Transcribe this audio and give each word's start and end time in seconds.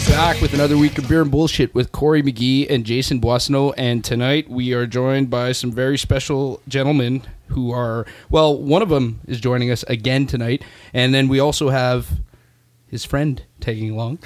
Welcome, 0.00 0.08
everybody. 0.08 0.10
We're 0.10 0.16
back 0.34 0.40
with 0.42 0.54
another 0.54 0.78
week 0.78 0.98
of 0.98 1.08
beer 1.08 1.22
and 1.22 1.30
bullshit 1.30 1.74
with 1.74 1.92
Corey 1.92 2.22
McGee 2.22 2.68
and 2.70 2.84
Jason 2.84 3.20
Boissonneau. 3.20 3.72
And 3.76 4.04
tonight 4.04 4.48
we 4.48 4.72
are 4.72 4.86
joined 4.86 5.30
by 5.30 5.52
some 5.52 5.70
very 5.72 5.98
special 5.98 6.60
gentlemen 6.68 7.22
who 7.48 7.70
are, 7.72 8.06
well, 8.30 8.56
one 8.56 8.82
of 8.82 8.88
them 8.88 9.20
is 9.26 9.40
joining 9.40 9.70
us 9.70 9.82
again 9.84 10.26
tonight. 10.26 10.62
And 10.94 11.12
then 11.14 11.28
we 11.28 11.38
also 11.40 11.68
have 11.70 12.08
his 12.88 13.04
friend 13.04 13.42
tagging 13.60 13.90
along. 13.90 14.18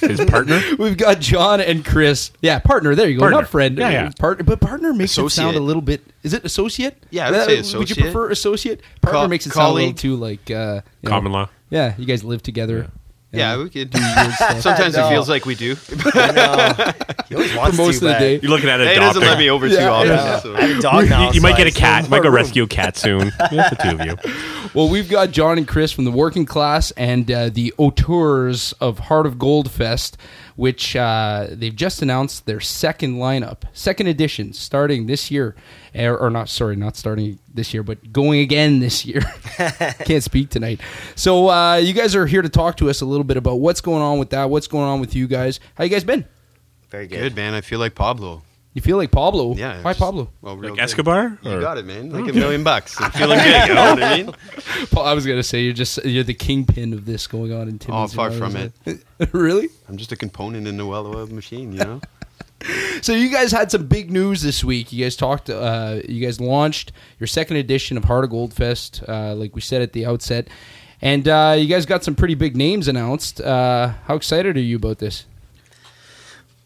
His 0.00 0.24
partner? 0.24 0.60
We've 0.78 0.96
got 0.96 1.20
John 1.20 1.60
and 1.60 1.84
Chris. 1.84 2.30
Yeah, 2.40 2.58
partner. 2.58 2.94
There 2.94 3.08
you 3.08 3.16
go. 3.16 3.20
Partner. 3.20 3.40
Not 3.40 3.48
friend. 3.48 3.78
Yeah, 3.78 3.90
yeah. 3.90 4.10
Partner, 4.18 4.44
but 4.44 4.60
partner 4.60 4.92
makes 4.92 5.16
it 5.18 5.28
sound 5.30 5.56
a 5.56 5.60
little 5.60 5.82
bit. 5.82 6.02
Is 6.22 6.32
it 6.34 6.44
associate? 6.44 6.96
Yeah, 7.10 7.28
I 7.28 7.30
would 7.30 7.40
Uh, 7.40 7.62
say 7.62 7.78
Would 7.78 7.90
you 7.90 7.96
prefer 8.02 8.30
associate? 8.30 8.80
Partner 9.02 9.20
Co- 9.22 9.28
makes 9.28 9.46
it 9.46 9.52
sound 9.52 9.70
a 9.70 9.72
little 9.72 9.86
colleague. 9.88 9.96
too 9.96 10.16
like 10.16 10.50
uh, 10.50 10.80
you 11.02 11.08
know, 11.08 11.10
Common 11.10 11.32
law. 11.32 11.48
Yeah, 11.70 11.94
you 11.98 12.06
guys 12.06 12.24
live 12.24 12.42
together. 12.42 12.78
Yeah, 12.78 12.86
and 13.32 13.62
we 13.62 13.70
could. 13.70 13.90
do 13.90 13.98
weird. 14.00 14.32
Sometimes 14.62 14.96
it 14.96 15.08
feels 15.08 15.28
like 15.28 15.44
we 15.44 15.54
do. 15.54 15.76
I 16.14 16.30
know. 16.32 16.92
He 17.28 17.34
always 17.34 17.54
wants 17.54 17.76
For 17.76 17.82
most 17.82 18.00
to, 18.00 18.06
of 18.06 18.08
the 18.08 18.14
but 18.14 18.18
day. 18.20 18.40
You're 18.40 18.50
looking 18.50 18.68
at 18.70 18.80
Hey, 18.80 18.92
it 18.94 18.96
adopting. 18.96 19.20
doesn't 19.20 19.22
let 19.22 19.38
me 19.38 19.50
over 19.50 19.66
Yeah, 19.66 19.80
too 19.80 19.86
often. 19.86 20.08
yeah. 20.08 20.38
so- 20.40 20.54
I 20.56 20.60
have 20.62 20.78
a 20.78 20.80
dog 20.82 21.08
now. 21.10 21.20
You, 21.20 21.26
you 21.28 21.32
so 21.34 21.40
might 21.42 21.56
get 21.56 21.66
I 21.66 21.68
a 21.68 21.72
still 21.72 21.80
cat. 21.80 22.00
have 22.02 22.10
Might 22.10 22.16
more 22.18 22.22
go 22.24 22.28
room. 22.30 22.36
rescue 22.36 22.62
a 22.62 22.66
cat 22.66 22.96
soon. 22.96 23.32
Yeah, 23.52 23.68
the 23.68 23.76
two 23.76 23.98
of 23.98 24.04
you. 24.06 24.70
Well, 24.74 24.88
we've 24.88 25.08
got 25.10 25.30
John 25.30 25.58
and 25.58 25.68
Chris 25.68 25.92
from 25.92 26.04
the 26.04 26.10
Working 26.10 26.46
Class 26.46 26.90
and 26.92 27.30
uh, 27.30 27.48
the 27.50 27.72
auteurs 27.76 28.72
of 28.80 28.98
Heart 28.98 29.26
of 29.26 29.38
Gold 29.38 29.70
Fest, 29.70 30.16
which 30.58 30.96
uh, 30.96 31.46
they've 31.52 31.76
just 31.76 32.02
announced 32.02 32.44
their 32.44 32.58
second 32.58 33.14
lineup, 33.14 33.58
second 33.72 34.08
edition, 34.08 34.52
starting 34.52 35.06
this 35.06 35.30
year, 35.30 35.54
or, 35.94 36.18
or 36.18 36.30
not. 36.30 36.48
Sorry, 36.48 36.74
not 36.74 36.96
starting 36.96 37.38
this 37.54 37.72
year, 37.72 37.84
but 37.84 38.12
going 38.12 38.40
again 38.40 38.80
this 38.80 39.06
year. 39.06 39.20
Can't 40.04 40.24
speak 40.24 40.50
tonight. 40.50 40.80
So 41.14 41.48
uh, 41.48 41.76
you 41.76 41.92
guys 41.92 42.16
are 42.16 42.26
here 42.26 42.42
to 42.42 42.48
talk 42.48 42.76
to 42.78 42.90
us 42.90 43.02
a 43.02 43.06
little 43.06 43.22
bit 43.22 43.36
about 43.36 43.60
what's 43.60 43.80
going 43.80 44.02
on 44.02 44.18
with 44.18 44.30
that. 44.30 44.50
What's 44.50 44.66
going 44.66 44.86
on 44.86 44.98
with 44.98 45.14
you 45.14 45.28
guys? 45.28 45.60
How 45.76 45.84
you 45.84 45.90
guys 45.90 46.02
been? 46.02 46.24
Very 46.88 47.06
good. 47.06 47.20
Good 47.20 47.36
man. 47.36 47.54
I 47.54 47.60
feel 47.60 47.78
like 47.78 47.94
Pablo. 47.94 48.42
You 48.74 48.82
feel 48.82 48.96
like 48.96 49.10
Pablo? 49.10 49.54
Yeah. 49.56 49.82
Why 49.82 49.90
just- 49.92 50.00
Pablo? 50.00 50.30
Well, 50.40 50.56
real 50.56 50.70
Like 50.70 50.78
good. 50.78 50.84
Escobar? 50.84 51.38
You 51.42 51.52
Or- 51.52 51.60
got 51.60 51.78
it, 51.78 51.86
man. 51.86 52.10
Like 52.10 52.30
a 52.30 52.32
million 52.32 52.62
bucks. 52.62 53.00
I'm 53.00 53.10
feeling 53.12 53.38
good. 53.38 53.68
You 53.68 53.74
know 53.74 53.94
what 53.94 54.02
I 54.02 54.16
mean? 54.22 54.34
Paul, 54.90 55.06
I 55.06 55.14
was 55.14 55.26
gonna 55.26 55.42
say 55.42 55.62
you're 55.62 55.72
just 55.72 56.04
you're 56.04 56.22
the 56.24 56.34
kingpin 56.34 56.92
of 56.92 57.04
this 57.04 57.26
going 57.26 57.52
on 57.52 57.68
in 57.68 57.78
Timmins. 57.78 58.12
Oh, 58.12 58.16
far 58.16 58.30
from 58.30 58.54
it. 58.56 58.72
really? 59.32 59.68
I'm 59.88 59.96
just 59.96 60.12
a 60.12 60.16
component 60.16 60.68
in 60.68 60.76
the 60.76 60.86
well-oiled 60.86 61.32
machine. 61.32 61.72
You 61.72 61.78
know. 61.78 62.00
So 63.02 63.12
you 63.12 63.30
guys 63.30 63.52
had 63.52 63.70
some 63.70 63.86
big 63.86 64.10
news 64.10 64.42
this 64.42 64.64
week. 64.64 64.92
You 64.92 65.04
guys 65.04 65.16
talked. 65.16 65.48
Uh, 65.48 66.00
you 66.08 66.24
guys 66.24 66.40
launched 66.40 66.92
your 67.20 67.26
second 67.28 67.56
edition 67.56 67.96
of 67.96 68.04
Heart 68.04 68.24
of 68.24 68.30
Gold 68.30 68.52
Fest, 68.52 69.02
uh, 69.08 69.34
like 69.34 69.54
we 69.54 69.60
said 69.60 69.80
at 69.80 69.92
the 69.92 70.04
outset, 70.06 70.48
and 71.00 71.26
uh, 71.28 71.54
you 71.56 71.66
guys 71.66 71.86
got 71.86 72.02
some 72.04 72.14
pretty 72.16 72.34
big 72.34 72.56
names 72.56 72.88
announced. 72.88 73.40
Uh, 73.40 73.92
how 74.06 74.16
excited 74.16 74.56
are 74.56 74.60
you 74.60 74.76
about 74.76 74.98
this? 74.98 75.24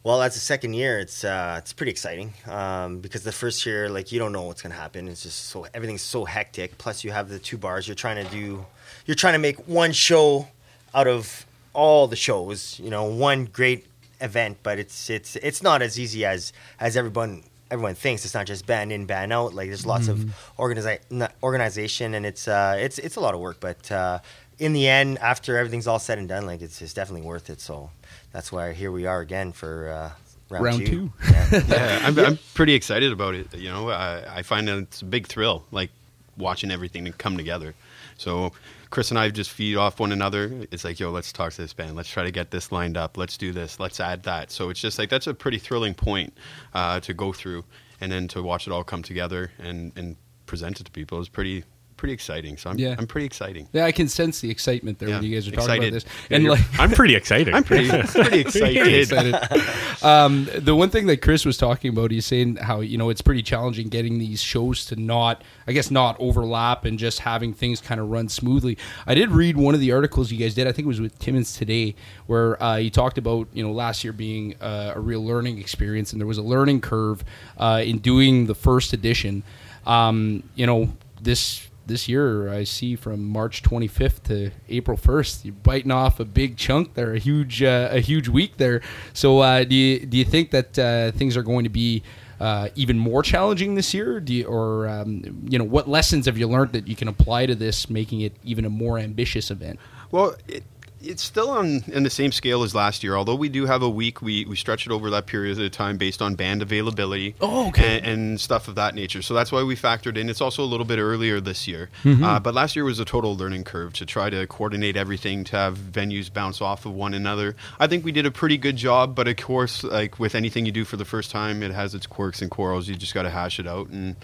Well, 0.05 0.21
as 0.21 0.35
the 0.35 0.41
second 0.41 0.75
year, 0.75 0.99
it's 0.99 1.23
uh, 1.23 1.57
it's 1.59 1.73
pretty 1.73 1.93
exciting 1.93 2.35
um, 2.49 2.99
because 2.99 3.23
the 3.23 3.31
first 3.31 3.65
year, 3.65 3.89
like 3.89 4.11
you 4.11 4.19
don't 4.19 4.33
know 4.33 4.43
what's 4.43 4.61
gonna 4.61 4.75
happen. 4.75 5.07
It's 5.07 5.23
just 5.23 5.47
so 5.47 5.67
everything's 5.73 6.03
so 6.03 6.25
hectic. 6.25 6.77
Plus, 6.77 7.05
you 7.05 7.13
have 7.13 7.29
the 7.29 7.39
two 7.39 7.57
bars. 7.57 7.87
You're 7.87 7.95
trying 7.95 8.25
to 8.25 8.29
do, 8.31 8.67
you're 9.07 9.15
trying 9.15 9.35
to 9.35 9.39
make 9.39 9.69
one 9.69 9.93
show 9.93 10.49
out 10.93 11.07
of 11.07 11.47
all 11.73 12.09
the 12.09 12.17
shows. 12.17 12.81
You 12.81 12.91
know, 12.91 13.05
one 13.05 13.45
great 13.45 13.87
event, 14.21 14.59
but 14.65 14.81
it's 14.81 15.09
it's 15.09 15.37
it's 15.37 15.63
not 15.63 15.83
as 15.83 16.01
easy 16.01 16.25
as 16.25 16.53
as 16.81 16.97
everyone 16.97 17.45
everyone 17.71 17.95
thinks. 17.95 18.25
It's 18.25 18.35
not 18.35 18.47
just 18.47 18.67
band 18.67 18.91
in, 18.91 19.07
band 19.07 19.33
out. 19.33 19.55
Like 19.55 19.69
there's 19.69 19.87
lots 19.87 20.09
of 20.09 20.19
organizi- 20.59 20.99
n- 21.13 21.29
organization, 21.45 22.15
and 22.15 22.27
it's 22.27 22.49
uh, 22.49 22.77
it's 22.77 22.99
it's 22.99 23.15
a 23.15 23.21
lot 23.21 23.35
of 23.35 23.41
work. 23.41 23.59
But 23.61 23.91
uh, 23.93 24.19
in 24.59 24.73
the 24.73 24.89
end, 24.89 25.19
after 25.19 25.57
everything's 25.59 25.87
all 25.87 25.99
said 26.01 26.19
and 26.19 26.29
done, 26.29 26.45
like 26.45 26.61
it's 26.61 26.83
it's 26.83 26.93
definitely 26.93 27.27
worth 27.27 27.51
it. 27.51 27.61
So 27.61 27.91
that's 28.33 28.51
why 28.53 28.73
here 28.73 28.91
we 28.91 29.07
are 29.07 29.21
again 29.21 29.53
for 29.53 29.89
uh, 29.89 30.11
round, 30.49 30.65
Round 30.65 30.87
two. 30.87 30.87
two. 30.87 31.13
Yeah. 31.31 31.63
Yeah, 31.69 32.01
I'm, 32.05 32.19
I'm 32.19 32.39
pretty 32.55 32.75
excited 32.75 33.13
about 33.13 33.35
it. 33.35 33.55
You 33.55 33.71
know, 33.71 33.91
I, 33.91 34.39
I 34.39 34.43
find 34.43 34.69
that 34.69 34.79
it's 34.79 35.03
a 35.03 35.05
big 35.07 35.27
thrill, 35.27 35.65
like 35.71 35.91
watching 36.37 36.71
everything 36.71 37.05
to 37.05 37.13
come 37.13 37.37
together. 37.37 37.75
So 38.17 38.53
Chris 38.91 39.11
and 39.11 39.19
I 39.19 39.31
just 39.31 39.51
feed 39.51 39.77
off 39.77 40.01
one 40.01 40.13
another. 40.13 40.51
It's 40.71 40.85
like, 40.85 41.01
yo, 41.01 41.11
let's 41.11 41.33
talk 41.33 41.53
to 41.53 41.63
this 41.63 41.73
band. 41.73 41.97
Let's 41.97 42.11
try 42.11 42.25
to 42.25 42.31
get 42.31 42.51
this 42.51 42.71
lined 42.73 42.97
up. 42.97 43.17
Let's 43.17 43.37
do 43.37 43.53
this. 43.53 43.81
Let's 43.81 44.01
add 44.01 44.23
that. 44.25 44.51
So 44.51 44.69
it's 44.71 44.81
just 44.81 44.99
like 44.99 45.11
that's 45.11 45.27
a 45.27 45.35
pretty 45.35 45.59
thrilling 45.59 45.95
point 45.95 46.35
uh, 46.75 47.01
to 47.01 47.15
go 47.15 47.33
through, 47.33 47.65
and 48.01 48.13
then 48.13 48.29
to 48.29 48.43
watch 48.43 48.67
it 48.67 48.73
all 48.73 48.85
come 48.85 49.03
together 49.03 49.51
and 49.59 49.93
and 49.97 50.17
present 50.47 50.81
it 50.81 50.85
to 50.85 50.91
people 50.91 51.21
is 51.21 51.29
pretty 51.29 51.65
pretty 52.03 52.15
exciting. 52.15 52.57
So 52.57 52.69
I'm 52.69 52.79
Yeah. 52.81 52.97
I'm 52.99 53.07
pretty 53.07 53.27
exciting. 53.27 53.69
Yeah, 53.73 53.85
I 53.85 53.93
can 53.93 54.09
sense 54.09 54.41
the 54.41 54.51
excitement 54.51 54.99
there 54.99 55.09
Yeah, 55.09 55.15
when 55.21 55.25
you 55.25 55.33
guys 55.37 55.47
are 55.47 55.53
talking 55.53 55.79
about 55.79 55.93
this. 55.93 56.05
Yeah, 56.29 56.37
And 56.37 56.45
like, 56.49 56.61
I'm 56.81 56.91
pretty 56.91 57.15
excited. 57.15 57.55
I'm 57.55 57.63
pretty 57.63 57.89
pretty 58.07 58.41
excited. 58.41 58.93
excited. 59.13 60.05
um, 60.05 60.49
the 60.59 60.75
one 60.75 60.91
thing 60.91 61.07
that 61.07 61.23
Chris 61.23 61.45
was 61.45 61.57
talking 61.57 61.91
about, 61.91 62.11
he's 62.11 62.27
saying 62.27 62.57
how 62.57 62.81
you 62.81 62.99
know 62.99 63.09
it's 63.09 63.23
pretty 63.23 63.41
challenging 63.41 63.89
getting 63.89 64.19
these 64.19 64.43
shows 64.43 64.85
to 64.87 64.97
not, 64.97 65.45
I 65.69 65.73
guess, 65.73 65.93
not 65.93 66.17
overlap 66.19 66.85
and 66.85 66.99
just 66.99 67.21
having 67.21 67.53
things 67.55 67.81
kind 67.81 68.01
of 68.01 68.11
run 68.11 68.29
smoothly. 68.29 68.77
I 69.07 69.15
did 69.15 69.31
read 69.31 69.57
one 69.57 69.73
of 69.75 69.81
the 69.81 69.93
articles 69.93 70.33
you 70.33 70.39
guys 70.39 70.55
did. 70.55 70.67
I 70.67 70.73
think 70.73 70.87
it 70.87 70.89
was 70.89 71.01
with 71.01 71.17
Timmins 71.21 71.57
today, 71.57 71.95
where 72.27 72.61
uh, 72.61 72.79
you 72.79 72.91
talked 72.91 73.17
about 73.17 73.47
you 73.53 73.63
know 73.63 73.71
last 73.71 74.03
year 74.03 74.13
being 74.13 74.57
uh, 74.61 74.95
a 74.97 75.01
real 75.01 75.25
learning 75.25 75.59
experience, 75.59 76.11
and 76.11 76.21
there 76.21 76.27
was 76.27 76.39
a 76.39 76.43
learning 76.43 76.81
curve 76.81 77.23
uh, 77.59 77.81
in 77.87 77.99
doing 77.99 78.47
the 78.47 78.57
first 78.57 78.93
edition. 78.93 79.45
Um, 79.87 80.43
you 80.57 80.67
know 80.67 80.93
this 81.21 81.69
this 81.87 82.09
year 82.09 82.49
I 82.49 82.65
see 82.65 82.97
from 82.97 83.25
March 83.25 83.63
25th 83.63 84.23
to 84.25 84.51
April 84.69 84.97
1st. 84.97 85.45
You're 85.45 85.55
biting 85.55 85.91
off 85.91 86.21
a 86.21 86.25
big 86.25 86.57
chunk 86.57 86.95
there, 86.95 87.13
a 87.13 87.19
huge 87.19 87.63
uh, 87.63 87.89
a 87.91 88.01
huge 88.01 88.29
week 88.29 88.57
there. 88.57 88.81
So 89.13 89.41
uh, 89.41 89.65
do 89.65 89.75
you 89.75 90.07
do 90.07 90.17
you 90.17 90.25
think 90.25 90.51
that 90.51 90.79
uh, 90.79 91.13
things 91.13 91.37
are 91.37 91.43
going 91.43 91.65
to 91.65 91.71
be 91.71 92.03
uh, 92.41 92.69
even 92.75 92.99
more 92.99 93.23
challenging 93.23 93.77
this 93.77 93.95
year? 93.95 94.19
Do 94.19 94.35
you, 94.35 94.47
or 94.47 94.89
um, 94.89 95.47
you 95.49 95.59
know 95.59 95.65
what 95.65 95.89
lessons 95.89 96.27
have 96.27 96.37
you 96.37 96.49
learned 96.49 96.73
that 96.73 96.89
you 96.89 96.97
can 96.97 97.09
apply 97.09 97.47
to 97.47 97.55
this, 97.55 97.89
making 97.89 98.21
it 98.21 98.37
even 98.43 98.65
a 98.65 98.71
more 98.71 98.99
ambitious 98.99 99.51
event? 99.51 99.79
Well, 100.11 100.35
it, 100.49 100.65
it's 101.03 101.23
still 101.23 101.51
on 101.51 101.85
in 101.89 102.03
the 102.03 102.11
same 102.11 102.33
scale 102.33 102.63
as 102.63 102.75
last 102.75 103.03
year. 103.03 103.17
Although 103.17 103.35
we 103.35 103.49
do 103.49 103.67
have 103.67 103.83
a 103.83 103.91
week, 103.91 104.23
we, 104.23 104.45
we 104.45 104.57
stretch 104.57 104.87
it 104.87 104.93
over 104.93 105.11
that 105.11 105.27
period 105.27 105.61
of 105.61 105.71
time 105.73 105.97
based 105.97 106.23
on 106.23 106.35
band 106.35 106.63
availability. 106.63 107.35
Oh, 107.41 107.69
okay. 107.69 107.99
And, 107.99 108.07
and 108.07 108.41
stuff 108.41 108.69
of 108.69 108.75
that 108.77 108.95
nature. 108.95 109.23
So 109.23 109.35
that's 109.35 109.53
why 109.53 109.63
we 109.63 109.77
factored 109.77 110.17
in. 110.17 110.29
It's 110.29 110.41
also 110.41 110.63
a 110.63 110.67
little 110.67 110.87
bit 110.87 110.99
earlier 110.99 111.41
this 111.41 111.67
year. 111.67 111.91
Mm-hmm. 112.05 112.25
Uh, 112.25 112.41
but 112.41 112.55
last 112.55 112.77
year 112.77 112.85
was 112.85 112.99
a 112.99 113.05
total 113.05 113.37
learning 113.37 113.65
curve 113.65 113.93
to 113.95 114.07
try 114.07 114.31
to 114.31 114.47
coordinate 114.47 114.97
everything, 114.97 115.45
to 115.45 115.57
have 115.57 115.77
venues 115.79 116.33
bounce 116.33 116.61
off 116.61 116.87
of 116.87 116.93
one 116.93 117.15
another. 117.15 117.57
I 117.79 117.87
think 117.87 118.05
we 118.05 118.13
did 118.13 118.27
a 118.27 118.31
pretty 118.31 118.59
good 118.59 118.77
job. 118.77 119.15
But 119.15 119.29
of 119.29 119.37
course, 119.37 119.85
like 119.85 120.19
with 120.19 120.35
anything 120.35 120.67
you 120.67 120.73
do 120.73 120.85
for 120.85 120.97
the 120.97 121.05
first 121.05 121.31
time, 121.31 121.63
it 121.63 121.73
has 121.73 121.95
its 121.95 122.07
quirks 122.07 122.43
and 122.43 122.51
quarrels. 122.51 122.89
You 122.89 122.95
just 122.95 123.15
got 123.15 123.23
to 123.23 123.31
hash 123.31 123.59
it 123.59 123.67
out 123.67 123.89
and. 123.89 124.17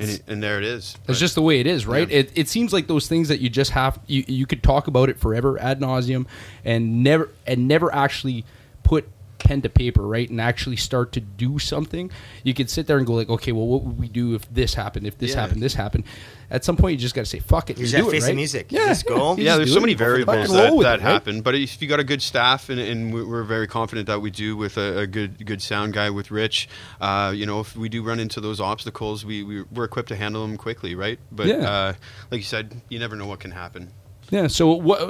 And, 0.00 0.10
it, 0.10 0.22
and 0.28 0.42
there 0.42 0.58
it 0.58 0.64
is. 0.64 0.94
It's 0.94 0.98
But- 1.06 1.16
just 1.16 1.34
the 1.34 1.42
way 1.42 1.58
it 1.60 1.66
is, 1.66 1.86
right? 1.86 2.08
Yeah. 2.08 2.18
It, 2.18 2.32
it 2.34 2.48
seems 2.48 2.72
like 2.72 2.86
those 2.86 3.08
things 3.08 3.28
that 3.28 3.40
you 3.40 3.48
just 3.48 3.72
have 3.72 3.98
you, 4.06 4.24
you 4.28 4.46
could 4.46 4.62
talk 4.62 4.86
about 4.86 5.08
it 5.08 5.18
forever 5.18 5.60
ad 5.60 5.80
nauseum 5.80 6.26
and 6.64 7.02
never 7.02 7.30
and 7.46 7.66
never 7.66 7.92
actually 7.94 8.44
put 8.84 9.08
pen 9.38 9.62
to 9.62 9.68
paper, 9.68 10.06
right? 10.06 10.28
And 10.28 10.40
actually 10.40 10.76
start 10.76 11.12
to 11.12 11.20
do 11.20 11.58
something. 11.58 12.10
You 12.42 12.54
could 12.54 12.68
sit 12.68 12.86
there 12.86 12.98
and 12.98 13.06
go 13.06 13.14
like, 13.14 13.28
okay, 13.28 13.52
well, 13.52 13.66
what 13.66 13.82
would 13.84 13.98
we 13.98 14.08
do 14.08 14.34
if 14.34 14.52
this 14.52 14.74
happened? 14.74 15.06
If 15.06 15.18
this 15.18 15.30
Yeah. 15.34 15.40
happened, 15.42 15.62
this 15.62 15.74
happened. 15.74 16.04
At 16.50 16.64
some 16.64 16.76
point, 16.76 16.92
you 16.92 16.98
just 16.98 17.14
got 17.14 17.22
to 17.22 17.26
say, 17.26 17.38
fuck 17.40 17.68
it, 17.70 17.76
You 17.76 17.82
and 17.84 17.90
just 17.90 17.96
do 17.96 18.02
gotta 18.04 18.08
it, 18.08 18.12
face 18.12 18.22
the 18.24 18.28
right? 18.30 18.36
music. 18.36 18.72
You 18.72 18.80
Yeah, 18.80 18.86
just 18.88 19.06
go. 19.06 19.36
yeah, 19.38 19.56
there's 19.56 19.72
so 19.72 19.80
many 19.80 19.92
Fucking 19.92 19.98
variables 19.98 20.50
that, 20.52 20.74
with 20.74 20.84
that 20.84 21.00
it, 21.00 21.04
right? 21.04 21.12
happen. 21.12 21.40
But 21.42 21.54
if 21.54 21.80
you 21.82 21.88
got 21.88 22.00
a 22.00 22.04
good 22.04 22.22
staff, 22.22 22.68
and, 22.68 22.80
and 22.80 23.12
we- 23.12 23.22
we're 23.22 23.42
very 23.44 23.66
confident 23.66 24.06
that 24.06 24.20
we 24.20 24.30
do 24.30 24.56
with 24.56 24.76
a, 24.78 25.00
a 25.00 25.06
good 25.06 25.44
good 25.46 25.60
sound 25.62 25.92
guy 25.92 26.10
with 26.10 26.30
Rich, 26.30 26.68
uh, 27.00 27.32
you 27.36 27.46
know, 27.46 27.60
if 27.60 27.76
we 27.76 27.88
do 27.88 28.02
run 28.02 28.18
into 28.18 28.40
those 28.40 28.60
obstacles, 28.60 29.24
we, 29.24 29.42
we 29.42 29.62
we're 29.72 29.84
equipped 29.84 30.08
to 30.08 30.16
handle 30.16 30.40
them 30.46 30.56
quickly, 30.56 30.94
right? 30.94 31.18
But 31.30 31.46
Yeah. 31.48 31.56
uh, 31.56 31.92
like 32.30 32.38
you 32.38 32.44
said, 32.44 32.80
you 32.88 32.98
never 32.98 33.14
know 33.14 33.26
what 33.26 33.40
can 33.40 33.50
happen. 33.50 33.92
Yeah. 34.30 34.46
So, 34.46 34.72
what 34.72 35.00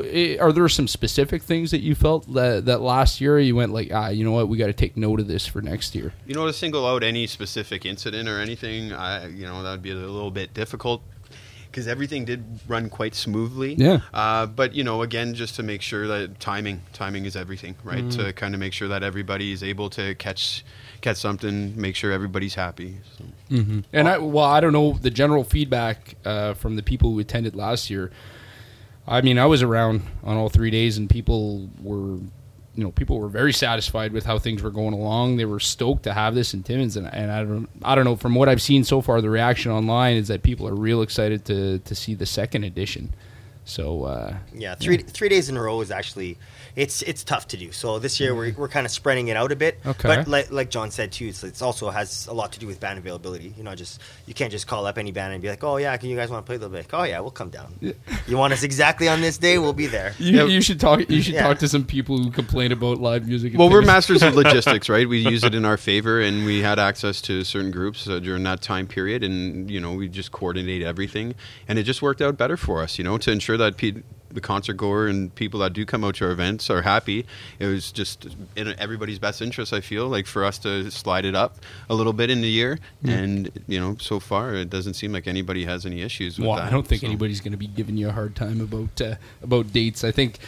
are 0.41 0.53
there 0.53 0.69
some 0.69 0.89
specific 0.89 1.43
things 1.43 1.71
that 1.71 1.81
you 1.81 1.95
felt 1.95 2.33
that, 2.35 2.67
that 2.67 2.81
last 2.81 3.21
year 3.21 3.39
you 3.39 3.57
went 3.57 3.73
like, 3.73 3.91
ah, 3.93 4.09
you 4.09 4.25
know 4.25 4.33
what, 4.33 4.49
we 4.49 4.57
got 4.57 4.67
to 4.67 4.73
take 4.73 4.97
note 4.97 5.21
of 5.21 5.29
this 5.29 5.47
for 5.47 5.61
next 5.61 5.95
year? 5.95 6.13
You 6.27 6.35
know, 6.35 6.47
to 6.47 6.53
single 6.53 6.87
out 6.87 7.03
any 7.03 7.27
specific 7.27 7.85
incident 7.85 8.29
or 8.29 8.41
anything, 8.41 8.93
I 8.93 9.29
you 9.29 9.47
know 9.47 9.63
that 9.63 9.71
would 9.73 9.83
be 9.83 9.91
a 9.91 9.95
little 9.95 10.31
bit 10.31 10.55
difficult. 10.55 11.03
Because 11.71 11.87
everything 11.87 12.25
did 12.25 12.43
run 12.67 12.89
quite 12.89 13.15
smoothly, 13.15 13.75
Yeah. 13.75 14.01
Uh, 14.15 14.47
but 14.47 14.73
you 14.75 14.83
know, 14.83 15.03
again, 15.03 15.35
just 15.35 15.55
to 15.57 15.63
make 15.63 15.83
sure 15.83 16.07
that 16.09 16.41
timing, 16.41 16.81
timing 16.95 17.27
is 17.27 17.37
everything, 17.37 17.75
right? 17.85 18.11
To 18.13 18.33
kind 18.33 18.55
of 18.55 18.59
make 18.59 18.73
sure 18.73 18.89
that 18.89 19.03
everybody 19.03 19.53
is 19.53 19.63
able 19.63 19.91
to 19.91 20.15
catch, 20.15 20.65
catch 21.03 21.19
something, 21.19 21.79
make 21.79 21.95
sure 21.95 22.11
everybody's 22.11 22.55
happy. 22.55 22.97
So. 23.19 23.25
And 23.93 24.09
I, 24.09 24.17
well, 24.17 24.47
I 24.47 24.61
don't 24.61 24.73
know 24.73 24.95
the 24.95 25.11
general 25.11 25.45
feedback 25.45 26.15
uh, 26.25 26.55
from 26.55 26.77
the 26.77 26.83
people 26.83 27.13
who 27.13 27.19
attended 27.19 27.55
last 27.55 27.91
year. 27.91 28.11
I 29.09 29.23
mean, 29.23 29.39
I 29.39 29.47
was 29.47 29.63
around 29.63 30.03
on 30.23 30.37
all 30.37 30.49
three 30.51 30.71
days, 30.71 30.99
and 30.99 31.09
people 31.09 31.69
were, 31.83 32.19
you 32.75 32.85
know, 32.85 32.91
people 32.93 33.19
were 33.19 33.29
very 33.29 33.53
satisfied 33.55 34.13
with 34.13 34.27
how 34.27 34.39
things 34.39 34.63
were 34.63 34.71
going 34.71 34.93
along. 34.93 35.39
They 35.39 35.47
were 35.47 35.61
stoked 35.61 36.03
to 36.05 36.13
have 36.13 36.35
this 36.35 36.53
in 36.53 36.63
Timmins, 36.63 36.97
and, 36.97 37.07
and 37.13 37.33
I 37.33 37.43
don't, 37.43 37.69
I 37.83 37.95
don't 37.95 38.05
know. 38.05 38.17
From 38.17 38.35
what 38.35 38.49
I've 38.49 38.63
seen 38.63 38.85
so 38.85 39.01
far, 39.01 39.21
the 39.21 39.31
reaction 39.31 39.73
online 39.73 40.17
is 40.17 40.29
that 40.29 40.43
people 40.43 40.69
are 40.69 40.75
real 40.75 41.03
excited 41.03 41.45
to 41.47 41.79
to 41.79 41.95
see 41.95 42.15
the 42.15 42.27
second 42.27 42.65
edition. 42.65 43.15
So 43.65 44.05
uh, 44.05 44.37
Yeah, 44.55 44.75
three 44.75 44.99
three 44.99 45.29
days 45.29 45.49
in 45.49 45.57
a 45.57 45.63
row 45.63 45.81
is 45.81 45.91
actually 45.91 46.39
it's 46.79 47.03
it's 47.03 47.25
tough 47.25 47.49
to 47.49 47.57
do. 47.57 47.73
So 47.73 47.99
this 47.99 48.21
year 48.21 48.35
we're, 48.35 48.53
we're 48.57 48.69
kind 48.69 48.87
of 48.87 48.93
spreading 48.93 49.27
it 49.29 49.37
out 49.37 49.51
a 49.51 49.57
bit. 49.57 49.81
Okay. 49.85 50.09
But 50.09 50.29
like, 50.29 50.51
like 50.53 50.71
John 50.71 50.91
said 50.93 51.11
too, 51.11 51.27
it's, 51.27 51.43
it's 51.43 51.61
also 51.61 51.91
has 51.91 52.27
a 52.29 52.33
lot 52.33 52.53
to 52.53 52.61
do 52.61 52.67
with 52.69 52.79
band 52.79 52.99
availability. 52.99 53.53
You 53.57 53.65
know, 53.65 53.75
just 53.75 54.01
you 54.27 54.35
can't 54.35 54.53
just 54.53 54.67
call 54.69 54.87
up 54.87 54.97
any 54.97 55.11
band 55.11 55.33
and 55.33 55.43
be 55.43 55.49
like, 55.49 55.65
oh 55.65 55.77
yeah, 55.79 55.97
can 55.97 56.09
you 56.09 56.17
guys 56.17 56.31
want 56.31 56.45
to 56.45 56.49
play? 56.49 56.55
a 56.55 56.59
little 56.61 56.71
bit? 56.73 56.91
like, 56.91 56.95
oh 56.95 57.03
yeah, 57.05 57.19
we'll 57.21 57.33
come 57.33 57.51
down. 57.51 57.75
You 58.29 58.37
want 58.37 58.53
us 58.53 58.63
exactly 58.63 59.09
on 59.09 59.21
this 59.21 59.39
day? 59.39 59.59
We'll 59.59 59.73
be 59.73 59.87
there. 59.99 60.15
you, 60.19 60.47
you 60.47 60.61
should 60.61 60.79
talk. 60.79 61.01
You 61.11 61.21
should 61.21 61.35
Yeah. 61.35 61.43
talk 61.49 61.59
to 61.59 61.69
some 61.69 61.85
people 61.85 62.17
who 62.23 62.31
complain 62.31 62.71
about 62.71 62.99
live 63.01 63.27
music. 63.27 63.53
and 63.53 63.59
Well, 63.59 63.71
we're 63.71 63.83
masters 63.83 64.23
of 64.23 64.35
logistics, 64.43 64.89
right? 64.89 65.09
We 65.09 65.19
use 65.19 65.43
it 65.43 65.55
in 65.57 65.65
our 65.65 65.77
favor, 65.77 66.21
and 66.21 66.45
we 66.47 66.63
had 66.63 66.79
access 66.79 67.21
to 67.23 67.43
certain 67.43 67.71
groups 67.73 68.09
uh, 68.09 68.21
during 68.21 68.45
that 68.45 68.63
time 68.63 68.87
period, 68.87 69.25
and 69.25 69.69
you 69.69 69.81
know, 69.81 69.95
we 69.95 70.09
just 70.09 70.31
coordinate 70.31 70.83
everything, 70.83 71.35
and 71.67 71.79
it 71.79 71.83
just 71.83 72.03
worked 72.03 72.23
out 72.23 72.37
better 72.37 72.57
for 72.57 72.83
us, 72.83 72.99
you 72.99 73.05
know, 73.05 73.19
to 73.19 73.33
ensure 73.33 73.57
that 73.57 73.77
pe- 73.77 74.03
the 74.31 74.41
concert 74.41 74.75
goer 74.75 75.09
and 75.09 75.35
people 75.35 75.61
that 75.61 75.73
do 75.73 75.85
come 75.87 76.05
out 76.05 76.17
to 76.17 76.27
our 76.27 76.31
events 76.31 76.69
are 76.71 76.83
happy. 76.83 77.27
It 77.59 77.67
was 77.67 77.91
just 77.93 78.27
in 78.57 78.75
everybody's 78.79 79.19
best 79.19 79.41
interest, 79.43 79.73
I 79.73 79.81
feel, 79.81 80.09
like 80.09 80.27
for 80.27 80.45
us 80.45 80.59
to 80.59 80.91
slide 80.91 81.25
it 81.25 81.35
up 81.35 81.57
a 81.89 81.95
little 81.95 82.13
bit 82.13 82.31
in 82.31 82.41
the 82.41 82.49
year, 82.49 82.79
and 83.05 83.51
you 83.67 83.81
know, 83.81 83.97
so 84.01 84.21
far 84.21 84.55
it 84.55 84.71
doesn't 84.71 84.95
seem 84.95 85.13
like 85.13 85.27
anybody 85.27 85.65
has 85.65 85.87
any 85.87 86.03
issues 86.03 86.39
with 86.39 86.47
Well, 86.49 86.57
that. 86.57 86.67
I 86.67 86.71
don't 86.71 86.87
think 86.87 87.01
so. 87.03 87.07
anybody's 87.07 87.41
going 87.41 87.53
to 87.53 87.59
be 87.59 87.67
giving 87.67 87.97
you 87.97 88.09
a 88.09 88.13
hard 88.13 88.35
time 88.37 88.61
about 88.61 89.01
uh, 89.01 89.15
about 89.43 89.73
dates. 89.73 90.05
I 90.05 90.11
think 90.13 90.39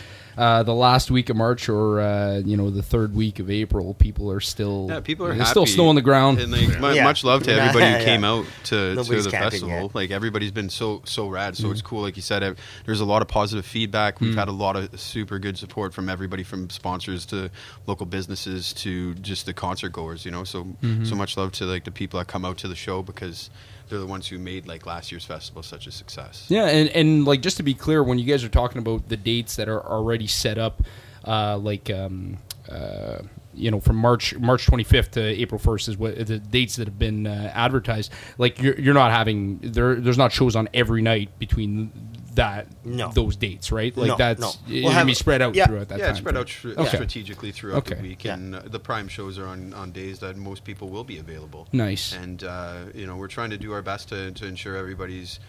uh, 0.40 0.62
the 0.62 0.74
last 0.74 1.10
week 1.10 1.28
of 1.28 1.36
March 1.36 1.68
or 1.68 2.00
uh, 2.00 2.38
you 2.38 2.56
know 2.56 2.70
the 2.70 2.82
third 2.82 3.14
week 3.14 3.38
of 3.38 3.50
April, 3.50 3.94
people 3.94 4.30
are 4.32 4.40
still 4.40 4.86
Yeah, 4.88 5.00
people 5.00 5.26
are 5.26 5.34
happy. 5.34 5.50
still 5.50 5.66
snow 5.66 5.88
on 5.88 5.94
the 5.96 6.02
ground. 6.02 6.40
And 6.40 6.50
like, 6.50 6.80
mu- 6.80 6.92
Yeah. 6.94 7.04
much 7.04 7.24
love 7.24 7.42
to 7.44 7.52
everybody 7.52 7.84
who 7.84 7.98
Yeah. 7.98 8.04
came 8.04 8.24
out 8.24 8.46
to, 8.64 8.94
to 8.94 9.02
the 9.22 9.30
festival. 9.30 9.68
yet. 9.68 9.94
Like 9.94 10.10
everybody's 10.10 10.50
been 10.50 10.70
so 10.70 11.02
so 11.04 11.28
rad. 11.28 11.54
Mm-hmm. 11.54 11.64
So 11.66 11.70
it's 11.72 11.82
cool. 11.82 12.02
Like 12.02 12.16
you 12.16 12.22
said, 12.22 12.56
there's 12.86 13.00
a 13.00 13.04
lot 13.04 13.20
of 13.22 13.28
positive 13.28 13.66
feedback. 13.66 14.16
Mm. 14.16 14.20
We've 14.22 14.34
had 14.36 14.48
a 14.48 14.52
lot 14.52 14.76
of 14.76 14.98
super 14.98 15.38
good 15.38 15.58
support 15.58 15.92
from 15.92 16.08
everybody, 16.08 16.42
from 16.42 16.70
sponsors 16.70 17.26
to 17.26 17.50
local 17.86 18.06
businesses 18.06 18.72
to 18.74 19.14
just 19.16 19.44
the 19.46 19.52
concert 19.52 19.90
goers. 19.92 20.24
You 20.24 20.30
know, 20.30 20.44
so 20.44 20.64
Mm-hmm. 20.82 21.04
so 21.04 21.14
much 21.16 21.36
love 21.36 21.52
to 21.52 21.64
like 21.66 21.84
the 21.84 21.90
people 21.90 22.18
that 22.18 22.26
come 22.28 22.44
out 22.44 22.56
to 22.58 22.68
the 22.68 22.76
show 22.76 23.02
because 23.02 23.50
they're 23.90 23.98
the 23.98 24.06
ones 24.06 24.28
who 24.28 24.38
made 24.38 24.66
like 24.66 24.86
last 24.86 25.12
year's 25.12 25.24
festival 25.24 25.62
such 25.62 25.86
a 25.86 25.90
success. 25.92 26.46
Yeah, 26.48 26.66
and, 26.66 26.88
and 26.90 27.24
like 27.24 27.42
just 27.42 27.58
to 27.58 27.62
be 27.62 27.74
clear, 27.74 28.02
when 28.02 28.18
you 28.18 28.24
guys 28.24 28.42
are 28.44 28.48
talking 28.48 28.78
about 28.78 29.08
the 29.08 29.16
dates 29.16 29.56
that 29.56 29.68
are 29.68 29.84
already 29.84 30.26
set 30.26 30.56
up, 30.56 30.82
uh, 31.26 31.58
like 31.58 31.90
um, 31.90 32.38
uh, 32.70 33.18
you 33.52 33.70
know 33.70 33.80
from 33.80 33.96
March 33.96 34.34
March 34.38 34.66
25th 34.66 35.10
to 35.10 35.20
April 35.20 35.60
1st 35.60 35.88
is 35.88 35.96
what 35.96 36.26
the 36.26 36.38
dates 36.38 36.76
that 36.76 36.86
have 36.86 36.98
been 36.98 37.26
uh, 37.26 37.50
advertised. 37.54 38.12
Like 38.38 38.62
you're 38.62 38.78
you're 38.78 38.94
not 38.94 39.10
having 39.10 39.58
there 39.62 39.96
there's 39.96 40.18
not 40.18 40.32
shows 40.32 40.56
on 40.56 40.68
every 40.72 41.02
night 41.02 41.38
between 41.38 41.92
that 42.34 42.68
No. 42.84 43.10
those 43.12 43.34
dates, 43.36 43.72
right? 43.72 43.96
Like 43.96 44.08
No, 44.08 44.16
that's 44.16 44.40
no. 44.40 44.52
We'll 44.68 44.82
gonna 44.84 44.94
have- 44.94 45.06
be 45.06 45.14
spread 45.14 45.42
out 45.42 45.54
yeah. 45.54 45.66
throughout 45.66 45.88
that 45.88 45.98
yeah, 45.98 46.04
time. 46.06 46.10
it's 46.12 46.20
spread 46.20 46.36
out 46.36 46.48
str- 46.48 46.70
Okay. 46.78 46.86
strategically 46.86 47.50
throughout 47.50 47.84
the 47.86 47.96
week, 47.96 48.24
Yeah. 48.24 48.34
and 48.34 48.54
uh, 48.54 48.62
the 48.66 48.78
prime 48.78 49.08
shows 49.08 49.38
are 49.38 49.46
on, 49.46 49.74
on 49.74 49.90
days 49.90 50.20
that 50.20 50.36
most 50.36 50.62
people 50.64 50.88
will 50.88 51.02
be 51.04 51.18
available. 51.18 51.66
Nice. 51.72 52.12
And 52.14 52.44
uh, 52.44 52.74
you 52.94 53.06
know, 53.06 53.16
we're 53.16 53.26
trying 53.28 53.50
to 53.50 53.58
do 53.58 53.72
our 53.72 53.82
best 53.82 54.08
to, 54.10 54.30
to 54.30 54.46
ensure 54.46 54.76
everybody's 54.76 55.40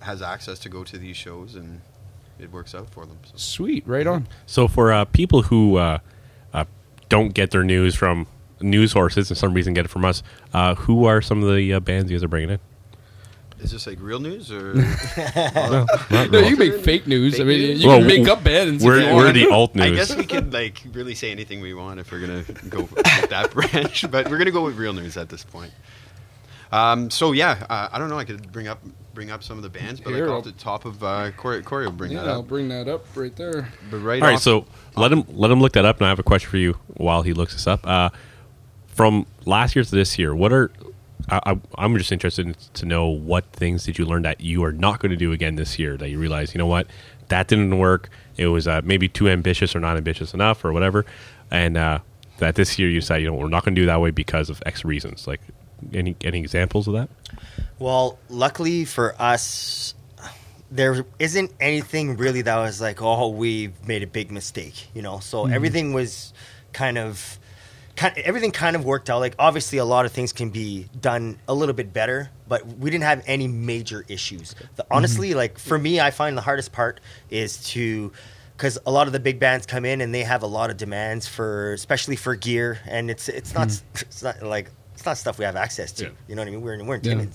has 0.00 0.20
access 0.20 0.58
to 0.58 0.68
go 0.68 0.82
to 0.84 0.98
these 0.98 1.16
shows, 1.16 1.54
and 1.54 1.80
it 2.38 2.50
works 2.50 2.74
out 2.74 2.90
for 2.90 3.06
them. 3.06 3.18
So. 3.24 3.32
Sweet, 3.36 3.86
right 3.86 4.06
on. 4.06 4.26
So 4.46 4.66
for 4.68 4.92
uh, 4.92 5.04
people 5.06 5.42
who 5.42 5.76
uh, 5.76 5.98
uh, 6.52 6.64
don't 7.08 7.32
get 7.32 7.52
their 7.52 7.62
news 7.64 7.94
from 7.94 8.26
news 8.60 8.92
sources 8.92 9.30
and 9.30 9.38
some 9.38 9.54
reason 9.54 9.74
get 9.74 9.84
it 9.84 9.88
from 9.88 10.04
us, 10.04 10.22
uh, 10.52 10.74
who 10.74 11.04
are 11.04 11.22
some 11.22 11.42
of 11.42 11.54
the 11.54 11.72
uh, 11.72 11.80
bands 11.80 12.10
you 12.10 12.16
guys 12.18 12.24
are 12.24 12.28
bringing 12.28 12.50
in? 12.50 12.58
Is 13.62 13.70
this 13.70 13.86
like 13.86 13.98
real 14.00 14.18
news 14.18 14.50
or? 14.50 14.74
Well, 15.54 15.86
not 16.10 16.30
No, 16.30 16.40
real. 16.40 16.48
you 16.50 16.56
can 16.56 16.68
make 16.70 16.80
fake 16.84 17.06
news. 17.06 17.40
I 17.40 17.44
mean, 17.44 17.58
news? 17.60 17.82
you 17.82 17.88
Well, 17.88 17.98
can 17.98 18.06
make 18.08 18.28
up 18.28 18.42
bands. 18.42 18.82
if 18.82 18.86
We're, 18.86 19.14
we're 19.14 19.32
the 19.32 19.48
alt 19.50 19.74
news. 19.74 19.86
I 19.86 19.90
guess 19.94 20.16
we 20.16 20.24
could 20.26 20.52
like 20.52 20.82
really 20.92 21.14
say 21.14 21.30
anything 21.30 21.60
we 21.60 21.72
want 21.74 22.00
if 22.00 22.10
we're 22.10 22.20
gonna 22.20 22.42
go 22.68 22.80
with 22.82 23.04
that 23.30 23.50
branch, 23.54 24.10
but 24.10 24.28
we're 24.28 24.38
gonna 24.38 24.50
go 24.50 24.64
with 24.64 24.76
real 24.76 24.92
news 24.92 25.16
at 25.16 25.28
this 25.28 25.44
point. 25.44 25.72
Um, 26.72 27.10
so 27.10 27.32
yeah, 27.32 27.64
uh, 27.68 27.88
I 27.92 27.98
don't 27.98 28.08
know. 28.08 28.18
I 28.18 28.24
could 28.24 28.50
bring 28.50 28.66
up 28.66 28.80
bring 29.14 29.30
up 29.30 29.42
some 29.42 29.58
of 29.58 29.62
the 29.62 29.68
bands, 29.68 30.00
but 30.00 30.14
Here, 30.14 30.24
like 30.24 30.30
I'll- 30.32 30.38
off 30.38 30.44
the 30.44 30.52
top 30.52 30.84
of 30.86 31.04
uh, 31.04 31.30
Corey, 31.36 31.62
Corey 31.62 31.84
will 31.84 31.92
bring 31.92 32.12
Yeah, 32.12 32.22
that 32.22 32.30
I'll 32.30 32.38
up. 32.40 32.48
bring 32.48 32.68
that 32.70 32.88
up 32.88 33.04
right 33.14 33.34
there. 33.36 33.68
But 33.90 33.98
right, 33.98 34.22
All 34.22 34.28
right, 34.28 34.36
off- 34.36 34.42
so 34.42 34.64
let 34.96 35.12
him 35.12 35.24
let 35.28 35.50
him 35.50 35.60
look 35.60 35.72
that 35.74 35.84
up, 35.84 35.98
and 35.98 36.06
I 36.06 36.08
have 36.08 36.18
a 36.18 36.22
question 36.24 36.50
for 36.50 36.56
you 36.56 36.78
while 36.96 37.22
he 37.22 37.32
looks 37.34 37.52
this 37.52 37.66
up. 37.66 37.86
Uh, 37.86 38.08
from 38.88 39.26
last 39.44 39.76
year 39.76 39.84
to 39.84 39.90
this 39.90 40.18
year, 40.18 40.34
what 40.34 40.52
are 40.52 40.70
I, 41.32 41.52
I, 41.52 41.60
I'm 41.78 41.96
just 41.96 42.12
interested 42.12 42.46
in, 42.46 42.54
to 42.74 42.86
know 42.86 43.06
what 43.08 43.44
things 43.52 43.84
did 43.84 43.98
you 43.98 44.04
learn 44.04 44.22
that 44.22 44.40
you 44.40 44.62
are 44.64 44.72
not 44.72 45.00
going 45.00 45.10
to 45.10 45.16
do 45.16 45.32
again 45.32 45.56
this 45.56 45.78
year 45.78 45.96
that 45.96 46.10
you 46.10 46.18
realize 46.18 46.54
you 46.54 46.58
know 46.58 46.66
what 46.66 46.86
that 47.28 47.48
didn't 47.48 47.78
work. 47.78 48.10
It 48.36 48.48
was 48.48 48.68
uh, 48.68 48.82
maybe 48.84 49.08
too 49.08 49.28
ambitious 49.28 49.74
or 49.74 49.80
not 49.80 49.96
ambitious 49.96 50.34
enough 50.34 50.64
or 50.64 50.72
whatever, 50.72 51.06
and 51.50 51.76
uh, 51.76 52.00
that 52.38 52.54
this 52.54 52.78
year 52.78 52.88
you 52.88 53.00
said, 53.00 53.22
you 53.22 53.28
know 53.28 53.34
we're 53.34 53.48
not 53.48 53.64
going 53.64 53.74
to 53.74 53.80
do 53.80 53.86
that 53.86 54.00
way 54.00 54.10
because 54.10 54.50
of 54.50 54.62
X 54.66 54.84
reasons. 54.84 55.26
Like 55.26 55.40
any 55.92 56.16
any 56.22 56.40
examples 56.40 56.86
of 56.86 56.94
that? 56.94 57.08
Well, 57.78 58.18
luckily 58.28 58.84
for 58.84 59.14
us, 59.20 59.94
there 60.70 61.04
isn't 61.18 61.52
anything 61.60 62.16
really 62.16 62.42
that 62.42 62.56
was 62.56 62.80
like, 62.80 63.02
oh, 63.02 63.28
we've 63.28 63.86
made 63.86 64.02
a 64.02 64.06
big 64.06 64.30
mistake, 64.30 64.88
you 64.94 65.02
know. 65.02 65.18
So 65.18 65.46
everything 65.46 65.92
was 65.92 66.32
kind 66.72 66.96
of, 66.96 67.38
kind, 67.96 68.16
everything 68.18 68.50
kind 68.50 68.76
of 68.76 68.84
worked 68.84 69.10
out. 69.10 69.20
Like 69.20 69.34
obviously, 69.38 69.78
a 69.78 69.84
lot 69.84 70.06
of 70.06 70.12
things 70.12 70.32
can 70.32 70.50
be 70.50 70.88
done 71.00 71.38
a 71.48 71.54
little 71.54 71.74
bit 71.74 71.92
better, 71.92 72.30
but 72.48 72.66
we 72.66 72.90
didn't 72.90 73.04
have 73.04 73.22
any 73.26 73.48
major 73.48 74.04
issues. 74.08 74.54
The, 74.76 74.82
mm-hmm. 74.82 74.92
honestly, 74.92 75.34
like 75.34 75.58
for 75.58 75.78
me, 75.78 76.00
I 76.00 76.10
find 76.10 76.36
the 76.36 76.42
hardest 76.42 76.72
part 76.72 77.00
is 77.30 77.62
to. 77.70 78.12
Because 78.54 78.78
a 78.86 78.92
lot 78.92 79.08
of 79.08 79.12
the 79.12 79.18
big 79.18 79.40
bands 79.40 79.66
come 79.66 79.84
in 79.84 80.00
and 80.00 80.14
they 80.14 80.22
have 80.22 80.44
a 80.44 80.46
lot 80.46 80.70
of 80.70 80.76
demands 80.76 81.26
for, 81.26 81.72
especially 81.72 82.14
for 82.14 82.36
gear, 82.36 82.78
and 82.86 83.10
it's 83.10 83.28
it's 83.28 83.54
not 83.54 83.68
mm-hmm. 83.68 84.02
it's 84.02 84.22
not 84.22 84.40
like 84.42 84.70
it's 85.02 85.06
not 85.06 85.18
stuff 85.18 85.36
we 85.38 85.44
have 85.44 85.56
access 85.56 85.90
to. 85.92 86.04
Yeah. 86.04 86.10
You 86.28 86.34
know 86.36 86.42
what 86.42 86.48
I 86.48 86.50
mean? 86.52 86.60
We're 86.62 86.74
in, 86.74 86.86
we're 86.86 86.96
in 86.96 87.18
Yeah. 87.20 87.26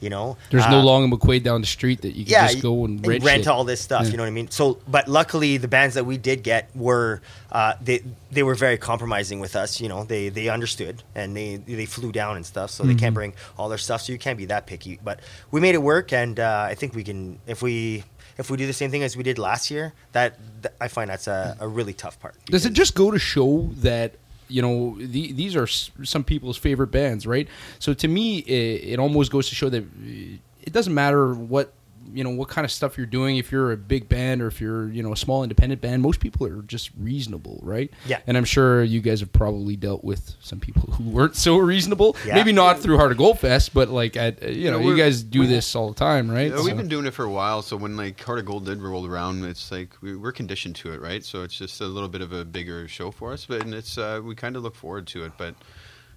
You 0.00 0.08
know. 0.08 0.38
There's 0.50 0.66
no 0.68 0.78
Uh, 0.80 0.82
long 0.84 1.10
McQuade 1.10 1.42
down 1.42 1.60
the 1.60 1.66
street 1.66 2.00
that 2.00 2.16
you 2.16 2.24
can 2.24 2.48
just 2.48 2.62
go 2.62 2.86
and 2.86 3.06
rent, 3.06 3.22
shit. 3.22 3.46
all 3.48 3.64
this 3.64 3.80
stuff. 3.82 4.04
Yeah. 4.04 4.10
You 4.12 4.16
know 4.16 4.22
what 4.22 4.28
I 4.28 4.30
mean? 4.30 4.50
So, 4.50 4.78
but 4.88 5.06
luckily, 5.06 5.58
the 5.58 5.68
bands 5.68 5.94
that 5.96 6.06
we 6.06 6.16
did 6.16 6.42
get 6.42 6.70
were 6.74 7.20
uh, 7.52 7.74
they 7.82 8.02
they 8.32 8.42
were 8.42 8.54
very 8.54 8.78
compromising 8.78 9.38
with 9.38 9.54
us. 9.54 9.80
You 9.82 9.88
know, 9.90 10.04
they 10.04 10.30
they 10.30 10.48
understood 10.48 11.02
and 11.14 11.36
they 11.36 11.56
they 11.56 11.84
flew 11.86 12.10
down 12.12 12.36
and 12.36 12.46
stuff. 12.46 12.70
So 12.70 12.82
they 12.84 12.90
Mm-hmm. 12.90 12.98
can't 12.98 13.14
bring 13.14 13.34
all 13.58 13.68
their 13.68 13.78
stuff. 13.78 14.00
So 14.02 14.12
you 14.12 14.18
can't 14.18 14.38
be 14.38 14.46
that 14.46 14.66
picky. 14.66 14.98
But 15.04 15.20
we 15.50 15.60
made 15.60 15.74
it 15.74 15.82
work, 15.82 16.12
and 16.14 16.40
uh, 16.40 16.66
I 16.70 16.74
think 16.74 16.94
we 16.94 17.04
can 17.04 17.38
if 17.46 17.60
we. 17.62 18.04
If 18.38 18.48
we 18.48 18.56
do 18.56 18.66
the 18.66 18.72
same 18.72 18.90
thing 18.90 19.02
as 19.02 19.18
we 19.18 19.22
did 19.22 19.38
last 19.38 19.70
year, 19.70 19.92
that, 20.12 20.38
that 20.62 20.72
I 20.80 20.88
find 20.88 21.10
that's 21.10 21.26
a, 21.26 21.58
a 21.60 21.68
really 21.68 21.92
tough 21.92 22.18
part. 22.20 22.36
Does 22.46 22.64
it 22.64 22.72
just 22.72 22.94
go 22.94 23.10
to 23.10 23.18
show 23.18 23.68
that 23.82 24.14
you 24.50 24.62
know 24.62 24.96
the, 24.98 25.32
these 25.32 25.56
are 25.56 25.66
some 25.66 26.24
people's 26.24 26.56
favorite 26.56 26.88
bands, 26.88 27.26
right? 27.26 27.48
So 27.78 27.94
to 27.94 28.08
me, 28.08 28.38
it, 28.38 28.94
it 28.94 28.98
almost 28.98 29.30
goes 29.30 29.48
to 29.48 29.54
show 29.54 29.68
that 29.70 29.84
uh, 29.84 30.38
it 30.62 30.72
doesn't 30.72 30.94
matter 30.94 31.32
what 31.34 31.72
you 32.14 32.24
know 32.24 32.30
what 32.30 32.48
kind 32.48 32.64
of 32.64 32.70
stuff 32.70 32.96
you're 32.96 33.06
doing. 33.06 33.36
If 33.36 33.50
you're 33.52 33.72
a 33.72 33.76
big 33.76 34.08
band 34.08 34.42
or 34.42 34.46
if 34.46 34.60
you're 34.60 34.88
you 34.90 35.02
know 35.02 35.12
a 35.12 35.16
small 35.16 35.42
independent 35.42 35.80
band, 35.80 36.02
most 36.02 36.20
people 36.20 36.46
are 36.46 36.62
just 36.62 36.90
reasonable, 36.98 37.60
right? 37.62 37.90
Yeah. 38.06 38.20
And 38.26 38.36
I'm 38.36 38.44
sure 38.44 38.82
you 38.82 39.00
guys 39.00 39.20
have 39.20 39.32
probably 39.32 39.76
dealt 39.76 40.04
with 40.04 40.34
some 40.40 40.60
people 40.60 40.92
who 40.92 41.10
weren't 41.10 41.36
so 41.36 41.56
reasonable. 41.58 42.16
Yeah. 42.26 42.34
Maybe 42.34 42.52
not 42.52 42.78
through 42.80 42.96
Heart 42.98 43.12
of 43.12 43.18
Gold 43.18 43.38
Fest, 43.38 43.72
but 43.74 43.88
like 43.88 44.16
at 44.16 44.42
uh, 44.42 44.46
you 44.48 44.70
know 44.70 44.80
you 44.80 44.96
guys 44.96 45.22
do 45.22 45.46
this 45.46 45.74
all 45.74 45.88
the 45.88 45.94
time, 45.98 46.30
right? 46.30 46.50
Yeah, 46.50 46.56
So- 46.58 46.64
we've 46.64 46.76
been 46.76 46.88
doing 46.88 47.06
it 47.06 47.14
for 47.14 47.24
a 47.24 47.30
while. 47.30 47.62
So 47.62 47.76
when 47.76 47.96
like 47.96 48.20
Heart 48.22 48.40
of 48.40 48.44
Gold 48.46 48.66
did 48.66 48.80
roll 48.82 49.06
around, 49.06 49.44
it's 49.44 49.70
like 49.70 49.90
we, 50.02 50.16
we're 50.16 50.32
conditioned 50.32 50.76
to 50.76 50.92
it, 50.92 51.00
right? 51.00 51.24
So 51.24 51.42
it's 51.42 51.56
just 51.56 51.80
a 51.80 51.86
little 51.86 52.08
bit 52.08 52.20
of 52.22 52.32
a 52.32 52.44
bigger 52.44 52.88
show 52.88 53.10
for 53.10 53.32
us, 53.32 53.46
but 53.46 53.62
and 53.62 53.74
it's 53.74 53.98
uh, 53.98 54.20
we 54.22 54.34
kind 54.34 54.56
of 54.56 54.62
look 54.62 54.74
forward 54.74 55.06
to 55.08 55.24
it. 55.24 55.32
But 55.38 55.54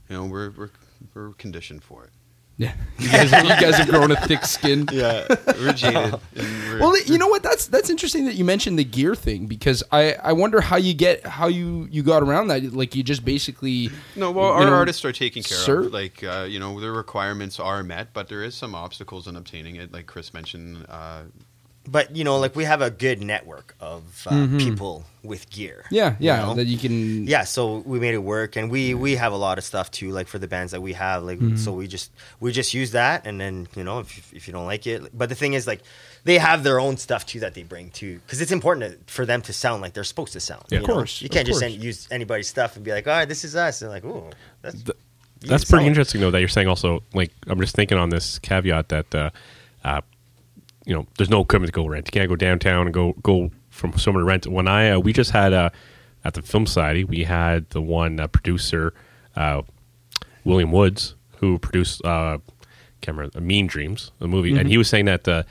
you 0.09 0.15
know, 0.17 0.25
we're 0.25 0.51
we're 0.51 0.69
we're 1.13 1.33
conditioned 1.33 1.83
for 1.83 2.05
it. 2.05 2.09
Yeah, 2.57 2.73
you 2.99 3.09
guys, 3.09 3.31
you 3.31 3.49
guys 3.49 3.75
have 3.77 3.89
grown 3.89 4.11
a 4.11 4.15
thick 4.27 4.45
skin. 4.45 4.87
Yeah, 4.91 5.25
we're 5.47 5.73
jaded. 5.73 6.13
we're- 6.35 6.79
Well, 6.79 6.95
you 7.03 7.17
know 7.17 7.27
what? 7.27 7.41
That's 7.43 7.67
that's 7.67 7.89
interesting 7.89 8.25
that 8.25 8.35
you 8.35 8.45
mentioned 8.45 8.77
the 8.79 8.83
gear 8.83 9.15
thing 9.15 9.47
because 9.47 9.83
I, 9.91 10.13
I 10.13 10.33
wonder 10.33 10.61
how 10.61 10.77
you 10.77 10.93
get 10.93 11.25
how 11.25 11.47
you 11.47 11.87
you 11.91 12.03
got 12.03 12.21
around 12.23 12.47
that. 12.49 12.73
Like 12.73 12.95
you 12.95 13.03
just 13.03 13.25
basically 13.25 13.89
No, 14.15 14.31
well, 14.31 14.49
our 14.51 14.65
know, 14.65 14.73
artists 14.73 15.03
are 15.05 15.11
taken 15.11 15.41
care 15.43 15.57
sir- 15.57 15.81
of. 15.85 15.93
Like, 15.93 16.23
uh, 16.23 16.45
you 16.49 16.59
know, 16.59 16.79
their 16.79 16.91
requirements 16.93 17.59
are 17.59 17.83
met, 17.83 18.13
but 18.13 18.27
there 18.29 18.43
is 18.43 18.55
some 18.55 18.75
obstacles 18.75 19.27
in 19.27 19.35
obtaining 19.35 19.75
it. 19.77 19.91
Like 19.91 20.05
Chris 20.05 20.33
mentioned, 20.33 20.85
uh, 20.89 21.23
but 21.87 22.15
you 22.15 22.23
know, 22.23 22.37
like 22.39 22.55
we 22.55 22.63
have 22.63 22.81
a 22.81 22.89
good 22.89 23.21
network 23.21 23.75
of 23.79 24.25
uh, 24.29 24.47
people 24.57 25.03
with 25.23 25.49
gear. 25.49 25.83
Mm-hmm. 25.85 25.95
Yeah, 25.95 26.09
you 26.11 26.15
yeah, 26.19 26.37
know? 26.41 26.53
that 26.55 26.65
you 26.67 26.77
can. 26.77 27.27
yeah 27.27 27.43
so 27.43 27.77
we 27.85 27.99
made 27.99 28.13
it 28.13 28.19
work 28.23 28.55
and 28.57 28.69
we 28.69 28.93
we 28.93 29.15
have 29.15 29.31
a 29.33 29.37
lot 29.37 29.57
of 29.57 29.63
stuff 29.63 29.89
too 29.91 30.11
like 30.11 30.27
for 30.27 30.37
the 30.39 30.47
bands 30.47 30.71
that 30.73 30.81
we 30.81 30.93
have 30.93 31.23
like 31.23 31.39
Mm-hmm. 31.39 31.55
so 31.57 31.71
we 31.73 31.87
just 31.87 32.11
we 32.41 32.51
just 32.51 32.73
use 32.73 32.91
that 32.91 33.25
and 33.25 33.39
then 33.39 33.67
you 33.75 33.83
know 33.85 33.99
if, 33.99 34.33
if 34.33 34.47
you 34.47 34.53
don't 34.53 34.65
like 34.65 34.85
it 34.85 35.17
but 35.17 35.29
the 35.29 35.35
thing 35.35 35.53
is 35.53 35.65
like 35.65 35.81
they 36.25 36.37
have 36.37 36.63
their 36.63 36.77
own 36.79 36.97
stuff 36.97 37.25
too 37.25 37.39
that 37.39 37.53
they 37.53 37.63
bring 37.63 37.89
too 37.91 38.19
because 38.25 38.41
it's 38.41 38.51
important 38.51 39.07
to, 39.07 39.13
for 39.13 39.25
them 39.25 39.41
to 39.43 39.53
sound 39.53 39.81
like 39.81 39.93
they're 39.93 40.03
supposed 40.03 40.33
to 40.33 40.39
sound 40.41 40.63
Yeah. 40.69 40.79
Of 40.79 40.87
know? 40.87 40.93
course, 40.93 41.21
you 41.21 41.29
can't 41.29 41.47
just 41.47 41.61
course. 41.61 41.73
use 41.73 42.07
anybody's 42.11 42.47
stuff 42.49 42.75
and 42.75 42.83
be 42.83 42.91
like 42.91 43.07
all 43.07 43.13
right 43.13 43.27
this 43.29 43.43
is 43.45 43.55
us 43.55 43.81
and 43.81 43.91
like 43.91 44.03
oh 44.05 44.29
that's 44.61 44.83
Th- 44.83 44.97
you 45.41 45.49
That's 45.49 45.65
pretty 45.65 45.87
interesting, 45.87 46.21
though, 46.21 46.31
that 46.31 46.39
you're 46.39 46.47
saying 46.47 46.69
also, 46.69 47.03
like, 47.13 47.29
I'm 47.47 47.59
just 47.59 47.75
thinking 47.75 47.97
on 47.97 48.07
this 48.09 48.39
caveat 48.39 48.87
that 48.87 49.13
uh, 49.13 49.29
uh, 49.83 49.99
you 50.85 50.93
know, 50.93 51.07
there's 51.17 51.29
no 51.29 51.41
equipment 51.41 51.73
to 51.73 51.75
go 51.75 51.87
rent. 51.87 52.07
You 52.07 52.11
can't 52.11 52.29
go 52.29 52.35
downtown 52.35 52.87
and 52.87 52.93
go 52.93 53.13
go 53.23 53.51
from 53.69 53.97
somewhere 53.97 54.21
to 54.21 54.25
rent. 54.25 54.47
When 54.47 54.67
I 54.67 54.91
uh, 54.91 54.99
we 54.99 55.13
just 55.13 55.31
had 55.31 55.53
uh, 55.53 55.69
at 56.23 56.33
the 56.33 56.41
Film 56.41 56.65
Society, 56.65 57.03
we 57.03 57.23
had 57.23 57.69
the 57.69 57.81
one 57.81 58.19
uh, 58.19 58.27
producer, 58.27 58.93
uh, 59.35 59.61
William 60.43 60.71
Woods, 60.71 61.15
who 61.37 61.59
produced 61.59 62.03
uh, 62.05 62.39
can't 63.01 63.41
Mean 63.41 63.67
Dreams, 63.67 64.11
the 64.19 64.27
movie, 64.27 64.57
and 64.57 64.67
he 64.67 64.77
was 64.77 64.87
saying 64.87 65.05
that 65.05 65.27
uh, 65.27 65.43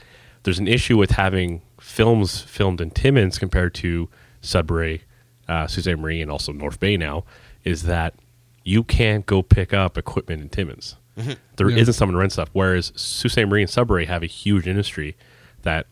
there's 0.43 0.59
an 0.59 0.67
issue 0.67 0.97
with 0.97 1.11
having 1.11 1.61
films 1.79 2.41
filmed 2.41 2.81
in 2.81 2.91
Timmins 2.91 3.37
compared 3.37 3.73
to 3.75 4.09
Sudbury, 4.41 5.03
uh, 5.47 5.67
Ste. 5.67 5.97
Marie, 5.97 6.21
and 6.21 6.31
also 6.31 6.51
North 6.51 6.79
Bay 6.79 6.97
now, 6.97 7.23
is 7.63 7.83
that 7.83 8.15
you 8.63 8.83
can't 8.83 9.25
go 9.25 9.41
pick 9.41 9.73
up 9.73 9.97
equipment 9.97 10.41
in 10.41 10.49
Timmins. 10.49 10.95
There 11.15 11.69
Yeah. 11.69 11.83
not 11.83 11.95
someone 11.95 12.13
to 12.13 12.19
rent 12.19 12.31
stuff. 12.31 12.49
Whereas 12.53 12.91
Sault 12.95 13.31
Ste. 13.31 13.45
Marie 13.47 13.61
and 13.61 13.69
Sudbury 13.69 14.05
have 14.05 14.23
a 14.23 14.27
huge 14.27 14.67
industry 14.67 15.15
that 15.61 15.85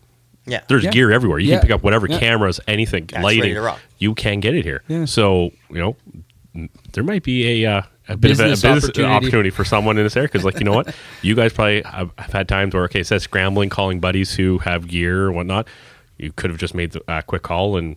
Yeah. 0.47 0.61
there's 0.67 0.83
Yeah. 0.83 0.91
gear 0.91 1.11
everywhere. 1.11 1.39
You 1.39 1.49
Yeah. 1.49 1.55
can 1.57 1.61
pick 1.67 1.71
up 1.71 1.83
whatever 1.83 2.07
Yeah. 2.09 2.19
cameras, 2.19 2.59
anything, 2.67 3.07
Yeah, 3.11 3.19
it's 3.19 3.25
ready 3.25 3.55
lighting. 3.55 3.79
You 3.99 4.13
can 4.15 4.39
get 4.39 4.55
it 4.55 4.65
here. 4.65 4.81
Yeah. 4.87 5.05
So 5.05 5.51
you 5.69 5.77
know, 5.77 6.67
there 6.93 7.03
might 7.03 7.23
be 7.23 7.63
a 7.63 7.71
uh, 7.71 7.81
a 8.09 8.17
bit 8.17 8.31
of 8.31 8.39
a, 8.39 8.43
a 8.43 8.45
Business 8.47 8.61
business 8.61 8.83
opportunity. 8.85 9.13
opportunity. 9.13 9.49
for 9.51 9.63
someone 9.63 9.97
in 9.97 10.03
this 10.03 10.17
area 10.17 10.27
because, 10.27 10.43
like, 10.43 10.59
you 10.59 10.65
know 10.65 10.73
what, 10.73 10.93
you 11.21 11.33
guys 11.35 11.53
probably 11.53 11.81
have, 11.83 12.09
have 12.17 12.33
had 12.33 12.47
times 12.49 12.73
where 12.73 12.83
okay, 12.85 13.01
it 13.01 13.07
says 13.07 13.23
scrambling, 13.23 13.69
calling 13.69 13.99
buddies 14.01 14.33
who 14.35 14.57
have 14.57 14.87
gear 14.87 15.25
or 15.27 15.31
whatnot. 15.31 15.67
You 16.17 16.31
could 16.35 16.49
have 16.49 16.59
just 16.59 16.73
made 16.75 16.95
a 16.95 17.11
uh, 17.11 17.21
quick 17.21 17.43
call 17.43 17.77
and 17.77 17.95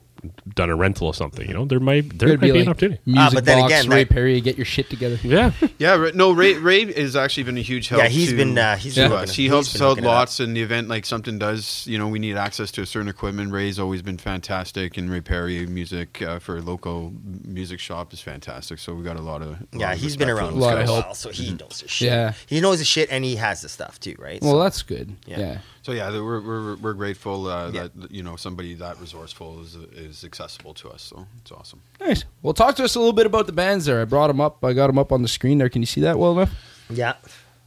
done 0.55 0.71
a 0.71 0.77
rental 0.77 1.07
or 1.07 1.15
something. 1.15 1.47
You 1.49 1.55
know, 1.55 1.65
there 1.65 1.81
might 1.81 2.19
there 2.19 2.29
There'd 2.29 2.41
might 2.41 2.47
be, 2.49 2.53
be 2.53 2.61
an 2.61 2.69
opportunity. 2.69 3.01
music 3.07 3.21
Ah, 3.23 3.31
but 3.35 3.45
then 3.45 3.59
box, 3.61 3.73
again, 3.73 3.91
Ray 3.91 3.99
like- 3.99 4.09
Perry, 4.11 4.41
get 4.41 4.57
your 4.57 4.65
shit 4.65 4.91
together. 4.91 5.19
Yeah, 5.23 5.53
Yeah, 5.79 6.11
no, 6.15 6.33
Ray 6.33 6.55
Ray 6.55 6.93
has 6.93 7.17
actually 7.17 7.45
been 7.45 7.59
a 7.59 7.63
huge 7.63 7.89
help. 7.89 8.03
Yeah, 8.03 8.09
he's 8.09 8.31
to, 8.31 8.37
been, 8.37 8.57
uh, 8.59 8.77
he's 8.77 8.95
to 8.97 9.15
us. 9.15 9.33
He 9.35 9.49
helps 9.49 9.75
us 9.75 9.81
out 9.81 9.91
hooking 9.91 10.05
it 10.05 10.09
up. 10.09 10.15
lots 10.15 10.41
in 10.41 10.55
the 10.55 10.63
event. 10.63 10.89
Like 10.89 11.05
something 11.05 11.39
does, 11.39 11.87
you 11.87 11.99
know, 11.99 12.09
we 12.09 12.19
need 12.19 12.37
access 12.37 12.71
to 12.73 12.83
a 12.83 12.87
certain 12.87 13.09
equipment. 13.09 13.53
Ray's 13.53 13.79
always 13.79 14.03
been 14.03 14.19
fantastic, 14.19 14.97
and 14.97 15.11
Ray 15.11 15.21
Perry 15.21 15.67
music 15.67 16.21
uh, 16.23 16.39
for 16.39 16.57
a 16.59 16.61
local 16.61 17.13
music 17.45 17.81
shop 17.81 18.13
is 18.13 18.21
fantastic. 18.21 18.79
So 18.79 18.95
we 18.95 19.05
got 19.05 19.17
a 19.17 19.23
lot 19.23 19.43
of 19.43 19.49
lot 19.51 19.59
Yeah, 19.73 19.93
of 19.93 19.99
he's 20.01 20.17
been 20.17 20.31
around 20.31 20.55
those 20.55 20.63
lot 20.63 20.79
of 20.79 20.85
help. 20.85 21.05
while, 21.07 21.15
so 21.15 21.31
he 21.31 21.53
knows 21.55 21.81
his 21.81 21.91
shit. 21.91 22.09
Yeah. 22.09 22.33
he 22.47 22.61
knows 22.61 22.79
his 22.79 22.89
shit, 22.89 23.09
and 23.11 23.25
he 23.25 23.37
has 23.37 23.61
the 23.63 23.69
stuff 23.69 23.99
too, 24.01 24.17
right? 24.19 24.41
Well, 24.43 24.53
So- 24.53 24.63
that's 24.63 24.83
good. 24.83 25.15
Yeah. 25.27 25.39
Yeah. 25.41 25.59
So 25.85 25.93
yeah, 25.93 26.11
we're 26.11 26.41
we're, 26.41 26.77
we're 26.77 26.93
grateful 26.95 27.47
uh, 27.47 27.71
Yeah. 27.71 27.89
that 27.95 28.11
you 28.11 28.23
know 28.23 28.37
somebody 28.37 28.73
that 28.75 28.99
resourceful 29.01 29.61
is 29.61 29.75
is 29.77 30.25
accessible 30.25 30.73
to 30.75 30.89
us. 30.89 31.03
So 31.03 31.27
it's 31.43 31.53
awesome. 31.53 31.81
Nice. 32.01 32.25
Well, 32.43 32.55
talk 32.55 32.75
to 32.77 32.85
us 32.85 32.95
a 32.95 32.99
little 32.99 33.13
bit 33.13 33.27
about 33.27 33.47
the 33.47 33.53
bands 33.53 33.85
there. 33.85 34.01
I 34.01 34.07
brought 34.07 34.29
them 34.29 34.41
up. 34.41 34.65
I 34.65 34.73
got 34.73 34.87
them 34.89 34.99
up 34.99 35.13
on 35.13 35.21
the 35.23 35.29
screen 35.29 35.59
there. 35.59 35.69
Can 35.69 35.83
you 35.83 35.87
see 35.87 36.01
that 36.01 36.19
well 36.19 36.33
enough? 36.33 36.55
yeah, 36.89 37.15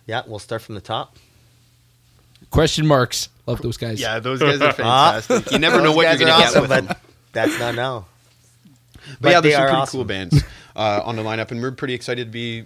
yeah. 0.07 0.23
We'll 0.25 0.39
start 0.39 0.63
from 0.63 0.73
the 0.75 0.81
top. 0.81 1.15
Question 2.49 2.87
marks. 2.87 3.29
Love 3.45 3.61
those 3.61 3.77
guys. 3.77 3.99
Yeah, 4.01 4.19
those 4.19 4.39
guys 4.39 4.61
are 4.61 4.73
fantastic. 4.73 5.51
you 5.51 5.59
never 5.59 5.81
know 5.81 5.91
what 5.93 6.07
you're 6.07 6.17
gonna 6.27 6.31
are 6.31 6.39
get 6.39 6.47
awesome, 6.49 6.61
with 6.61 6.69
them. 6.71 6.85
but 6.87 6.99
that's 7.33 7.59
not 7.59 7.75
now. 7.75 8.05
But, 9.21 9.29
yeah, 9.31 9.41
they 9.41 9.49
there's 9.49 9.55
some 9.57 9.63
pretty 9.67 9.77
awesome. 9.77 9.97
cool 9.99 10.05
bands 10.05 10.43
uh, 10.75 11.01
on 11.05 11.15
the 11.15 11.23
lineup, 11.23 11.51
and 11.51 11.61
we're 11.61 11.71
pretty 11.71 11.93
excited 11.93 12.25
to 12.25 12.31
be 12.31 12.65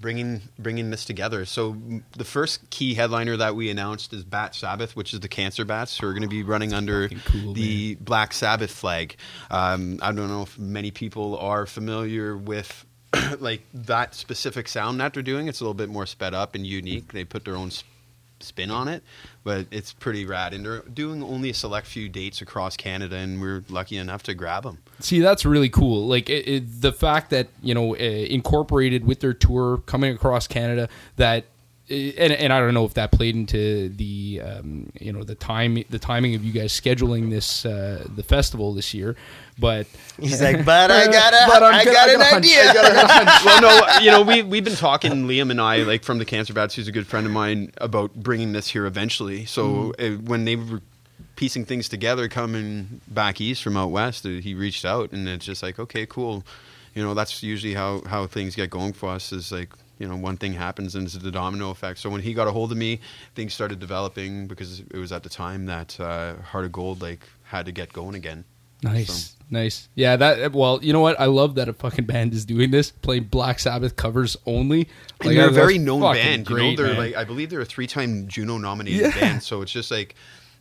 bringing 0.00 0.42
bringing 0.58 0.90
this 0.90 1.04
together. 1.04 1.44
So 1.44 1.76
the 2.16 2.24
first 2.24 2.68
key 2.70 2.94
headliner 2.94 3.36
that 3.36 3.56
we 3.56 3.70
announced 3.70 4.12
is 4.12 4.24
Bat 4.24 4.54
Sabbath, 4.54 4.94
which 4.96 5.14
is 5.14 5.20
the 5.20 5.28
Cancer 5.28 5.64
Bats, 5.64 5.98
who 5.98 6.06
are 6.06 6.12
going 6.12 6.22
to 6.22 6.28
be 6.28 6.42
running 6.42 6.72
under 6.72 7.08
cool, 7.08 7.52
the 7.54 7.96
Black 7.96 8.32
Sabbath 8.32 8.70
flag. 8.70 9.16
Um, 9.50 9.98
I 10.02 10.12
don't 10.12 10.28
know 10.28 10.42
if 10.42 10.58
many 10.58 10.90
people 10.90 11.38
are 11.38 11.66
familiar 11.66 12.36
with. 12.36 12.84
like 13.38 13.62
that 13.72 14.14
specific 14.14 14.68
sound 14.68 15.00
that 15.00 15.14
they're 15.14 15.22
doing, 15.22 15.46
it's 15.46 15.60
a 15.60 15.64
little 15.64 15.74
bit 15.74 15.88
more 15.88 16.06
sped 16.06 16.34
up 16.34 16.54
and 16.54 16.66
unique. 16.66 17.12
They 17.12 17.24
put 17.24 17.44
their 17.44 17.56
own 17.56 17.68
s- 17.68 17.84
spin 18.40 18.70
on 18.70 18.88
it, 18.88 19.02
but 19.46 19.66
it's 19.70 19.92
pretty 19.92 20.26
rad. 20.26 20.52
And 20.52 20.64
they're 20.64 20.80
doing 20.92 21.22
only 21.22 21.50
a 21.50 21.54
select 21.54 21.86
few 21.86 22.08
dates 22.08 22.42
across 22.42 22.76
Canada, 22.76 23.16
and 23.16 23.40
we're 23.40 23.62
lucky 23.68 23.96
enough 23.96 24.22
to 24.24 24.34
grab 24.34 24.64
them. 24.64 24.78
See, 25.00 25.20
that's 25.20 25.44
really 25.46 25.70
cool. 25.70 26.06
Like 26.06 26.28
it, 26.28 26.48
it, 26.54 26.82
the 26.82 26.92
fact 26.92 27.30
that 27.30 27.46
you 27.62 27.74
know 27.74 27.94
uh, 27.94 27.98
incorporated 28.38 29.06
with 29.06 29.20
their 29.20 29.32
tour 29.34 29.78
coming 29.86 30.12
across 30.14 30.46
Canada 30.46 30.88
that. 31.16 31.44
uh, 31.88 31.94
And, 32.24 32.32
and 32.42 32.52
I 32.52 32.58
don't 32.58 32.74
know 32.74 32.84
if 32.84 32.94
that 32.94 33.12
played 33.12 33.36
into 33.36 33.88
the 34.02 34.42
um, 34.48 34.90
you 35.06 35.12
know 35.14 35.22
the 35.32 35.36
time 35.36 35.72
the 35.88 36.00
timing 36.00 36.34
of 36.34 36.42
you 36.44 36.52
guys 36.60 36.72
scheduling 36.72 37.30
this 37.30 37.64
uh, 37.64 38.04
the 38.18 38.24
festival 38.24 38.74
this 38.74 38.92
year, 38.92 39.14
but 39.58 39.86
He's 40.20 40.40
like, 40.42 40.64
but 40.64 40.90
I 40.90 41.06
got 41.12 41.32
a, 41.34 41.44
But 41.46 41.62
I'm 41.62 41.74
I 41.74 41.84
got 41.84 42.08
I 42.08 42.12
an 42.12 42.18
got 42.18 42.26
a 42.26 42.30
hunch. 42.30 42.44
idea. 42.44 42.74
Got 42.74 43.44
well, 43.44 43.60
no, 43.62 43.98
you 44.00 44.10
know, 44.10 44.22
we 44.22 44.42
we've 44.42 44.64
been 44.64 44.76
talking, 44.76 45.12
Liam 45.26 45.50
and 45.50 45.60
I, 45.60 45.78
like 45.82 46.04
from 46.04 46.18
the 46.18 46.24
Cancer 46.24 46.52
Bats, 46.52 46.74
who's 46.74 46.88
a 46.88 46.92
good 46.92 47.06
friend 47.06 47.26
of 47.26 47.32
mine, 47.32 47.72
about 47.78 48.14
bringing 48.14 48.52
this 48.52 48.68
here 48.68 48.86
eventually. 48.86 49.44
So 49.46 49.94
uh, 49.98 50.10
when 50.24 50.44
they 50.44 50.56
were 50.56 50.80
piecing 51.36 51.64
things 51.66 51.88
together, 51.88 52.28
coming 52.28 53.00
back 53.08 53.40
east 53.40 53.62
from 53.62 53.76
out 53.76 53.90
west, 53.90 54.24
uh, 54.24 54.30
he 54.30 54.54
reached 54.54 54.84
out, 54.84 55.12
and 55.12 55.28
it's 55.28 55.44
just 55.44 55.62
like, 55.62 55.78
okay, 55.78 56.06
cool. 56.06 56.44
You 56.94 57.02
know, 57.02 57.12
that's 57.14 57.42
usually 57.42 57.74
how 57.74 58.02
how 58.06 58.26
things 58.26 58.56
get 58.56 58.70
going 58.70 58.92
for 58.92 59.10
us. 59.10 59.32
Is 59.32 59.52
like. 59.52 59.70
You 59.98 60.06
know, 60.06 60.14
one 60.16 60.36
thing 60.36 60.52
happens 60.52 60.94
and 60.94 61.06
it's 61.06 61.14
the 61.16 61.30
domino 61.30 61.70
effect. 61.70 61.98
So 62.00 62.10
when 62.10 62.20
he 62.20 62.34
got 62.34 62.46
a 62.46 62.52
hold 62.52 62.70
of 62.70 62.76
me, 62.76 63.00
things 63.34 63.54
started 63.54 63.78
developing 63.78 64.46
because 64.46 64.80
it 64.80 64.98
was 64.98 65.10
at 65.10 65.22
the 65.22 65.30
time 65.30 65.64
that 65.64 65.98
uh, 65.98 66.34
Heart 66.34 66.66
of 66.66 66.72
Gold 66.72 67.00
like 67.00 67.20
had 67.44 67.64
to 67.64 67.72
get 67.72 67.94
going 67.94 68.14
again. 68.14 68.44
Nice, 68.82 69.08
So- 69.30 69.34
nice. 69.50 69.88
Yeah, 69.94 70.16
that. 70.16 70.52
Well, 70.52 70.80
you 70.82 70.92
know 70.92 71.00
what? 71.00 71.18
I 71.18 71.26
love 71.26 71.54
that 71.56 71.68
a 71.68 71.72
fucking 71.72 72.04
band 72.04 72.34
is 72.34 72.44
doing 72.44 72.70
this, 72.70 72.90
playing 72.90 73.24
Black 73.24 73.58
Sabbath 73.58 73.96
covers 73.96 74.36
only. 74.46 74.88
And 75.22 75.36
they're 75.36 75.48
a 75.48 75.52
very 75.52 75.78
known 75.78 76.02
fucking 76.02 76.22
band. 76.22 76.46
Great, 76.46 76.64
you 76.64 76.70
know, 76.72 76.76
they're 76.76 76.86
man. 76.94 76.96
like 76.98 77.16
I 77.16 77.24
believe 77.24 77.50
they're 77.50 77.60
a 77.60 77.64
three-time 77.64 78.28
Juno 78.28 78.58
nominated 78.58 79.00
Yeah. 79.00 79.18
band. 79.20 79.42
So 79.42 79.62
it's 79.62 79.72
just 79.72 79.90
like 79.90 80.14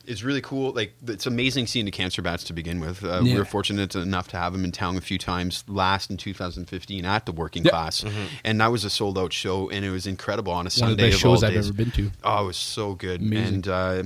it's 0.08 0.22
really 0.24 0.40
cool. 0.42 0.72
Like 0.72 0.94
it's 1.08 1.26
amazing 1.26 1.66
seeing 1.66 1.86
the 1.86 1.92
Cancer 1.92 2.22
Bats 2.22 2.44
to 2.46 2.54
begin 2.54 2.80
with. 2.80 3.04
Uh, 3.04 3.22
We 3.24 3.32
Yeah. 3.32 3.40
were 3.40 3.46
fortunate 3.46 3.96
enough 3.96 4.28
to 4.30 4.38
have 4.38 4.54
them 4.54 4.64
in 4.64 4.72
town 4.72 4.96
a 4.98 5.02
few 5.02 5.18
times. 5.18 5.64
Last 5.68 6.12
in 6.12 6.18
2015 6.18 7.06
at 7.06 7.26
the 7.26 7.32
Working 7.32 7.64
Yep. 7.64 7.72
Class, 7.72 8.06
and 8.44 8.62
that 8.62 8.72
was 8.72 8.86
a 8.86 8.90
sold-out 8.92 9.34
show, 9.34 9.68
and 9.72 9.84
it 9.84 9.90
was 9.90 10.06
incredible 10.06 10.54
on 10.54 10.58
a 10.58 10.60
one 10.60 10.66
of 10.68 10.74
the 10.74 10.80
Sunday 10.80 11.10
best 11.10 11.22
of 11.24 11.26
all 11.30 11.36
shows 11.38 11.44
I've 11.44 11.54
days. 11.56 11.66
ever 11.66 11.74
been 11.74 11.92
to. 11.92 12.12
Oh, 12.24 12.44
it 12.44 12.48
was 12.48 12.58
so 12.58 12.94
good. 12.94 13.20
Amazing. 13.22 13.54
And 13.56 13.68
uh, 13.68 14.04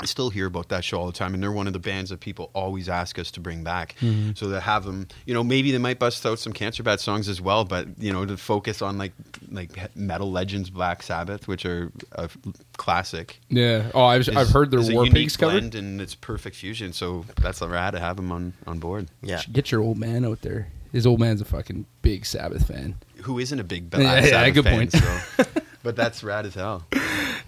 I 0.00 0.06
still 0.06 0.30
hear 0.30 0.46
about 0.46 0.68
that 0.68 0.84
show 0.84 0.98
all 1.00 1.06
the 1.06 1.12
time, 1.12 1.34
and 1.34 1.42
they're 1.42 1.50
one 1.52 1.66
of 1.66 1.72
the 1.72 1.78
bands 1.78 2.10
that 2.10 2.20
people 2.20 2.50
always 2.54 2.88
ask 2.88 3.18
us 3.18 3.30
to 3.32 3.40
bring 3.40 3.64
back. 3.64 3.96
Mm-hmm. 4.00 4.30
So 4.36 4.48
to 4.50 4.60
have 4.60 4.84
them, 4.84 5.08
you 5.26 5.34
know, 5.34 5.42
maybe 5.42 5.72
they 5.72 5.78
might 5.78 5.98
bust 5.98 6.24
out 6.24 6.38
some 6.38 6.52
Cancer 6.52 6.82
Bat 6.82 7.00
songs 7.00 7.28
as 7.28 7.40
well, 7.40 7.64
but 7.64 7.86
you 7.98 8.12
know, 8.12 8.24
to 8.24 8.36
focus 8.36 8.80
on 8.82 8.96
like 8.98 9.12
like 9.50 9.94
metal 9.96 10.30
legends, 10.30 10.70
Black 10.70 11.02
Sabbath, 11.02 11.48
which 11.48 11.66
are 11.66 11.90
a 12.12 12.28
classic. 12.76 13.40
Yeah. 13.48 13.90
Oh, 13.94 14.04
I've, 14.04 14.20
is- 14.22 14.28
I've 14.28 14.50
heard 14.50 14.70
their 14.70 14.80
War 14.80 15.04
unique 15.04 15.12
Pigs 15.14 15.36
cover. 15.36 15.52
blend, 15.52 15.74
and 15.74 16.00
it's 16.00 16.14
perfect 16.14 16.56
fusion. 16.56 16.92
So 16.92 17.24
that's 17.40 17.60
rad 17.60 17.92
to 17.92 18.00
have 18.00 18.16
them 18.16 18.30
on 18.32 18.52
on 18.66 18.78
board. 18.78 19.08
Yeah. 19.22 19.42
Get 19.52 19.70
your 19.72 19.82
old 19.82 19.98
man 19.98 20.24
out 20.24 20.42
there. 20.42 20.68
His 20.92 21.06
old 21.06 21.20
man's 21.20 21.40
a 21.40 21.44
fucking 21.44 21.84
big 22.02 22.24
Sabbath 22.24 22.66
fan. 22.66 22.94
Who 23.22 23.38
isn't 23.38 23.58
a 23.58 23.64
big 23.64 23.84
Yeah, 23.92 23.98
Black 23.98 24.24
yeah, 24.24 24.30
Sabbath 24.30 24.54
good 24.54 24.64
fan? 24.64 24.76
point. 24.76 24.92
So. 24.92 25.44
But 25.80 25.94
that's 25.94 26.24
rad 26.24 26.44
as 26.44 26.54
hell. 26.54 26.84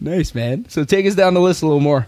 Nice, 0.01 0.37
man. 0.37 0.65
So 0.69 0.85
take 0.85 1.05
us 1.05 1.17
down 1.17 1.35
the 1.35 1.41
list 1.41 1.63
a 1.63 1.67
little 1.67 1.81
more. 1.81 2.07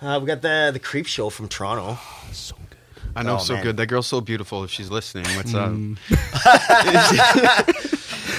Uh, 0.00 0.18
we 0.20 0.26
got 0.26 0.42
the 0.42 0.70
the 0.72 0.80
Creepshow 0.80 1.30
from 1.32 1.48
Toronto. 1.48 1.98
So 2.32 2.54
good. 2.70 2.78
I 3.16 3.22
know, 3.24 3.34
Oh, 3.34 3.38
so 3.38 3.54
man. 3.54 3.62
good. 3.64 3.76
That 3.78 3.86
girl's 3.86 4.06
so 4.06 4.20
beautiful. 4.20 4.62
If 4.64 4.70
she's 4.70 4.90
listening, 4.90 5.24
what's 5.36 5.52
Mm. 5.52 5.96
up? 6.08 6.08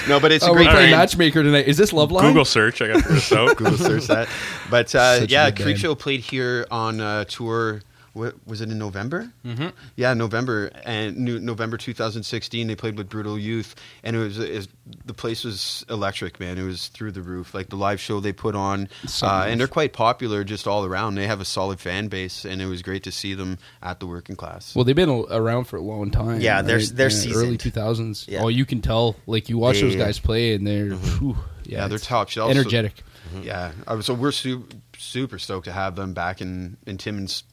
no, 0.08 0.18
but 0.20 0.32
it's 0.32 0.44
a 0.44 0.48
Oh, 0.48 0.52
we're 0.52 0.58
great 0.58 0.70
playing 0.70 0.90
band. 0.90 1.00
matchmaker 1.00 1.42
tonight. 1.42 1.66
Is 1.68 1.76
this 1.76 1.92
Love 1.92 2.10
Line? 2.10 2.24
Google 2.24 2.44
search. 2.46 2.80
I 2.80 2.88
got 2.88 3.04
this 3.04 3.30
out. 3.32 3.56
Google 3.56 3.76
search 3.76 4.06
that. 4.06 4.28
But 4.70 4.94
uh, 4.94 5.18
Such 5.20 5.28
a 5.28 5.32
yeah, 5.32 5.50
good 5.50 5.56
Creep 5.64 5.74
band. 5.74 5.80
Show 5.80 5.94
played 5.94 6.20
here 6.20 6.66
on 6.70 7.00
uh, 7.00 7.24
tour. 7.24 7.82
What 8.12 8.34
was 8.46 8.60
it 8.60 8.70
in 8.70 8.78
November? 8.78 9.32
Mm-hmm. 9.46 9.68
Yeah, 9.96 10.14
November 10.14 10.70
and 10.84 11.16
new, 11.16 11.38
November 11.38 11.76
2016. 11.76 12.66
They 12.66 12.74
played 12.74 12.96
with 12.98 13.08
Brutal 13.08 13.38
Youth, 13.38 13.74
and 14.02 14.16
it 14.16 14.18
was, 14.18 14.38
it 14.38 14.52
was 14.52 14.68
the 15.04 15.14
place 15.14 15.44
was 15.44 15.84
electric, 15.88 16.40
man. 16.40 16.58
It 16.58 16.64
was 16.64 16.88
through 16.88 17.12
the 17.12 17.22
roof. 17.22 17.54
Like 17.54 17.68
the 17.68 17.76
live 17.76 18.00
show 18.00 18.18
they 18.18 18.32
put 18.32 18.54
on, 18.56 18.88
So 19.06 19.26
uh, 19.26 19.30
nice. 19.30 19.50
and 19.52 19.60
they're 19.60 19.68
quite 19.68 19.92
popular 19.92 20.42
just 20.42 20.66
all 20.66 20.84
around. 20.84 21.14
They 21.14 21.26
have 21.28 21.40
a 21.40 21.44
solid 21.44 21.78
fan 21.78 22.08
base, 22.08 22.44
and 22.44 22.60
it 22.60 22.66
was 22.66 22.82
great 22.82 23.04
to 23.04 23.12
see 23.12 23.34
them 23.34 23.58
at 23.82 24.00
the 24.00 24.06
working 24.06 24.34
class. 24.34 24.74
Well, 24.74 24.84
they've 24.84 24.96
been 24.96 25.26
around 25.30 25.64
for 25.64 25.76
a 25.76 25.82
long 25.82 26.10
time. 26.10 26.40
Yeah, 26.40 26.62
they're- 26.62 26.80
they're 26.80 27.10
early 27.34 27.56
two 27.58 27.70
thousands. 27.70 28.26
Yeah. 28.28 28.42
Oh, 28.42 28.48
you 28.48 28.64
can 28.66 28.80
tell. 28.80 29.14
Like 29.26 29.48
you 29.48 29.56
watch 29.58 29.76
Yeah, 29.76 29.82
those 29.82 29.94
yeah. 29.94 30.04
guys 30.04 30.18
play, 30.18 30.54
and 30.54 30.66
they're 30.66 30.90
whew, 30.94 31.36
yeah, 31.64 31.86
they're 31.86 31.96
it's 31.96 32.06
top 32.06 32.28
shelf. 32.28 32.50
energetic. 32.50 33.02
Yeah, 33.42 33.70
uh, 33.86 34.00
so 34.00 34.12
we're 34.14 34.32
su- 34.32 34.66
super 34.98 35.38
stoked 35.38 35.66
to 35.66 35.72
have 35.72 35.94
them 35.94 36.14
back 36.14 36.40
in 36.40 36.76
in 36.86 36.98
Timmins. 36.98 37.44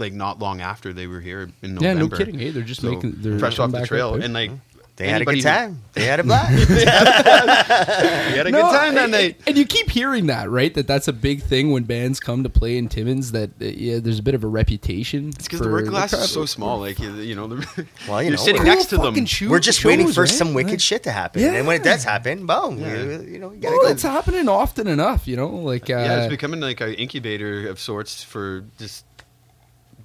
Like 0.00 0.12
not 0.12 0.38
long 0.38 0.60
after 0.60 0.92
they 0.92 1.06
were 1.06 1.20
here 1.20 1.50
in 1.62 1.74
November. 1.74 1.84
Yeah, 1.86 1.92
November. 1.94 2.16
no 2.16 2.18
kidding. 2.18 2.38
Hey, 2.40 2.50
they're 2.50 2.62
just 2.62 2.80
So, 2.80 2.90
making 2.90 3.14
they're 3.18 3.38
fresh 3.38 3.54
off 3.54 3.58
coming 3.58 3.72
the 3.72 3.78
back 3.80 3.88
trail, 3.88 4.08
up, 4.08 4.14
right? 4.16 4.24
and 4.24 4.34
like 4.34 4.50
They 4.96 5.06
had 5.06 5.12
a 5.12 5.16
Anybody 5.16 5.40
good 5.42 5.48
who- 5.48 5.54
time. 5.56 5.82
They 5.94 6.04
had 6.04 6.20
a 6.20 6.24
blast. 6.24 6.70
We 6.70 8.36
had 8.36 8.46
a 8.46 8.52
good 8.52 8.60
time 8.60 8.94
that 8.94 9.04
and, 9.04 9.12
night. 9.12 9.40
and 9.46 9.56
you 9.58 9.64
keep 9.66 9.90
hearing 9.90 10.26
that, 10.26 10.48
right? 10.50 10.72
That 10.74 10.86
that's 10.86 11.08
a 11.08 11.12
big 11.12 11.42
thing 11.42 11.72
when 11.72 11.82
bands 11.84 12.20
come 12.20 12.42
to 12.44 12.48
play 12.48 12.76
in 12.78 12.88
Timmins. 12.88 13.32
That 13.32 13.50
uh, 13.60 13.64
yeah, 13.64 13.98
there's 13.98 14.18
a 14.18 14.22
bit 14.22 14.34
of 14.34 14.44
a 14.44 14.46
reputation. 14.46 15.28
It's 15.30 15.44
because 15.44 15.58
the 15.60 15.64
for 15.66 15.72
work 15.72 15.86
glass 15.86 16.10
crowd. 16.10 16.22
is 16.22 16.30
so 16.30 16.46
small. 16.46 16.78
Like 16.80 16.98
you, 16.98 17.12
you 17.16 17.34
know, 17.34 17.46
the, 17.48 17.86
Well, 18.08 18.22
you 18.22 18.28
you're 18.28 18.36
know, 18.38 18.42
sitting 18.44 18.62
we're- 18.62 18.74
next 18.74 18.86
to 18.86 18.98
them. 18.98 19.14
We're 19.50 19.58
just 19.58 19.80
shows, 19.80 19.84
waiting 19.86 20.08
for 20.12 20.22
right? 20.22 20.30
some 20.30 20.54
wicked 20.54 20.72
Right. 20.72 20.80
shit 20.80 21.02
to 21.04 21.10
happen. 21.12 21.42
Yeah. 21.42 21.52
And 21.54 21.66
when 21.66 21.80
it 21.80 21.84
does 21.84 22.04
happen, 22.04 22.46
boom, 22.46 22.78
Yeah. 22.78 22.94
you, 23.02 23.26
you 23.32 23.38
know, 23.38 23.50
you 23.52 23.58
gotta 23.60 23.76
Well, 23.76 23.86
go. 23.86 23.92
it's 23.92 24.02
happening 24.02 24.48
often 24.48 24.86
enough, 24.86 25.26
you 25.26 25.36
know. 25.36 25.48
Like 25.48 25.90
uh, 25.90 25.94
yeah, 25.94 26.20
it's 26.22 26.30
becoming 26.30 26.60
like 26.60 26.80
an 26.80 26.94
incubator 26.94 27.68
of 27.68 27.80
sorts 27.80 28.22
for 28.22 28.64
just 28.78 29.04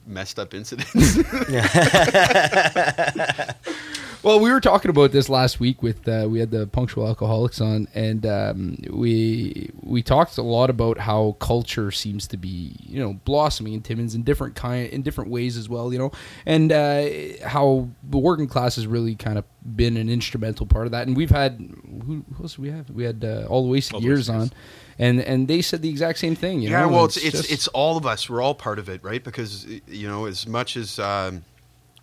messed 0.05 0.39
up 0.39 0.53
incidents. 0.53 0.93
Well, 4.25 4.39
we 4.39 4.51
were 4.51 4.59
talking 4.59 4.89
about 4.89 5.11
this 5.11 5.29
last 5.29 5.59
week 5.59 5.83
with 5.83 6.07
uh, 6.07 6.25
we 6.27 6.39
had 6.39 6.49
the 6.49 6.65
punctual 6.65 7.05
alcoholics 7.05 7.61
on, 7.61 7.87
and 7.93 8.25
um, 8.25 8.75
we 8.89 9.69
we 9.83 10.01
talked 10.01 10.39
a 10.39 10.41
lot 10.41 10.71
about 10.71 10.97
how 10.97 11.33
culture 11.33 11.91
seems 11.91 12.25
to 12.29 12.37
be 12.37 12.75
you 12.79 12.99
know 12.99 13.13
blossoming 13.23 13.73
in 13.73 13.83
Timmins 13.83 14.15
in 14.15 14.23
different 14.23 14.55
kind 14.55 14.89
in 14.89 15.03
different 15.03 15.29
ways 15.29 15.57
as 15.57 15.69
well, 15.69 15.93
you 15.93 15.99
know, 15.99 16.11
and 16.43 16.71
uh, 16.71 17.05
how 17.45 17.87
the 18.01 18.17
working 18.17 18.47
class 18.47 18.77
has 18.77 18.87
really 18.87 19.13
kind 19.13 19.37
of 19.37 19.45
been 19.75 19.95
an 19.95 20.09
instrumental 20.09 20.65
part 20.65 20.87
of 20.87 20.91
that. 20.93 21.05
And 21.05 21.15
we've 21.15 21.29
had 21.29 21.59
who, 22.07 22.25
who 22.33 22.43
else 22.43 22.57
we 22.57 22.71
have? 22.71 22.89
We 22.89 23.03
had 23.03 23.23
uh, 23.23 23.45
all 23.47 23.61
the 23.61 23.69
wasted 23.69 23.97
All 23.97 24.01
years 24.01 24.27
on, 24.27 24.51
and 24.97 25.19
and 25.21 25.47
they 25.47 25.61
said 25.61 25.81
the 25.81 25.89
exact 25.89 26.19
same 26.19 26.35
thing. 26.35 26.61
You 26.61 26.69
yeah, 26.69 26.81
know? 26.81 26.89
well, 26.89 27.05
it's 27.05 27.17
it's, 27.17 27.37
just- 27.37 27.51
it's 27.51 27.67
all 27.69 27.97
of 27.97 28.05
us. 28.05 28.29
We're 28.29 28.41
all 28.41 28.55
part 28.55 28.79
of 28.79 28.89
it, 28.89 29.03
right? 29.03 29.23
Because 29.23 29.65
you 29.87 30.07
know, 30.07 30.25
as 30.25 30.47
much 30.47 30.77
as 30.77 30.99
um, 30.99 31.43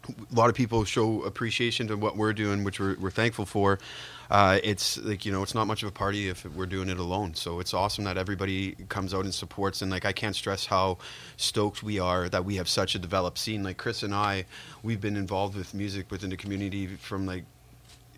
a 0.09 0.35
lot 0.35 0.51
of 0.51 0.57
people 0.57 0.85
show 0.85 1.23
appreciation 1.23 1.89
to 1.89 1.97
what 1.97 2.17
we're 2.17 2.33
doing, 2.33 2.65
which 2.65 2.81
we're, 2.81 2.97
we're 2.99 3.11
thankful 3.11 3.47
for. 3.47 3.79
Uh, 4.31 4.59
it's 4.65 4.97
like 4.99 5.27
you 5.27 5.33
know, 5.33 5.43
it's 5.43 5.55
not 5.55 5.67
much 5.67 5.83
of 5.83 5.89
a 5.89 5.93
party 5.93 6.29
if 6.29 6.45
we're 6.55 6.67
doing 6.67 6.89
it 6.89 6.99
alone. 6.99 7.35
So 7.35 7.61
it's 7.61 7.75
awesome 7.75 8.05
that 8.05 8.17
everybody 8.17 8.73
comes 8.89 9.13
out 9.13 9.25
and 9.25 9.35
supports. 9.35 9.83
And 9.83 9.91
like, 9.91 10.07
I 10.07 10.13
can't 10.13 10.35
stress 10.35 10.67
how 10.67 10.99
stoked 11.37 11.83
we 11.83 11.99
are 11.99 12.29
that 12.31 12.45
we 12.45 12.57
have 12.57 12.69
such 12.69 12.95
a 12.95 12.99
developed 12.99 13.39
scene. 13.39 13.63
Like 13.63 13.77
Chris 13.77 14.03
and 14.03 14.15
I, 14.15 14.47
we've 14.83 15.01
been 15.03 15.17
involved 15.17 15.55
with 15.55 15.75
music 15.75 16.11
within 16.11 16.31
the 16.31 16.37
community 16.39 16.87
from 16.87 17.27
like 17.27 17.45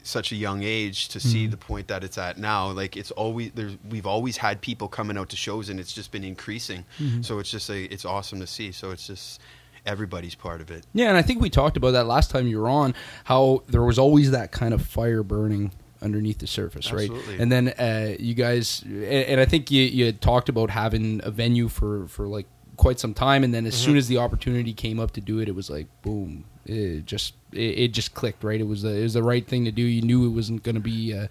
such 0.07 0.31
a 0.33 0.37
young 0.37 0.63
age 0.63 1.09
to 1.09 1.19
see 1.19 1.47
the 1.47 1.57
point 1.57 1.89
that 1.89 2.05
it's 2.05 2.19
at 2.19 2.39
now 2.39 2.71
like 2.71 2.97
it's 2.97 3.11
always 3.13 3.51
there's 3.55 3.77
we've 3.91 4.07
always 4.07 4.37
had 4.37 4.61
people 4.61 4.87
coming 4.87 5.17
out 5.19 5.29
to 5.31 5.37
shows 5.37 5.69
and 5.71 5.81
it's 5.81 5.93
just 5.93 6.13
been 6.13 6.25
increasing 6.25 6.85
so 7.23 7.39
it's 7.39 7.51
just 7.51 7.71
a 7.71 7.85
it's 7.93 8.05
awesome 8.05 8.39
to 8.41 8.47
see 8.47 8.71
so 8.71 8.91
it's 8.91 9.07
just 9.07 9.41
everybody's 9.87 10.35
part 10.35 10.61
of 10.61 10.71
it 10.71 10.85
Yeah, 10.95 11.09
and 11.09 11.17
I 11.17 11.23
think 11.23 11.41
we 11.43 11.51
talked 11.51 11.77
about 11.77 11.91
that 11.93 12.07
last 12.07 12.31
time 12.31 12.47
you 12.47 12.59
were 12.61 12.69
on. 12.69 12.95
How 13.25 13.63
there 13.69 13.83
was 13.83 13.99
always 13.99 14.31
that 14.31 14.51
kind 14.53 14.73
of 14.73 14.81
fire 14.83 15.23
burning 15.23 15.73
underneath 16.01 16.39
the 16.39 16.47
surface, 16.47 16.91
Absolutely. 16.91 17.33
right? 17.33 17.41
And 17.41 17.51
then 17.53 17.69
uh, 17.69 18.17
you 18.19 18.35
guys, 18.35 18.83
and, 18.83 19.03
and 19.05 19.41
I 19.41 19.45
think 19.45 19.71
you 19.71 19.83
you 19.83 20.07
had 20.07 20.21
talked 20.21 20.49
about 20.49 20.71
having 20.71 21.21
a 21.25 21.31
venue 21.31 21.69
for 21.69 22.07
for 22.09 22.27
like 22.27 22.47
quite 22.77 22.99
some 22.99 23.13
time, 23.15 23.45
and 23.45 23.53
then 23.55 23.67
as 23.67 23.75
Mm-hmm. 23.75 23.85
soon 23.85 23.97
as 23.99 24.09
the 24.09 24.19
opportunity 24.19 24.73
came 24.73 24.99
up 24.99 25.11
to 25.13 25.21
do 25.21 25.39
it, 25.41 25.49
it 25.49 25.55
was 25.55 25.69
like 25.71 25.87
boom. 26.03 26.45
It 26.67 27.05
just 27.05 27.35
it, 27.57 27.79
it 27.85 27.89
just 27.93 28.15
clicked 28.15 28.43
right. 28.45 28.61
It 28.61 28.67
was 28.67 28.83
the, 28.83 28.91
it 28.97 29.03
was 29.03 29.15
the 29.15 29.23
right 29.23 29.47
thing 29.47 29.65
to 29.65 29.73
do. 29.73 29.83
You 29.83 30.03
knew 30.03 30.27
it 30.27 30.31
wasn't 30.31 30.63
going 30.63 30.75
to 30.75 30.81
be 30.81 31.15
uh, 31.15 31.25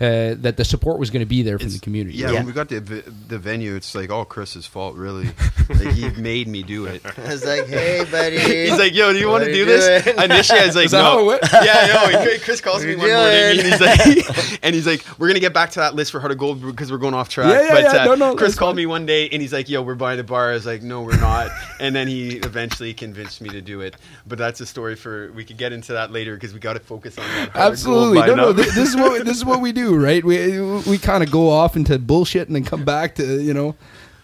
uh, 0.00 0.34
that 0.38 0.56
the 0.56 0.64
support 0.64 0.98
was 0.98 1.10
going 1.10 1.20
to 1.20 1.26
be 1.26 1.42
there 1.42 1.58
from 1.58 1.66
It's- 1.66 1.80
the 1.80 1.84
community. 1.84 2.16
yeah, 2.18 2.26
right? 2.26 2.34
when 2.36 2.46
we 2.46 2.52
got 2.52 2.68
the 2.68 2.80
the 2.80 3.38
venue 3.38 3.74
it's 3.76 3.94
like 3.94 4.10
all 4.10 4.24
chris's 4.24 4.66
fault 4.66 4.94
really 4.96 5.26
like 5.68 5.88
he 5.94 6.08
made 6.20 6.48
me 6.48 6.62
do 6.62 6.86
it 6.86 7.02
I 7.18 7.28
was 7.32 7.44
like, 7.44 7.66
hey, 7.66 8.04
buddy. 8.10 8.38
He's 8.38 8.78
like, 8.78 8.94
yo, 8.94 9.12
do 9.12 9.18
you 9.18 9.28
want 9.28 9.44
to 9.44 9.52
do 9.52 9.64
this? 9.64 10.04
doing? 10.04 10.18
Initially, 10.18 10.58
I 10.60 10.66
was 10.66 10.76
like, 10.76 10.84
Is 10.86 10.90
that 10.92 11.02
how 11.02 11.18
it 11.18 11.22
no. 11.22 11.26
went? 11.26 11.42
Yeah, 11.52 12.24
yo. 12.24 12.38
Chris 12.40 12.60
calls 12.60 12.84
me 12.84 12.96
one 12.96 13.10
are 13.10 13.14
morning, 13.14 13.60
and 13.60 13.60
he's 13.60 13.80
like, 13.80 14.64
and 14.64 14.74
he's 14.74 14.86
like, 14.86 15.04
we're 15.18 15.28
gonna 15.28 15.40
get 15.40 15.52
back 15.54 15.70
to 15.70 15.80
that 15.80 15.94
list 15.94 16.10
for 16.12 16.20
Heart 16.20 16.32
of 16.32 16.38
Gold 16.38 16.62
because 16.64 16.90
we're 16.90 16.98
going 16.98 17.14
off 17.14 17.28
track. 17.28 17.52
Yeah, 17.52 17.62
yeah, 17.62 17.72
but 17.74 17.82
yeah. 17.94 18.02
uh, 18.02 18.04
No, 18.06 18.14
no, 18.14 18.34
Chris 18.36 18.54
called 18.56 18.70
fine. 18.70 18.76
me 18.76 18.86
one 18.86 19.06
day, 19.06 19.28
and 19.28 19.40
he's 19.42 19.52
like, 19.52 19.68
yo, 19.68 19.82
we're 19.82 19.94
buying 19.94 20.16
the 20.16 20.24
bar. 20.24 20.50
I 20.50 20.54
was 20.54 20.66
like, 20.66 20.82
no, 20.82 21.02
we're 21.02 21.20
not. 21.20 21.50
and 21.78 21.94
then 21.94 22.08
he 22.08 22.36
eventually 22.38 22.94
convinced 22.94 23.40
me 23.40 23.50
to 23.50 23.60
do 23.60 23.80
it. 23.80 23.96
But 24.26 24.38
that's 24.38 24.60
a 24.60 24.66
story 24.66 24.96
for 24.96 25.30
we 25.32 25.44
could 25.44 25.58
get 25.60 25.72
into 25.72 25.92
that 25.92 26.10
later 26.10 26.34
because 26.34 26.52
we 26.52 26.58
got 26.58 26.72
to 26.72 26.80
focus 26.80 27.16
on 27.18 27.24
that. 27.24 27.34
Heart 27.34 27.46
of 27.48 27.54
Gold 27.54 27.72
Absolutely. 27.72 28.26
No, 28.26 28.34
no. 28.34 28.52
This, 28.52 28.74
this 28.74 28.88
is 28.88 28.96
what 28.96 29.24
this 29.24 29.36
is 29.36 29.44
what 29.44 29.60
we 29.60 29.70
do, 29.72 29.94
right? 29.96 30.24
We 30.24 30.60
we 30.82 30.98
kind 30.98 31.22
of 31.22 31.30
go 31.30 31.48
off 31.50 31.76
into 31.76 31.98
bullshit 31.98 32.48
and 32.48 32.56
then 32.56 32.64
come 32.64 32.84
back 32.84 33.14
to 33.16 33.40
you 33.40 33.54
know 33.54 33.76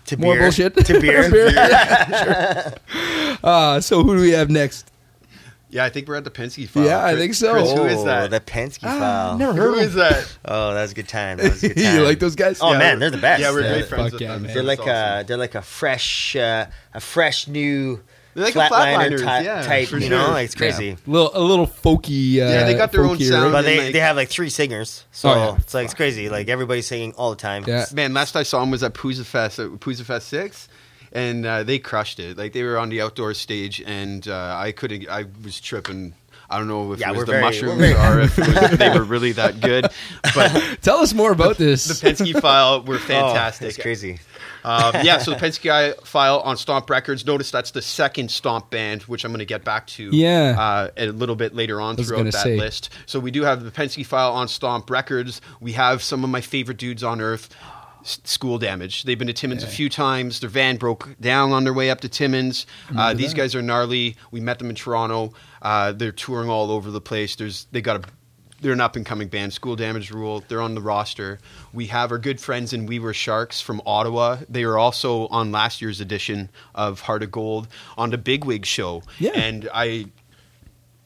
to 0.06 0.16
more 0.16 0.34
beer. 0.34 0.42
bullshit 0.42 0.74
To 0.84 1.00
beer. 1.00 1.30
Yeah, 1.54 2.70
sure. 2.70 3.38
Uh, 3.42 3.80
so 3.80 4.02
who 4.02 4.16
do 4.16 4.22
we 4.22 4.30
have 4.30 4.50
next? 4.50 4.90
yeah, 5.68 5.84
I 5.84 5.90
think 5.90 6.06
we're 6.08 6.14
at 6.16 6.24
the 6.24 6.30
Penske 6.30 6.68
file. 6.68 6.84
Yeah, 6.84 7.04
I 7.04 7.16
think 7.16 7.34
so. 7.34 7.52
Chris, 7.52 7.72
who 7.72 7.84
is 7.84 7.98
Oh, 7.98 8.04
that? 8.04 8.30
The 8.30 8.40
Penske 8.40 8.78
Ah, 8.84 8.98
file. 8.98 9.38
never 9.38 9.52
who 9.52 9.60
heard 9.74 9.78
is 9.78 9.86
of 9.88 9.94
that? 9.94 10.38
Oh, 10.44 10.72
that 10.74 10.82
was 10.82 10.92
a 10.92 10.94
good 10.94 11.08
time. 11.08 11.38
That 11.38 11.50
was 11.50 11.62
a 11.64 11.68
good 11.74 11.82
time. 11.82 11.96
you 11.96 12.02
like 12.02 12.18
those 12.20 12.36
guys? 12.36 12.58
Oh 12.62 12.72
Yeah, 12.72 12.78
man, 12.78 12.98
they're 12.98 13.10
the 13.10 13.18
best. 13.18 13.42
Yeah, 13.42 13.50
we're 13.50 13.62
They're- 13.62 13.72
great 13.74 13.88
friends 13.88 14.12
with 14.12 14.22
yeah, 14.22 14.32
them. 14.34 14.42
man. 14.44 14.54
They're 14.54 14.62
That's 14.62 14.78
like 14.78 14.88
awesome. 14.88 15.20
a 15.20 15.24
they're 15.26 15.36
like 15.36 15.54
a 15.56 15.62
fresh 15.62 16.36
uh, 16.36 16.66
a 16.94 17.00
fresh 17.00 17.46
new 17.48 18.00
They're 18.36 18.44
like 18.44 18.54
a 18.54 18.58
flatliner 18.58 19.08
Flatliners, 19.18 19.24
ty- 19.24 19.40
yeah, 19.40 19.62
type. 19.62 19.88
for 19.88 19.96
You 19.96 20.08
sure. 20.08 20.10
know, 20.18 20.30
like, 20.30 20.44
it's 20.44 20.54
crazy. 20.54 20.90
A 20.90 21.10
little 21.10 21.30
a 21.34 21.40
little 21.40 21.66
folky. 21.66 22.34
Uh, 22.34 22.48
Yeah, 22.50 22.64
they 22.64 22.74
got 22.74 22.92
their 22.92 23.04
own 23.04 23.18
sound. 23.18 23.50
But 23.52 23.62
they, 23.62 23.78
like- 23.84 23.92
they 23.94 24.00
have 24.00 24.14
like 24.14 24.28
three 24.28 24.50
singers, 24.50 25.04
so 25.10 25.30
Oh, 25.30 25.34
yeah. 25.34 25.56
it's 25.56 25.72
like 25.74 25.86
it's 25.86 25.94
crazy. 25.94 26.28
Like 26.28 26.48
everybody's 26.48 26.86
singing 26.86 27.12
all 27.14 27.30
the 27.30 27.36
time. 27.36 27.64
Yeah. 27.66 27.86
Man, 27.94 28.12
last 28.12 28.36
I 28.36 28.42
saw 28.42 28.60
them 28.60 28.70
was 28.70 28.82
at 28.82 28.92
Pouzza 28.94 29.24
Fest, 29.24 29.58
at 29.58 29.68
Pouzza 29.80 30.02
Fest 30.04 30.28
Six, 30.28 30.68
and 31.12 31.46
uh, 31.46 31.62
they 31.62 31.78
crushed 31.78 32.20
it. 32.20 32.36
Like 32.36 32.52
they 32.52 32.62
were 32.62 32.78
on 32.78 32.90
the 32.90 33.00
outdoor 33.00 33.32
stage, 33.34 33.82
and 33.86 34.28
uh, 34.28 34.54
I 34.58 34.72
couldn't. 34.72 35.08
I 35.08 35.24
was 35.42 35.58
tripping. 35.60 36.12
I 36.48 36.58
don't 36.58 36.68
know 36.68 36.92
if 36.92 37.00
Yeah, 37.00 37.08
it 37.10 37.16
was 37.16 37.24
the 37.24 37.32
very- 37.32 37.42
mushrooms 37.42 37.80
very- 37.80 37.94
or 37.94 38.20
if 38.20 38.36
was, 38.38 38.70
they 38.78 38.90
were 38.90 39.02
really 39.02 39.32
that 39.32 39.60
good. 39.60 39.88
But 40.34 40.78
Tell 40.82 40.98
us 40.98 41.12
more 41.12 41.32
about 41.32 41.56
the 41.56 41.64
this. 41.64 41.86
The 41.86 42.08
Penske 42.10 42.40
file 42.40 42.82
were 42.84 42.94
Oh, 42.96 42.98
fantastic. 42.98 43.68
it's 43.70 43.78
crazy. 43.78 44.20
Um, 44.66 45.04
yeah, 45.04 45.18
so 45.18 45.30
the 45.30 45.36
Penske 45.36 46.04
file 46.04 46.40
on 46.40 46.56
Stomp 46.56 46.90
Records. 46.90 47.24
Notice 47.24 47.52
that's 47.52 47.70
the 47.70 47.80
second 47.80 48.32
Stomp 48.32 48.68
band, 48.68 49.02
which 49.02 49.24
I'm 49.24 49.30
going 49.30 49.38
to 49.38 49.44
get 49.44 49.64
back 49.64 49.86
to. 49.88 50.10
Yeah. 50.12 50.56
uh, 50.58 50.90
a 50.96 51.06
little 51.06 51.36
bit 51.36 51.54
later 51.54 51.80
on 51.80 51.96
throughout 51.96 52.24
that 52.24 52.34
say. 52.34 52.56
list. 52.56 52.90
So 53.06 53.20
we 53.20 53.30
do 53.30 53.42
have 53.42 53.62
the 53.62 53.70
Penske 53.70 54.04
file 54.04 54.32
on 54.32 54.48
Stomp 54.48 54.90
Records. 54.90 55.40
We 55.60 55.72
have 55.72 56.02
some 56.02 56.24
of 56.24 56.30
my 56.30 56.40
favorite 56.40 56.78
dudes 56.78 57.04
on 57.04 57.20
earth. 57.20 57.54
School 58.02 58.58
damage. 58.58 59.02
They've 59.02 59.18
been 59.18 59.26
to 59.26 59.32
Timmins 59.32 59.64
a 59.64 59.66
few 59.66 59.88
times. 59.88 60.38
Their 60.38 60.48
van 60.48 60.76
broke 60.76 61.16
down 61.20 61.50
on 61.50 61.64
their 61.64 61.72
way 61.72 61.90
up 61.90 62.02
to 62.02 62.08
Timmins. 62.08 62.64
Uh, 62.96 63.14
these 63.14 63.34
guys 63.34 63.56
are 63.56 63.62
gnarly. 63.62 64.16
We 64.30 64.40
met 64.40 64.60
them 64.60 64.70
in 64.70 64.76
Toronto. 64.76 65.32
Uh, 65.60 65.90
they're 65.90 66.12
touring 66.12 66.48
all 66.48 66.70
over 66.70 66.92
the 66.92 67.00
place. 67.00 67.34
There's 67.34 67.66
they 67.72 67.80
got 67.80 67.96
a 67.96 68.08
they're 68.60 68.72
an 68.72 68.80
up 68.80 68.96
and 68.96 69.04
coming 69.04 69.28
band. 69.28 69.52
School 69.52 69.76
Damage 69.76 70.10
Rule. 70.10 70.42
They're 70.48 70.62
on 70.62 70.74
the 70.74 70.80
roster. 70.80 71.38
We 71.72 71.86
have 71.88 72.10
our 72.10 72.18
good 72.18 72.40
friends 72.40 72.72
in 72.72 72.86
We 72.86 72.98
Were 72.98 73.12
Sharks 73.14 73.60
from 73.60 73.82
Ottawa. 73.84 74.38
They 74.48 74.64
are 74.64 74.78
also 74.78 75.26
on 75.28 75.52
last 75.52 75.82
year's 75.82 76.00
edition 76.00 76.48
of 76.74 77.00
Heart 77.00 77.22
of 77.24 77.30
Gold 77.30 77.68
on 77.98 78.10
the 78.10 78.18
Bigwig 78.18 78.64
show. 78.64 79.02
Yeah. 79.18 79.32
And 79.34 79.68
I 79.74 80.06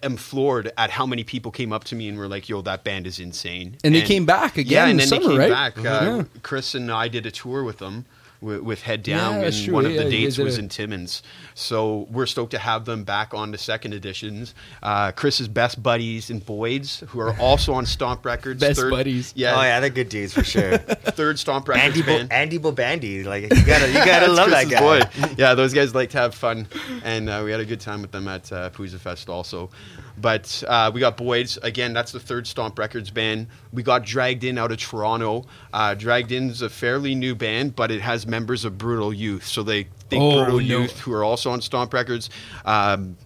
am 0.02 0.16
floored 0.16 0.72
at 0.78 0.90
how 0.90 1.04
many 1.06 1.24
people 1.24 1.50
came 1.52 1.72
up 1.72 1.84
to 1.84 1.94
me 1.94 2.08
and 2.08 2.16
were 2.16 2.28
like, 2.28 2.48
"Yo, 2.48 2.62
that 2.62 2.84
band 2.84 3.06
is 3.06 3.18
insane." 3.20 3.76
And 3.84 3.94
they 3.94 4.02
came 4.02 4.24
back 4.24 4.56
again 4.56 4.72
Yeah, 4.72 4.84
in 4.84 4.90
and 4.92 5.00
then 5.00 5.08
summer, 5.08 5.20
they 5.22 5.28
came 5.28 5.38
right? 5.52 5.74
back. 5.74 5.78
Uh, 5.78 5.82
Yeah. 5.82 6.24
Chris 6.42 6.74
and 6.74 6.90
I 6.90 7.08
did 7.08 7.26
a 7.26 7.30
tour 7.30 7.64
with 7.64 7.78
them. 7.78 8.06
With, 8.40 8.60
with 8.60 8.80
Head 8.82 9.02
Down, 9.02 9.40
that's 9.42 9.56
and 9.58 9.64
true. 9.66 9.74
one 9.74 9.84
of 9.84 9.92
the 9.92 9.98
you 9.98 10.02
guys 10.04 10.36
dates 10.36 10.38
was 10.38 10.56
in 10.56 10.70
Timmins. 10.70 11.22
So 11.54 12.06
we're 12.10 12.24
stoked 12.24 12.52
to 12.52 12.58
have 12.58 12.86
them 12.86 13.04
back 13.04 13.34
on 13.34 13.50
the 13.50 13.58
second 13.58 13.92
editions. 13.92 14.54
Uh, 14.82 15.12
Chris's 15.12 15.46
best 15.46 15.82
buddies 15.82 16.30
in 16.30 16.38
Boyd's, 16.38 17.00
who 17.08 17.20
are 17.20 17.36
also 17.40 17.74
on 17.74 17.84
Stomp 17.84 18.24
Records. 18.24 18.58
Best 18.60 18.80
third, 18.80 18.90
buddies. 18.90 19.34
Yeah, 19.36 19.58
Oh 19.58 19.62
yeah, 19.62 19.80
they're 19.80 19.90
good 19.90 20.08
dudes 20.08 20.32
for 20.32 20.42
sure. 20.42 20.78
third 20.78 21.38
Stomp 21.38 21.68
Records 21.68 21.84
Andy 21.84 22.00
Bo- 22.00 22.18
band. 22.18 22.32
Andy 22.32 22.58
Bobandy, 22.58 23.24
like 23.26 23.42
you 23.42 23.48
gotta 23.66 23.88
you 23.88 23.92
gotta 23.94 24.06
That's 24.32 24.32
love 24.32 24.50
that 24.50 24.68
Chris's 24.68 24.80
guy. 25.14 25.26
boy. 25.26 25.34
Yeah, 25.36 25.54
those 25.54 25.74
guys 25.74 25.94
like 25.94 26.08
to 26.10 26.18
have 26.18 26.34
fun, 26.34 26.66
and 27.04 27.28
uh, 27.28 27.42
we 27.44 27.50
had 27.50 27.60
a 27.60 27.66
good 27.66 27.80
time 27.80 28.00
with 28.00 28.10
them 28.10 28.26
at 28.26 28.50
uh, 28.52 28.70
Pouzza 28.70 28.98
Fest 28.98 29.28
also. 29.28 29.68
But 30.20 30.62
uh, 30.66 30.90
we 30.92 31.00
got 31.00 31.16
Boyd's 31.16 31.56
again. 31.58 31.92
That's 31.92 32.12
the 32.12 32.20
third 32.20 32.46
Stomp 32.46 32.78
Records 32.78 33.10
band. 33.10 33.46
We 33.72 33.82
got 33.82 34.04
Dragged 34.04 34.44
In 34.44 34.58
out 34.58 34.70
of 34.72 34.78
Toronto. 34.78 35.46
Uh, 35.72 35.94
Dragged 35.94 36.32
In's 36.32 36.62
a 36.62 36.68
fairly 36.68 37.14
new 37.14 37.34
band, 37.34 37.74
but 37.76 37.90
it 37.90 38.00
has 38.00 38.26
members 38.26 38.64
of 38.64 38.76
Brutal 38.78 39.12
Youth, 39.12 39.46
so 39.46 39.62
they 39.62 39.84
think 40.08 40.22
Oh, 40.22 40.44
Brutal 40.44 40.58
no. 40.60 40.80
Youth, 40.82 40.98
who 41.00 41.12
are 41.12 41.24
also 41.24 41.50
on 41.50 41.60
Stomp 41.60 41.92
Records. 41.94 42.28
Um, 42.64 43.16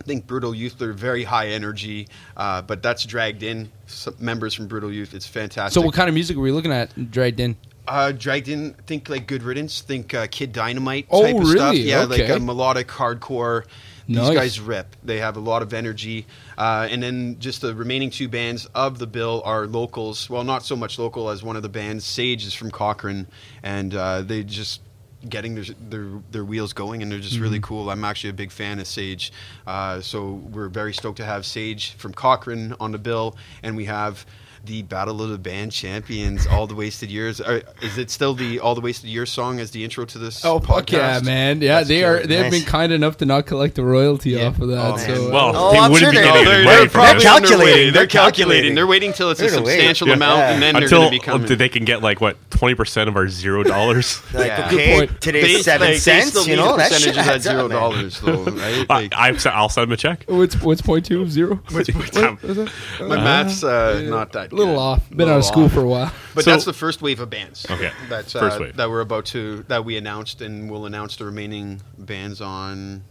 I 0.00 0.04
think 0.04 0.26
Brutal 0.26 0.54
Youth, 0.54 0.78
they're 0.78 0.92
very 0.92 1.24
high 1.24 1.48
energy, 1.48 2.08
uh, 2.36 2.62
but 2.62 2.82
that's 2.82 3.04
dragged 3.04 3.42
in 3.42 3.70
some 3.86 4.14
members 4.18 4.54
from 4.54 4.66
Brutal 4.66 4.92
Youth. 4.92 5.14
It's 5.14 5.26
fantastic. 5.26 5.74
So 5.74 5.84
what 5.84 5.94
kind 5.94 6.08
of 6.08 6.14
music 6.14 6.36
were 6.36 6.42
we 6.42 6.50
looking 6.52 6.72
at 6.72 7.10
dragged 7.10 7.40
in? 7.40 7.56
Uh, 7.86 8.12
dragged 8.12 8.48
in, 8.48 8.74
think 8.86 9.08
like 9.08 9.26
Good 9.26 9.42
Riddance, 9.42 9.80
think 9.80 10.12
uh, 10.12 10.26
Kid 10.30 10.52
Dynamite 10.52 11.06
Oh, 11.10 11.22
type 11.22 11.36
of 11.36 11.46
stuff. 11.48 11.72
really? 11.72 11.80
Yeah, 11.82 12.04
like 12.04 12.28
a 12.28 12.38
melodic 12.38 12.88
hardcore. 12.88 13.64
These 14.08 14.30
guys 14.30 14.60
rip. 14.60 14.96
They 15.04 15.18
have 15.18 15.36
a 15.36 15.40
lot 15.40 15.62
of 15.62 15.74
energy. 15.74 16.26
Uh, 16.56 16.88
and 16.90 17.02
then 17.02 17.38
just 17.38 17.60
the 17.60 17.74
remaining 17.74 18.10
two 18.10 18.28
bands 18.28 18.66
of 18.74 18.98
the 18.98 19.06
bill 19.06 19.42
are 19.44 19.66
locals. 19.66 20.30
Well, 20.30 20.44
not 20.44 20.64
so 20.64 20.76
much 20.76 20.98
local 20.98 21.28
as 21.28 21.42
one 21.42 21.56
of 21.56 21.62
the 21.62 21.68
bands. 21.68 22.04
Sage 22.06 22.46
is 22.46 22.54
from 22.54 22.70
Cochrane, 22.70 23.26
and 23.62 23.94
uh, 23.94 24.22
they 24.22 24.44
just 24.44 24.80
getting 25.28 25.56
their, 25.56 25.64
their 25.90 26.08
their 26.30 26.44
wheels 26.44 26.72
going, 26.72 27.02
and 27.02 27.10
they're 27.12 27.18
just 27.18 27.38
really 27.38 27.60
cool. 27.60 27.90
I'm 27.90 28.04
actually 28.04 28.30
a 28.30 28.34
big 28.34 28.50
fan 28.50 28.78
of 28.78 28.86
Sage, 28.86 29.32
uh, 29.66 30.00
so 30.00 30.32
we're 30.32 30.68
very 30.68 30.94
stoked 30.94 31.18
to 31.18 31.24
have 31.24 31.44
Sage 31.44 31.92
from 31.94 32.14
Cochrane 32.14 32.74
on 32.80 32.92
the 32.92 32.98
bill, 32.98 33.36
and 33.62 33.76
we 33.76 33.86
have 33.86 34.24
the 34.68 34.82
Battle 34.82 35.22
of 35.22 35.30
the 35.30 35.38
Band 35.38 35.72
Champions, 35.72 36.46
All 36.46 36.66
the 36.66 36.74
Wasted 36.74 37.10
Years. 37.10 37.40
Are, 37.40 37.62
is 37.82 37.96
it 37.98 38.10
still 38.10 38.34
the 38.34 38.60
All 38.60 38.74
the 38.74 38.80
Wasted 38.82 39.08
Years 39.10 39.32
song 39.32 39.58
as 39.60 39.70
the 39.72 39.82
intro 39.82 40.04
to 40.04 40.18
this? 40.18 40.44
Oh 40.44 40.60
fuck 40.60 40.92
yeah, 40.92 41.20
man! 41.24 41.60
Yeah, 41.62 41.76
That's 41.78 41.88
they 41.88 42.04
are. 42.04 42.20
They've 42.24 42.42
Nice. 42.42 42.50
been 42.52 42.64
kind 42.64 42.92
enough 42.92 43.16
to 43.18 43.26
not 43.26 43.46
collect 43.46 43.74
the 43.74 43.82
royalty 43.84 44.30
Yeah. 44.30 44.48
off 44.48 44.60
of 44.60 44.68
that. 44.68 44.92
Oh, 44.94 44.96
so, 44.98 45.28
uh, 45.28 45.30
Well, 45.32 45.52
Oh, 45.56 45.72
they 45.72 45.78
I'm 45.78 45.90
wouldn't 45.90 45.98
sure 46.00 46.10
be 46.12 46.16
they're- 46.18 46.24
getting 46.32 46.44
they're, 46.44 46.56
they're 46.58 46.64
money 46.76 46.88
from 46.88 47.00
probably 47.00 47.14
this. 47.14 47.26
on 47.26 47.40
calculating. 47.40 47.74
They're 47.84 47.92
They're 47.92 48.06
calculating. 48.06 48.08
calculating. 48.08 48.74
They're 48.74 48.86
waiting 48.86 49.12
till 49.14 49.30
it's 49.30 49.40
a 49.40 49.44
They're 49.44 49.50
gonna 49.52 49.62
wait. 49.64 49.72
substantial 49.72 50.08
Yeah. 50.08 50.14
amount, 50.14 50.40
and 50.42 50.62
then 50.62 50.74
they're 50.74 50.82
Until 50.84 50.98
going 51.00 51.10
to 51.12 51.16
be 51.16 51.18
coming. 51.20 51.56
they 51.58 51.68
can 51.70 51.84
get 51.86 52.02
like 52.02 52.20
what 52.20 52.36
twenty 52.50 52.74
percent 52.74 53.08
of 53.08 53.16
our 53.16 53.28
zero 53.28 53.62
dollars? 53.64 54.20
Like, 54.34 54.46
Yeah. 54.48 54.66
Okay, 54.66 55.06
today's 55.20 55.56
They- 55.56 55.62
seven 55.62 55.88
like, 55.88 55.96
cents. 55.98 56.28
still 56.28 56.46
You 56.46 56.56
know, 56.56 56.74
a 56.74 56.76
that 56.76 56.90
percentage 56.90 57.14
shit 57.14 57.18
of 57.18 57.24
that 57.24 57.34
adds 57.36 57.46
up, 57.46 57.52
zero 57.52 57.68
man. 57.68 57.78
dollars, 57.78 58.20
though, 58.20 58.42
right? 58.44 58.86
I, 58.90 59.00
Like, 59.00 59.14
I, 59.46 59.50
I'll 59.50 59.68
send 59.70 59.84
them 59.88 59.92
a 59.92 59.96
check. 59.96 60.24
what's 60.28 60.60
what's 60.60 60.82
point 60.82 61.06
two 61.06 61.26
zero? 61.28 61.60
What's, 61.70 61.88
my 63.00 63.16
math's 63.16 63.64
uh, 63.64 64.02
not 64.04 64.32
that 64.32 64.52
a 64.52 64.56
little 64.58 64.74
good. 64.74 64.80
off. 64.80 65.08
Been 65.08 65.18
Little 65.18 65.34
out 65.34 65.38
of 65.38 65.44
school 65.44 65.64
off. 65.66 65.72
for 65.72 65.80
a 65.80 65.88
while. 65.88 66.12
But 66.34 66.44
So- 66.44 66.50
that's 66.50 66.64
the 66.64 66.72
first 66.72 67.00
wave 67.02 67.20
of 67.20 67.30
bands. 67.30 67.66
Okay. 67.70 67.90
That's 68.08 68.34
uh, 68.34 68.40
First 68.40 68.60
wave. 68.60 68.76
that 68.76 68.90
we're 68.90 69.00
about 69.00 69.26
to 69.26 69.64
that 69.68 69.84
we 69.84 69.96
announced, 69.96 70.40
and 70.40 70.70
we'll 70.70 70.86
announce 70.86 71.16
the 71.16 71.24
remaining 71.24 71.80
bands 71.98 72.40
on 72.40 73.02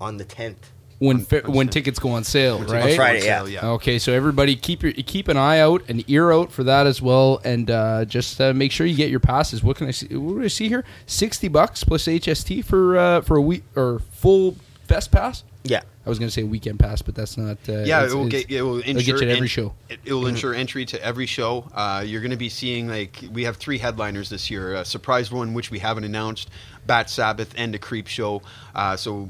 On 0.00 0.16
the 0.16 0.24
tenth. 0.24 0.70
When 0.98 1.16
On- 1.18 1.24
fi- 1.24 1.40
on 1.40 1.52
when 1.52 1.66
sale. 1.66 1.72
tickets 1.72 1.98
go 1.98 2.10
on 2.10 2.22
sale, 2.22 2.58
on 2.58 2.66
right? 2.66 2.94
Friday, 2.94 3.20
sale, 3.22 3.48
yeah. 3.48 3.66
Okay, 3.70 3.98
so 3.98 4.12
everybody 4.12 4.54
keep 4.54 4.82
your 4.84 4.92
keep 4.92 5.26
an 5.26 5.36
eye 5.36 5.58
out, 5.58 5.82
an 5.88 6.04
ear 6.06 6.30
out 6.32 6.52
for 6.52 6.62
that 6.64 6.86
as 6.86 7.02
well, 7.02 7.40
and 7.44 7.68
uh, 7.70 8.04
just 8.04 8.40
uh, 8.40 8.52
make 8.52 8.70
sure 8.70 8.86
you 8.86 8.94
get 8.96 9.10
your 9.10 9.18
passes. 9.20 9.64
What 9.64 9.76
can 9.76 9.88
I 9.88 9.90
see? 9.90 10.06
What 10.14 10.34
do 10.38 10.44
I 10.44 10.48
see 10.48 10.68
here? 10.68 10.84
Sixty 11.06 11.48
bucks 11.48 11.82
plus 11.82 12.04
HST 12.04 12.64
for 12.64 12.96
uh, 12.96 13.20
for 13.22 13.36
a 13.36 13.40
week 13.42 13.64
or 13.74 13.98
full 14.12 14.54
fest 14.86 15.10
pass. 15.10 15.42
Yeah. 15.64 15.82
I 16.04 16.08
was 16.08 16.18
going 16.18 16.28
to 16.28 16.32
say 16.32 16.42
weekend 16.42 16.80
pass, 16.80 17.00
but 17.00 17.14
that's 17.14 17.36
not. 17.36 17.58
Uh, 17.68 17.84
Yeah, 17.84 18.04
it 18.04 18.12
will 18.12 18.26
get 18.28 18.50
it 18.50 18.62
will 18.62 18.78
it'll 18.78 18.94
get 18.94 19.08
ensure 19.08 19.18
you 19.20 19.26
to 19.26 19.36
every 19.36 19.48
show. 19.48 19.74
It, 19.88 20.00
it 20.04 20.12
will 20.12 20.26
ensure 20.26 20.52
entry 20.54 20.84
to 20.86 21.04
every 21.04 21.26
show. 21.26 21.64
Uh, 21.72 22.02
you're 22.04 22.20
going 22.20 22.32
to 22.32 22.36
be 22.36 22.48
seeing 22.48 22.88
like 22.88 23.22
we 23.32 23.44
have 23.44 23.56
three 23.56 23.78
headliners 23.78 24.28
this 24.28 24.50
year. 24.50 24.74
A 24.74 24.84
surprise 24.84 25.30
one 25.30 25.54
which 25.54 25.70
we 25.70 25.78
haven't 25.78 26.04
announced, 26.04 26.50
Bat 26.86 27.08
Sabbath 27.10 27.54
and 27.56 27.74
a 27.74 27.78
Creepshow. 27.78 28.42
Uh, 28.74 28.96
so 28.96 29.28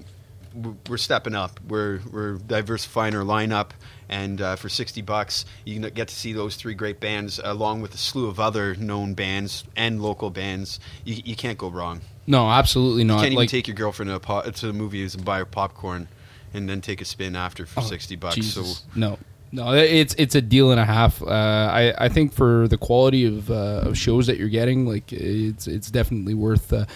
we're 0.89 0.97
stepping 0.99 1.35
up. 1.35 1.61
We're 1.69 2.01
we're 2.11 2.35
diversifying 2.39 3.15
our 3.15 3.25
lineup. 3.25 3.71
And 4.09 4.43
uh, 4.43 4.57
for 4.57 4.69
sixty 4.69 5.01
bucks, 5.01 5.47
you 5.65 5.81
can 5.81 5.91
get 5.95 6.09
to 6.09 6.15
see 6.15 6.35
those 6.35 6.57
three 6.57 6.75
great 6.75 7.01
bands, 7.01 7.41
along 7.43 7.81
with 7.81 7.95
a 7.95 7.99
slew 7.99 8.29
of 8.29 8.39
other 8.39 8.75
known 8.75 9.15
bands 9.15 9.65
and 9.75 10.03
local 10.03 10.29
bands. 10.29 10.81
You, 11.05 11.23
you 11.25 11.35
can't 11.37 11.57
go 11.57 11.69
wrong. 11.69 12.03
No, 12.27 12.51
absolutely 12.51 13.03
You 13.03 13.09
not. 13.09 13.15
can't 13.21 13.33
even 13.33 13.37
like, 13.39 13.49
take 13.49 13.67
your 13.69 13.75
girlfriend 13.75 14.11
to, 14.11 14.17
a 14.17 14.21
po- 14.21 14.43
to 14.43 14.67
the 14.67 14.73
movies 14.75 15.15
and 15.15 15.25
buy 15.25 15.39
her 15.39 15.47
popcorn, 15.47 16.09
and 16.55 16.69
then 16.69 16.81
take 16.81 17.01
a 17.01 17.05
spin 17.05 17.37
after 17.37 17.67
for 17.67 17.83
sixty 17.83 18.17
bucks. 18.17 18.37
Jesus. 18.37 18.79
So 18.79 18.85
no, 18.95 19.19
no, 19.53 19.73
it's 19.75 20.15
it's 20.19 20.35
a 20.35 20.41
deal 20.43 20.71
and 20.71 20.81
a 20.81 20.85
half. 20.85 21.23
Uh, 21.23 21.27
I 21.27 21.95
I 21.99 22.09
think 22.09 22.33
for 22.33 22.69
the 22.69 22.79
quality 22.79 23.27
of, 23.27 23.51
uh, 23.51 23.83
of 23.85 23.99
shows 23.99 24.27
that 24.27 24.39
you're 24.39 24.49
getting, 24.49 24.87
like 24.87 25.13
it's 25.13 25.67
it's 25.67 25.91
definitely 25.91 26.35
worth 26.35 26.73
uh, 26.73 26.87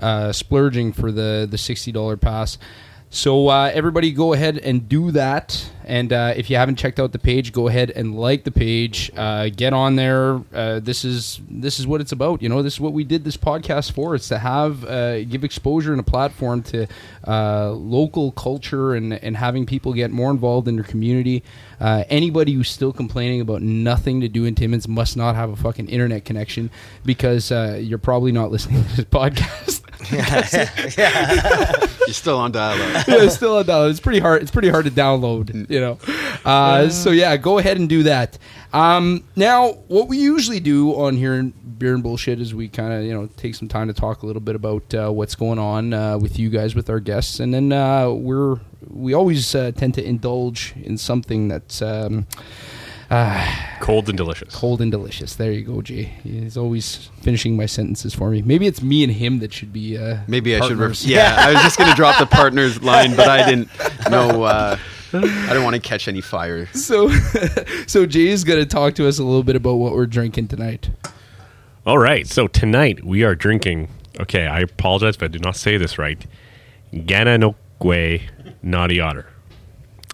uh, 0.00 0.32
splurging 0.32 0.92
for 0.92 1.12
the 1.12 1.46
the 1.50 1.58
sixty 1.58 1.92
dollar 1.92 2.16
pass. 2.16 2.58
So 3.10 3.48
uh, 3.48 3.70
everybody, 3.74 4.12
go 4.12 4.32
ahead 4.32 4.58
and 4.58 4.88
do 4.88 5.10
that. 5.10 5.70
And 5.90 6.12
uh, 6.12 6.34
if 6.36 6.48
you 6.48 6.54
haven't 6.54 6.76
checked 6.76 7.00
out 7.00 7.10
the 7.10 7.18
page, 7.18 7.52
go 7.52 7.66
ahead 7.66 7.90
and 7.90 8.14
like 8.14 8.44
the 8.44 8.52
page. 8.52 9.10
Uh, 9.16 9.48
get 9.48 9.72
on 9.72 9.96
there. 9.96 10.40
Uh, 10.54 10.78
this 10.78 11.04
is 11.04 11.40
this 11.50 11.80
is 11.80 11.86
what 11.86 12.00
it's 12.00 12.12
about. 12.12 12.40
You 12.40 12.48
know, 12.48 12.62
this 12.62 12.74
is 12.74 12.80
what 12.80 12.92
we 12.92 13.02
did 13.02 13.24
this 13.24 13.36
podcast 13.36 13.90
for. 13.90 14.14
It's 14.14 14.28
to 14.28 14.38
have 14.38 14.84
uh, 14.84 15.24
give 15.24 15.42
exposure 15.42 15.90
and 15.90 15.98
a 15.98 16.04
platform 16.04 16.62
to 16.62 16.86
uh, 17.26 17.72
local 17.72 18.30
culture 18.30 18.94
and 18.94 19.14
and 19.14 19.36
having 19.36 19.66
people 19.66 19.92
get 19.92 20.12
more 20.12 20.30
involved 20.30 20.68
in 20.68 20.76
their 20.76 20.84
community. 20.84 21.42
Uh, 21.80 22.04
anybody 22.08 22.52
who's 22.52 22.70
still 22.70 22.92
complaining 22.92 23.40
about 23.40 23.60
nothing 23.60 24.20
to 24.20 24.28
do 24.28 24.44
in 24.44 24.54
Timmins 24.54 24.86
must 24.86 25.16
not 25.16 25.34
have 25.34 25.50
a 25.50 25.56
fucking 25.56 25.88
internet 25.88 26.24
connection 26.24 26.70
because 27.04 27.50
uh, 27.50 27.80
you're 27.82 27.98
probably 27.98 28.30
not 28.30 28.52
listening 28.52 28.84
to 28.84 28.96
this 28.96 29.06
podcast. 29.06 29.80
yeah. 30.12 31.86
you're 32.06 32.14
still 32.14 32.38
on 32.38 32.52
dial-up. 32.52 32.78
yeah, 33.08 33.22
it's 33.22 33.34
still 33.34 33.58
a 33.58 33.64
download. 33.64 33.90
It's 33.90 34.00
pretty 34.00 34.18
hard. 34.18 34.42
It's 34.42 34.50
pretty 34.50 34.70
hard 34.70 34.86
to 34.86 34.90
download. 34.90 35.70
You 35.80 35.86
know. 35.86 35.98
Uh, 36.44 36.88
so 36.90 37.10
yeah, 37.10 37.36
go 37.36 37.58
ahead 37.58 37.78
and 37.78 37.88
do 37.88 38.02
that. 38.04 38.38
Um, 38.72 39.24
now, 39.34 39.72
what 39.88 40.08
we 40.08 40.18
usually 40.18 40.60
do 40.60 40.94
on 40.94 41.16
here 41.16 41.34
in 41.34 41.50
beer 41.78 41.94
and 41.94 42.02
bullshit 42.02 42.40
is 42.40 42.54
we 42.54 42.68
kind 42.68 42.92
of 42.92 43.02
you 43.04 43.14
know 43.14 43.28
take 43.36 43.54
some 43.54 43.68
time 43.68 43.88
to 43.88 43.94
talk 43.94 44.22
a 44.22 44.26
little 44.26 44.40
bit 44.40 44.54
about 44.54 44.94
uh, 44.94 45.10
what's 45.10 45.34
going 45.34 45.58
on 45.58 45.92
uh, 45.94 46.18
with 46.18 46.38
you 46.38 46.50
guys 46.50 46.74
with 46.74 46.90
our 46.90 47.00
guests, 47.00 47.40
and 47.40 47.52
then 47.54 47.72
uh, 47.72 48.10
we're 48.10 48.60
we 48.88 49.14
always 49.14 49.54
uh, 49.54 49.72
tend 49.74 49.94
to 49.94 50.04
indulge 50.04 50.74
in 50.82 50.98
something 50.98 51.48
that's. 51.48 51.80
Um, 51.82 52.26
Cold 53.80 54.08
and 54.08 54.16
delicious. 54.16 54.54
Cold 54.54 54.80
and 54.80 54.92
delicious. 54.92 55.34
There 55.34 55.50
you 55.50 55.64
go, 55.64 55.82
Jay. 55.82 56.12
He's 56.22 56.56
always 56.56 57.10
finishing 57.22 57.56
my 57.56 57.66
sentences 57.66 58.14
for 58.14 58.30
me. 58.30 58.40
Maybe 58.40 58.68
it's 58.68 58.82
me 58.82 59.02
and 59.02 59.12
him 59.12 59.40
that 59.40 59.52
should 59.52 59.72
be. 59.72 59.98
Uh, 59.98 60.18
Maybe 60.28 60.54
I 60.54 60.60
should. 60.60 60.78
Re- 60.78 60.94
yeah, 61.00 61.34
I 61.36 61.52
was 61.52 61.62
just 61.62 61.76
going 61.76 61.90
to 61.90 61.96
drop 61.96 62.20
the 62.20 62.26
partners 62.26 62.80
line, 62.90 63.16
but 63.16 63.28
I 63.28 63.48
didn't 63.50 63.68
know. 64.08 64.76
I 65.12 65.52
don't 65.52 65.64
want 65.64 65.74
to 65.74 65.80
catch 65.80 66.08
any 66.08 66.20
fire. 66.20 66.66
So, 66.72 67.08
so 67.86 68.06
Jay 68.06 68.28
is 68.28 68.44
going 68.44 68.60
to 68.60 68.66
talk 68.66 68.94
to 68.96 69.08
us 69.08 69.18
a 69.18 69.24
little 69.24 69.42
bit 69.42 69.56
about 69.56 69.74
what 69.74 69.92
we're 69.92 70.06
drinking 70.06 70.48
tonight. 70.48 70.90
All 71.86 71.98
right. 71.98 72.26
So 72.26 72.46
tonight 72.46 73.04
we 73.04 73.24
are 73.24 73.34
drinking. 73.34 73.88
Okay, 74.18 74.46
I 74.46 74.60
apologize 74.60 75.16
if 75.16 75.22
I 75.22 75.28
did 75.28 75.42
not 75.42 75.56
say 75.56 75.76
this 75.76 75.98
right. 75.98 76.24
Gananoque 76.92 78.22
Naughty 78.62 79.00
Otter. 79.00 79.26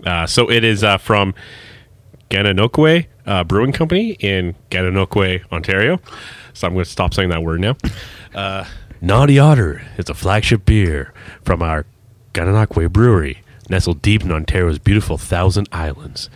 Uh, 0.05 0.27
so 0.27 0.51
it 0.51 0.63
is 0.63 0.85
uh, 0.85 0.99
from 0.99 1.35
Gananoque 2.31 3.07
uh, 3.27 3.45
Brewing 3.45 3.73
Company 3.73 4.13
in 4.21 4.55
Gananoque, 4.71 5.51
Ontario. 5.51 6.01
So 6.53 6.67
I'm 6.67 6.75
going 6.75 6.85
to 6.85 6.91
stop 6.91 7.15
saying 7.15 7.31
that 7.31 7.43
word 7.43 7.61
now. 7.61 7.77
Uh, 8.35 8.65
Naughty 9.01 9.39
Otter 9.39 9.83
is 9.99 10.09
a 10.09 10.15
flagship 10.15 10.65
beer 10.65 11.13
from 11.43 11.63
our 11.63 11.87
Gananoque 12.35 12.91
Brewery, 12.93 13.43
nestled 13.69 14.03
deep 14.03 14.23
in 14.23 14.33
Ontario's 14.33 14.79
beautiful 14.79 15.19
Thousand 15.19 15.69
Islands. 15.73 16.31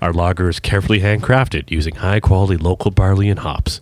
Our 0.00 0.12
lager 0.12 0.48
is 0.48 0.60
carefully 0.60 1.00
handcrafted 1.00 1.70
using 1.70 1.96
high 1.96 2.20
quality 2.20 2.56
local 2.56 2.90
barley 2.90 3.28
and 3.28 3.38
hops. 3.38 3.80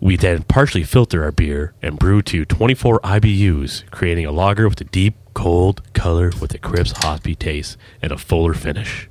We 0.00 0.16
then 0.16 0.42
partially 0.42 0.84
filter 0.84 1.24
our 1.24 1.32
beer 1.32 1.74
and 1.82 1.98
brew 1.98 2.22
to 2.22 2.44
24 2.44 3.00
IBUs, 3.00 3.90
creating 3.90 4.26
a 4.26 4.32
lager 4.32 4.68
with 4.68 4.80
a 4.80 4.84
deep, 4.84 5.16
cold 5.34 5.82
color 5.92 6.32
with 6.40 6.54
a 6.54 6.58
crisp, 6.58 6.96
hoppy 6.98 7.34
taste 7.34 7.76
and 8.00 8.12
a 8.12 8.18
fuller 8.18 8.54
finish. 8.54 9.08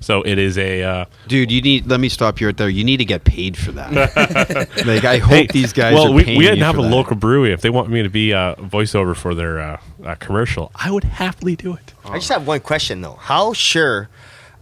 So 0.00 0.22
it 0.22 0.38
is 0.38 0.58
a. 0.58 0.82
Uh, 0.82 1.04
Dude, 1.28 1.50
you 1.50 1.60
need. 1.60 1.86
Let 1.86 2.00
me 2.00 2.08
stop 2.08 2.40
you 2.40 2.48
right 2.48 2.56
there. 2.56 2.68
You 2.68 2.84
need 2.84 2.98
to 2.98 3.04
get 3.04 3.24
paid 3.24 3.56
for 3.56 3.72
that. 3.72 3.92
like 4.86 5.04
I 5.04 5.18
hope 5.18 5.32
hey, 5.32 5.46
these 5.46 5.72
guys. 5.72 5.94
Well, 5.94 6.08
are 6.08 6.12
we, 6.12 6.24
we 6.24 6.40
didn't 6.40 6.60
have 6.60 6.78
a 6.78 6.82
that. 6.82 6.90
local 6.90 7.16
brewery. 7.16 7.52
If 7.52 7.60
they 7.62 7.70
want 7.70 7.90
me 7.90 8.02
to 8.02 8.10
be 8.10 8.32
a 8.32 8.56
voiceover 8.58 9.16
for 9.16 9.34
their 9.34 9.58
uh, 9.58 9.80
uh, 10.04 10.14
commercial, 10.16 10.70
I 10.74 10.90
would 10.90 11.04
happily 11.04 11.56
do 11.56 11.74
it. 11.74 11.94
I 12.04 12.18
just 12.18 12.28
have 12.28 12.46
one 12.46 12.60
question 12.60 13.00
though. 13.00 13.14
How 13.14 13.52
sure 13.52 14.08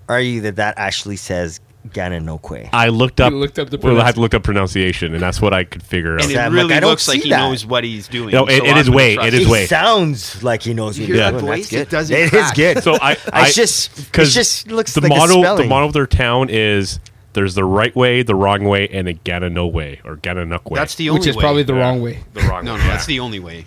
are 0.09 0.21
you 0.21 0.41
that 0.43 0.57
that 0.57 0.75
actually 0.77 1.17
says 1.17 1.61
Gananoque? 1.89 2.69
I 2.73 2.89
looked 2.89 3.21
up. 3.21 3.33
looked 3.33 3.59
up 3.59 3.71
the 3.71 3.79
well, 3.79 3.97
I 3.97 4.01
pronounci- 4.01 4.05
had 4.07 4.15
to 4.17 4.21
look 4.21 4.35
up 4.35 4.43
pronunciation, 4.43 5.13
and 5.15 5.23
that's 5.23 5.41
what 5.41 5.53
I 5.53 5.65
could 5.65 5.83
figure 5.83 6.15
out. 6.15 6.23
And 6.23 6.31
it 6.31 6.35
Sam, 6.35 6.53
like, 6.55 6.63
really 6.63 6.75
I 6.75 6.81
don't 6.81 6.91
looks 6.91 7.07
like 7.09 7.19
see 7.19 7.25
he 7.25 7.31
that. 7.31 7.39
knows 7.39 7.67
what 7.67 7.85
he's 7.85 8.09
doing. 8.09 8.31
No, 8.33 8.47
it- 8.47 8.59
so 8.59 8.65
it 8.65 8.71
I'm 8.73 8.77
is 8.79 8.87
gonna 8.87 8.97
way- 8.97 9.15
trust 9.17 9.29
it 9.29 9.35
is 9.35 9.49
way. 9.49 9.67
sounds 9.67 10.43
like 10.43 10.63
he 10.63 10.75
knows 10.75 10.99
what 10.99 11.09
You 11.09 11.15
he's 11.15 11.23
hear 11.23 11.31
doing. 11.31 11.45
that 11.47 11.57
That's? 11.57 11.73
It 11.73 11.77
good. 11.77 11.89
doesn't 11.91 12.17
It 12.17 12.31
crack. 12.31 12.55
good. 12.55 12.83
So 12.83 12.95
I, 13.01 13.17
I 13.33 13.51
just 13.51 13.99
it 14.19 14.25
just 14.25 14.69
looks 14.69 14.95
the 14.95 15.03
like 15.03 15.11
model 15.11 15.37
a 15.39 15.41
the 15.41 15.45
spelling. 15.45 15.69
model 15.69 15.87
of 15.89 15.93
their 15.93 16.07
town 16.07 16.49
is 16.51 17.01
there's 17.35 17.55
the 17.55 17.65
right 17.65 17.95
way, 17.97 18.23
the 18.23 18.35
wrong 18.35 18.63
way, 18.65 18.87
and 18.89 19.09
a 19.09 19.15
Gananoque 19.15 19.73
way 19.73 20.01
or 20.05 20.17
Gananoque 20.17 20.71
way. 20.71 20.79
That's 20.79 20.95
the 20.95 21.11
only 21.11 21.19
Which 21.21 21.29
is 21.29 21.37
way. 21.37 21.41
probably 21.43 21.63
the 21.65 21.75
Yeah. 21.75 21.81
wrong 21.81 22.01
way. 22.01 22.21
The 22.33 22.41
wrong 22.43 22.65
No, 22.65 22.75
way. 22.75 22.79
no, 22.79 22.85
yeah. 22.85 22.91
that's 22.93 23.07
the 23.07 23.21
only 23.21 23.41
way. 23.41 23.67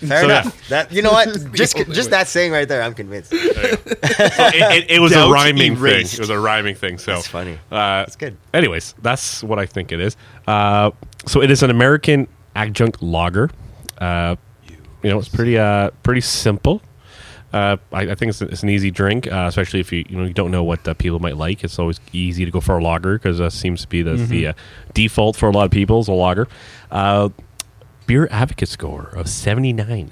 Fair 0.00 0.20
So, 0.20 0.24
enough. 0.26 0.68
That 0.68 0.92
you 0.92 1.02
know 1.02 1.10
what? 1.10 1.28
Just 1.52 1.76
just 1.76 2.10
that 2.10 2.28
saying 2.28 2.52
right 2.52 2.68
there, 2.68 2.82
I'm 2.82 2.94
convinced. 2.94 3.30
So 3.30 3.36
it, 3.40 4.84
it, 4.84 4.90
it 4.92 4.98
was 5.00 5.12
a 5.12 5.28
rhyming 5.28 5.72
erased. 5.72 6.12
thing. 6.12 6.18
It 6.18 6.20
was 6.20 6.30
a 6.30 6.38
rhyming 6.38 6.74
thing. 6.74 6.98
So 6.98 7.12
That's 7.14 7.26
funny. 7.26 7.54
Uh, 7.70 8.04
That's 8.04 8.16
good. 8.16 8.36
Anyways, 8.54 8.94
that's 9.02 9.42
what 9.42 9.58
I 9.58 9.66
think 9.66 9.92
it 9.92 10.00
is. 10.00 10.16
Uh, 10.46 10.90
so 11.26 11.42
it 11.42 11.50
is 11.50 11.62
an 11.62 11.70
American 11.70 12.28
adjunct 12.54 13.02
lager. 13.02 13.50
Uh, 13.98 14.36
you 15.02 15.10
know, 15.10 15.18
it's 15.18 15.28
pretty 15.28 15.58
uh, 15.58 15.90
pretty 16.02 16.20
simple. 16.20 16.80
Uh, 17.50 17.78
I, 17.92 18.02
I 18.10 18.14
think 18.14 18.28
it's, 18.30 18.42
it's 18.42 18.62
an 18.62 18.68
easy 18.68 18.90
drink, 18.90 19.26
uh, 19.26 19.46
especially 19.48 19.80
if 19.80 19.90
you 19.90 20.04
you 20.08 20.16
know 20.18 20.24
you 20.24 20.34
don't 20.34 20.50
know 20.50 20.62
what 20.64 20.86
uh, 20.86 20.94
people 20.94 21.18
might 21.18 21.36
like. 21.36 21.64
It's 21.64 21.78
always 21.78 21.98
easy 22.12 22.44
to 22.44 22.50
go 22.50 22.60
for 22.60 22.76
a 22.78 22.82
lager 22.82 23.14
because 23.18 23.38
that 23.38 23.52
seems 23.52 23.80
to 23.82 23.88
be 23.88 24.02
the, 24.02 24.16
the 24.16 24.48
uh, 24.48 24.52
default 24.92 25.34
for 25.34 25.48
a 25.48 25.52
lot 25.52 25.64
of 25.64 25.70
people 25.70 25.98
is 26.00 26.08
a 26.08 26.12
lager. 26.12 26.46
Uh, 28.08 28.10
beer 28.10 28.28
advocate 28.30 28.68
score 28.68 29.10
of 29.14 29.28
seventy 29.28 29.72
nine. 29.72 30.10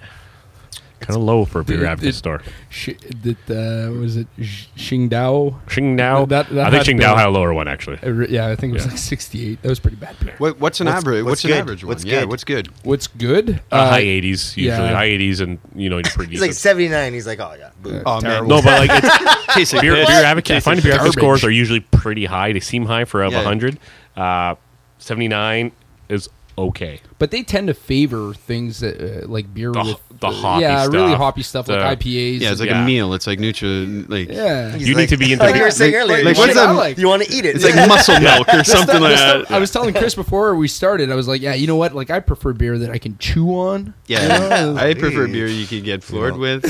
Kind 0.98 1.14
of 1.18 1.22
low 1.24 1.44
for 1.44 1.60
a 1.60 1.64
beer 1.64 1.84
It- 1.84 1.86
advocate 1.88 2.14
it- 2.14 2.16
store. 2.18 2.40
Sh- 2.70 2.88
did, 3.22 3.36
uh, 3.50 3.92
was 3.92 4.16
it 4.16 4.26
Sh- 4.42 4.64
Xingdao? 4.78 5.54
Qingdao. 5.68 6.28
That- 6.30 6.48
that 6.48 6.66
I 6.68 6.70
think 6.70 6.86
had 7.00 7.10
Qingdao 7.10 7.16
had 7.18 7.26
a 7.26 7.30
lower 7.30 7.52
one 7.52 7.68
actually. 7.68 7.98
Uh, 8.02 8.10
re- 8.10 8.26
Yeah, 8.30 8.48
I 8.48 8.56
think 8.56 8.70
it 8.70 8.74
was 8.74 8.84
Yeah. 8.86 8.90
like 8.92 8.98
68. 8.98 9.60
That 9.62 9.68
was 9.68 9.78
pretty 9.78 9.98
bad 9.98 10.16
beer. 10.20 10.34
What, 10.38 10.58
what's 10.58 10.80
an 10.80 10.86
What's- 10.86 10.96
average? 10.98 11.22
what's 11.24 11.30
What's, 11.30 11.44
an 11.44 11.50
good? 11.50 11.58
average 11.58 11.84
one? 11.84 11.88
What's 11.90 12.04
Yeah, 12.04 12.20
good? 12.20 12.28
what's 12.30 12.44
good? 12.44 12.68
What's 12.82 13.06
good? 13.08 13.60
Uh, 13.70 13.90
high 13.90 14.02
80s 14.04 14.56
usually. 14.56 14.64
yeah. 14.88 14.94
High 14.94 15.08
80s 15.10 15.40
and 15.42 15.58
you 15.74 15.90
know 15.90 15.96
you're 15.96 16.04
pretty 16.04 16.32
He's 16.32 16.40
like 16.40 16.50
decent. 16.50 16.62
79. 16.62 17.12
He's 17.12 17.26
like, 17.26 17.40
oh 17.40 17.54
yeah. 17.58 17.68
boo. 17.82 18.02
Oh 18.06 18.20
man, 18.22 18.48
no, 18.48 18.62
but 18.62 18.88
like 18.88 18.90
it's, 19.04 19.54
Tastes 19.54 19.72
like 19.74 19.82
beer, 19.82 19.96
piss. 19.96 20.08
beer 20.08 20.24
advocate. 20.24 20.50
I 20.50 20.54
Tastes 20.56 20.64
find 20.64 20.76
like 20.78 20.84
beer 20.84 20.92
advocate 20.94 21.12
scores 21.12 21.44
are 21.44 21.50
usually 21.50 21.80
pretty 21.80 22.24
high. 22.24 22.52
They 22.54 22.60
seem 22.60 22.86
high 22.86 23.04
for 23.04 23.22
a 23.22 23.30
Yeah. 23.30 23.36
100. 23.36 23.78
Uh, 24.16 24.54
79 24.98 25.72
is 26.08 26.30
okay. 26.58 27.00
But 27.18 27.30
they 27.30 27.42
tend 27.42 27.68
to 27.68 27.74
favor 27.74 28.34
things 28.34 28.80
that 28.80 29.00
uh, 29.24 29.26
like 29.28 29.52
beer 29.54 29.72
The- 29.72 29.80
with 29.84 30.00
the 30.20 30.30
hoppy 30.30 30.62
yeah, 30.62 30.86
really 30.86 31.14
hoppy 31.14 31.42
stuff 31.42 31.66
The- 31.66 31.76
like 31.76 31.98
IPAs. 32.00 32.40
Yeah, 32.40 32.50
it's 32.52 32.60
like 32.60 32.70
Yeah. 32.70 32.82
a 32.82 32.86
meal. 32.86 33.12
It's 33.14 33.26
like 33.26 33.38
Nutra. 33.38 34.08
Like 34.08 34.28
yeah. 34.30 34.72
He's 34.72 34.88
You 34.88 34.94
need 34.94 35.10
to 35.10 35.16
be 35.18 35.32
into 35.32 35.44
like 35.44 35.52
the- 35.52 35.58
you 35.58 35.64
were 35.64 35.70
saying 35.70 35.92
like- 35.92 36.02
earlier. 36.02 36.16
like, 36.16 36.24
like, 36.24 36.36
what's 36.36 36.54
what's 36.54 36.66
that 36.66 36.72
like? 36.72 36.98
You 36.98 37.08
want 37.08 37.22
to 37.24 37.32
eat 37.32 37.44
it? 37.44 37.56
it's 37.56 37.64
like 37.64 37.74
muscle 37.88 38.18
milk 38.20 38.48
or 38.52 38.64
something 38.64 39.00
like 39.00 39.16
that. 39.16 39.50
I 39.50 39.58
was 39.58 39.70
telling 39.70 39.92
Chris 39.94 40.14
before 40.14 40.54
we 40.56 40.68
started. 40.68 41.10
I 41.10 41.14
was 41.14 41.28
like, 41.28 41.40
"Yeah, 41.42 41.54
you 41.54 41.66
know 41.66 41.76
what? 41.76 41.94
Like, 41.94 42.10
I 42.10 42.20
prefer 42.20 42.52
beer 42.54 42.78
that 42.78 42.90
I 42.90 42.98
can 42.98 43.16
chew 43.18 43.48
on." 43.50 43.92
Yeah, 44.06 44.74
I 44.78 44.94
prefer 44.94 45.26
beer 45.28 45.46
you 45.48 45.66
can 45.66 45.82
get 45.82 46.02
floored 46.02 46.36
with, 46.38 46.64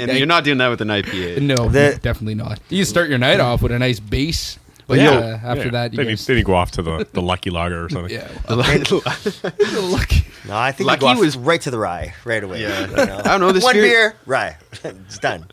and 0.00 0.12
you're 0.16 0.26
not 0.26 0.44
doing 0.44 0.58
that 0.58 0.68
with 0.68 0.80
an 0.80 0.88
IPA. 0.88 1.42
No, 1.42 1.68
The- 1.68 1.98
definitely 2.02 2.34
not. 2.34 2.60
You 2.68 2.84
start 2.84 3.08
your 3.08 3.18
night 3.18 3.40
off 3.40 3.62
with 3.62 3.72
a 3.72 3.78
nice 3.78 4.00
base, 4.00 4.58
but 4.63 4.63
Well, 4.86 4.98
yeah, 4.98 5.12
yo, 5.12 5.20
after 5.42 5.64
Yeah. 5.64 5.70
that, 5.70 5.92
you 5.92 5.96
then, 5.96 6.06
guys, 6.06 6.20
you, 6.20 6.26
then 6.34 6.38
you 6.38 6.44
go 6.44 6.54
off 6.54 6.70
to 6.72 6.82
the, 6.82 7.06
the 7.12 7.22
Lucky 7.22 7.50
Lager 7.50 7.84
or 7.84 7.88
something. 7.90 8.12
yeah, 8.12 8.28
The 8.46 8.56
li- 8.56 9.80
lucky. 9.80 10.26
No, 10.46 10.56
I 10.56 10.72
think 10.72 10.86
Lucky 10.88 11.06
you 11.06 11.18
was- 11.20 11.36
right 11.36 11.60
to 11.62 11.70
the 11.70 11.78
rye 11.78 12.14
right 12.24 12.44
away. 12.44 12.62
Yeah. 12.62 12.88
you 12.90 12.96
know? 12.96 13.18
I 13.18 13.22
don't 13.22 13.40
know, 13.40 13.52
this 13.52 13.64
One 13.64 13.74
beer- 13.74 13.82
beer, 13.82 14.14
rye. 14.26 14.56
it's 14.84 15.18
done. 15.18 15.46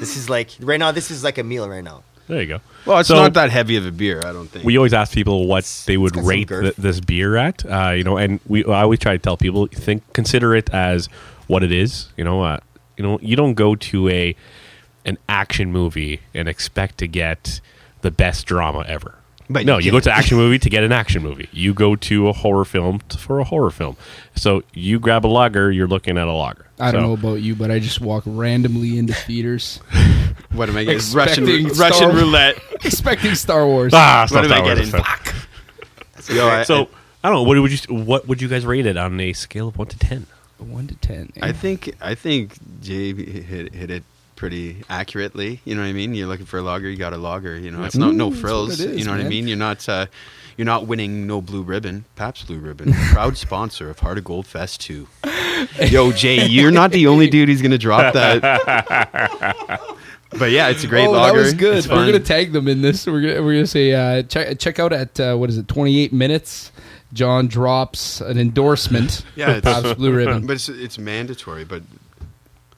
This 0.00 0.16
is 0.16 0.28
like 0.30 0.50
right 0.60 0.78
now. 0.78 0.92
This 0.92 1.10
is 1.10 1.24
like 1.24 1.38
a 1.38 1.42
meal 1.44 1.68
right 1.68 1.82
now. 1.84 2.02
There 2.26 2.40
you 2.40 2.46
go. 2.46 2.60
well, 2.86 2.98
it's 3.00 3.08
So- 3.08 3.16
not 3.16 3.34
that 3.34 3.50
heavy 3.50 3.76
of 3.76 3.84
a 3.86 3.90
beer. 3.92 4.20
I 4.24 4.32
don't 4.32 4.48
think. 4.48 4.64
We 4.64 4.76
always 4.76 4.92
ask 4.94 5.12
people 5.12 5.46
what 5.46 5.64
they 5.86 5.96
would 5.96 6.16
rate 6.16 6.48
th- 6.48 6.74
this 6.76 7.00
beer 7.00 7.36
at, 7.36 7.64
uh, 7.66 7.90
you 7.90 8.04
know, 8.04 8.16
and 8.16 8.40
we 8.46 8.64
I 8.64 8.82
always 8.82 8.98
try 9.00 9.12
to 9.12 9.18
tell 9.18 9.36
people 9.36 9.66
think 9.66 10.02
consider 10.12 10.54
it 10.54 10.70
as 10.70 11.08
what 11.48 11.62
it 11.62 11.72
is. 11.72 12.08
You 12.16 12.24
know, 12.24 12.42
uh, 12.42 12.58
you 12.96 13.02
know, 13.04 13.18
you 13.20 13.36
don't 13.36 13.54
go 13.54 13.74
to 13.74 14.08
a 14.08 14.34
an 15.04 15.18
action 15.28 15.70
movie 15.72 16.20
and 16.34 16.48
expect 16.48 16.96
to 16.98 17.06
get 17.06 17.60
the 18.04 18.10
best 18.12 18.46
drama 18.46 18.84
ever. 18.86 19.16
But 19.50 19.66
no, 19.66 19.76
you 19.78 19.86
you 19.86 19.90
go 19.92 20.00
to 20.00 20.12
action 20.12 20.38
movie 20.38 20.58
to 20.66 20.70
get 20.70 20.84
an 20.84 20.92
action 20.92 21.22
movie. 21.22 21.48
You 21.52 21.74
go 21.74 21.96
to 21.96 22.28
a 22.28 22.32
horror 22.32 22.64
film 22.64 23.00
t- 23.08 23.18
for 23.18 23.40
a 23.40 23.44
horror 23.44 23.70
film. 23.70 23.96
So 24.36 24.62
you 24.72 24.98
grab 25.00 25.26
a 25.26 25.28
lager, 25.28 25.70
you're 25.70 25.86
looking 25.88 26.16
at 26.16 26.26
a 26.28 26.32
lager. 26.32 26.66
I 26.78 26.90
don't 26.90 27.02
So- 27.02 27.06
know 27.08 27.12
about 27.14 27.42
you, 27.42 27.54
but 27.54 27.70
I 27.70 27.78
just 27.78 28.00
walk 28.00 28.22
randomly 28.26 28.96
into 28.98 29.12
theaters 29.26 29.80
what 30.52 30.68
am 30.68 30.76
I 30.76 30.84
getting? 30.84 30.98
Russian 31.14 31.48
Expecting 31.48 31.78
Russian 31.78 32.08
roulette. 32.16 32.56
expecting 32.84 33.34
Star 33.34 33.66
Wars. 33.66 33.92
Ah, 33.94 34.22
it's 34.22 34.32
What 34.32 34.42
not 34.42 34.44
am 34.46 34.52
I 34.52 34.56
Star 34.56 34.64
Wars, 34.64 34.90
getting? 34.92 34.94
it's 36.14 36.28
not- 36.30 36.36
Yo, 36.36 36.48
I, 36.48 36.62
So 36.62 36.88
I 37.22 37.28
don't 37.28 37.36
know. 37.38 37.42
What 37.42 37.58
would 37.60 37.72
you 37.88 37.94
what 37.94 38.26
would 38.28 38.40
you 38.40 38.48
guys 38.48 38.64
rate 38.64 38.86
it 38.86 38.96
on 38.96 39.18
a 39.20 39.32
scale 39.34 39.68
of 39.68 39.76
one 39.76 39.88
to 39.88 39.98
ten? 39.98 40.26
One 40.58 40.86
to 40.86 40.94
ten. 40.94 41.32
I 41.42 41.52
think 41.52 41.94
I 42.00 42.14
think 42.14 42.56
Jay 42.80 43.12
hit 43.12 43.74
hit 43.74 43.90
it 43.90 44.04
pretty 44.36 44.82
accurately. 44.88 45.60
You 45.64 45.74
know 45.74 45.82
what 45.82 45.88
I 45.88 45.92
mean? 45.92 46.14
You're 46.14 46.26
looking 46.26 46.46
for 46.46 46.58
a 46.58 46.62
logger, 46.62 46.88
you 46.88 46.96
got 46.96 47.12
a 47.12 47.18
logger. 47.18 47.56
You 47.56 47.70
know, 47.70 47.84
it's 47.84 47.96
not 47.96 48.14
no 48.14 48.30
frills. 48.30 48.80
is, 48.80 48.98
you 48.98 49.04
know 49.04 49.12
what 49.12 49.20
I 49.20 49.28
mean? 49.28 49.48
You're 49.48 49.56
not 49.56 49.88
uh, 49.88 50.06
you're 50.56 50.64
not 50.64 50.86
winning 50.86 51.26
no 51.26 51.40
blue 51.40 51.62
ribbon. 51.62 52.04
Pabst 52.16 52.46
Blue 52.46 52.58
Ribbon, 52.58 52.92
proud 53.12 53.36
sponsor 53.36 53.90
of 53.90 53.98
Heart 53.98 54.18
of 54.18 54.24
Gold 54.24 54.46
Fest 54.46 54.80
two. 54.80 55.08
Yo, 55.80 56.12
Jay, 56.12 56.46
you're 56.46 56.70
not 56.70 56.92
the 56.92 57.06
only 57.06 57.28
dude 57.28 57.48
who's 57.48 57.62
gonna 57.62 57.78
drop 57.78 58.14
that. 58.14 58.40
but 60.38 60.50
yeah, 60.50 60.68
it's 60.68 60.84
a 60.84 60.86
great 60.86 61.06
oh, 61.06 61.12
lager. 61.12 61.38
that 61.38 61.44
was 61.44 61.54
good. 61.54 61.86
We're 61.86 62.06
gonna 62.06 62.20
tag 62.20 62.52
them 62.52 62.68
in 62.68 62.82
this. 62.82 63.06
We're 63.06 63.20
gonna 63.20 63.42
we're 63.42 63.54
gonna 63.54 63.66
say 63.66 63.92
uh, 63.92 64.22
check 64.22 64.58
check 64.58 64.78
out 64.78 64.92
at 64.92 65.18
uh, 65.18 65.36
what 65.36 65.50
is 65.50 65.58
it? 65.58 65.68
Twenty 65.68 66.00
eight 66.00 66.12
minutes. 66.12 66.70
John 67.12 67.46
drops 67.46 68.20
an 68.20 68.38
endorsement. 68.38 69.24
Yeah, 69.36 69.56
it's- 69.56 69.94
Blue 69.94 70.12
Ribbon. 70.12 70.46
but 70.46 70.54
it's, 70.54 70.68
it's 70.68 70.98
mandatory. 70.98 71.64
But 71.64 71.82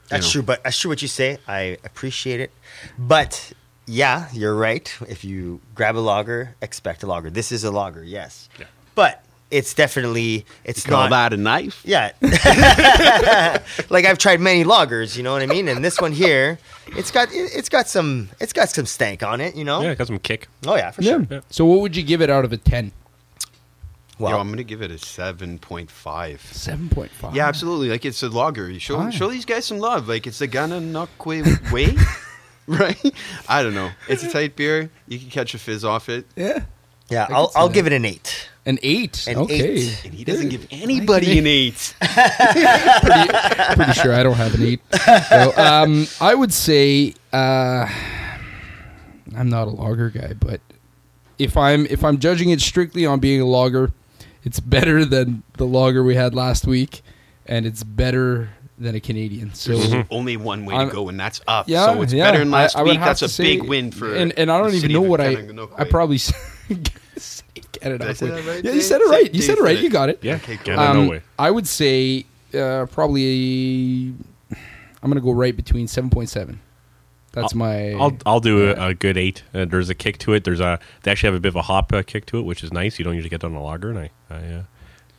That's 0.09 0.27
know. 0.27 0.33
true, 0.33 0.43
but 0.43 0.63
that's 0.65 0.79
true 0.79 0.91
what 0.91 1.03
you 1.03 1.09
say. 1.09 1.39
I 1.49 1.79
appreciate 1.85 2.41
it, 2.41 2.51
but 2.99 3.53
yeah, 3.87 4.29
you're 4.33 4.55
right. 4.55 4.93
If 5.09 5.25
you 5.25 5.61
grab 5.75 5.97
a 5.97 6.01
logger, 6.01 6.55
expect 6.63 7.03
a 7.03 7.07
logger. 7.07 7.31
This 7.31 7.53
is 7.53 7.65
a 7.65 7.71
logger, 7.71 8.03
yes, 8.05 8.49
Yeah. 8.59 8.67
but 8.95 9.23
it's 9.51 9.75
definitely 9.75 10.45
it's 10.65 10.85
call 10.85 11.09
not. 11.09 11.31
that 11.31 11.33
a 11.33 11.37
knife? 11.37 11.81
Yeah, 11.85 12.11
like 13.91 14.05
I've 14.05 14.19
tried 14.19 14.41
many 14.41 14.65
loggers, 14.65 15.17
you 15.17 15.23
know 15.23 15.33
what 15.33 15.43
I 15.43 15.47
mean. 15.47 15.69
And 15.69 15.85
this 15.85 16.01
one 16.01 16.13
here, 16.13 16.59
it's 16.89 17.11
got 17.11 17.29
it, 17.33 17.51
it's 17.55 17.69
got 17.69 17.87
some 17.89 18.29
it's 18.41 18.53
got 18.53 18.69
some 18.71 18.87
stank 18.87 19.23
on 19.23 19.41
it, 19.41 19.55
you 19.55 19.65
know. 19.65 19.83
Yeah, 19.83 19.91
it 19.93 19.99
got 19.99 20.09
some 20.09 20.19
kick. 20.19 20.49
Oh 20.67 20.75
yeah, 20.77 20.91
for 20.91 21.03
yeah. 21.03 21.25
sure. 21.29 21.43
So 21.51 21.65
what 21.65 21.81
would 21.81 21.97
you 21.97 22.03
give 22.03 22.21
it 22.23 22.31
out 22.31 22.45
of 22.45 22.53
a 22.53 22.57
ten? 22.57 22.93
Well, 24.19 24.33
Yo, 24.33 24.39
I'm 24.39 24.49
gonna 24.49 24.63
give 24.65 24.81
it 24.81 24.91
a 24.91 24.99
seven 24.99 25.59
point 25.59 25.91
five. 25.91 26.41
Seven 26.41 26.89
point 26.89 27.11
five. 27.11 27.35
Yeah, 27.37 27.47
absolutely. 27.49 27.91
Like 27.91 28.05
it's 28.07 28.23
a 28.23 28.29
lager. 28.31 28.71
You 28.71 28.79
show 28.79 28.97
Fine. 28.97 29.11
show 29.13 29.29
these 29.29 29.45
guys 29.45 29.67
some 29.67 29.79
love. 29.79 30.09
Like 30.09 30.27
it's 30.27 30.39
the 30.39 30.49
Gananokwe 30.49 31.71
way, 31.73 31.95
right? 32.67 33.15
I 33.49 33.63
don't 33.63 33.75
know. 33.75 33.91
It's 34.09 34.23
a 34.23 34.31
tight 34.31 34.57
beer. 34.57 34.91
You 35.07 35.19
can 35.19 35.29
catch 35.29 35.53
a 35.55 35.59
fizz 35.59 35.85
off 35.85 36.09
it, 36.09 36.25
Yeah. 36.35 36.65
yeah, 37.11 37.27
I 37.29 37.35
I'll 37.35 37.53
I'll 37.55 37.69
give 37.69 37.87
it 37.87 37.93
an 37.93 38.07
eight. 38.07 38.49
An 38.65 38.79
eight. 38.83 39.27
An 39.29 39.37
okay. 39.37 39.61
eight. 39.61 40.03
and 40.07 40.15
he 40.15 40.25
doesn't 40.25 40.49
give 40.49 40.67
anybody 40.73 41.39
an 41.39 41.47
eight. 41.47 41.95
Pretty 42.01 43.93
sure 43.93 44.13
I 44.15 44.23
don't 44.23 44.35
have 44.35 44.55
an 44.55 44.63
eight. 44.65 44.81
So, 45.29 45.53
um, 45.57 46.07
I 46.21 46.35
would 46.35 46.53
say 46.53 47.15
uh, 47.33 47.87
I'm 49.37 49.49
not 49.49 49.69
a 49.69 49.71
logger 49.71 50.11
guy, 50.11 50.33
but 50.33 50.61
if 51.39 51.57
I'm 51.57 51.87
if 51.87 52.03
I'm 52.03 52.19
judging 52.19 52.49
it 52.51 52.61
strictly 52.61 53.07
on 53.07 53.21
being 53.21 53.41
a 53.41 53.45
logger, 53.47 53.93
it's 54.47 54.61
better 54.61 55.05
than 55.05 55.43
the 55.55 55.67
lager 55.67 56.05
we 56.05 56.15
had 56.15 56.33
last 56.33 56.69
week, 56.69 57.03
and 57.47 57.67
it's 57.67 57.83
better 57.83 58.51
than 58.79 58.95
a 58.95 59.01
Canadian. 59.01 59.53
So 59.55 59.77
There's 59.77 59.91
mhm. 59.91 60.07
only 60.09 60.37
one 60.37 60.65
way 60.65 60.77
I'm, 60.77 60.89
to 60.89 60.95
go, 60.95 61.09
and 61.09 61.19
that's 61.19 61.41
up. 61.49 61.69
Yeah, 61.69 61.87
so 61.87 62.01
it's 62.01 62.13
yeah, 62.13 62.31
better 62.31 62.39
than 62.39 62.53
last 62.53 62.77
I, 62.77 62.81
I 62.81 62.83
week. 62.85 63.01
That's 63.01 63.23
a 63.23 63.29
say, 63.29 63.57
big 63.57 63.69
win 63.69 63.91
for. 63.91 64.15
And, 64.15 64.33
and 64.39 64.49
I 64.49 64.59
don't 64.59 64.73
even 64.75 64.93
know 64.93 65.01
what 65.03 65.21
I. 65.21 65.49
I 65.77 65.83
probably. 65.85 66.19
Canada. 67.73 68.07
Right? 68.07 68.65
Yeah, 68.65 68.71
you 68.71 68.83
said 68.83 69.01
it 69.01 69.09
right. 69.09 69.35
You 69.35 69.43
said 69.43 69.59
it 69.59 69.63
right. 69.63 69.79
You 69.79 69.91
got 69.91 70.11
it. 70.11 70.21
Yeah, 70.23 70.39
um, 70.77 71.09
no 71.09 71.21
I 71.39 71.51
would 71.51 71.67
say 71.67 72.25
uh, 72.55 72.87
probably 72.87 74.15
I'm 75.03 75.11
going 75.11 75.17
to 75.17 75.21
go 75.21 75.33
right 75.33 75.55
between 75.55 75.87
7.7 75.87 76.57
that's 77.37 77.53
I'll, 77.53 77.59
my. 77.59 77.93
I'll 77.93 78.17
I'll 78.25 78.41
do 78.41 78.65
yeah. 78.65 78.87
a, 78.87 78.89
a, 78.89 78.95
good 78.95 79.19
eight. 79.19 79.43
Uh, 79.53 79.67
there's 79.67 79.91
a 79.91 79.95
kick 79.95 80.17
to 80.21 80.33
it. 80.33 80.45
There's 80.45 80.59
a 80.59 80.81
they 81.03 81.11
actually 81.11 81.29
have 81.29 81.35
a 81.35 81.41
bit 81.41 81.51
of 81.51 81.57
a 81.57 81.63
hop 81.63 81.93
uh, 81.93 82.03
kick 82.03 82.25
to 82.27 82.39
it, 82.39 82.43
which 82.47 82.65
is 82.65 82.73
nice. 82.73 82.99
You 82.99 83.05
don't 83.05 83.15
usually 83.15 83.29
get 83.29 83.45
on 83.45 83.55
a 83.55 83.63
lager, 83.63 83.91
and 83.91 83.99
I, 83.99 84.11
I 84.31 84.37
uh, 84.37 84.63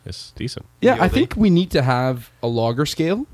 it's 0.03 0.31
decent. 0.31 0.65
Yeah, 0.81 0.97
I 0.99 1.09
think 1.09 1.35
we 1.35 1.51
need 1.51 1.69
to 1.71 1.83
have 1.83 2.31
a 2.41 2.47
lager 2.47 2.87
scale, 2.87 3.27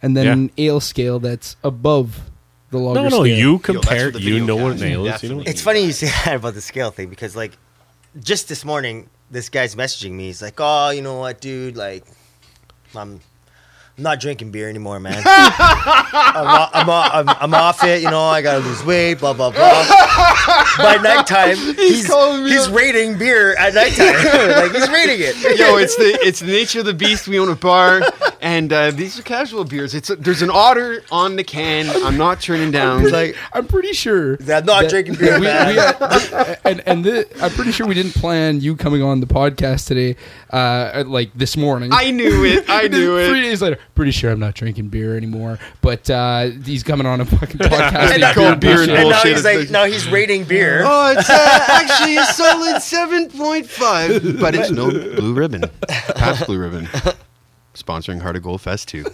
and 0.00 0.16
then 0.16 0.24
yeah. 0.24 0.32
an 0.32 0.50
ale 0.56 0.80
scale 0.80 1.18
that's 1.18 1.56
above 1.62 2.30
the 2.70 2.78
lager. 2.78 3.02
No, 3.02 3.08
no, 3.10 3.24
scale. 3.24 3.26
you 3.26 3.58
compare. 3.58 4.08
Yo, 4.08 4.18
you 4.18 4.42
know 4.42 4.56
what 4.56 4.72
an 4.72 4.84
ale 4.84 5.06
is. 5.06 5.22
You 5.22 5.34
know 5.34 5.42
it's 5.46 5.60
funny 5.60 5.84
you 5.84 5.92
say 5.92 6.06
that 6.24 6.36
about 6.36 6.54
the 6.54 6.62
scale 6.62 6.90
thing 6.90 7.10
because 7.10 7.36
like 7.36 7.58
just 8.18 8.48
this 8.48 8.64
morning, 8.64 9.10
this 9.30 9.50
guy's 9.50 9.74
messaging 9.74 10.12
me. 10.12 10.28
He's 10.28 10.40
like, 10.40 10.54
"Oh, 10.56 10.88
you 10.88 11.02
know 11.02 11.18
what, 11.18 11.42
dude? 11.42 11.76
Like, 11.76 12.06
I'm 12.96 13.20
I'm 14.00 14.04
not 14.04 14.18
drinking 14.18 14.50
beer 14.50 14.66
anymore, 14.70 14.98
man. 14.98 15.22
I'm, 15.26 16.46
o- 16.46 16.68
I'm, 16.72 16.88
o- 16.88 16.92
I'm, 17.12 17.28
I'm 17.28 17.52
off 17.54 17.84
it, 17.84 18.00
you 18.00 18.08
know. 18.10 18.22
I 18.22 18.40
gotta 18.40 18.60
lose 18.64 18.82
weight, 18.82 19.18
blah 19.18 19.34
blah 19.34 19.50
blah. 19.50 19.58
By 20.78 20.96
nighttime, 21.02 21.56
he's 21.76 22.08
calling 22.08 22.44
me 22.44 22.50
he's 22.50 22.66
up. 22.66 22.74
rating 22.74 23.18
beer 23.18 23.54
at 23.58 23.74
nighttime. 23.74 24.14
like 24.56 24.72
he's 24.72 24.88
rating 24.88 25.18
it. 25.20 25.58
Yo, 25.58 25.76
it's 25.76 25.96
the 25.96 26.18
it's 26.22 26.40
the 26.40 26.46
nature 26.46 26.80
of 26.80 26.86
the 26.86 26.94
beast. 26.94 27.28
We 27.28 27.38
own 27.38 27.50
a 27.50 27.54
bar, 27.56 28.00
and 28.40 28.72
uh, 28.72 28.90
these 28.92 29.18
are 29.18 29.22
casual 29.22 29.64
beers. 29.64 29.94
It's 29.94 30.08
a, 30.08 30.16
there's 30.16 30.40
an 30.40 30.50
otter 30.50 31.02
on 31.12 31.36
the 31.36 31.44
can. 31.44 31.90
I'm 32.02 32.16
not 32.16 32.40
turning 32.40 32.70
down. 32.70 33.00
Pretty- 33.02 33.14
Like 33.14 33.36
I'm 33.52 33.66
pretty 33.66 33.92
sure 33.92 34.38
I'm 34.50 34.64
not 34.64 34.88
drinking 34.88 35.16
beer, 35.16 35.34
we, 35.38 35.44
man. 35.44 35.68
we 35.68 35.74
had- 35.74 36.58
and 36.64 36.80
and 36.86 37.04
the, 37.04 37.28
I'm 37.42 37.50
pretty 37.50 37.72
sure 37.72 37.86
we 37.86 37.94
didn't 37.94 38.14
plan 38.14 38.62
you 38.62 38.76
coming 38.76 39.02
on 39.02 39.20
the 39.20 39.26
podcast 39.26 39.86
today, 39.88 40.16
uh, 40.52 41.04
like 41.06 41.30
this 41.34 41.56
morning. 41.56 41.90
I 41.92 42.10
knew 42.10 42.44
it. 42.44 42.64
I 42.68 42.88
knew 42.88 43.16
it. 43.18 43.28
Three 43.28 43.42
days 43.42 43.62
later, 43.62 43.78
pretty 43.94 44.10
sure 44.10 44.30
I'm 44.30 44.40
not 44.40 44.54
drinking 44.54 44.88
beer 44.88 45.16
anymore. 45.16 45.58
But 45.80 46.08
uh, 46.10 46.50
he's 46.64 46.82
coming 46.82 47.06
on 47.06 47.20
a 47.20 47.24
fucking 47.24 47.56
podcast. 47.58 48.12
And 48.14 48.22
and 48.24 48.34
cold 48.34 48.60
beer 48.60 48.82
and 48.82 48.90
and 48.90 49.08
now 49.10 49.22
he's 49.22 49.44
like, 49.44 49.70
now 49.70 49.84
he's 49.84 50.08
rating 50.10 50.44
beer. 50.44 50.82
Oh, 50.92 51.12
it's 51.16 51.28
uh, 51.30 51.64
actually 51.68 52.16
a 52.16 52.24
solid 52.26 52.82
seven 52.82 53.28
point 53.30 53.66
five, 53.66 54.38
but 54.40 54.54
it's 54.54 54.70
no 54.70 54.90
blue 54.90 55.34
ribbon. 55.34 55.64
Pabst 56.16 56.46
blue 56.46 56.58
ribbon. 56.58 56.86
Sponsoring 57.74 58.20
Heart 58.22 58.36
of 58.36 58.42
Gold 58.42 58.60
Fest 58.60 58.88
too. 58.88 59.04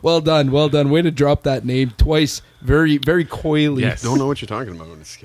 Well 0.00 0.20
done, 0.20 0.52
well 0.52 0.68
done. 0.68 0.90
Way 0.90 1.02
to 1.02 1.10
drop 1.10 1.42
that 1.42 1.64
name 1.64 1.90
twice, 1.98 2.40
very, 2.62 2.98
very 2.98 3.24
coyly. 3.24 3.82
Yes. 3.82 4.00
Don't 4.02 4.16
know 4.18 4.26
what 4.26 4.40
you're 4.40 4.46
talking 4.46 4.74
about. 4.74 4.88
It's- 4.98 5.18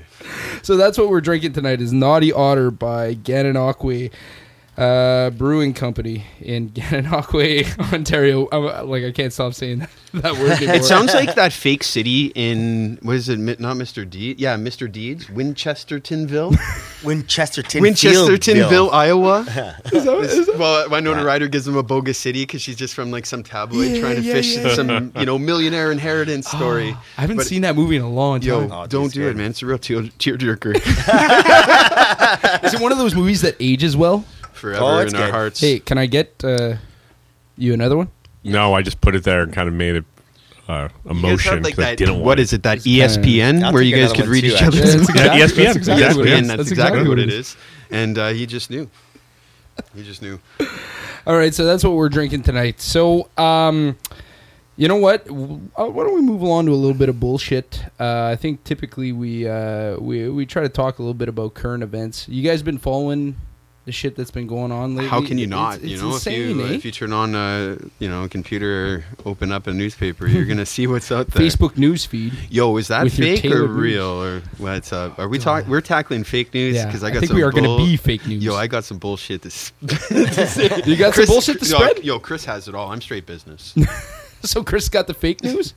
So 0.64 0.78
that's 0.78 0.98
what 0.98 1.10
we're 1.10 1.22
drinking 1.22 1.54
tonight 1.54 1.80
is 1.80 1.94
Naughty 1.94 2.34
Otter 2.34 2.72
by 2.72 3.14
Gananoque. 3.16 4.12
Uh, 4.82 5.30
Brewing 5.32 5.74
Company 5.74 6.26
in 6.40 6.70
Gananoque, 6.72 7.94
Ontario. 7.94 8.48
I'm, 8.52 8.90
like 8.90 9.04
I 9.04 9.12
can't 9.12 9.32
stop 9.32 9.54
saying 9.54 9.80
that 10.14 10.34
word 10.34 10.52
anymore. 10.58 10.76
It 10.76 10.84
sounds 10.84 11.14
like 11.14 11.36
that 11.36 11.54
fake 11.54 11.84
city 11.84 12.32
in 12.36 12.98
what 13.04 13.16
is 13.16 13.30
it? 13.30 13.38
Not 13.40 13.78
Mr. 13.78 14.10
Deed. 14.10 14.40
Yeah, 14.40 14.56
Mr. 14.58 14.92
Deeds, 14.92 15.26
Winchestertonville, 15.28 16.54
Winchesterton. 17.04 17.82
Winchestertonville, 17.82 18.70
Fieldville. 18.70 18.92
Iowa. 18.92 19.42
Is 19.94 20.04
that- 20.06 20.18
is 20.22 20.46
that- 20.48 20.58
Well, 20.58 20.90
Winona 20.90 21.24
Ryder 21.24 21.48
gives 21.48 21.66
them 21.66 21.78
a 21.78 21.84
bogus 21.84 22.18
city 22.18 22.44
because 22.44 22.62
she's 22.62 22.76
just 22.76 22.94
from 22.94 23.12
like 23.12 23.26
some 23.26 23.44
tabloid 23.44 23.92
Yeah, 23.92 24.00
trying 24.02 24.16
to 24.18 24.22
yeah, 24.24 24.34
fish 24.34 24.58
yeah, 24.58 24.74
some 24.74 25.12
you 25.16 25.26
know 25.26 25.38
millionaire 25.38 25.92
inheritance 25.92 26.48
story. 26.52 26.96
I 27.18 27.22
haven't 27.22 27.38
But- 27.38 27.46
seen 27.48 27.62
that 27.62 27.76
movie 27.76 27.96
in 27.98 28.02
a 28.02 28.10
long 28.10 28.40
time. 28.40 28.48
Yo, 28.48 28.68
Oh, 28.72 28.88
don't 28.88 29.06
it's 29.06 29.14
do 29.14 29.22
good. 29.22 29.32
it, 29.32 29.38
man. 29.38 29.52
It's 29.52 29.62
a 29.62 29.66
real 29.68 29.78
tear 29.78 30.02
tearjerker 30.02 30.76
Is 32.64 32.74
it 32.74 32.80
one 32.80 32.92
of 32.92 32.98
those 32.98 33.14
movies 33.16 33.42
that 33.42 33.56
ages 33.60 33.96
well? 33.96 34.26
Forever 34.62 34.84
Oh, 34.84 35.00
in 35.00 35.08
it's 35.08 35.14
our 35.16 35.26
good. 35.26 35.32
hearts. 35.32 35.60
Hey, 35.60 35.80
can 35.80 35.98
I 35.98 36.06
get 36.06 36.42
uh, 36.44 36.76
you 37.58 37.74
another 37.74 37.98
one? 37.98 38.10
No, 38.44 38.74
I 38.74 38.82
just 38.82 39.02
put 39.02 39.16
it 39.16 39.24
there 39.24 39.42
and 39.42 39.52
kind 39.54 39.68
of 39.68 39.74
made 39.76 39.96
it 39.98 40.06
uh, 40.70 40.88
You 41.06 41.12
guys 41.14 41.18
emotion 41.18 41.54
have, 41.56 41.64
like, 41.64 41.74
because 41.76 41.86
I 41.86 41.90
that- 41.92 41.98
didn't 41.98 42.14
want 42.16 42.26
what 42.26 42.40
it? 42.40 42.64
That 42.64 42.80
ESPN 42.80 43.64
I'll 43.64 43.74
where 43.74 43.82
take 43.84 43.92
you 43.92 43.96
guys 43.98 44.12
another 44.12 44.16
could 44.16 44.24
one 44.26 44.32
read 44.32 44.42
too, 44.42 44.48
each 44.48 44.62
actually. 44.62 44.80
other's. 44.82 44.96
Exactly, 44.96 45.40
Yeah, 45.40 45.46
ESPN. 45.46 45.74
That's 45.76 45.78
exactly 45.78 46.18
what 46.18 46.28
it 46.28 46.32
ESPN, 46.32 46.42
is. 46.42 46.48
that's, 46.48 46.72
exactly, 46.72 47.08
what 47.10 47.20
it 47.20 47.30
is. 47.30 47.34
is. 47.48 47.58
And 47.92 48.18
uh, 48.18 48.28
he 48.30 48.46
just 48.46 48.70
knew. 48.70 48.90
He 49.96 50.04
just 50.04 50.22
knew. 50.22 50.40
All 51.28 51.36
right, 51.36 51.54
so 51.54 51.66
that's 51.66 51.84
what 51.84 51.94
we're 51.94 52.10
drinking 52.10 52.44
tonight. 52.44 52.80
So, 52.82 53.30
um, 53.38 53.98
you 54.78 54.88
know 54.88 54.96
what? 54.98 55.26
W- 55.28 55.62
uh, 55.78 55.86
Why 55.86 56.04
don't 56.04 56.16
we 56.16 56.22
move 56.22 56.42
along 56.42 56.66
to 56.68 56.72
a 56.72 56.76
little 56.76 56.98
bit 56.98 57.10
of 57.10 57.20
bullshit? 57.20 57.84
Uh, 58.00 58.26
I 58.32 58.36
think 58.36 58.64
typically 58.64 59.12
we 59.12 59.48
uh, 59.48 59.98
we 60.00 60.30
we 60.30 60.46
try 60.46 60.62
to 60.64 60.70
talk 60.70 61.00
a 61.00 61.02
little 61.02 61.14
bit 61.14 61.30
about 61.30 61.54
current 61.54 61.84
events. 61.84 62.28
You 62.30 62.42
guys 62.48 62.62
been 62.64 62.78
following 62.78 63.36
the 63.86 63.92
shit 63.92 64.16
that's 64.16 64.30
been 64.32 64.46
going 64.48 64.72
on 64.72 64.96
lately? 64.96 65.10
How 65.10 65.26
can 65.26 65.38
you 65.38 65.48
not? 65.48 65.76
It's, 65.78 65.86
you 65.86 65.98
know, 65.98 66.14
insane, 66.14 66.52
if 66.52 66.56
you 66.56 66.64
eh? 66.66 66.70
if 66.74 66.86
you 66.86 66.92
turn 66.92 67.12
on 67.14 67.34
a 67.36 67.78
you 68.00 68.10
know 68.10 68.28
computer, 68.28 69.04
open 69.26 69.52
up 69.52 69.66
a 69.68 69.74
newspaper, 69.74 70.28
you're 70.28 70.46
gonna 70.46 70.66
see 70.66 70.86
what's 70.88 71.12
out 71.12 71.28
there. 71.32 71.42
Facebook 71.48 71.78
news 71.78 72.06
feed. 72.06 72.34
Yo, 72.50 72.78
is 72.78 72.90
that 72.90 73.10
fake 73.12 73.40
or 73.40 73.42
tailored 73.42 73.70
news. 73.72 73.80
real 73.80 74.22
or 74.24 74.42
what's 74.60 74.94
up? 74.94 75.18
Are 75.18 75.28
we 75.28 75.40
talking? 75.40 75.70
We're 75.70 75.82
tackling 75.82 76.24
fake 76.24 76.54
news 76.54 76.84
because 76.86 77.04
I 77.04 77.08
I 77.08 77.12
got 77.12 77.20
think 77.22 77.30
some. 77.30 77.38
we 77.38 77.44
are 77.44 77.52
gonna 77.52 77.78
be 77.78 77.98
fake 77.98 78.28
news. 78.28 78.44
Yo, 78.44 78.56
I 78.56 78.68
got 78.68 78.84
some 78.84 78.98
bullshit 79.00 79.42
to. 79.42 79.48
s- 79.48 79.74
You 80.88 80.96
got 80.96 81.16
some 81.16 81.26
bullshit 81.26 81.60
to 81.60 81.66
spread. 81.66 82.04
Yo, 82.04 82.20
Chris 82.20 82.46
has 82.46 82.68
it 82.68 82.76
all. 82.76 82.92
I'm 82.92 83.02
straight 83.02 83.26
business. 83.26 83.74
So 84.44 84.64
Chris 84.64 84.90
got 84.90 85.06
the 85.06 85.14
fake 85.14 85.44
news. 85.44 85.76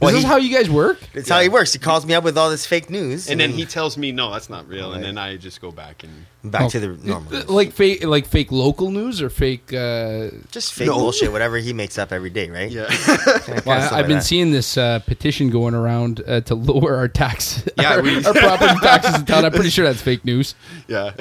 Well, 0.00 0.08
is 0.08 0.14
this 0.16 0.22
he- 0.24 0.28
how 0.28 0.36
you 0.36 0.52
guys 0.52 0.68
work? 0.68 0.98
It's 1.14 1.28
how 1.28 1.40
he 1.40 1.48
works. 1.48 1.72
He 1.72 1.78
calls 1.78 2.04
me 2.04 2.14
up 2.14 2.24
with 2.24 2.36
all 2.36 2.50
this 2.50 2.66
fake 2.66 2.90
news, 2.90 3.30
and 3.30 3.38
then 3.38 3.50
he 3.52 3.64
tells 3.64 3.96
me 3.96 4.10
no, 4.10 4.32
that's 4.32 4.50
not 4.50 4.66
real, 4.66 4.92
and 4.92 5.04
then 5.04 5.16
I 5.18 5.36
just 5.36 5.60
go 5.60 5.70
back 5.70 6.02
and. 6.02 6.26
Back 6.44 6.62
Oh, 6.62 6.68
to 6.70 6.80
the 6.80 6.88
normal. 7.06 7.30
news. 7.32 7.48
Like 7.48 7.72
fake, 7.72 8.04
like 8.04 8.26
fake 8.26 8.50
local 8.50 8.90
news 8.90 9.22
or 9.22 9.30
fake. 9.30 9.72
Uh, 9.72 10.30
just 10.50 10.72
fake 10.72 10.88
No. 10.88 10.94
bullshit, 10.94 11.30
whatever 11.32 11.56
he 11.58 11.72
makes 11.72 11.98
up 11.98 12.12
every 12.12 12.30
day, 12.30 12.50
right? 12.50 12.70
Yeah. 12.70 12.86
Kinda- 13.06 13.40
kinda 13.40 13.42
well, 13.46 13.60
stuff 13.60 13.68
I, 13.68 13.76
like 13.78 13.92
I've 13.92 14.06
been 14.08 14.18
that. 14.18 14.24
seeing 14.24 14.50
this 14.50 14.76
uh, 14.76 14.98
petition 15.00 15.50
going 15.50 15.74
around 15.74 16.22
uh, 16.26 16.40
to 16.42 16.54
lower 16.54 16.96
our 16.96 17.08
tax, 17.08 17.62
Yeah, 17.78 17.94
our, 17.94 18.02
we- 18.02 18.24
our 18.24 18.32
property 18.34 18.74
taxes 18.80 19.14
in 19.20 19.24
town. 19.26 19.44
I'm 19.44 19.52
pretty 19.52 19.70
sure 19.70 19.84
that's 19.84 20.02
fake 20.02 20.24
news. 20.24 20.54
Yeah, 20.88 21.10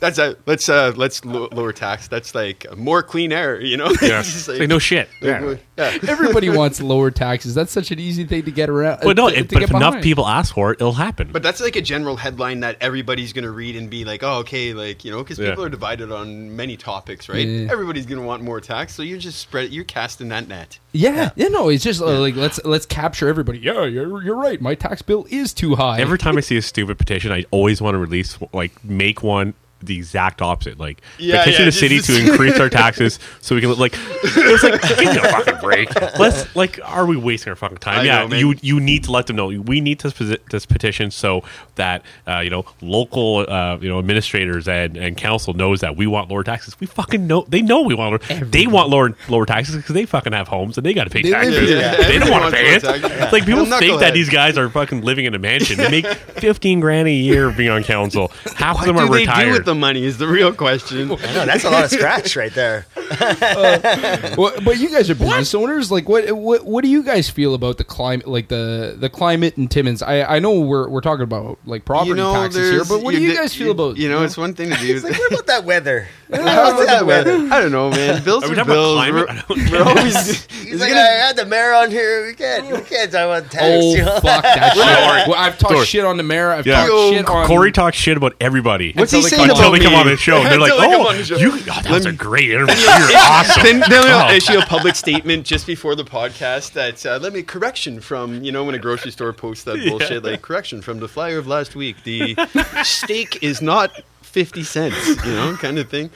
that's 0.00 0.18
a 0.18 0.36
let's 0.46 0.68
uh 0.68 0.92
let's 0.96 1.24
lo- 1.24 1.48
lower 1.52 1.72
tax. 1.72 2.08
That's 2.08 2.34
like 2.34 2.66
more 2.76 3.02
clean 3.02 3.32
air, 3.32 3.60
you 3.60 3.76
know. 3.76 3.86
Yeah. 4.02 4.20
It's 4.20 4.32
just 4.32 4.48
Like, 4.48 4.68
no 4.68 4.78
shit. 4.78 5.08
yeah. 5.22 5.56
yeah. 5.78 5.98
Everybody 6.06 6.48
wants 6.50 6.80
lower 6.80 7.10
taxes. 7.10 7.54
That's 7.54 7.72
such 7.72 7.90
an 7.90 7.98
easy 7.98 8.24
thing 8.24 8.42
to 8.44 8.50
get 8.50 8.68
around. 8.68 9.00
But 9.02 9.16
no, 9.16 9.28
to- 9.30 9.36
if, 9.38 9.48
to 9.48 9.54
but 9.54 9.60
get 9.60 9.70
if 9.70 9.74
enough 9.76 10.02
people 10.02 10.26
ask 10.26 10.54
for 10.54 10.72
it, 10.72 10.74
it'll 10.80 10.92
happen. 10.92 11.30
But 11.32 11.42
that's 11.42 11.60
like 11.60 11.76
a 11.76 11.82
general 11.82 12.16
headline 12.16 12.60
that 12.60 12.76
everybody's 12.80 13.32
gonna 13.32 13.50
read 13.50 13.76
and 13.76 13.88
be 13.90 14.04
like, 14.04 14.22
oh, 14.22 14.38
okay, 14.40 14.65
like 14.74 15.04
you 15.04 15.10
know, 15.10 15.22
because 15.22 15.38
Yeah. 15.38 15.50
people 15.50 15.64
are 15.64 15.68
divided 15.68 16.10
on 16.12 16.54
many 16.56 16.76
topics, 16.76 17.28
right? 17.28 17.46
Yeah. 17.46 17.68
Everybody's 17.70 18.06
gonna 18.06 18.22
want 18.22 18.42
more 18.42 18.60
tax, 18.60 18.94
so 18.94 19.02
you're 19.02 19.18
just 19.18 19.38
spread, 19.40 19.70
you're 19.72 19.84
casting 19.84 20.28
that 20.28 20.48
net. 20.48 20.78
yeah, 20.92 21.30
yeah, 21.36 21.48
no, 21.48 21.68
it's 21.68 21.84
just 21.84 22.00
uh, 22.00 22.18
like 22.20 22.36
let's 22.36 22.62
let's 22.64 22.86
capture 22.86 23.28
everybody. 23.28 23.58
Yeah, 23.58 23.84
you're 23.84 24.22
you're 24.22 24.36
right. 24.36 24.60
My 24.60 24.74
tax 24.74 25.02
bill 25.02 25.26
is 25.30 25.52
too 25.52 25.74
high. 25.76 26.00
Every 26.00 26.18
time 26.18 26.36
I 26.36 26.40
see 26.48 26.56
a 26.56 26.62
stupid 26.62 26.98
petition, 26.98 27.32
I 27.32 27.44
always 27.50 27.80
want 27.80 27.94
to 27.94 27.98
release, 27.98 28.38
like, 28.52 28.84
make 28.84 29.22
one 29.22 29.54
the 29.82 29.96
exact 29.96 30.40
opposite. 30.42 30.78
Like, 30.78 31.02
Yeah, 31.18 31.38
petition 31.44 31.62
yeah, 31.62 31.66
the 31.66 31.72
city 31.72 32.00
to 32.00 32.26
increase 32.30 32.58
our 32.58 32.70
taxes 32.70 33.18
so 33.40 33.54
we 33.54 33.60
can, 33.60 33.76
like, 33.78 33.94
it's 33.96 34.62
like, 34.62 34.80
give 34.88 34.98
me 34.98 35.06
a 35.08 35.20
fucking 35.30 35.58
break. 35.60 35.94
Let's, 36.18 36.54
like, 36.56 36.80
are 36.84 37.06
we 37.06 37.16
wasting 37.16 37.50
our 37.50 37.56
fucking 37.56 37.78
time? 37.78 38.00
I 38.00 38.02
yeah, 38.04 38.26
know, 38.26 38.36
you 38.36 38.54
you 38.62 38.80
need 38.80 39.04
to 39.04 39.12
let 39.12 39.26
them 39.26 39.36
know. 39.36 39.46
We 39.48 39.80
need 39.80 40.00
this, 40.00 40.14
this 40.50 40.66
petition 40.66 41.10
so 41.10 41.42
that, 41.74 42.02
uh, 42.26 42.40
you 42.40 42.50
know, 42.50 42.64
local, 42.80 43.44
uh, 43.48 43.76
you 43.80 43.88
know, 43.88 43.98
administrators 43.98 44.66
and, 44.66 44.96
and 44.96 45.16
council 45.16 45.52
knows 45.54 45.80
that 45.80 45.96
we 45.96 46.06
want 46.06 46.30
lower 46.30 46.42
taxes. 46.42 46.78
We 46.80 46.86
fucking 46.86 47.26
know, 47.26 47.44
they 47.48 47.60
know 47.62 47.82
we 47.82 47.94
want 47.94 48.10
lower, 48.30 48.38
they 48.44 48.66
want 48.66 48.88
lower 48.88 49.14
lower 49.28 49.44
taxes 49.46 49.76
because 49.76 49.94
they 49.94 50.06
fucking 50.06 50.32
have 50.32 50.48
homes 50.48 50.78
and 50.78 50.86
they 50.86 50.94
got 50.94 51.04
to 51.04 51.10
pay 51.10 51.22
They 51.22 51.30
taxes. 51.30 51.70
Yeah, 51.70 51.96
They 51.96 52.18
don't 52.18 52.30
want 52.30 52.46
to 52.46 52.50
pay 52.50 52.74
it. 52.76 52.82
lower 52.82 52.98
taxes. 52.98 53.32
Like 53.32 53.44
people 53.44 53.64
Well, 53.66 53.78
think 53.78 54.00
that 54.00 54.14
these 54.14 54.30
guys 54.30 54.56
are 54.56 54.70
fucking 54.70 55.02
living 55.02 55.26
in 55.26 55.34
a 55.34 55.38
mansion. 55.38 55.76
They 55.76 55.90
make 55.90 56.06
fifteen 56.40 56.80
grand 56.80 57.08
a 57.08 57.12
year 57.12 57.50
being 57.50 57.70
on 57.70 57.82
council. 57.84 58.32
Half 58.56 58.76
What 58.76 58.88
of 58.88 58.96
them 58.96 59.06
do 59.06 59.12
are 59.12 59.16
retired. 59.16 59.65
Do 59.66 59.70
with 59.70 59.76
the 59.76 59.80
money? 59.80 60.04
Is 60.04 60.18
the 60.18 60.28
real 60.28 60.52
question. 60.54 61.10
I 61.12 61.32
know 61.34 61.46
that's 61.46 61.64
a 61.64 61.70
lot 61.70 61.84
of 61.84 61.90
scratch 61.90 62.36
right 62.36 62.52
there. 62.54 62.86
well, 64.36 64.52
but 64.64 64.78
you 64.78 64.90
guys 64.90 65.10
are 65.10 65.14
business 65.14 65.54
owners. 65.54 65.90
Like, 65.90 66.08
what, 66.08 66.30
what 66.32 66.64
what 66.64 66.82
do 66.84 66.90
you 66.90 67.02
guys 67.02 67.28
feel 67.30 67.54
about 67.54 67.78
the 67.78 67.84
climate, 67.84 68.26
like 68.26 68.48
the 68.48 68.96
the 68.98 69.08
climate 69.08 69.56
in 69.56 69.68
Timmins? 69.68 70.02
I 70.02 70.22
I 70.36 70.38
know 70.38 70.60
we're 70.60 70.88
we're 70.88 71.00
talking 71.00 71.22
about 71.24 71.58
like 71.64 71.84
property 71.84 72.20
taxes 72.20 72.70
here, 72.70 72.84
but 72.84 73.02
what 73.02 73.14
do 73.14 73.20
you 73.20 73.30
di- 73.30 73.36
guys 73.36 73.54
feel 73.54 73.70
about? 73.70 73.96
You 73.96 74.08
know, 74.08 74.22
it's 74.22 74.36
one 74.36 74.54
thing 74.54 74.70
to 74.70 74.76
do. 74.80 74.94
It's 74.96 75.04
like, 75.04 75.18
what 75.18 75.32
about 75.32 75.46
that 75.46 75.64
weather? 75.64 76.08
How 76.32 76.40
about 76.74 76.86
that 76.86 77.06
weather? 77.06 77.32
I 77.52 77.60
don't 77.60 77.72
know, 77.72 77.90
man. 77.90 78.22
Bills 78.24 78.42
Are 78.42 78.46
are, 78.46 78.50
we 78.50 78.56
talking 78.56 78.72
about 78.72 78.74
bills. 78.74 78.94
climate? 78.96 79.28
We're, 79.28 79.32
I 79.32 79.44
don't 79.48 79.70
we're 79.70 79.82
always. 79.84 80.44
He's 80.46 80.80
like, 80.80 80.90
gonna- 80.90 81.00
I 81.00 81.26
had 81.26 81.36
the 81.36 81.46
mayor 81.46 81.72
on 81.72 81.90
here. 81.90 82.26
We 82.26 82.34
can't, 82.34 82.66
we 82.66 82.80
can't 82.82 83.10
talk 83.12 83.24
about 83.40 83.50
tax. 83.50 83.64
Oh 83.64 83.94
you 83.94 84.04
know? 84.04 84.20
fuck 84.20 84.42
that 84.42 84.74
shit! 84.74 85.28
Well, 85.28 85.34
I've 85.38 85.58
talked 85.58 85.74
Sorry. 85.74 85.86
shit 85.86 86.04
on 86.04 86.16
the 86.16 86.22
mayor. 86.22 86.50
I've 86.50 86.66
Yeah. 86.66 86.86
talked 86.86 87.14
shit 87.14 87.28
on 87.28 87.46
Corey 87.46 87.72
talks 87.72 87.96
shit 87.96 88.16
about 88.16 88.34
everybody. 88.40 88.92
What's 88.92 89.12
he 89.12 89.22
saying 89.22 89.40
come 89.40 89.50
about 89.50 89.55
until 89.56 89.72
they 89.72 89.78
me? 89.78 89.84
come 89.84 89.94
on 89.94 90.06
the 90.06 90.16
show. 90.16 90.36
And 90.38 90.46
They're 90.46 90.58
like, 90.58 90.72
Until 90.76 90.88
they 90.90 90.96
come 90.96 91.06
oh, 91.06 91.10
on 91.10 91.16
the 91.16 91.24
show. 91.24 91.36
you, 91.36 91.52
oh, 91.52 91.56
that 91.58 91.90
was 91.90 92.04
Let 92.04 92.14
a 92.14 92.16
great 92.16 92.50
interview. 92.50 92.74
You're 92.76 93.18
awesome. 93.18 93.62
Then, 93.62 93.80
then 93.80 94.04
Oh. 94.06 94.08
I'll 94.08 94.34
issue 94.34 94.58
a 94.58 94.62
public 94.66 94.94
statement 94.94 95.46
just 95.46 95.66
before 95.66 95.94
the 95.94 96.04
podcast 96.04 96.72
that 96.72 97.04
uh, 97.06 97.18
let 97.20 97.32
me 97.32 97.42
correction 97.42 98.00
from 98.00 98.42
you 98.42 98.52
know 98.52 98.64
when 98.64 98.74
a 98.74 98.78
grocery 98.78 99.10
store 99.10 99.32
posts 99.32 99.64
that 99.64 99.84
bullshit 99.88 100.22
like 100.24 100.42
correction 100.42 100.82
from 100.82 101.00
the 101.00 101.08
flyer 101.08 101.38
of 101.38 101.46
last 101.46 101.74
week. 101.76 102.02
The 102.04 102.36
steak 102.84 103.42
is 103.42 103.60
not 103.62 103.90
fifty 104.22 104.62
cents, 104.62 105.08
you 105.24 105.32
know, 105.32 105.56
kind 105.56 105.78
of 105.78 105.88
thing. 105.88 106.10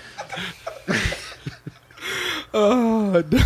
Oh, 2.53 3.23
no. 3.31 3.43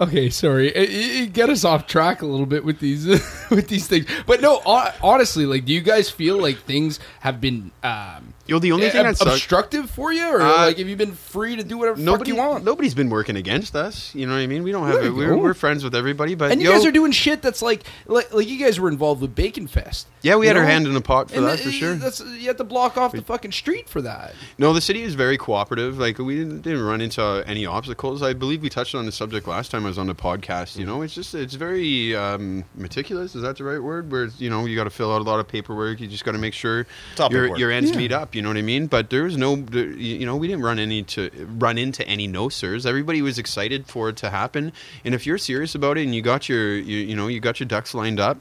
okay, 0.00 0.28
sorry. 0.30 0.68
It, 0.68 0.90
it- 0.90 1.22
it 1.22 1.32
get 1.32 1.48
us 1.48 1.64
off 1.64 1.86
track 1.86 2.20
a 2.22 2.26
little 2.26 2.46
bit 2.46 2.64
with 2.64 2.78
these 2.80 3.06
with 3.50 3.68
these 3.68 3.86
things. 3.86 4.06
But 4.26 4.40
no, 4.42 4.58
hon- 4.60 4.92
honestly, 5.02 5.46
like, 5.46 5.64
do 5.64 5.72
you 5.72 5.80
guys 5.80 6.10
feel 6.10 6.38
like 6.38 6.58
things 6.58 7.00
have 7.20 7.40
been 7.40 7.70
um, 7.82 8.34
Yo, 8.50 8.58
the 8.58 8.72
only 8.72 8.90
thing 8.90 9.00
ob- 9.00 9.06
that 9.06 9.16
sucks. 9.16 9.30
obstructive 9.30 9.88
for 9.88 10.12
you, 10.12 10.26
or 10.28 10.42
Uh, 10.42 10.66
like 10.66 10.78
have 10.78 10.88
you 10.88 10.96
been 10.96 11.12
free 11.12 11.54
to 11.56 11.62
do 11.62 11.78
whatever 11.78 11.96
the 11.96 12.02
fuck 12.04 12.12
Nobody, 12.14 12.30
you 12.32 12.36
want? 12.36 12.64
nobody's 12.64 12.94
been 12.94 13.08
working 13.08 13.36
against 13.36 13.76
us. 13.76 14.12
You 14.14 14.26
know 14.26 14.32
what 14.34 14.40
I 14.40 14.46
mean? 14.48 14.64
We 14.64 14.72
don't 14.72 14.84
have. 14.86 14.94
There 14.94 15.02
A, 15.04 15.06
you 15.06 15.14
we're, 15.14 15.36
we're 15.36 15.54
friends 15.54 15.84
with 15.84 15.94
everybody, 15.94 16.34
but 16.34 16.50
and 16.50 16.60
you 16.60 16.68
guys 16.68 16.84
are 16.84 16.90
doing 16.90 17.12
shit 17.12 17.42
that's 17.42 17.62
like, 17.62 17.84
like, 18.06 18.34
like 18.34 18.48
you 18.48 18.58
guys 18.58 18.80
were 18.80 18.88
involved 18.88 19.22
with 19.22 19.34
Bacon 19.34 19.66
Fest. 19.68 20.08
Yeah, 20.22 20.34
we 20.36 20.46
you 20.46 20.48
had 20.48 20.56
our 20.58 20.64
hand 20.66 20.86
in 20.86 20.92
the 20.94 21.00
pot 21.00 21.30
for 21.30 21.36
And 21.36 21.46
that 21.46 21.58
the- 21.58 21.64
for 21.64 21.70
sure. 21.70 21.94
That's 21.94 22.20
you 22.20 22.48
have 22.48 22.56
to 22.56 22.64
block 22.64 22.96
off 22.98 23.12
the 23.12 23.22
fucking 23.22 23.52
street 23.52 23.88
for 23.88 24.02
that. 24.02 24.34
No, 24.58 24.72
the 24.72 24.80
city 24.80 25.02
is 25.02 25.14
very 25.14 25.38
cooperative. 25.38 25.96
Like 25.98 26.18
we 26.18 26.36
didn't, 26.36 26.62
didn't 26.62 26.82
run 26.82 27.00
into 27.00 27.22
any 27.46 27.64
obstacles. 27.66 28.20
I 28.22 28.32
believe 28.32 28.62
we 28.62 28.68
touched 28.68 28.94
on 28.96 29.06
the 29.06 29.12
subject 29.12 29.46
last 29.46 29.70
time 29.70 29.84
I 29.84 29.88
was 29.88 29.98
on 29.98 30.08
the 30.08 30.14
podcast. 30.14 30.76
You 30.76 30.86
know, 30.86 31.02
it's 31.02 31.14
just 31.14 31.34
it's 31.34 31.54
very 31.54 32.14
um, 32.16 32.64
meticulous. 32.74 33.34
Is 33.36 33.42
that 33.42 33.56
the 33.56 33.64
right 33.64 33.82
word? 33.82 34.10
Where 34.10 34.24
it's, 34.24 34.40
you 34.40 34.50
know 34.50 34.64
you 34.66 34.74
got 34.76 34.84
to 34.84 34.90
fill 34.90 35.12
out 35.14 35.20
a 35.20 35.24
lot 35.24 35.38
of 35.38 35.46
paperwork. 35.46 36.00
You 36.00 36.08
just 36.08 36.24
got 36.24 36.32
to 36.32 36.38
make 36.38 36.54
sure 36.54 36.86
all 37.18 37.30
your 37.30 37.56
your 37.56 37.70
ends 37.70 37.90
Yeah. 37.92 37.96
meet 37.96 38.12
up. 38.12 38.34
You 38.34 38.39
know 38.42 38.48
what 38.48 38.56
I 38.56 38.62
mean? 38.62 38.86
But 38.86 39.10
there 39.10 39.24
was 39.24 39.36
no, 39.36 39.56
you 39.56 40.20
you 40.20 40.26
know, 40.26 40.36
we 40.36 40.48
didn't 40.48 40.62
run 40.62 40.78
any 40.78 41.02
to 41.04 41.30
run 41.58 41.78
into 41.78 42.06
any 42.06 42.26
no 42.26 42.48
sirs. 42.48 42.86
Everybody 42.86 43.22
was 43.22 43.38
excited 43.38 43.86
for 43.86 44.08
it 44.10 44.16
to 44.18 44.30
happen. 44.30 44.72
And 45.04 45.14
if 45.14 45.26
you're 45.26 45.38
serious 45.38 45.74
about 45.74 45.98
it 45.98 46.04
and 46.04 46.14
you 46.14 46.22
got 46.22 46.48
your 46.48 46.74
you, 46.74 46.98
you 46.98 47.16
know 47.16 47.28
you 47.28 47.40
got 47.40 47.60
your 47.60 47.66
ducks 47.66 47.94
lined 47.94 48.20
up, 48.20 48.38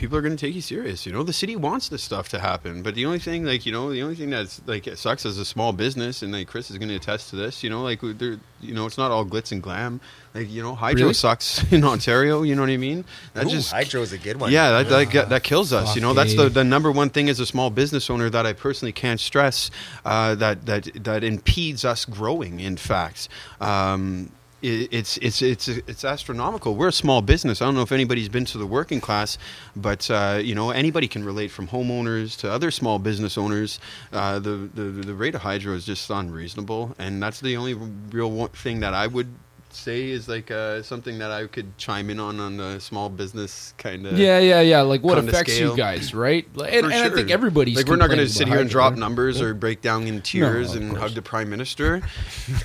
people 0.00 0.16
are 0.16 0.22
going 0.22 0.34
to 0.34 0.46
take 0.46 0.54
you 0.54 0.62
serious. 0.62 1.04
You 1.04 1.12
know, 1.12 1.22
the 1.22 1.32
city 1.32 1.56
wants 1.56 1.90
this 1.90 2.02
stuff 2.02 2.30
to 2.30 2.40
happen, 2.40 2.82
but 2.82 2.94
the 2.94 3.04
only 3.04 3.18
thing, 3.18 3.44
like, 3.44 3.66
you 3.66 3.70
know, 3.72 3.92
the 3.92 4.02
only 4.02 4.14
thing 4.14 4.30
that's 4.30 4.60
like 4.66 4.86
it 4.86 4.96
sucks 4.96 5.26
as 5.26 5.36
a 5.36 5.44
small 5.44 5.72
business, 5.74 6.22
and 6.22 6.32
like 6.32 6.48
Chris 6.48 6.70
is 6.70 6.78
going 6.78 6.88
to 6.88 6.96
attest 6.96 7.28
to 7.30 7.36
this. 7.36 7.62
You 7.62 7.68
know, 7.68 7.82
like 7.82 8.00
there, 8.00 8.38
you 8.62 8.74
know, 8.74 8.86
it's 8.86 8.96
not 8.96 9.10
all 9.10 9.26
glitz 9.26 9.52
and 9.52 9.62
glam. 9.62 10.00
Like, 10.34 10.48
you 10.48 10.62
know, 10.62 10.74
hydro 10.74 11.02
Really? 11.02 11.14
sucks 11.14 11.70
in 11.72 11.84
Ontario. 11.84 12.42
You 12.42 12.54
know 12.54 12.62
what 12.62 12.70
I 12.70 12.78
mean? 12.78 13.04
That 13.34 13.46
Ooh, 13.46 13.50
just 13.50 13.70
hydro's 13.72 14.12
a 14.12 14.18
good 14.18 14.40
one. 14.40 14.50
yeah, 14.50 14.70
that, 14.70 14.88
that, 14.88 15.12
that, 15.12 15.28
that 15.28 15.42
kills 15.42 15.72
us. 15.72 15.94
You 15.94 16.00
know, 16.00 16.14
that's 16.14 16.34
the, 16.34 16.48
the 16.48 16.64
number 16.64 16.90
one 16.90 17.10
thing 17.10 17.28
as 17.28 17.38
a 17.38 17.46
small 17.46 17.68
business 17.68 18.08
owner 18.08 18.30
that 18.30 18.46
I 18.46 18.54
personally 18.54 18.92
can't 18.92 19.20
stress 19.20 19.70
uh, 20.06 20.34
that 20.36 20.64
that 20.64 21.04
that 21.04 21.22
impedes 21.24 21.84
us 21.84 22.06
growing. 22.06 22.58
In 22.60 22.78
fact, 22.78 23.28
um, 23.60 24.30
it's 24.62 25.16
it's 25.18 25.42
it's 25.42 25.68
it's 25.68 26.04
astronomical. 26.04 26.74
We're 26.74 26.88
a 26.88 26.92
small 26.92 27.22
business. 27.22 27.62
I 27.62 27.64
don't 27.64 27.74
know 27.74 27.82
if 27.82 27.92
anybody's 27.92 28.28
been 28.28 28.44
to 28.46 28.58
the 28.58 28.66
working 28.66 29.00
class, 29.00 29.38
but 29.74 30.10
uh, 30.10 30.40
you 30.42 30.54
know 30.54 30.70
anybody 30.70 31.08
can 31.08 31.24
relate 31.24 31.50
from 31.50 31.68
homeowners 31.68 32.36
to 32.40 32.50
other 32.50 32.70
small 32.70 32.98
business 32.98 33.38
owners. 33.38 33.80
Uh, 34.12 34.38
the, 34.38 34.68
the 34.74 34.82
the 34.82 35.14
rate 35.14 35.34
of 35.34 35.42
hydro 35.42 35.74
is 35.74 35.86
just 35.86 36.10
unreasonable, 36.10 36.94
and 36.98 37.22
that's 37.22 37.40
the 37.40 37.56
only 37.56 37.74
real 37.74 38.46
thing 38.48 38.80
that 38.80 38.94
I 38.94 39.06
would 39.06 39.28
say 39.74 40.08
is 40.10 40.28
like 40.28 40.50
uh, 40.50 40.82
something 40.82 41.18
that 41.18 41.30
I 41.30 41.46
could 41.46 41.76
chime 41.78 42.10
in 42.10 42.18
on 42.20 42.40
on 42.40 42.56
the 42.56 42.78
small 42.80 43.08
business 43.08 43.74
kind 43.78 44.06
of. 44.06 44.18
Yeah, 44.18 44.38
yeah, 44.38 44.60
yeah. 44.60 44.80
Like 44.82 45.02
what 45.02 45.18
affects 45.18 45.52
scale. 45.54 45.70
you 45.72 45.76
guys, 45.76 46.12
right? 46.14 46.46
Like, 46.56 46.72
And, 46.72 46.86
and 46.86 46.94
I 46.94 47.08
think 47.10 47.30
everybody's 47.30 47.76
like 47.76 47.86
we're 47.86 47.96
not 47.96 48.08
going 48.08 48.18
to 48.20 48.28
sit 48.28 48.48
here 48.48 48.60
and 48.60 48.68
drop 48.70 48.94
numbers 48.94 49.40
or 49.40 49.54
break 49.54 49.80
down 49.80 50.06
in 50.06 50.20
tears 50.22 50.74
of 50.74 50.82
and 50.82 50.90
course. 50.90 51.02
hug 51.02 51.10
the 51.12 51.22
prime 51.22 51.48
minister. 51.50 52.02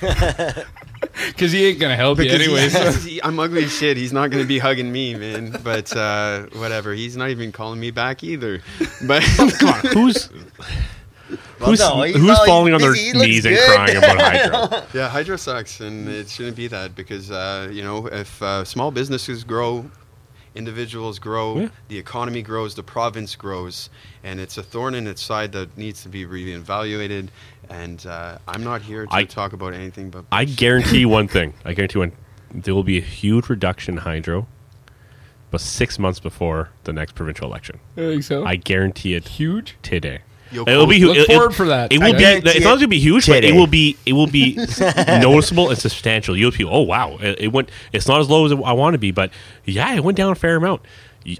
because 1.28 1.52
he 1.52 1.66
ain't 1.66 1.78
gonna 1.80 1.96
help 1.96 2.18
you 2.18 2.24
Because 2.24 2.40
anyways. 2.40 2.72
he's- 2.76 3.04
he- 3.04 3.22
I'm 3.22 3.38
ugly 3.38 3.64
as 3.64 3.72
shit. 3.72 3.96
He's 3.96 4.12
not 4.12 4.30
going 4.30 4.42
to 4.42 4.48
be 4.48 4.58
hugging 4.58 4.90
me, 4.92 5.14
man. 5.14 5.58
But 5.62 5.94
uh, 5.96 6.46
whatever. 6.54 6.92
He's 6.94 7.16
not 7.16 7.30
even 7.30 7.52
calling 7.52 7.80
me 7.80 7.90
back 7.90 8.22
either. 8.24 8.60
But 9.06 9.22
Who's 9.92 10.28
Well, 11.28 11.70
who's, 11.70 11.80
no, 11.80 12.02
who's 12.02 12.14
all- 12.16 12.36
he's 12.36 12.38
falling 12.46 12.74
on 12.74 12.80
their 12.80 12.92
busy, 12.92 13.06
he 13.06 13.12
looks 13.14 13.26
knees 13.26 13.46
and 13.46 13.58
crying 13.58 13.96
about 13.96 14.18
hydro? 14.20 14.82
yeah, 14.94 15.08
hydro 15.08 15.36
sucks, 15.36 15.80
and 15.80 16.08
it 16.08 16.28
shouldn't 16.28 16.56
be 16.56 16.68
that 16.68 16.94
because 16.94 17.30
uh, 17.30 17.68
you 17.72 17.82
know 17.82 18.06
if 18.06 18.40
uh, 18.42 18.64
small 18.64 18.90
businesses 18.90 19.44
grow. 19.44 19.90
Individuals 20.54 21.18
grow, 21.18 21.58
Yeah. 21.58 21.68
the 21.88 21.98
economy 21.98 22.40
grows, 22.40 22.74
the 22.74 22.82
province 22.82 23.36
grows, 23.36 23.90
and 24.24 24.40
it's 24.40 24.56
a 24.56 24.62
thorn 24.62 24.94
in 24.94 25.06
its 25.06 25.20
side 25.22 25.52
that 25.52 25.76
needs 25.76 26.02
to 26.04 26.08
be 26.08 26.24
reevaluated. 26.24 27.28
And 27.68 28.04
uh, 28.06 28.38
I'm 28.48 28.64
not 28.64 28.80
here 28.80 29.04
to 29.04 29.12
I- 29.14 29.24
talk 29.24 29.52
about 29.52 29.74
anything 29.74 30.08
but 30.08 30.24
I 30.32 30.46
guarantee 30.46 31.04
one 31.04 31.28
thing. 31.36 31.52
I 31.66 31.74
guarantee 31.74 31.98
one. 31.98 32.12
There 32.54 32.74
will 32.74 32.84
be 32.84 32.96
a 32.96 33.02
huge 33.02 33.50
reduction 33.50 33.96
in 33.96 33.98
hydro, 33.98 34.46
but 35.50 35.60
six 35.60 35.98
months 35.98 36.20
before 36.20 36.70
the 36.84 36.92
next 36.94 37.14
provincial 37.16 37.46
election. 37.46 37.78
I 37.98 38.00
think 38.00 38.22
so. 38.22 38.46
I 38.46 38.56
guarantute 38.56 39.14
it 39.14 39.28
Huge. 39.28 39.76
today. 39.82 40.20
You'll 40.52 40.68
It'll 40.68 40.86
be 40.86 41.00
hu- 41.00 41.12
Look 41.12 41.26
forward 41.26 41.54
for 41.54 41.66
that. 41.66 41.92
It 41.92 42.00
I 42.00 42.06
will 42.10 42.16
be. 42.18 42.24
It's 42.24 42.60
not 42.64 42.70
going 42.70 42.80
to 42.80 42.88
be 42.88 42.98
huge, 43.00 43.26
but 43.26 43.44
it 43.44 43.54
will 43.54 43.66
be. 43.66 43.96
It 44.06 44.12
will 44.12 44.26
be 44.28 44.54
noticeable 45.08 45.70
and 45.70 45.78
substantial. 45.78 46.36
You'll 46.36 46.52
be. 46.52 46.64
Oh 46.64 46.82
wow! 46.82 47.16
It, 47.20 47.40
it 47.40 47.48
went. 47.52 47.70
It's 47.92 48.06
not 48.06 48.20
as 48.20 48.28
low 48.30 48.44
as 48.46 48.52
I 48.52 48.72
want 48.72 48.94
to 48.94 48.98
be, 48.98 49.10
but 49.10 49.30
yeah, 49.64 49.94
it 49.94 50.04
went 50.04 50.16
down 50.16 50.30
a 50.32 50.34
fair 50.36 50.56
amount. 50.56 50.82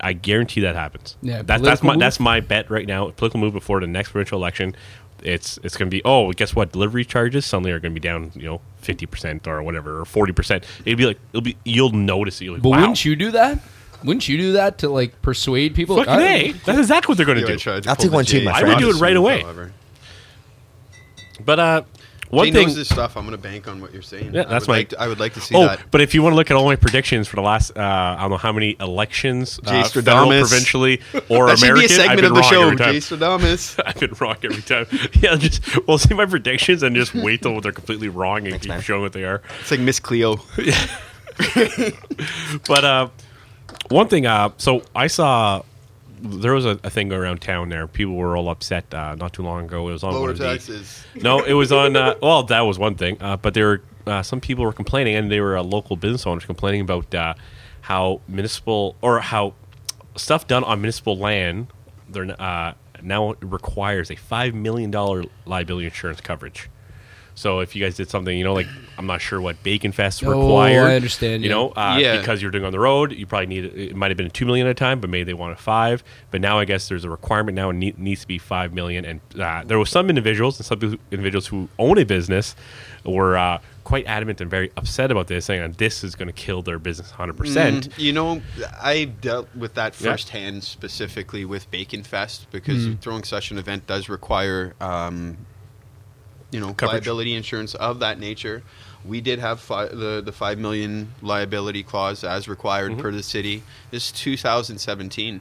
I 0.01 0.15
guarantee 0.15 0.63
that 0.63 0.75
happens. 0.75 1.17
Yeah, 1.23 1.43
That, 1.43 1.63
that's 1.63 1.81
my 1.83 1.93
move? 1.93 2.01
that's 2.01 2.19
my 2.19 2.41
bet 2.41 2.69
right 2.71 2.87
now. 2.89 3.11
Political 3.11 3.39
move 3.39 3.53
before 3.53 3.79
the 3.81 3.87
next 3.87 4.11
provincial 4.11 4.37
election. 4.39 4.75
It's 5.23 5.59
it's 5.63 5.77
going 5.77 5.89
to 5.89 5.95
be. 5.97 6.03
Oh, 6.05 6.33
guess 6.33 6.57
what? 6.57 6.73
Delivery 6.73 7.05
charges 7.05 7.47
suddenly 7.47 7.71
are 7.71 7.79
going 7.79 7.95
to 7.95 8.01
be 8.01 8.07
down. 8.07 8.33
You 8.35 8.43
know, 8.47 8.61
fifty 8.79 9.07
percent 9.07 9.47
or 9.47 9.63
whatever, 9.63 10.01
or 10.01 10.05
forty 10.05 10.33
percent. 10.33 10.65
It'll 10.85 10.97
be 10.99 11.07
like 11.07 11.19
it'll 11.33 11.41
be. 11.43 11.57
You'll 11.65 11.93
notice 11.93 12.41
it. 12.41 12.45
You'll 12.47 12.55
like, 12.55 12.63
But 12.63 12.71
wow. 12.71 12.81
wouldn't 12.81 13.05
you 13.05 13.15
do 13.15 13.31
that? 13.31 13.61
Wouldn't 14.05 14.29
you 14.29 14.39
do 14.39 14.53
that 14.55 14.79
to 14.79 14.89
like 14.89 15.21
persuade 15.23 15.75
people? 15.75 15.97
Fucking 15.97 16.15
Like, 16.15 16.65
That's 16.65 16.79
exactly 16.79 17.11
what 17.13 17.17
they're 17.17 17.27
going 17.27 17.39
to 17.45 17.53
I 17.53 17.81
do. 17.81 17.89
I'll 17.89 17.97
take 17.97 18.13
one 18.13 18.25
too, 18.25 18.39
Jay 18.41 18.45
my 18.45 18.53
I 18.53 18.63
would 18.65 18.79
do 18.79 18.91
it 18.91 18.97
right 18.97 19.17
away. 19.17 19.45
But 21.45 21.59
uh, 21.61 21.83
one 22.31 22.47
Jay 22.47 22.53
thing. 22.53 22.67
knows 22.67 22.77
this 22.77 22.89
stuff. 22.89 23.17
I'm 23.17 23.25
going 23.25 23.37
to 23.37 23.43
bank 23.43 23.69
on 23.69 23.81
what 23.81 23.93
you're 23.93 24.03
saying. 24.03 24.35
Yeah, 24.35 24.43
I 24.43 24.45
that's 24.47 24.67
would 24.67 24.73
my- 24.73 24.79
Like 24.79 24.89
to, 24.91 25.01
I 25.01 25.07
would 25.09 25.21
like 25.21 25.35
to 25.35 25.41
see 25.41 25.55
Oh, 25.55 25.67
that. 25.67 25.81
but 25.91 26.01
if 26.01 26.15
you 26.15 26.23
want 26.23 26.33
to 26.33 26.37
look 26.37 26.51
at 26.51 26.57
all 26.57 26.65
my 26.65 26.75
predictions 26.77 27.29
for 27.29 27.37
the 27.37 27.43
last, 27.43 27.77
uh, 27.77 27.81
I 27.81 28.21
don't 28.23 28.31
know 28.31 28.37
how 28.37 28.53
many 28.53 28.75
elections, 28.81 29.61
Jay 29.65 29.81
uh, 29.81 29.85
federal, 29.89 30.27
Stradamus. 30.29 30.41
provincially, 30.49 31.01
or 31.29 31.47
that 31.47 31.59
should 31.59 31.69
American, 31.69 31.81
be 31.81 31.85
a 31.85 31.89
segment 31.89 32.11
I've 32.11 32.17
been 32.17 32.25
of 32.25 32.35
the 32.35 32.41
wrong 32.41 32.51
show. 32.51 32.63
every 32.63 32.77
time. 32.79 32.93
Jay 32.95 32.99
Stradamus. 32.99 33.81
I've 33.87 34.01
been 34.01 34.15
wrong 34.19 34.37
every 34.43 34.63
time. 34.63 34.87
Yeah, 35.21 35.37
just 35.37 35.87
we'll 35.87 35.99
see 35.99 36.15
my 36.15 36.27
predictions 36.27 36.83
and 36.83 36.97
just 36.97 37.15
wait 37.15 37.43
till 37.43 37.61
they're 37.61 37.71
completely 37.73 38.09
wrong 38.09 38.47
and 38.47 38.61
keep 38.61 38.69
man. 38.71 38.81
showing 38.81 39.03
what 39.03 39.13
they 39.13 39.25
are. 39.25 39.43
It's 39.61 39.71
like 39.71 39.81
Miss 39.81 40.01
Cleo. 40.01 40.37
But 42.67 42.85
uh, 42.85 43.09
one 43.89 44.09
thing, 44.09 44.27
uh, 44.27 44.51
so 44.57 44.83
I 44.95 45.07
saw 45.07 45.63
there 46.21 46.55
was 46.55 46.65
a, 46.65 46.79
a 46.83 46.91
thing 46.91 47.13
around 47.13 47.41
town 47.43 47.69
there. 47.69 47.87
People 47.87 48.15
were 48.17 48.37
all 48.37 48.49
upset 48.49 48.93
uh, 48.95 49.15
not 49.17 49.33
too 49.33 49.43
long 49.43 49.65
ago. 49.67 49.89
It 49.89 49.93
was 49.93 50.03
on 50.03 50.15
Lower 50.15 50.31
of 50.31 50.39
the- 50.39 50.45
taxes. 50.53 51.05
No, 51.15 51.45
it 51.45 51.53
was 51.53 51.73
on. 51.73 51.97
Uh, 51.97 52.15
well, 52.23 52.43
that 52.45 52.61
was 52.63 52.79
one 52.79 52.95
thing, 52.95 53.19
uh, 53.21 53.37
but 53.37 53.55
there 53.55 53.67
were 53.67 53.83
uh, 54.07 54.23
some 54.23 54.41
people 54.41 54.65
were 54.65 54.73
complaining, 54.73 55.15
and 55.17 55.31
they 55.31 55.41
were 55.41 55.57
uh, 55.59 55.63
local 55.63 55.97
business 55.97 56.27
owners 56.27 56.45
complaining 56.45 56.81
about 56.81 57.15
uh, 57.15 57.35
how 57.83 58.21
municipal 58.29 58.97
or 59.03 59.21
how 59.21 59.55
stuff 60.17 60.47
done 60.47 60.65
on 60.65 60.81
municipal 60.81 61.19
land 61.19 61.67
they're 62.09 62.41
uh, 62.41 62.73
now 63.03 63.35
requires 63.41 64.11
a 64.11 64.17
five 64.17 64.55
million 64.55 64.91
dollar 64.91 65.25
liability 65.45 65.87
insurance 65.87 66.21
coverage. 66.21 66.71
So 67.35 67.61
if 67.61 67.77
you 67.77 67.85
guys 67.85 67.97
did 67.97 68.09
something, 68.09 68.37
you 68.37 68.45
know, 68.45 68.55
like 68.55 68.67
I'm 68.99 69.07
not 69.07 69.21
sure 69.21 69.41
what 69.41 69.63
Bacon 69.63 69.93
Fest 69.93 70.25
Oh, 70.25 70.31
required. 70.31 70.87
I 70.87 70.97
understand, 70.97 71.43
You 71.43 71.51
yeah. 71.51 71.55
know, 71.57 71.69
uh, 71.71 71.99
Yeah. 72.01 72.19
because 72.19 72.41
you're 72.41 72.51
doing 72.51 72.65
on 72.65 72.73
the 72.73 72.81
road, 72.81 73.13
you 73.13 73.27
probably 73.27 73.47
need 73.47 73.65
it 73.65 73.95
might 73.95 74.11
have 74.11 74.17
been 74.17 74.31
two 74.31 74.47
million 74.47 74.67
at 74.67 74.71
a 74.71 74.75
time, 74.75 75.01
but 75.01 75.11
maybe 75.11 75.25
they 75.25 75.35
want 75.35 75.53
a 75.53 75.57
five. 75.57 76.03
But 76.31 76.41
now 76.41 76.59
I 76.59 76.65
guess 76.65 76.89
there's 76.89 77.05
a 77.05 77.11
requirement 77.11 77.57
now 77.57 77.69
and 77.71 77.79
need, 77.79 77.99
needs 77.99 78.23
to 78.23 78.27
be 78.27 78.39
five 78.39 78.73
million. 78.73 79.05
And 79.05 79.21
uh, 79.39 79.65
there 79.65 79.79
were 79.79 79.85
some 79.87 80.09
individuals 80.09 80.59
and 80.59 80.67
some 80.67 80.99
individuals 81.11 81.47
who 81.49 81.69
own 81.79 81.99
a 81.99 82.05
business 82.05 82.57
were 83.05 83.37
uh, 83.37 83.59
quite 83.85 84.07
adamant 84.07 84.41
and 84.41 84.51
very 84.51 84.73
upset 84.77 85.11
about 85.11 85.27
this, 85.29 85.45
saying 85.45 85.61
that 85.63 85.79
this 85.79 86.03
is 86.03 86.15
going 86.17 86.27
to 86.29 86.33
kill 86.33 86.63
their 86.63 86.79
business 86.79 87.11
100. 87.11 87.37
percent 87.37 87.91
Mm, 87.91 87.99
you 87.99 88.13
know, 88.13 88.43
I 88.83 89.05
dealt 89.05 89.49
with 89.55 89.75
that 89.75 89.95
Yeah. 90.01 90.13
firsthand, 90.13 90.65
specifically 90.65 91.45
with 91.45 91.71
Bacon 91.71 92.03
Fest, 92.03 92.47
because 92.51 92.87
Mm. 92.89 93.01
throwing 93.01 93.23
such 93.25 93.51
an 93.51 93.59
event 93.59 93.87
does 93.87 94.09
require, 94.09 94.75
um, 94.81 95.37
you 96.51 96.59
know, 96.61 96.73
Coverage. 96.75 97.03
liability 97.07 97.35
insurance 97.35 97.75
of 97.75 97.99
that 98.01 98.19
nature. 98.19 98.63
We 99.07 99.21
did 99.21 99.39
have 99.39 99.61
fi- 99.61 99.89
the 99.89 100.23
the 100.25 100.33
five 100.33 100.59
million 100.59 101.13
liability 101.23 101.83
clause 101.83 102.25
as 102.25 102.49
required 102.49 102.93
Mm-hmm. 102.93 103.01
per 103.01 103.13
the 103.13 103.23
city. 103.23 103.63
This 103.91 104.07
is 104.07 104.13
2017. 104.13 105.41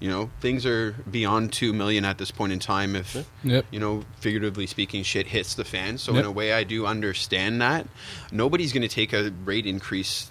You 0.00 0.10
know, 0.10 0.30
things 0.40 0.66
are 0.66 0.92
beyond 1.10 1.52
two 1.52 1.72
million 1.72 2.04
at 2.04 2.18
this 2.18 2.30
point 2.30 2.52
in 2.52 2.58
time. 2.58 2.96
If 2.96 3.16
Yep. 3.44 3.66
you 3.70 3.78
know, 3.78 4.04
figuratively 4.20 4.66
speaking, 4.66 5.02
shit 5.02 5.28
hits 5.28 5.54
the 5.54 5.64
fan. 5.64 5.98
So 5.98 6.16
in 6.16 6.24
a 6.24 6.32
way, 6.32 6.52
I 6.52 6.64
do 6.64 6.84
understand 6.84 7.60
that. 7.62 7.86
Nobody's 8.32 8.72
going 8.72 8.82
to 8.82 8.88
take 8.88 9.12
a 9.12 9.30
rate 9.44 9.66
increase 9.66 10.30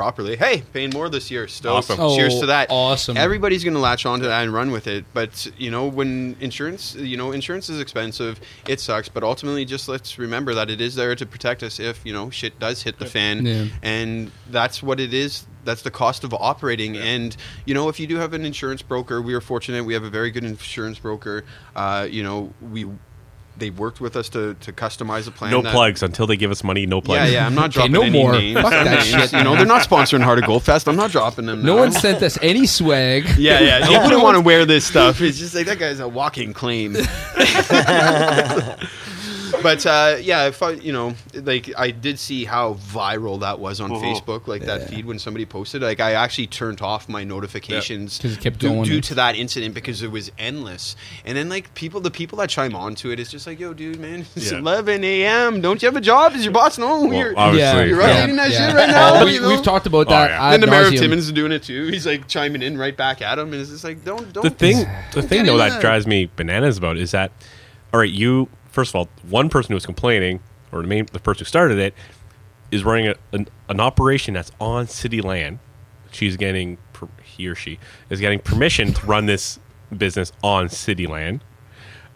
properly. 0.00 0.34
Hey, 0.34 0.62
paying 0.72 0.88
more 0.94 1.10
this 1.10 1.30
year. 1.30 1.46
Still, 1.46 1.74
Awesome. 1.76 1.98
cheers 2.16 2.34
Oh, 2.36 2.40
to 2.40 2.46
that. 2.46 2.68
awesome. 2.70 3.18
Everybody's 3.18 3.62
going 3.64 3.74
to 3.74 3.80
latch 3.80 4.06
onto 4.06 4.24
that 4.24 4.42
and 4.42 4.50
run 4.50 4.70
with 4.70 4.86
it. 4.86 5.04
But 5.12 5.46
you 5.58 5.70
know, 5.70 5.88
when 5.88 6.36
insurance, 6.40 6.94
you 6.94 7.18
know, 7.18 7.32
insurance 7.32 7.68
is 7.68 7.78
expensive. 7.80 8.40
It 8.66 8.80
sucks. 8.80 9.10
But 9.10 9.22
ultimately, 9.24 9.66
just 9.66 9.88
let's 9.88 10.18
remember 10.18 10.54
that 10.54 10.70
it 10.70 10.80
is 10.80 10.94
there 10.94 11.14
to 11.14 11.26
protect 11.26 11.62
us 11.62 11.78
if 11.78 12.00
you 12.06 12.14
know 12.14 12.30
shit 12.30 12.58
does 12.58 12.80
hit 12.82 12.98
the 12.98 13.04
fan. 13.04 13.44
Yeah. 13.44 13.66
And 13.82 14.30
that's 14.48 14.82
what 14.82 15.00
it 15.00 15.12
is. 15.12 15.46
That's 15.66 15.82
the 15.82 15.90
cost 15.90 16.24
of 16.24 16.32
operating. 16.32 16.96
And 16.96 17.36
you 17.66 17.74
know, 17.74 17.90
if 17.90 18.00
you 18.00 18.06
do 18.06 18.16
have 18.16 18.32
an 18.32 18.46
insurance 18.46 18.80
broker, 18.80 19.20
we 19.20 19.34
are 19.34 19.42
fortunate. 19.42 19.84
We 19.84 19.92
have 19.92 20.04
a 20.04 20.08
very 20.08 20.30
good 20.30 20.44
insurance 20.44 20.98
broker. 20.98 21.44
Uh, 21.76 22.08
you 22.10 22.22
know, 22.22 22.54
we. 22.72 22.86
They 23.60 23.70
worked 23.70 24.00
with 24.00 24.16
us 24.16 24.28
to, 24.30 24.54
to 24.54 24.72
customize 24.72 25.28
a 25.28 25.30
plan. 25.30 25.52
no 25.52 25.62
that- 25.62 25.72
plugs 25.72 26.02
until 26.02 26.26
they 26.26 26.36
give 26.36 26.50
us 26.50 26.64
money. 26.64 26.86
No 26.86 27.00
plugs. 27.00 27.30
yeah, 27.30 27.40
yeah. 27.40 27.46
I'm 27.46 27.54
not 27.54 27.66
Okay, 27.66 27.74
dropping 27.88 27.92
no 27.92 28.02
any 28.02 28.10
more. 28.22 28.32
names. 28.32 28.60
Fuck 28.60 28.70
that 28.72 29.04
shit. 29.04 29.32
You 29.32 29.44
know, 29.44 29.54
they're 29.54 29.64
not 29.66 29.86
sponsoring 29.86 30.22
Heart 30.22 30.38
of 30.40 30.46
Gold 30.46 30.62
Fest. 30.64 30.88
I'm 30.88 30.96
not 30.96 31.10
dropping 31.12 31.46
them. 31.46 31.62
No 31.62 31.74
now. 31.76 31.82
one 31.82 31.92
sent 31.92 32.22
us 32.22 32.36
any 32.42 32.66
swag. 32.66 33.24
Yeah, 33.38 33.60
yeah. 33.60 33.88
You 33.88 34.00
wouldn't 34.00 34.22
want 34.22 34.36
to 34.36 34.40
wear 34.40 34.64
this 34.66 34.84
stuff. 34.84 35.20
It's 35.20 35.38
just 35.38 35.54
like 35.54 35.66
that 35.66 35.78
guy's 35.78 36.00
a 36.00 36.08
walking 36.08 36.52
claim. 36.52 36.96
but 39.62 39.84
uh, 39.86 40.16
yeah, 40.20 40.46
if 40.46 40.62
I, 40.62 40.70
you 40.72 40.92
know, 40.92 41.14
like 41.34 41.70
I 41.76 41.90
did 41.90 42.18
see 42.18 42.44
how 42.44 42.74
viral 42.74 43.40
that 43.40 43.58
was 43.58 43.80
on 43.80 43.90
Facebook, 43.90 44.46
like 44.46 44.62
that 44.62 44.88
feed 44.88 45.06
when 45.06 45.18
somebody 45.18 45.46
posted. 45.46 45.82
Like 45.82 46.00
I 46.00 46.12
actually 46.12 46.46
turned 46.48 46.80
off 46.80 47.08
my 47.08 47.24
notifications 47.24 48.18
'Cause 48.18 48.32
it 48.36 48.40
kept 48.40 48.58
due, 48.58 48.68
going. 48.68 48.84
due 48.84 49.00
to 49.02 49.14
that 49.16 49.36
incident 49.36 49.74
because 49.74 50.02
it 50.02 50.10
was 50.10 50.30
endless. 50.38 50.96
And 51.24 51.36
then 51.36 51.48
like 51.48 51.74
people, 51.74 52.00
the 52.00 52.10
people 52.10 52.38
that 52.38 52.48
chime 52.50 52.74
on 52.74 52.94
to 52.96 53.10
it's 53.10 53.30
just 53.30 53.46
like, 53.46 53.60
yo, 53.60 53.74
dude, 53.74 53.98
man, 54.00 54.24
it's 54.36 54.50
Yeah. 54.52 54.58
11 54.58 55.04
a.m. 55.04 55.60
Don't 55.60 55.82
you 55.82 55.86
have 55.86 55.96
a 55.96 56.00
job? 56.00 56.32
Does 56.32 56.44
your 56.44 56.52
boss 56.54 56.78
know 56.78 57.02
Well, 57.02 57.12
you're? 57.12 57.38
obviously, 57.38 57.88
You're 57.88 58.00
yeah. 58.00 58.20
writing 58.20 58.36
that 58.36 58.50
shit 58.52 58.74
right 58.74 58.88
now, 58.88 59.20
Oh, 59.20 59.24
we, 59.24 59.34
you 59.34 59.40
know? 59.40 59.48
We've 59.48 59.62
talked 59.62 59.86
about 59.86 60.06
Oh, 60.06 60.10
that. 60.10 60.30
yeah. 60.30 60.42
ad 60.46 60.52
Then 60.54 60.60
the 60.60 60.66
mayor 60.68 60.86
of. 60.86 60.94
Timmins 60.94 61.24
is 61.26 61.32
doing 61.32 61.52
it 61.52 61.62
too. 61.62 61.88
He's 61.88 62.06
like 62.06 62.28
chiming 62.28 62.62
in 62.62 62.78
right 62.78 62.96
back 62.96 63.20
at 63.22 63.38
him, 63.38 63.52
and 63.52 63.60
it's 63.60 63.70
just 63.70 63.84
like, 63.84 64.04
don't, 64.04 64.32
don't. 64.32 64.42
the 64.42 64.50
thing 64.50 64.86
the 65.12 65.22
thing 65.22 65.44
though 65.44 65.52
in 65.52 65.58
that 65.58 65.80
drives 65.80 66.06
me 66.06 66.30
bananas 66.36 66.78
about 66.78 66.96
is 66.96 67.10
that 67.10 67.32
all 67.92 68.00
right 68.00 68.10
you 68.10 68.48
first 68.70 68.90
of 68.90 68.96
all 68.96 69.08
one 69.28 69.48
person 69.48 69.68
who 69.68 69.74
was 69.74 69.86
complaining 69.86 70.40
or 70.72 70.82
the 70.82 70.88
main 70.88 71.06
the 71.12 71.20
person 71.20 71.40
who 71.40 71.44
started 71.46 71.78
it 71.78 71.94
is 72.70 72.84
running 72.84 73.08
a, 73.08 73.14
an, 73.32 73.48
an 73.68 73.80
operation 73.80 74.34
that's 74.34 74.52
on 74.60 74.86
city 74.86 75.20
land. 75.20 75.58
She's 76.12 76.36
getting 76.36 76.78
he 77.22 77.48
or 77.48 77.54
she 77.54 77.78
is 78.10 78.20
getting 78.20 78.40
permission 78.40 78.92
to 78.92 79.06
run 79.06 79.26
this 79.26 79.58
business 79.96 80.32
on 80.42 80.68
city 80.68 81.06
land. 81.06 81.42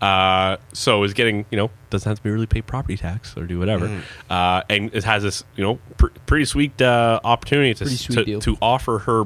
Uh, 0.00 0.58
so 0.72 1.02
is 1.04 1.14
getting 1.14 1.46
you 1.50 1.56
know 1.56 1.70
doesn't 1.88 2.10
have 2.10 2.18
to 2.18 2.22
be 2.22 2.30
really 2.30 2.46
pay 2.46 2.60
property 2.60 2.96
tax 2.96 3.36
or 3.36 3.46
do 3.46 3.58
whatever, 3.58 4.02
uh, 4.28 4.62
and 4.68 4.94
it 4.94 5.04
has 5.04 5.22
this 5.22 5.44
you 5.56 5.64
know 5.64 5.78
pr- 5.96 6.08
pretty 6.26 6.44
sweet 6.44 6.82
uh, 6.82 7.20
opportunity 7.24 7.72
to, 7.72 7.86
sweet 7.88 8.40
to, 8.40 8.40
to 8.40 8.56
offer 8.60 8.98
her 9.00 9.24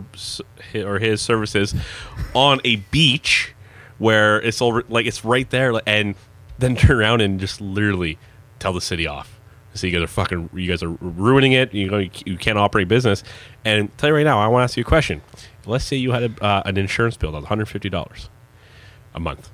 or 0.76 0.99
his 0.99 1.20
services 1.20 1.74
on 2.35 2.61
a 2.64 2.76
beach 2.76 3.55
where 3.99 4.41
it's 4.41 4.61
all 4.61 4.83
like 4.89 5.07
it's 5.07 5.24
right 5.24 5.49
there, 5.51 5.81
and 5.87 6.14
then 6.59 6.76
turn 6.76 6.98
around 6.98 7.20
and 7.20 7.38
just 7.38 7.61
literally 7.61 8.18
tell 8.59 8.72
the 8.72 8.80
city 8.80 9.06
off. 9.06 9.38
So 9.74 9.86
you 9.86 9.92
guys 9.92 10.02
are 10.02 10.09
fucking, 10.09 10.50
you 10.54 10.68
guys 10.68 10.82
are 10.82 10.90
ruining 10.90 11.52
it. 11.52 11.72
You 11.72 11.90
know, 11.90 11.98
you, 11.98 12.36
can't 12.36 12.59
operate 12.59 12.88
business. 12.88 13.22
And 13.64 13.96
tell 13.96 14.09
you 14.09 14.16
right 14.16 14.24
now, 14.24 14.40
I 14.40 14.48
want 14.48 14.62
to 14.62 14.64
ask 14.64 14.76
you 14.76 14.80
a 14.80 14.84
question. 14.84 15.22
Let's 15.66 15.84
say 15.84 15.96
you 15.96 16.12
had 16.12 16.22
a, 16.24 16.44
uh, 16.44 16.62
an 16.64 16.76
insurance 16.76 17.16
bill 17.16 17.30
of 17.30 17.34
one 17.34 17.44
hundred 17.44 17.66
fifty 17.66 17.88
dollars 17.88 18.28
a 19.14 19.20
month 19.20 19.50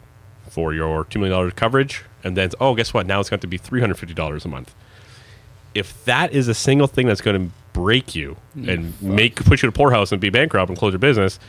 for 0.49 0.73
your 0.73 1.05
two 1.05 1.19
million 1.19 1.37
dollars 1.37 1.53
coverage, 1.55 2.05
and 2.23 2.37
then 2.37 2.51
oh, 2.61 2.75
guess 2.75 2.95
what? 2.95 3.07
Now 3.07 3.21
it's 3.21 3.29
going 3.29 3.41
to 3.41 3.47
be 3.47 3.59
three 3.59 3.81
hundred 3.81 3.97
fifty 3.97 4.15
dollars 4.15 4.45
a 4.45 4.49
month. 4.49 4.75
If 5.75 6.05
that 6.05 6.33
is 6.33 6.47
a 6.47 6.55
single 6.55 6.87
thing 6.87 7.09
that's 7.09 7.21
going 7.21 7.49
to 7.49 7.55
break 7.73 8.15
you 8.15 8.37
and 8.55 8.95
make 9.03 9.35
put 9.45 9.61
you 9.63 9.67
to 9.67 9.69
a 9.69 9.73
poorhouse 9.73 10.13
and 10.13 10.21
be 10.21 10.31
bankrupt 10.31 10.71
and 10.71 10.79
close 10.79 10.93
your 10.93 11.01
business, 11.01 11.41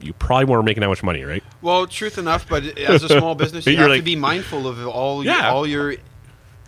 you 0.00 0.12
probably 0.12 0.44
weren't 0.44 0.64
making 0.64 0.82
that 0.82 0.88
much 0.88 1.02
money, 1.02 1.24
right? 1.24 1.42
Well, 1.62 1.86
truth 1.86 2.18
enough, 2.18 2.46
but 2.48 2.64
as 2.78 3.02
a 3.02 3.08
small 3.18 3.34
business, 3.34 3.66
you 3.66 3.76
have 3.78 3.88
like- 3.88 4.00
to 4.00 4.04
be 4.04 4.16
mindful 4.16 4.66
of 4.68 4.86
all 4.86 5.24
your, 5.24 5.34
Yeah. 5.34 5.50
all 5.50 5.66
your, 5.66 5.92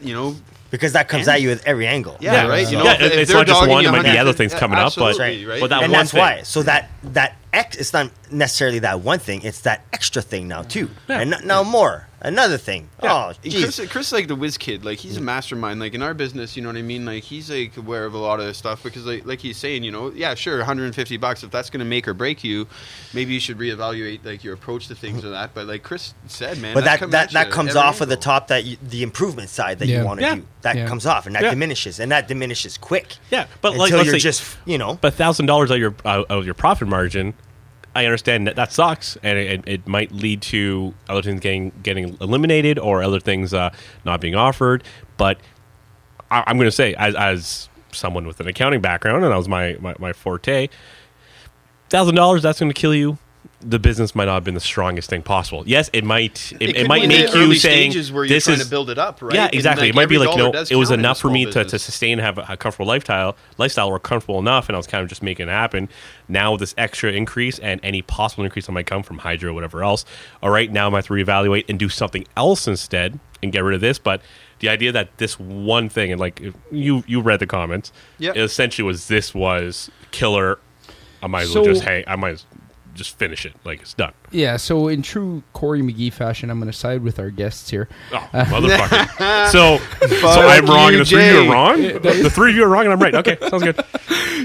you 0.00 0.14
know, 0.14 0.34
because 0.70 0.92
that 0.94 1.08
comes 1.08 1.28
at 1.28 1.40
you 1.42 1.50
at 1.50 1.64
every 1.66 1.86
angle. 1.86 2.16
yeah, 2.20 2.32
Yeah. 2.44 2.46
right. 2.48 2.70
You 2.70 2.78
know, 2.78 2.84
Yeah, 2.84 2.94
if- 2.94 3.00
if 3.00 3.12
it's 3.12 3.30
they're 3.30 3.38
not 3.40 3.46
just 3.46 3.60
one, 3.68 3.82
you 3.82 3.88
it 3.88 3.92
might 3.92 4.02
be 4.02 4.18
other 4.18 4.32
things 4.32 4.52
yeah, 4.52 4.58
coming 4.58 4.78
up, 4.78 4.94
but- 4.96 5.18
right. 5.18 5.46
but 5.60 5.68
that 5.70 5.82
and 5.82 5.92
one 5.92 6.00
that's 6.00 6.10
thing. 6.12 6.20
why. 6.20 6.42
So 6.42 6.62
that 6.64 6.90
that 7.04 7.36
X, 7.52 7.76
it's 7.76 7.92
not 7.92 8.10
necessarily 8.30 8.78
that 8.80 9.00
one 9.00 9.18
thing. 9.18 9.42
It's 9.42 9.60
that 9.60 9.84
extra 9.92 10.20
thing 10.22 10.48
now 10.48 10.62
too. 10.62 10.90
Yeah. 11.08 11.20
And 11.20 11.34
n- 11.34 11.46
now 11.46 11.62
more, 11.62 12.07
another 12.20 12.58
thing. 12.58 12.88
Yeah. 13.02 13.30
Oh, 13.30 13.32
geez. 13.42 13.62
Chris, 13.76 13.90
Chris, 13.90 14.06
is 14.08 14.12
like 14.12 14.28
the 14.28 14.34
whiz 14.36 14.58
kid, 14.58 14.84
like 14.84 14.98
he's 14.98 15.16
a 15.16 15.20
mastermind. 15.20 15.80
Like 15.80 15.94
in 15.94 16.02
our 16.02 16.14
business, 16.14 16.56
you 16.56 16.62
know 16.62 16.68
what 16.68 16.76
I 16.76 16.82
mean. 16.82 17.04
Like 17.04 17.22
he's 17.24 17.50
like 17.50 17.76
aware 17.76 18.04
of 18.04 18.14
a 18.14 18.18
lot 18.18 18.40
of 18.40 18.46
this 18.46 18.58
stuff 18.58 18.82
because, 18.82 19.04
like, 19.06 19.24
like 19.26 19.40
he's 19.40 19.56
saying, 19.56 19.84
you 19.84 19.90
know, 19.90 20.10
yeah, 20.12 20.34
sure, 20.34 20.58
150 20.58 21.16
bucks. 21.18 21.42
If 21.42 21.50
that's 21.50 21.70
going 21.70 21.80
to 21.80 21.86
make 21.86 22.08
or 22.08 22.14
break 22.14 22.42
you, 22.44 22.66
maybe 23.14 23.34
you 23.34 23.40
should 23.40 23.58
reevaluate 23.58 24.24
like 24.24 24.42
your 24.44 24.54
approach 24.54 24.88
to 24.88 24.94
things 24.94 25.24
or 25.24 25.30
that. 25.30 25.54
But 25.54 25.66
like 25.66 25.82
Chris 25.82 26.14
said, 26.26 26.58
man, 26.58 26.74
but 26.74 26.84
that's 26.84 27.00
that 27.00 27.10
that, 27.10 27.30
that 27.32 27.50
comes 27.50 27.70
every 27.70 27.80
off 27.82 28.00
of 28.00 28.08
the 28.08 28.16
top 28.16 28.48
that 28.48 28.64
you, 28.64 28.76
the 28.82 29.02
improvement 29.02 29.48
side 29.48 29.78
that 29.78 29.88
Yeah. 29.88 30.00
you 30.00 30.04
want 30.06 30.20
to 30.20 30.26
Yeah. 30.26 30.34
do. 30.36 30.46
That 30.62 30.76
Yeah. 30.76 30.88
comes 30.88 31.06
off 31.06 31.26
and 31.26 31.34
that 31.36 31.42
Yeah. 31.44 31.50
diminishes 31.50 32.00
and 32.00 32.10
that 32.12 32.26
diminishes 32.28 32.76
quick. 32.78 33.16
Yeah, 33.30 33.46
but 33.60 33.76
like, 33.76 33.86
until 33.92 33.98
let's 33.98 34.06
you're 34.06 34.14
say- 34.18 34.22
just 34.24 34.56
you 34.66 34.76
know. 34.78 34.98
But 35.00 35.14
thousand 35.14 35.46
dollars 35.46 35.70
out 35.70 35.78
your 35.78 35.94
out 36.04 36.26
of 36.30 36.44
your 36.44 36.54
profit 36.54 36.88
margin, 36.88 37.34
I 37.94 38.04
understand 38.04 38.46
that 38.46 38.56
that 38.56 38.72
sucks, 38.72 39.16
and 39.22 39.38
it, 39.38 39.62
it 39.66 39.86
might 39.88 40.12
lead 40.12 40.42
to 40.42 40.94
other 41.08 41.22
things 41.22 41.40
getting 41.40 41.72
getting 41.82 42.16
eliminated 42.20 42.78
or 42.78 43.02
other 43.02 43.20
things 43.20 43.52
uh, 43.52 43.70
not 44.04 44.20
being 44.20 44.34
offered. 44.34 44.84
But 45.16 45.38
I, 46.30 46.44
I'm 46.46 46.56
going 46.56 46.68
to 46.68 46.72
say, 46.72 46.94
as 46.94 47.14
as 47.14 47.68
someone 47.92 48.26
with 48.26 48.40
an 48.40 48.46
accounting 48.46 48.80
background, 48.80 49.24
and 49.24 49.32
that 49.32 49.36
was 49.36 49.48
my 49.48 49.76
my, 49.80 49.94
my 49.98 50.12
forte, 50.12 50.68
thousand 51.88 52.14
dollars 52.14 52.42
that's 52.42 52.60
going 52.60 52.70
to 52.70 52.80
kill 52.80 52.94
you. 52.94 53.18
The 53.60 53.80
business 53.80 54.14
might 54.14 54.26
not 54.26 54.34
have 54.34 54.44
been 54.44 54.54
the 54.54 54.60
strongest 54.60 55.10
thing 55.10 55.22
possible. 55.22 55.64
Yes, 55.66 55.90
it 55.92 56.04
might. 56.04 56.52
It, 56.60 56.70
it, 56.70 56.76
could 56.76 56.88
might 56.88 56.98
be 56.98 57.04
in 57.04 57.10
the 57.10 57.16
make 57.24 57.34
you 57.34 57.54
saying 57.56 57.92
where 58.14 58.24
you're 58.24 58.28
this 58.28 58.44
trying 58.44 58.58
is 58.58 58.64
to 58.64 58.70
build 58.70 58.88
it 58.88 58.98
up, 58.98 59.20
right? 59.20 59.34
Yeah, 59.34 59.48
exactly. 59.52 59.88
like, 59.88 59.94
it 59.94 59.96
might 59.96 60.08
be 60.08 60.16
like 60.16 60.30
you 60.30 60.36
know, 60.36 60.50
it 60.50 60.76
was 60.76 60.90
count 60.90 60.90
in 60.90 61.00
a 61.00 61.02
enough 61.02 61.18
for 61.18 61.28
me 61.28 61.44
to, 61.44 61.64
to 61.64 61.78
sustain, 61.78 62.20
have 62.20 62.38
a, 62.38 62.46
a 62.50 62.56
comfortable 62.56 62.86
lifestyle, 62.86 63.36
lifestyle 63.56 63.88
or 63.88 63.98
comfortable 63.98 64.38
enough, 64.38 64.68
and 64.68 64.76
I 64.76 64.78
was 64.78 64.86
kind 64.86 65.02
of 65.02 65.08
just 65.08 65.24
making 65.24 65.48
it 65.48 65.50
happen. 65.50 65.88
Now 66.28 66.52
with 66.52 66.60
this 66.60 66.74
extra 66.78 67.10
increase 67.10 67.58
and 67.58 67.80
any 67.82 68.00
possible 68.00 68.44
increase 68.44 68.66
that 68.66 68.72
might 68.72 68.86
come 68.86 69.02
from 69.02 69.18
hydro, 69.18 69.50
or 69.50 69.54
whatever 69.54 69.82
else. 69.82 70.04
All 70.40 70.50
right, 70.50 70.70
now 70.70 70.86
I 70.86 70.90
might 70.90 70.98
have 70.98 71.06
to 71.06 71.14
reevaluate 71.14 71.64
and 71.68 71.80
do 71.80 71.88
something 71.88 72.26
else 72.36 72.68
instead 72.68 73.18
and 73.42 73.50
get 73.50 73.64
rid 73.64 73.74
of 73.74 73.80
this. 73.80 73.98
But 73.98 74.20
the 74.60 74.68
idea 74.68 74.92
that 74.92 75.18
this 75.18 75.38
one 75.38 75.88
thing, 75.88 76.12
and 76.12 76.20
like 76.20 76.40
you 76.70 77.02
you 77.06 77.20
read 77.20 77.40
the 77.40 77.46
comments, 77.46 77.92
yeah, 78.18 78.32
essentially 78.34 78.86
was 78.86 79.08
this 79.08 79.34
was 79.34 79.90
killer. 80.10 80.58
I 81.22 81.26
might 81.26 81.42
as 81.42 81.52
So- 81.52 81.62
well 81.62 81.72
just 81.72 81.84
hey, 81.84 82.04
I 82.06 82.16
might 82.16 82.34
as 82.34 82.46
just 82.98 83.16
finish 83.16 83.46
it. 83.46 83.54
Like 83.64 83.80
it's 83.80 83.94
done. 83.94 84.12
Yeah, 84.30 84.56
so 84.56 84.88
in 84.88 85.00
true 85.02 85.42
Corey 85.54 85.80
McGee 85.80 86.12
fashion, 86.12 86.50
I'm 86.50 86.58
going 86.58 86.70
to 86.70 86.76
side 86.76 87.02
with 87.02 87.18
our 87.18 87.30
guests 87.30 87.70
here. 87.70 87.88
Oh, 88.12 88.16
uh, 88.32 88.44
motherfucker. 88.44 89.48
so, 89.50 89.78
so 90.06 90.28
I'm 90.28 90.66
wrong 90.66 90.92
you, 90.92 90.98
and 90.98 91.06
the 91.06 91.10
three 91.10 91.28
of 91.28 91.34
you 91.34 91.50
are 91.50 91.52
wrong? 91.52 91.82
The 91.82 92.30
three 92.30 92.50
of 92.50 92.56
you 92.56 92.64
are 92.64 92.68
wrong 92.68 92.84
and 92.84 92.92
I'm 92.92 93.00
right. 93.00 93.14
Okay, 93.14 93.38
sounds 93.48 93.62
good. 93.62 93.84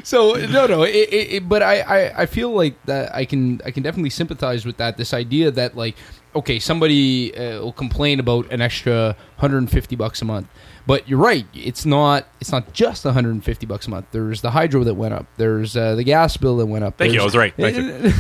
So 0.03 0.33
no, 0.33 0.65
no, 0.65 0.83
it, 0.83 0.95
it, 0.95 1.33
it, 1.33 1.47
but 1.47 1.61
I, 1.61 1.79
I, 1.79 2.21
I 2.23 2.25
feel 2.25 2.51
like 2.51 2.83
that 2.85 3.15
I 3.15 3.23
can, 3.25 3.61
I 3.63 3.71
can 3.71 3.83
definitely 3.83 4.09
sympathize 4.09 4.65
with 4.65 4.77
that. 4.77 4.97
This 4.97 5.13
idea 5.13 5.51
that 5.51 5.77
like, 5.77 5.95
okay, 6.35 6.59
somebody 6.59 7.35
uh, 7.35 7.61
will 7.61 7.73
complain 7.73 8.19
about 8.19 8.51
an 8.51 8.61
extra 8.61 9.15
150 9.37 9.95
bucks 9.95 10.21
a 10.21 10.25
month, 10.25 10.47
but 10.87 11.07
you're 11.07 11.19
right. 11.19 11.45
It's 11.53 11.85
not, 11.85 12.27
it's 12.41 12.51
not 12.51 12.73
just 12.73 13.05
150 13.05 13.65
bucks 13.65 13.87
a 13.87 13.89
month. 13.89 14.07
There's 14.11 14.41
the 14.41 14.51
hydro 14.51 14.83
that 14.83 14.95
went 14.95 15.13
up. 15.13 15.25
There's 15.37 15.75
uh, 15.77 15.95
the 15.95 16.03
gas 16.03 16.35
bill 16.37 16.57
that 16.57 16.65
went 16.65 16.83
up. 16.83 16.97
Thank 16.97 17.13
you, 17.13 17.21
I 17.21 17.23
was 17.23 17.35
right. 17.37 17.53
Thank 17.55 17.77
you. 17.77 18.11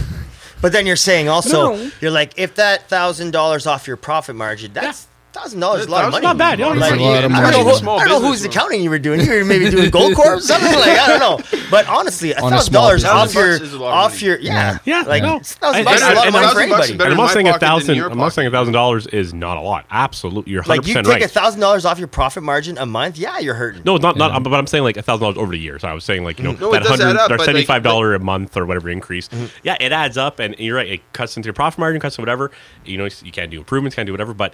But 0.61 0.71
then 0.71 0.85
you're 0.85 0.95
saying 0.95 1.27
also 1.27 1.73
No. 1.75 1.91
you're 1.99 2.11
like 2.11 2.33
if 2.37 2.55
that 2.55 2.87
thousand 2.87 3.31
dollars 3.31 3.67
off 3.67 3.85
your 3.85 3.97
profit 3.97 4.35
margin, 4.37 4.71
that's 4.71 5.07
thousand 5.33 5.59
dollars 5.59 5.81
is 5.81 5.87
a 5.87 5.91
lot 5.91 6.05
of 6.05 6.11
money. 6.11 6.23
Not 6.23 6.37
bad, 6.37 6.59
yeah, 6.59 6.67
Like, 6.67 6.93
it's 6.93 7.01
a 7.01 7.03
lot 7.03 7.23
of 7.25 7.31
I 7.31 7.41
don't 7.41 7.51
know, 7.51 7.69
who, 7.71 7.75
Small 7.77 7.97
I 7.99 8.05
don't 8.05 8.09
know 8.09 8.29
business, 8.29 8.41
whose 8.43 8.55
accounting 8.55 8.81
you 8.83 8.89
were 8.89 8.99
doing. 8.99 9.19
You 9.21 9.29
were 9.31 9.45
maybe 9.45 9.69
doing 9.69 9.89
Goldcorp, 9.91 10.41
something 10.41 10.71
like 10.71 10.97
I 10.97 11.07
don't 11.07 11.19
know. 11.19 11.59
But 11.71 11.87
honestly, 11.87 12.31
a 12.31 12.35
thousand 12.39 12.73
dollars 12.73 13.03
off 13.03 13.33
your 13.33 13.53
bucks 13.57 13.61
is 13.63 13.73
a 13.73 13.79
lot 13.79 13.87
of 13.89 13.93
off 14.13 14.21
your 14.21 14.37
yeah 14.39 14.77
Yeah, 14.85 15.01
like 15.01 15.23
no. 15.23 15.39
thousand 15.39 15.77
And- 15.79 15.85
bucks 15.85 16.01
is 16.01 16.07
a 16.07 16.13
lot 16.13 16.27
of 16.27 16.33
money 16.33 16.45
I'm 16.45 16.53
for 16.53 16.61
anybody. 16.61 16.93
And 16.93 17.01
I'm 17.01 17.17
not 17.17 17.31
saying 17.31 17.47
a 17.47 17.51
pocket 17.57 17.59
than 17.87 17.95
in 17.95 18.01
thousand. 18.01 18.11
I'm 18.11 18.17
not 18.17 18.33
saying 18.33 18.47
a 18.47 18.51
thousand 18.51 18.73
dollars 18.73 19.07
is 19.07 19.33
not 19.33 19.57
a 19.57 19.61
lot. 19.61 19.85
Absolutely, 19.89 20.51
you're 20.51 20.61
100 20.61 20.77
Like 20.77 20.87
you 20.87 20.93
percent 20.93 21.05
take 21.07 21.13
right. 21.13 21.23
a 21.23 21.27
thousand 21.27 21.61
dollars 21.61 21.85
off 21.85 21.97
your 21.99 22.07
profit 22.07 22.43
margin 22.43 22.77
a 22.77 22.85
month, 22.85 23.17
yeah, 23.17 23.39
you're 23.39 23.55
hurting. 23.55 23.81
no, 23.85 23.97
not 23.97 24.15
not. 24.17 24.41
But 24.43 24.53
I'm 24.53 24.67
saying 24.67 24.83
like 24.83 24.97
a 24.97 25.01
thousand 25.01 25.23
dollars 25.23 25.37
over 25.37 25.51
the 25.51 25.59
years. 25.59 25.83
I 25.83 25.93
was 25.93 26.03
saying 26.03 26.23
like 26.23 26.37
you 26.37 26.45
know 26.45 26.51
No, 26.53 26.71
that 26.71 26.81
it 26.83 26.87
does 26.87 26.99
add 27.01 27.15
hundred 27.17 27.41
or 27.41 27.43
seventy 27.43 27.65
five 27.65 27.81
dollar 27.83 28.13
a 28.13 28.19
month 28.19 28.55
or 28.55 28.65
whatever 28.65 28.89
increase. 28.89 29.29
Mm-hmm. 29.29 29.45
Yeah, 29.63 29.77
it 29.79 29.91
adds 29.91 30.17
up, 30.17 30.39
and 30.39 30.55
you're 30.59 30.75
right. 30.77 30.87
It 30.87 31.13
cuts 31.13 31.35
into 31.37 31.47
your 31.47 31.53
profit 31.53 31.79
margin, 31.79 31.99
cuts 31.99 32.15
into 32.15 32.21
whatever. 32.21 32.51
You 32.85 32.97
know, 32.97 33.07
you 33.23 33.31
can't 33.31 33.49
do 33.49 33.57
improvements, 33.57 33.95
can't 33.95 34.05
do 34.05 34.13
whatever. 34.13 34.33
But 34.33 34.53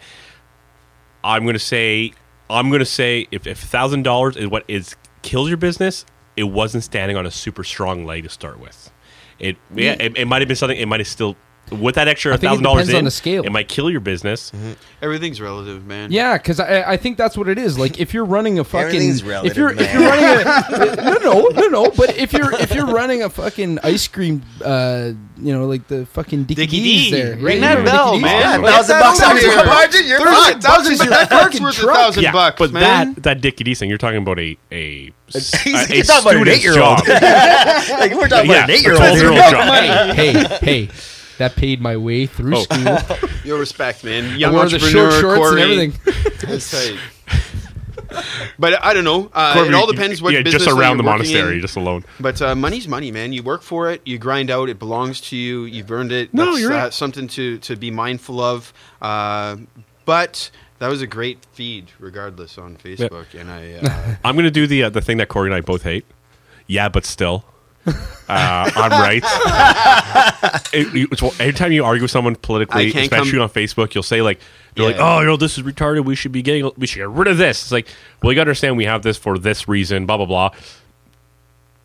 I'm 1.24 1.46
gonna 1.46 1.60
say, 1.60 2.14
I'm 2.50 2.70
gonna 2.70 2.86
say, 2.86 3.28
if 3.32 3.48
if 3.48 3.60
thousand 3.60 4.04
dollars 4.04 4.38
is 4.38 4.48
what 4.48 4.64
is 4.68 4.96
kills 5.22 5.50
your 5.50 5.58
business, 5.58 6.06
it 6.38 6.44
wasn't 6.44 6.84
standing 6.84 7.18
on 7.18 7.26
a 7.26 7.32
super 7.32 7.64
strong 7.64 8.06
leg 8.06 8.24
to 8.24 8.30
start 8.30 8.60
with. 8.60 8.92
It 9.40 9.58
yeah, 9.74 9.94
it, 10.00 10.18
it 10.18 10.26
might 10.26 10.42
have 10.42 10.48
been 10.48 10.58
something. 10.58 10.78
It 10.78 10.88
might 10.88 11.00
have 11.00 11.08
still 11.08 11.36
with 11.72 11.96
that 11.96 12.08
extra 12.08 12.34
I 12.34 12.38
thousand 12.38 12.64
dollars 12.64 12.88
depends 12.88 12.94
on 12.96 13.00
in, 13.00 13.06
the 13.06 13.12
scale. 13.12 13.44
it 13.44 13.52
might 13.52 13.68
kill 13.68 13.90
your 13.90 14.00
business. 14.00 14.52
Everything's 15.02 15.40
relative, 15.40 15.86
man. 15.86 16.12
Yeah, 16.12 16.38
because 16.38 16.60
I, 16.60 16.84
I 16.94 16.98
think 16.98 17.18
that's 17.18 17.38
what 17.38 17.48
it 17.48 17.58
is. 17.58 17.78
Like 17.80 18.00
if 18.00 18.14
you're 18.14 18.26
running 18.26 18.60
a 18.60 18.64
fucking 18.64 18.88
Everything's 18.88 19.22
if 19.22 19.56
you're 19.58 19.72
if 19.72 19.94
you're 19.94 20.04
running 20.04 20.26
a 20.26 20.96
no 21.20 21.20
no 21.20 21.48
no 21.48 21.68
no, 21.68 21.92
but 21.92 22.18
if 22.18 22.34
you're 22.34 22.54
if 22.54 22.74
you're 22.74 22.88
running 22.88 23.24
a 23.24 23.30
fucking 23.30 23.80
ice 23.84 24.08
cream, 24.08 24.42
uh, 24.64 25.12
you 25.42 25.54
know, 25.54 25.66
like 25.68 25.88
the 25.88 26.06
fucking 26.08 26.44
Dickie, 26.44 26.66
Dickie 26.66 26.80
D's 26.84 27.06
D. 27.06 27.12
there, 27.12 27.38
Ring 27.38 27.56
You 27.56 27.62
that 27.62 27.70
remember 27.78 27.92
bell, 27.92 28.12
Dickie 28.14 28.24
D's? 28.24 28.32
man. 28.32 28.62
Yeah, 28.64 28.72
thousand 28.72 28.96
that 28.96 29.02
bucks 29.04 29.22
over 29.22 29.36
off 29.36 29.42
your 29.42 29.52
here. 29.56 29.66
margin, 29.66 30.06
you're 30.08 30.20
Thirty 30.20 30.36
fine. 30.36 30.62
thousand 30.62 30.70
bucks 30.70 30.90
is 30.90 31.00
that 31.10 31.30
your 31.32 31.40
fucking 31.40 31.64
worth 31.64 31.78
a 31.78 31.82
truck. 31.82 31.96
thousand 31.96 32.24
Yeah, 32.24 32.32
bucks, 32.32 32.60
but 32.60 32.72
man. 32.74 33.14
that 33.14 33.24
that 33.24 33.42
Dickie 33.42 33.64
D 33.64 33.76
thing, 33.76 33.90
you're 33.90 33.98
talking 33.98 34.18
about 34.18 34.40
a 34.40 34.58
a, 34.72 35.14
He's- 35.32 35.54
a, 35.64 35.94
he's 35.94 36.08
talking 36.08 36.22
about 36.24 36.36
an 36.36 36.42
student's 36.42 36.58
eight-year-old. 36.58 36.98
job. 37.06 37.08
like 38.00 38.14
we're 38.14 38.28
talking 38.28 38.50
Yeah, 38.50 38.58
about 38.58 38.70
an 38.70 38.76
eight-year-old. 38.76 39.02
12-year-old 39.02 39.38
job. 39.52 40.16
hey, 40.16 40.32
hey, 40.34 40.58
hey, 40.88 40.90
that 41.40 41.56
paid 41.56 41.82
my 41.82 41.98
way 41.98 42.26
through 42.28 42.56
Oh. 42.58 42.64
school. 42.64 43.30
Your 43.44 43.60
respect, 43.60 44.04
man. 44.04 44.26
I 44.26 44.36
Young 44.38 44.54
wore 44.54 44.70
the 44.70 44.78
short 44.80 45.14
shorts 45.14 45.38
Corey. 45.40 45.62
and 45.62 45.72
everything. 45.72 46.14
That's 46.48 46.70
tight. 46.72 47.00
But 48.58 48.84
I 48.84 48.94
don't 48.94 49.04
know. 49.04 49.30
Uh, 49.34 49.54
Corbin, 49.54 49.74
it 49.74 49.76
all 49.76 49.86
depends 49.92 50.22
what 50.22 50.34
yeah, 50.34 50.42
business 50.42 50.66
just 50.66 50.76
around 50.78 50.98
the 50.98 51.04
you're 51.04 51.12
working 51.14 51.32
monastery, 51.32 51.56
in. 51.56 51.62
just 51.62 51.76
alone. 51.78 52.04
But 52.20 52.42
uh, 52.42 52.56
money's 52.56 52.88
money, 52.88 53.12
man. 53.12 53.34
You 53.34 53.44
work 53.44 53.62
for 53.62 53.90
it. 53.92 54.02
You 54.06 54.18
grind 54.18 54.50
out. 54.50 54.68
It 54.68 54.80
belongs 54.80 55.22
to 55.30 55.38
you. 55.38 55.64
You've 55.66 55.92
earned 55.92 56.12
it. 56.12 56.34
No, 56.34 56.46
That's, 56.46 56.60
you're 56.60 56.70
right. 56.72 56.86
uh, 56.86 56.92
something 56.92 57.28
to 57.30 57.60
to 57.60 57.76
be 57.76 57.92
mindful 57.92 58.42
of. 58.42 58.74
Uh, 59.02 59.58
but 60.06 60.50
that 60.80 60.88
was 60.88 61.02
a 61.04 61.08
great 61.08 61.46
feed, 61.54 61.92
regardless, 62.00 62.58
on 62.58 62.78
Facebook. 62.78 63.40
And 63.40 63.50
I, 63.52 63.74
uh, 63.84 64.16
I'm 64.26 64.36
gonna 64.36 64.50
do 64.52 64.66
the 64.66 64.84
uh, 64.84 64.90
the 64.90 65.02
thing 65.02 65.18
that 65.18 65.28
Corey 65.30 65.48
and 65.50 65.56
I 65.56 65.62
both 65.62 65.84
hate. 65.84 66.06
Yeah, 66.68 66.90
but 66.90 67.06
still, 67.06 67.46
uh, 67.90 68.72
I'm 68.76 68.92
right. 68.92 69.24
It- 70.74 71.12
it's- 71.12 71.40
every 71.40 71.54
time 71.54 71.72
you 71.72 71.84
argue 71.84 72.04
with 72.04 72.12
someone 72.12 72.36
politically, 72.36 72.90
I 72.90 72.92
can't 72.92 73.04
especially 73.12 73.32
come- 73.34 73.42
on 73.42 73.50
Facebook, 73.50 73.94
you'll 73.96 74.04
say 74.04 74.22
like, 74.22 74.40
"They're 74.76 74.86
like, 74.86 74.98
oh, 75.00 75.20
you 75.22 75.26
know, 75.26 75.36
this 75.38 75.58
is 75.58 75.64
retarded. 75.64 76.06
We 76.06 76.16
should 76.16 76.32
be 76.32 76.42
getting, 76.44 76.70
we 76.78 76.86
should 76.88 77.00
get 77.00 77.10
rid 77.10 77.28
of 77.28 77.38
this." 77.38 77.64
It's 77.64 77.72
like, 77.72 77.88
well, 78.22 78.32
you 78.32 78.36
gotta 78.36 78.50
understand, 78.50 78.78
we 78.78 78.86
have 78.86 79.02
this 79.02 79.18
for 79.18 79.38
this 79.40 79.68
reason. 79.68 80.06
Blah 80.06 80.18
blah 80.18 80.26
blah. 80.28 80.50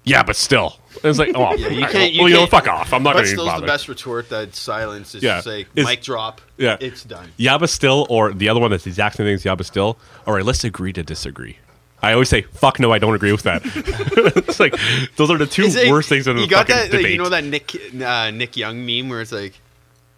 Yeah, 0.06 0.22
but 0.22 0.36
still, 0.36 0.78
it's 1.02 1.18
like, 1.18 1.30
oh, 1.34 1.54
Yeah, 1.56 1.68
you 1.68 1.86
can't- 1.86 2.12
you 2.12 2.20
well, 2.20 2.28
you 2.28 2.34
know, 2.34 2.40
can't- 2.40 2.50
fuck 2.50 2.68
off. 2.68 2.92
I'm 2.92 3.02
not 3.02 3.14
but 3.14 3.20
gonna 3.20 3.26
even 3.28 3.36
still's 3.36 3.46
the 3.48 3.52
bother. 3.52 3.66
best 3.66 3.88
retort. 3.88 4.28
That 4.28 4.54
silence 4.54 5.14
is 5.14 5.22
Yeah. 5.22 5.36
just 5.36 5.46
like 5.46 5.66
Is- 5.74 5.86
mic 5.86 6.02
drop. 6.02 6.42
Yeah. 6.58 6.76
it's 6.78 7.04
done. 7.04 7.32
Yeah, 7.38 7.56
but 7.56 7.70
still, 7.70 8.06
or 8.10 8.32
the 8.34 8.50
other 8.50 8.60
one 8.60 8.70
that's 8.70 8.84
the 8.84 8.90
exact 8.90 9.16
same 9.16 9.24
thing 9.26 9.34
as 9.34 9.44
yeah, 9.46 9.54
but 9.54 9.64
still. 9.64 9.96
All 10.26 10.34
right, 10.34 10.44
let's 10.44 10.62
agree 10.62 10.92
to 10.92 11.02
disagree. 11.02 11.56
I 12.04 12.12
always 12.12 12.28
say, 12.28 12.42
"Fuck 12.42 12.78
no, 12.80 12.92
I 12.92 12.98
don't 12.98 13.14
agree 13.14 13.32
with 13.32 13.42
that." 13.42 13.62
it's 14.36 14.60
like 14.60 14.74
those 15.16 15.30
are 15.30 15.38
the 15.38 15.46
two 15.46 15.64
it- 15.64 15.90
worst 15.90 16.08
things 16.08 16.26
in 16.28 16.36
you 16.38 16.44
a 16.44 16.46
got 16.46 16.66
fucking 16.68 16.74
that? 16.76 16.82
like, 16.82 16.90
debate. 16.90 17.12
you 17.12 17.18
know 17.18 17.28
that 17.30 17.44
Nick 17.44 17.74
uh, 18.02 18.30
Nick 18.30 18.56
Young 18.56 18.84
meme 18.84 19.08
where 19.08 19.20
it's 19.20 19.32
like, 19.32 19.54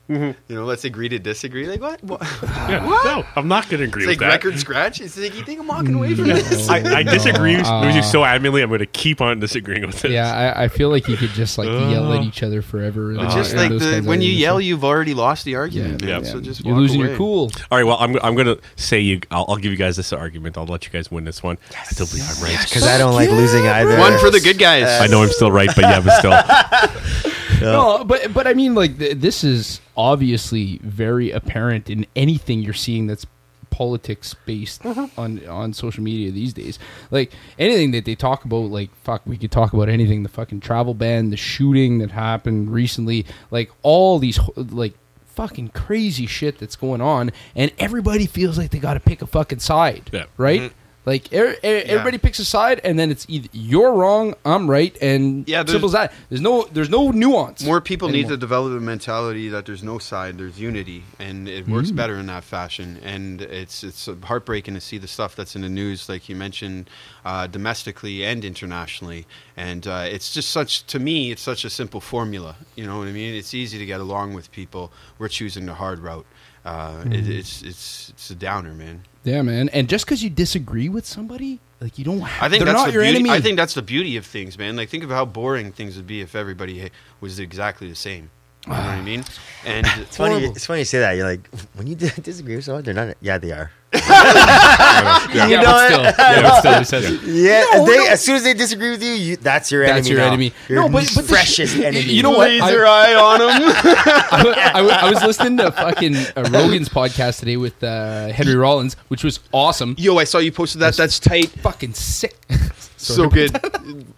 You 0.09 0.35
know, 0.49 0.65
let's 0.65 0.85
agree 0.85 1.09
to 1.09 1.19
disagree. 1.19 1.67
Like 1.67 1.81
what? 1.81 2.03
what? 2.05 2.21
Yeah, 2.67 2.81
no, 3.05 3.25
I'm 3.37 3.49
not 3.49 3.69
going 3.69 3.79
to 3.81 3.87
agree 3.87 4.03
It's 4.05 4.09
with 4.09 4.21
like 4.21 4.29
that. 4.31 4.45
record 4.45 4.59
scratch. 4.59 5.01
It's 5.01 5.17
like 5.19 5.35
you 5.37 5.45
think 5.45 5.61
I'm 5.61 5.67
walking 5.69 5.95
away 5.95 6.15
from 6.15 6.27
this? 6.29 6.69
I, 6.69 6.99
I 6.99 7.03
disagree 7.05 7.57
with 7.57 7.67
Uh, 7.67 7.93
you 7.95 8.03
so 8.03 8.21
adamantly. 8.23 8.63
I'm 8.63 8.69
going 8.69 8.81
to 8.81 8.87
keep 8.87 9.21
on 9.21 9.39
disagreeing 9.41 9.87
with 9.87 10.05
it. 10.05 10.11
Yeah, 10.13 10.33
I, 10.57 10.65
I 10.65 10.69
feel 10.69 10.89
like 10.91 11.07
you 11.09 11.17
could 11.17 11.31
just 11.31 11.59
like 11.59 11.69
yell 11.69 12.13
at 12.13 12.21
Uh, 12.21 12.25
each 12.25 12.43
other 12.43 12.63
forever. 12.63 13.13
It's 13.13 13.35
just 13.35 13.55
and 13.55 13.61
like 13.61 13.81
the, 13.81 14.03
when 14.09 14.21
you 14.23 14.31
yell, 14.31 14.61
you've 14.61 14.85
already 14.85 15.15
lost 15.15 15.45
the 15.45 15.55
argument. 15.57 16.03
yeah, 16.03 16.09
man. 16.17 16.25
yeah. 16.25 16.31
So 16.31 16.41
just 16.41 16.65
you're 16.65 16.77
losing 16.77 17.01
away. 17.01 17.09
your 17.11 17.17
cool. 17.19 17.51
All 17.71 17.79
right. 17.79 17.85
Well, 17.85 17.97
I'm, 18.01 18.17
I'm 18.23 18.35
going 18.35 18.47
to 18.47 18.61
say 18.77 19.01
you. 19.01 19.21
I'll, 19.31 19.45
I'll 19.49 19.57
give 19.57 19.71
you 19.73 19.79
guys 19.79 19.97
this 19.97 20.13
argument. 20.13 20.57
I'll 20.59 20.67
let 20.67 20.85
you 20.87 20.91
guys 20.93 21.11
win 21.11 21.25
this 21.25 21.43
one. 21.43 21.59
I 21.79 21.85
still 21.85 22.07
believe 22.07 22.25
I'm 22.37 22.43
right. 22.45 22.59
Because 22.65 22.85
I 22.85 22.99
don't 22.99 23.15
like 23.15 23.31
losing 23.31 23.67
either. 23.67 23.99
One 23.99 24.19
for 24.19 24.31
the 24.31 24.41
good 24.41 24.59
guys. 24.59 24.85
I 25.01 25.07
know 25.09 25.23
I'm 25.23 25.31
still 25.31 25.51
right, 25.53 25.71
but 25.75 25.83
yeah, 25.83 26.01
but 26.01 26.19
still. 26.19 27.33
No, 27.61 28.05
but 28.05 28.35
but 28.35 28.47
I 28.47 28.53
mean, 28.53 28.75
like 28.75 28.99
th- 28.99 29.17
this 29.17 29.43
is 29.43 29.81
obviously 29.97 30.79
very 30.83 31.31
apparent 31.31 31.89
in 31.91 32.07
anything 32.15 32.61
you're 32.61 32.75
seeing 32.75 33.07
that's 33.07 33.27
politics 33.71 34.35
based 34.47 34.83
mm-hmm. 34.83 35.21
on 35.21 35.47
on 35.47 35.73
social 35.73 36.03
media 36.03 36.31
these 36.31 36.53
days. 36.53 36.79
Like 37.11 37.33
anything 37.59 37.91
that 37.91 38.05
they 38.05 38.15
talk 38.15 38.45
about, 38.45 38.71
like 38.71 38.95
fuck, 38.97 39.23
we 39.27 39.37
could 39.37 39.53
talk 39.53 39.73
about 39.73 39.89
anything. 39.89 40.23
The 40.23 40.29
fucking 40.29 40.61
travel 40.61 40.95
ban, 40.95 41.31
the 41.31 41.37
shooting 41.37 41.99
that 41.99 42.11
happened 42.11 42.73
recently, 42.73 43.27
like 43.51 43.71
all 43.83 44.19
these 44.19 44.41
like 44.57 44.95
fucking 45.27 45.69
crazy 45.69 46.27
shit 46.27 46.59
that's 46.59 46.77
going 46.77 47.01
on, 47.03 47.31
and 47.55 47.71
everybody 47.79 48.27
feels 48.27 48.57
like 48.57 48.71
they 48.71 48.79
got 48.79 48.95
to 48.95 49.01
pick 49.01 49.21
a 49.21 49.27
fucking 49.27 49.59
side, 49.59 50.09
Yeah. 50.13 50.25
right? 50.37 50.63
Mm-hmm. 50.63 50.79
Like 51.07 51.33
er, 51.33 51.53
er- 51.53 51.57
everybody 51.63 52.19
picks 52.19 52.41
a 52.41 52.45
side, 52.45 52.81
and 52.83 52.99
then 52.99 53.13
it's 53.13 53.27
either 53.29 53.49
you're 53.53 53.93
wrong, 53.93 54.35
I'm 54.45 54.69
right, 54.69 54.95
and 55.01 55.49
Yeah, 55.49 55.65
simple 55.65 55.87
as 55.87 55.93
that. 55.93 56.13
There's 56.29 56.41
no 56.41 56.65
there's 56.73 56.91
no 56.91 57.13
nuance. 57.13 57.65
More 57.65 57.81
people 57.81 58.09
need 58.09 58.27
to 58.27 58.37
develop 58.37 58.77
a 58.77 58.81
mentality 58.81 59.49
that 59.51 59.67
there's 59.67 59.85
no 59.85 59.99
side, 59.99 60.37
there's 60.37 60.59
unity, 60.59 61.05
and 61.21 61.49
it 61.49 61.69
works 61.69 61.93
better 61.93 62.17
in 62.17 62.27
that 62.27 62.43
fashion. 62.43 62.99
And 63.05 63.41
it's 63.41 63.85
it's 63.85 64.09
heartbreaking 64.25 64.75
to 64.75 64.81
see 64.81 64.99
the 64.99 65.07
stuff 65.07 65.37
that's 65.37 65.55
in 65.55 65.63
the 65.63 65.69
news, 65.69 66.09
like 66.09 66.29
you 66.29 66.35
mentioned, 66.35 66.91
uh, 67.25 67.47
domestically 67.47 68.25
and 68.25 68.45
internationally. 68.45 69.27
And 69.57 69.87
uh, 69.87 70.07
it's 70.09 70.35
just 70.35 70.51
such 70.51 70.87
to 70.89 70.99
me, 70.99 71.31
it's 71.31 71.43
such 71.43 71.65
a 71.65 71.71
simple 71.71 72.01
formula. 72.01 72.57
You 72.75 72.85
know 72.85 72.99
what 72.99 73.07
I 73.07 73.13
mean? 73.13 73.33
It's 73.33 73.55
easy 73.55 73.79
to 73.79 73.87
get 73.87 74.01
along 74.01 74.35
with 74.35 74.51
people. 74.51 74.93
We're 75.19 75.29
choosing 75.29 75.67
the 75.67 75.75
hard 75.75 76.01
route. 76.01 76.27
Uh, 76.65 77.05
it, 77.13 77.29
it's 77.29 77.63
it's 77.63 78.09
it's 78.11 78.31
a 78.31 78.35
downer, 78.35 78.75
man. 78.75 79.05
Yeah, 79.27 79.43
man. 79.43 79.69
And 79.71 79.89
just 79.89 80.07
because 80.07 80.23
you 80.23 80.31
disagree 80.31 80.89
with 80.89 81.05
somebody, 81.05 81.59
like 81.81 81.99
you 81.99 82.05
don't. 82.05 82.21
Have, 82.21 82.43
I 82.45 82.49
think 82.49 82.65
they're 82.65 82.73
that's 82.73 82.79
not 82.85 82.87
the 82.87 82.93
your 82.93 83.03
beauty. 83.03 83.19
enemy. 83.19 83.31
I 83.31 83.41
think 83.41 83.57
that's 83.57 83.75
the 83.75 83.83
beauty 83.83 84.17
of 84.17 84.25
things, 84.25 84.57
man. 84.57 84.77
Like 84.77 84.89
think 84.89 85.03
of 85.03 85.11
how 85.11 85.25
boring 85.25 85.73
things 85.73 85.97
would 85.97 86.07
be 86.07 86.21
if 86.21 86.37
everybody 86.37 86.91
was 87.21 87.41
exactly 87.41 87.89
the 87.89 87.97
same. 87.97 88.31
You 88.67 88.73
know 88.73 88.79
what 88.79 88.87
I 88.87 89.01
mean? 89.03 89.25
And 89.65 89.85
It's 89.99 90.17
funny. 90.17 90.35
Horrible. 90.37 90.57
It's 90.57 90.67
funny 90.67 90.79
you 90.81 90.85
say 90.85 91.01
that. 91.01 91.13
You're 91.13 91.27
like, 91.29 91.49
when 91.75 91.89
you 91.89 91.97
disagree 91.97 92.55
with 92.55 92.65
someone, 92.65 92.85
they're 92.85 92.95
not. 92.95 93.17
Yeah, 93.21 93.39
they 93.39 93.51
are. 93.51 93.73
yeah, 94.07 95.47
you 95.47 95.57
know 95.57 95.63
but 95.65 95.73
what? 95.75 95.87
still, 95.91 96.03
yeah, 96.03 96.43
but 96.43 96.59
still, 96.61 96.79
he 96.79 96.85
says, 96.85 97.23
Yeah, 97.27 97.65
No, 97.75 97.87
they, 97.87 97.97
no. 97.97 98.07
as 98.09 98.23
soon 98.25 98.37
as 98.37 98.43
they 98.45 98.55
disagree 98.55 98.91
with 98.91 99.03
you, 99.03 99.13
you 99.13 99.37
that's 99.37 99.71
your 99.73 99.83
enemy. 99.85 99.97
That's 99.99 100.09
your 100.09 100.19
now. 100.19 100.27
enemy. 100.29 100.53
Your 100.69 100.83
No, 100.83 100.89
but- 100.89 101.11
but 101.15 101.23
the 101.23 101.29
freshest 101.29 101.75
sh- 101.77 101.81
enemy. 101.81 102.01
you 102.13 102.23
know 102.23 102.31
what? 102.31 102.51
I- 102.51 102.61
laser 102.61 102.87
eye 102.87 103.15
on 103.15 103.39
them. 103.39 103.49
I, 103.63 104.73
I- 104.75 105.07
I 105.07 105.11
was 105.11 105.23
listening 105.23 105.57
to 105.59 105.71
fucking 105.73 106.17
uh, 106.17 106.49
Rogan's 106.51 106.89
podcast 106.89 107.41
today 107.41 107.57
with 107.57 107.83
uh, 107.83 108.29
Henry 108.29 108.55
Rollins, 108.57 108.95
which 109.09 109.25
was 109.25 109.41
awesome. 109.53 109.95
Yo, 109.99 110.17
I 110.19 110.25
saw 110.25 110.39
you 110.39 110.53
posted 110.53 110.81
that. 110.83 110.97
That's 110.97 111.19
tight. 111.21 111.49
Fucking 111.49 111.95
sick. 111.95 112.37
So 112.99 113.29
good. 113.29 113.51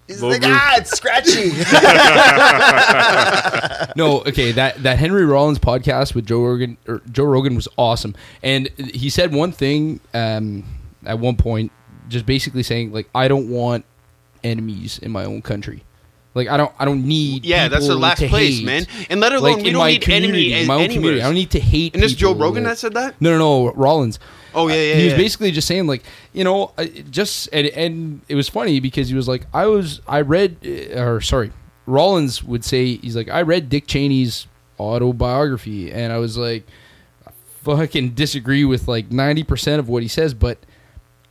He's 0.07 0.23
like, 0.23 0.41
ah, 0.45 0.77
it's 0.79 0.93
scratchy. 0.97 1.51
no, 3.97 4.21
okay, 4.21 4.53
that 4.53 4.83
that 4.83 4.99
Henry 4.99 5.25
Rollins 5.27 5.59
podcast 5.59 6.15
with 6.15 6.27
Joe 6.27 6.43
Rogan 6.45 6.77
or 6.87 7.03
Joe 7.11 7.25
Rogan 7.25 7.55
was 7.55 7.69
awesome, 7.77 8.15
and 8.43 8.69
he 8.79 9.11
said 9.11 9.35
one 9.35 9.53
thing 9.53 9.68
um, 10.15 10.65
at 11.05 11.19
one 11.19 11.37
point, 11.37 11.73
just 12.09 12.27
basically 12.27 12.63
saying 12.63 12.93
like, 12.93 13.09
I 13.15 13.29
don't 13.29 13.51
want 13.51 13.85
enemies 14.45 14.99
in 14.99 15.11
my 15.11 15.25
own 15.25 15.43
country. 15.43 15.85
Like 16.35 16.49
I 16.49 16.57
don't, 16.57 16.73
I 16.79 16.85
don't 16.85 17.05
need. 17.07 17.45
Yeah, 17.45 17.69
that's 17.69 17.89
the 17.89 17.97
last 17.97 18.23
place, 18.23 18.59
hate. 18.59 18.65
man. 18.65 18.87
And 19.11 19.19
let 19.19 19.33
alone 19.33 19.55
Like 19.55 19.63
we 19.63 19.69
in 19.69 19.73
don't 19.73 19.83
my 19.83 19.91
need 19.93 20.03
community, 20.03 20.53
enemy 20.53 20.63
in 20.63 20.67
my 20.69 20.75
own 20.75 20.89
community. 20.89 21.21
I 21.21 21.25
don't 21.25 21.35
need 21.35 21.51
to 21.53 21.61
hate. 21.61 21.95
And 21.95 22.03
this 22.03 22.15
Joe 22.15 22.35
Rogan 22.35 22.65
like- 22.65 22.73
that 22.75 22.79
said 22.79 22.95
that? 22.95 23.21
No, 23.21 23.31
no, 23.31 23.39
no, 23.39 23.73
Rollins. 23.73 24.19
Oh 24.55 24.69
yeah, 24.69 24.75
yeah. 24.75 24.95
he 24.95 25.05
was 25.05 25.13
yeah. 25.13 25.19
basically 25.19 25.51
just 25.51 25.69
saying 25.69 25.87
like 25.87 26.03
you 26.33 26.43
know 26.43 26.73
just 27.11 27.49
and, 27.53 27.67
and 27.69 28.23
it 28.29 28.35
was 28.35 28.49
funny 28.49 28.81
because 28.81 29.09
he 29.09 29.15
was 29.15 29.29
like 29.29 29.47
i 29.53 29.67
was 29.67 30.01
i 30.09 30.23
read 30.23 30.57
uh, 30.65 31.01
or 31.03 31.21
sorry 31.21 31.53
rollins 31.85 32.43
would 32.43 32.65
say 32.65 32.97
he's 32.97 33.15
like 33.15 33.29
i 33.29 33.43
read 33.43 33.69
dick 33.69 33.87
cheney's 33.87 34.47
autobiography 34.81 35.93
and 35.93 36.13
i 36.13 36.19
was 36.19 36.37
like 36.39 36.67
fucking 37.63 38.11
disagree 38.11 38.65
with 38.65 38.89
like 38.89 39.09
90% 39.11 39.79
of 39.79 39.89
what 39.89 40.03
he 40.03 40.09
says 40.09 40.35
but 40.35 40.59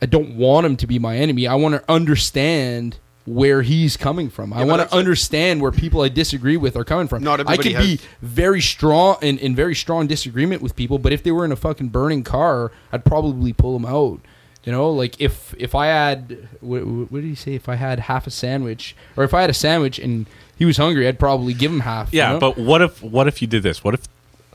i 0.02 0.06
don't 0.06 0.36
want 0.36 0.64
him 0.66 0.76
to 0.76 0.86
be 0.86 0.98
my 0.98 1.16
enemy 1.16 1.46
i 1.46 1.54
want 1.54 1.74
to 1.74 1.82
understand 1.90 2.98
where 3.26 3.62
he's 3.62 3.96
coming 3.96 4.30
from 4.30 4.52
i 4.52 4.58
Yeah, 4.60 4.64
but 4.64 4.78
want 4.78 4.90
to 4.90 4.96
understand 4.96 5.60
where 5.60 5.70
people 5.72 6.00
i 6.02 6.08
disagree 6.08 6.56
with 6.56 6.76
are 6.76 6.84
coming 6.84 7.08
from 7.08 7.22
Not 7.22 7.40
i 7.40 7.42
everybody 7.42 7.74
could 7.74 7.82
be 7.82 8.00
very 8.22 8.60
strong 8.60 9.16
in, 9.22 9.38
in 9.38 9.54
very 9.54 9.74
strong 9.74 10.06
disagreement 10.06 10.62
with 10.62 10.76
people 10.76 10.98
but 10.98 11.12
if 11.12 11.22
they 11.22 11.30
were 11.32 11.44
in 11.44 11.52
a 11.52 11.56
fucking 11.56 11.88
burning 11.88 12.22
car 12.24 12.72
i'd 12.92 13.04
probably 13.04 13.52
pull 13.52 13.72
them 13.78 13.84
out 13.86 14.20
you 14.64 14.72
know 14.72 14.90
like 14.90 15.20
if 15.20 15.54
if 15.58 15.74
i 15.74 15.86
had 15.86 16.48
what, 16.60 16.80
what 16.86 17.20
did 17.20 17.24
he 17.28 17.34
say 17.34 17.54
if 17.54 17.68
i 17.68 17.74
had 17.74 17.98
half 18.00 18.26
a 18.26 18.30
sandwich 18.30 18.94
or 19.16 19.24
if 19.24 19.34
i 19.34 19.40
had 19.40 19.50
a 19.50 19.54
sandwich 19.54 19.98
and 19.98 20.26
he 20.56 20.64
was 20.64 20.76
hungry 20.76 21.06
i'd 21.08 21.18
probably 21.18 21.52
give 21.54 21.70
him 21.72 21.80
half 21.80 22.12
you 22.12 22.18
Yeah, 22.20 22.32
know? 22.32 22.38
but 22.40 22.56
what 22.58 22.80
if 22.82 23.02
what 23.02 23.28
if 23.28 23.40
you 23.42 23.48
did 23.48 23.62
this? 23.62 23.82
What 23.84 23.94
if 23.94 24.02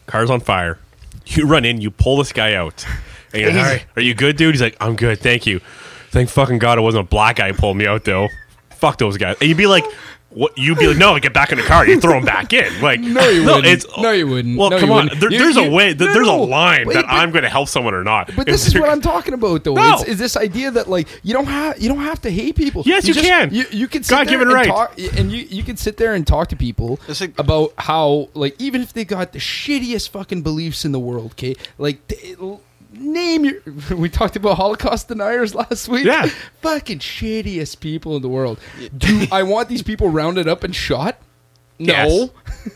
car's 0.08 0.30
on 0.30 0.40
fire? 0.42 0.80
You 1.26 1.48
run 1.48 1.66
in, 1.66 1.82
you 1.82 1.90
pull 1.90 2.18
this 2.18 2.34
guy 2.34 2.54
out. 2.54 2.86
And 3.34 3.56
you're 3.56 3.80
are 3.96 4.02
you 4.02 4.14
good, 4.14 4.36
dude? 4.36 4.54
He's 4.54 4.62
like, 4.62 4.78
I'm 4.80 4.96
good, 4.96 5.20
thank 5.20 5.48
you. 5.48 5.60
Thank 6.12 6.30
fucking 6.30 6.60
God 6.60 6.78
it 6.78 6.82
wasn't 6.82 7.06
a 7.06 7.10
black 7.10 7.38
guy 7.38 7.52
pulled 7.52 7.78
me 7.78 7.88
out 7.88 8.04
though. 8.04 8.28
Fuck 8.72 9.00
those 9.00 9.18
guys. 9.18 9.38
And 9.40 9.50
you'd 9.50 9.58
be 9.58 9.66
like, 9.66 9.86
what? 10.36 10.58
You'd 10.58 10.78
be 10.78 10.88
like, 10.88 10.98
no, 10.98 11.18
get 11.20 11.34
back 11.34 11.52
in 11.52 11.58
the 11.58 11.64
car. 11.64 11.88
You 11.88 12.00
throw 12.00 12.14
them 12.14 12.26
back 12.26 12.54
in. 12.54 12.82
Like, 12.82 13.00
No, 13.14 13.28
you 13.30 13.46
wouldn't. 13.46 13.66
It's, 13.66 13.86
No, 13.98 14.12
you 14.12 14.28
wouldn't. 14.28 14.58
Well, 14.58 14.70
No, 14.72 14.80
come 14.80 14.92
on. 14.92 15.04
wouldn't. 15.06 15.20
There, 15.22 15.32
You- 15.32 15.40
there's 15.40 15.56
you- 15.56 15.64
a 15.66 15.70
way. 15.70 15.94
no, 15.94 16.12
there's 16.14 16.28
a 16.28 16.32
line 16.34 16.88
Wait, 16.88 16.94
that 16.96 17.06
but- 17.06 17.12
I'm 17.14 17.32
going 17.32 17.44
to 17.44 17.50
help 17.50 17.68
someone 17.70 17.94
or 17.94 18.04
not. 18.04 18.32
But 18.36 18.46
this 18.48 18.68
is 18.68 18.74
what 18.80 18.90
I'm 18.90 19.02
talking 19.02 19.34
about, 19.34 19.64
though. 19.64 19.74
No. 19.76 19.94
It's, 19.96 20.04
is 20.06 20.18
this 20.20 20.36
idea 20.38 20.72
that 20.72 20.90
like 20.90 21.08
you 21.24 21.34
don't 21.34 21.46
have 21.46 21.80
you 21.80 21.90
don't 21.90 22.00
have 22.04 22.22
to 22.22 22.32
hate 22.32 22.56
people. 22.56 22.84
Yes, 22.86 23.08
you 23.08 23.14
just- 23.14 23.26
can. 23.26 23.54
You, 23.54 23.66
you 23.72 23.88
can 23.88 24.04
sit 24.04 24.16
God-given 24.16 24.48
there 24.48 24.58
and 24.58 24.68
right. 24.70 24.76
talk, 24.76 24.98
and 25.18 25.32
you 25.32 25.46
you 25.50 25.64
can 25.64 25.78
sit 25.78 25.98
there 25.98 26.14
and 26.14 26.26
talk 26.26 26.50
to 26.50 26.56
people 26.56 27.00
like- 27.20 27.38
about 27.40 27.74
how 27.78 28.30
like 28.34 28.56
even 28.60 28.82
if 28.82 28.94
they 28.94 29.06
got 29.06 29.32
the 29.34 29.40
shittiest 29.40 30.10
fucking 30.10 30.42
beliefs 30.42 30.86
in 30.86 30.92
the 30.92 31.00
world, 31.00 31.32
okay, 31.34 31.56
like. 31.78 32.06
th- 32.08 32.38
Name 32.94 33.46
your. 33.46 33.62
We 33.96 34.10
talked 34.10 34.36
about 34.36 34.58
Holocaust 34.58 35.08
deniers 35.08 35.56
last 35.56 35.88
week. 35.88 36.06
Yeah. 36.06 36.30
fucking 36.62 37.00
shittiest 37.00 37.80
people 37.80 38.16
in 38.16 38.22
the 38.22 38.30
world. 38.30 38.60
Do 38.98 39.28
I 39.32 39.44
want 39.44 39.70
these 39.70 39.82
people 39.82 40.10
rounded 40.10 40.48
up 40.48 40.64
and 40.64 40.76
shot? 40.76 41.18
No. 41.80 41.94
Yes. 41.94 42.30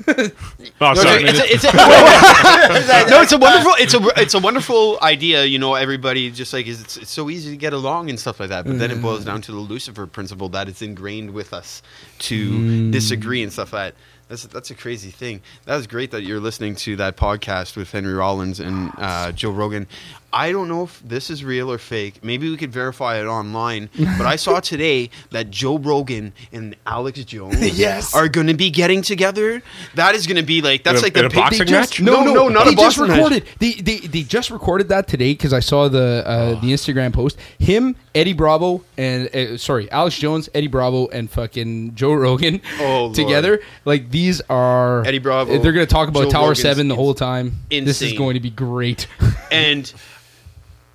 Oh, 0.79 0.93
No, 0.93 0.95
sorry. 0.95 1.23
it's, 1.23 1.39
a, 1.39 1.43
it's, 1.45 1.63
a, 1.63 1.69
it's 1.71 3.07
a- 3.07 3.09
no, 3.09 3.21
it's 3.21 3.31
a 3.31 3.37
wonderful, 3.37 3.71
it's 3.79 3.93
a, 3.93 4.21
it's 4.21 4.33
a 4.33 4.39
wonderful 4.39 4.99
idea. 5.01 5.45
You 5.45 5.59
know, 5.59 5.75
everybody 5.75 6.29
just 6.29 6.51
like 6.53 6.67
is 6.67 6.81
it's, 6.81 6.97
it's 6.97 7.11
so 7.11 7.29
easy 7.29 7.51
to 7.51 7.57
get 7.57 7.73
along 7.73 8.09
and 8.09 8.19
stuff 8.19 8.39
like 8.39 8.49
that. 8.49 8.65
But 8.65 8.79
then 8.79 8.91
it 8.91 9.01
boils 9.01 9.21
mm. 9.21 9.27
down 9.27 9.41
to 9.43 9.51
the 9.53 9.59
Lucifer 9.59 10.05
principle 10.07 10.49
that 10.49 10.67
it's 10.67 10.81
ingrained 10.81 11.31
with 11.31 11.53
us 11.53 11.81
to 12.19 12.51
mm. 12.51 12.91
disagree 12.91 13.41
and 13.43 13.51
stuff 13.51 13.73
like 13.73 13.93
that. 13.93 14.01
That's 14.27 14.45
that's 14.47 14.71
a 14.71 14.75
crazy 14.75 15.09
thing. 15.09 15.41
That 15.65 15.75
was 15.77 15.87
great 15.87 16.11
that 16.11 16.23
you're 16.23 16.39
listening 16.39 16.75
to 16.77 16.95
that 16.97 17.15
podcast 17.15 17.77
with 17.77 17.91
Henry 17.91 18.13
Rollins 18.13 18.59
and 18.59 18.91
uh, 18.97 19.31
Joe 19.31 19.51
Rogan. 19.51 19.87
I 20.33 20.51
don't 20.51 20.67
know 20.67 20.83
if 20.83 21.01
this 21.05 21.29
is 21.29 21.43
real 21.43 21.71
or 21.71 21.77
fake. 21.77 22.23
Maybe 22.23 22.49
we 22.49 22.57
could 22.57 22.71
verify 22.71 23.19
it 23.19 23.25
online. 23.25 23.89
But 24.17 24.25
I 24.27 24.35
saw 24.35 24.59
today 24.59 25.09
that 25.31 25.51
Joe 25.51 25.77
Rogan 25.77 26.33
and 26.51 26.75
Alex 26.85 27.23
Jones 27.23 27.59
Yes. 27.77 28.15
are 28.15 28.27
going 28.27 28.47
to 28.47 28.53
be 28.53 28.69
getting 28.69 29.01
together. 29.03 29.61
That 29.95 30.15
is 30.15 30.25
going 30.27 30.37
to 30.37 30.43
be 30.43 30.61
like 30.61 30.83
that's 30.83 30.99
In 30.99 31.03
a- 31.03 31.05
like 31.07 31.15
in 31.17 31.21
the 31.21 31.25
a 31.27 31.29
big- 31.29 31.35
boxing 31.37 31.59
they 31.59 31.71
just- 31.71 31.99
match? 31.99 32.01
No, 32.01 32.23
no, 32.23 32.49
not 32.49 32.65
they 32.65 32.73
a 32.73 32.75
boxing 32.75 32.77
just 32.77 32.99
match. 32.99 33.09
recorded. 33.17 33.43
They, 33.59 33.73
they 33.73 33.97
they 33.99 34.23
just 34.23 34.49
recorded 34.51 34.89
that 34.89 35.07
today 35.07 35.33
because 35.33 35.53
I 35.53 35.59
saw 35.59 35.87
the 35.87 36.23
uh, 36.25 36.59
the 36.61 36.73
Instagram 36.73 37.13
post. 37.13 37.37
Him, 37.59 37.95
Eddie 38.15 38.33
Bravo, 38.33 38.83
and 38.97 39.33
uh, 39.35 39.57
sorry, 39.57 39.89
Alex 39.91 40.17
Jones, 40.17 40.49
Eddie 40.53 40.67
Bravo, 40.67 41.07
and 41.07 41.29
fucking 41.29 41.95
Joe 41.95 42.13
Rogan 42.13 42.61
Oh, 42.79 43.05
Lord. 43.05 43.15
together. 43.15 43.59
Like 43.85 44.09
these 44.11 44.41
are 44.49 45.05
Eddie 45.05 45.19
Bravo, 45.19 45.57
They're 45.59 45.71
going 45.73 45.85
to 45.87 45.93
talk 45.93 46.09
about 46.09 46.23
Joe 46.25 46.29
Tower 46.31 46.41
Rogan's 46.49 46.61
Seven 46.61 46.87
the 46.87 46.95
whole 46.95 47.13
time. 47.13 47.53
This 47.69 48.01
is 48.01 48.13
going 48.13 48.33
to 48.33 48.39
be 48.41 48.49
great. 48.49 49.07
and 49.51 49.91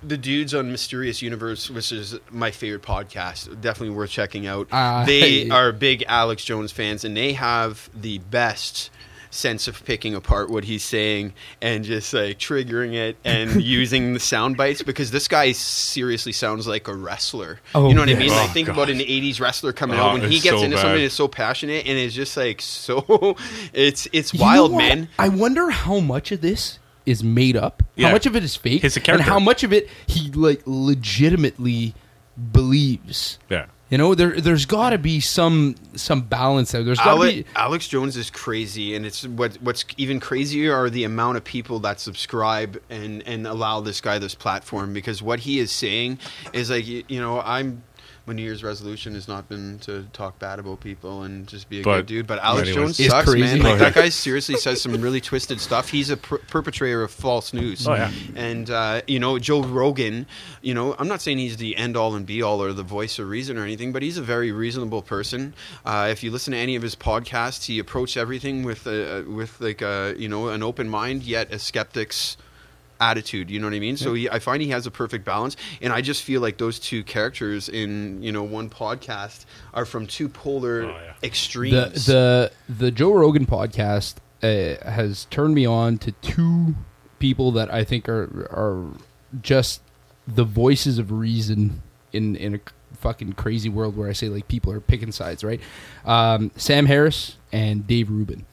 the 0.05 0.17
dudes 0.17 0.53
on 0.53 0.71
Mysterious 0.71 1.21
Universe, 1.21 1.69
which 1.69 1.91
is 1.91 2.19
my 2.29 2.51
favorite 2.51 2.81
podcast, 2.83 3.61
definitely 3.61 3.95
worth 3.95 4.09
checking 4.09 4.45
out. 4.47 4.67
Uh, 4.71 5.05
they 5.07 5.49
are 5.49 5.71
big 5.71 6.03
Alex 6.07 6.43
Jones 6.43 6.71
fans, 6.71 7.03
and 7.05 7.15
they 7.15 7.33
have 7.33 7.89
the 7.93 8.17
best 8.19 8.89
sense 9.29 9.67
of 9.67 9.83
picking 9.83 10.13
apart 10.13 10.47
what 10.51 10.63
he's 10.63 10.83
saying 10.83 11.33
and 11.59 11.83
just 11.83 12.13
like 12.13 12.37
triggering 12.37 12.93
it 12.93 13.17
and 13.25 13.59
using 13.63 14.13
the 14.13 14.19
sound 14.19 14.55
bites 14.55 14.83
because 14.83 15.09
this 15.09 15.27
guy 15.27 15.51
seriously 15.51 16.31
sounds 16.31 16.67
like 16.67 16.87
a 16.87 16.93
wrestler. 16.93 17.59
Oh, 17.73 17.87
you 17.89 17.95
know 17.95 18.01
what 18.01 18.09
I 18.09 18.11
yeah. 18.11 18.19
mean? 18.19 18.29
Oh, 18.29 18.35
like 18.35 18.51
think 18.51 18.67
God. 18.67 18.73
about 18.73 18.89
an 18.91 18.99
'80s 18.99 19.39
wrestler 19.39 19.73
coming 19.73 19.97
Oh, 19.99 20.03
out 20.03 20.13
when 20.19 20.29
he 20.29 20.39
gets 20.39 20.57
so 20.59 20.63
into 20.63 20.75
bad. 20.75 20.83
something 20.83 21.01
that's 21.01 21.15
so 21.15 21.27
passionate 21.27 21.87
and 21.87 21.97
it's 21.97 22.13
just 22.13 22.37
like 22.37 22.61
so. 22.61 23.35
It's 23.73 24.07
it's 24.13 24.33
You 24.35 24.39
know 24.41 24.45
wild, 24.45 24.73
man. 24.73 25.09
I 25.17 25.29
wonder 25.29 25.71
how 25.71 25.99
much 25.99 26.31
of 26.31 26.41
this 26.41 26.77
is 27.05 27.23
made 27.23 27.55
up. 27.55 27.83
Yeah. 27.95 28.07
How 28.07 28.13
much 28.13 28.25
of 28.25 28.35
it 28.35 28.43
is 28.43 28.55
fake? 28.55 28.81
He's 28.81 28.97
a 28.97 29.11
and 29.11 29.21
how 29.21 29.39
much 29.39 29.63
of 29.63 29.73
it 29.73 29.89
he 30.07 30.31
like 30.31 30.61
legitimately 30.65 31.93
believes. 32.51 33.39
Yeah. 33.49 33.65
You 33.89 33.99
know, 33.99 34.15
there 34.15 34.41
there's 34.41 34.65
got 34.65 34.89
to 34.89 34.97
be 34.97 35.19
some 35.19 35.75
some 35.95 36.21
balance 36.21 36.71
there. 36.71 36.83
There's 36.83 36.97
got 36.97 37.15
to 37.15 37.23
Ale- 37.23 37.31
be 37.31 37.45
Alex 37.55 37.87
Jones 37.87 38.17
is 38.17 38.31
crazy, 38.31 38.95
and 38.95 39.05
it's 39.05 39.27
what 39.27 39.55
what's 39.61 39.85
even 39.97 40.19
crazier 40.19 40.73
are 40.73 40.89
the 40.89 41.03
amount 41.03 41.37
of 41.37 41.43
people 41.43 41.77
that 41.81 41.99
subscribe 41.99 42.81
and 42.89 43.21
and 43.27 43.45
allow 43.45 43.81
this 43.81 44.01
guy 44.01 44.17
this 44.17 44.33
platform 44.33 44.93
because 44.93 45.21
what 45.21 45.41
he 45.41 45.59
is 45.59 45.71
saying 45.71 46.17
is 46.53 46.71
like 46.71 46.87
you, 46.87 47.03
you 47.07 47.21
know 47.21 47.39
I'm. 47.41 47.83
My 48.25 48.33
New 48.33 48.41
Year's 48.41 48.63
resolution 48.63 49.15
has 49.15 49.27
not 49.27 49.49
been 49.49 49.79
to 49.79 50.03
talk 50.13 50.39
bad 50.39 50.57
about 50.57 50.79
people 50.79 51.23
and 51.23 51.45
just 51.45 51.67
be 51.69 51.81
a 51.81 51.83
But- 51.83 51.97
good 51.97 52.05
dude. 52.05 52.27
But 52.27 52.39
Alex 52.39 52.69
anyways. 52.69 52.95
Jones 52.97 53.09
sucks, 53.09 53.29
crazy. 53.29 53.59
man. 53.59 53.59
Like 53.63 53.79
that 53.79 53.93
guy 53.93 54.07
seriously 54.09 54.55
says 54.55 54.81
some 54.81 54.93
really 55.01 55.19
twisted 55.19 55.59
stuff. 55.59 55.89
He's 55.89 56.09
a 56.09 56.15
per- 56.15 56.37
perpetrator 56.37 57.03
of 57.03 57.11
false 57.11 57.51
news. 57.53 57.85
Oh, 57.85 57.93
yeah. 57.95 58.11
And 58.35 58.69
uh, 58.69 59.01
you 59.07 59.19
know, 59.19 59.39
Joe 59.39 59.61
Rogan. 59.61 60.25
You 60.61 60.73
know, 60.73 60.95
I'm 60.97 61.09
not 61.09 61.21
saying 61.21 61.37
he's 61.39 61.57
the 61.57 61.75
end 61.75 61.97
all 61.97 62.15
and 62.15 62.25
be 62.25 62.41
all 62.41 62.63
or 62.63 62.71
the 62.71 62.83
voice 62.83 63.19
of 63.19 63.27
reason 63.27 63.57
or 63.57 63.63
anything, 63.63 63.91
but 63.91 64.01
he's 64.01 64.17
a 64.17 64.21
very 64.23 64.53
reasonable 64.53 65.01
person. 65.01 65.53
Uh, 65.85 66.07
if 66.09 66.23
you 66.23 66.31
listen 66.31 66.53
to 66.53 66.57
any 66.57 66.77
of 66.77 66.81
his 66.81 66.95
podcasts, 66.95 67.65
he 67.65 67.77
approaches 67.79 68.15
everything 68.15 68.63
with 68.63 68.87
a 68.87 69.23
with 69.27 69.59
like 69.59 69.81
a 69.81 70.15
you 70.17 70.29
know 70.29 70.47
an 70.47 70.63
open 70.63 70.87
mind, 70.87 71.23
yet 71.23 71.51
a 71.51 71.59
skeptic's 71.59 72.37
attitude. 73.09 73.49
You 73.49 73.59
know 73.59 73.67
what 73.67 73.73
I 73.75 73.79
mean? 73.79 73.97
So 73.97 74.13
he, 74.13 74.29
I 74.29 74.39
find 74.39 74.61
he 74.61 74.69
has 74.69 74.85
a 74.87 74.91
perfect 74.91 75.25
balance, 75.25 75.55
and 75.81 75.91
I 75.91 76.01
just 76.01 76.23
feel 76.23 76.41
like 76.41 76.57
those 76.57 76.79
two 76.79 77.03
characters 77.03 77.69
in 77.69 78.21
you 78.23 78.31
know 78.31 78.43
one 78.43 78.69
podcast 78.69 79.45
are 79.73 79.85
from 79.85 80.07
two 80.07 80.29
polar 80.29 80.83
Oh, 80.83 80.87
yeah. 80.89 81.13
the 81.21 81.27
extremes. 81.27 82.05
the 82.05 82.51
the 82.69 82.91
Joe 82.91 83.13
Rogan 83.13 83.45
podcast 83.45 84.15
uh, 84.41 84.75
has 84.89 85.25
turned 85.25 85.55
me 85.55 85.65
on 85.65 85.97
to 85.99 86.11
two 86.21 86.75
people 87.19 87.51
that 87.53 87.73
I 87.73 87.83
think 87.83 88.07
are 88.09 88.47
are 88.51 88.85
just 89.41 89.81
the 90.27 90.43
voices 90.43 90.97
of 90.97 91.11
reason 91.11 91.81
in 92.11 92.35
in 92.35 92.55
a 92.55 92.59
fucking 92.97 93.33
crazy 93.33 93.67
world 93.69 93.97
where 93.97 94.07
I 94.09 94.13
say 94.13 94.29
like 94.29 94.47
people 94.47 94.71
are 94.71 94.79
picking 94.79 95.11
sides, 95.11 95.43
right? 95.43 95.59
Um, 96.05 96.51
Sam 96.55 96.85
Harris 96.85 97.37
and 97.51 97.85
Dave 97.87 98.09
Rubin, 98.09 98.45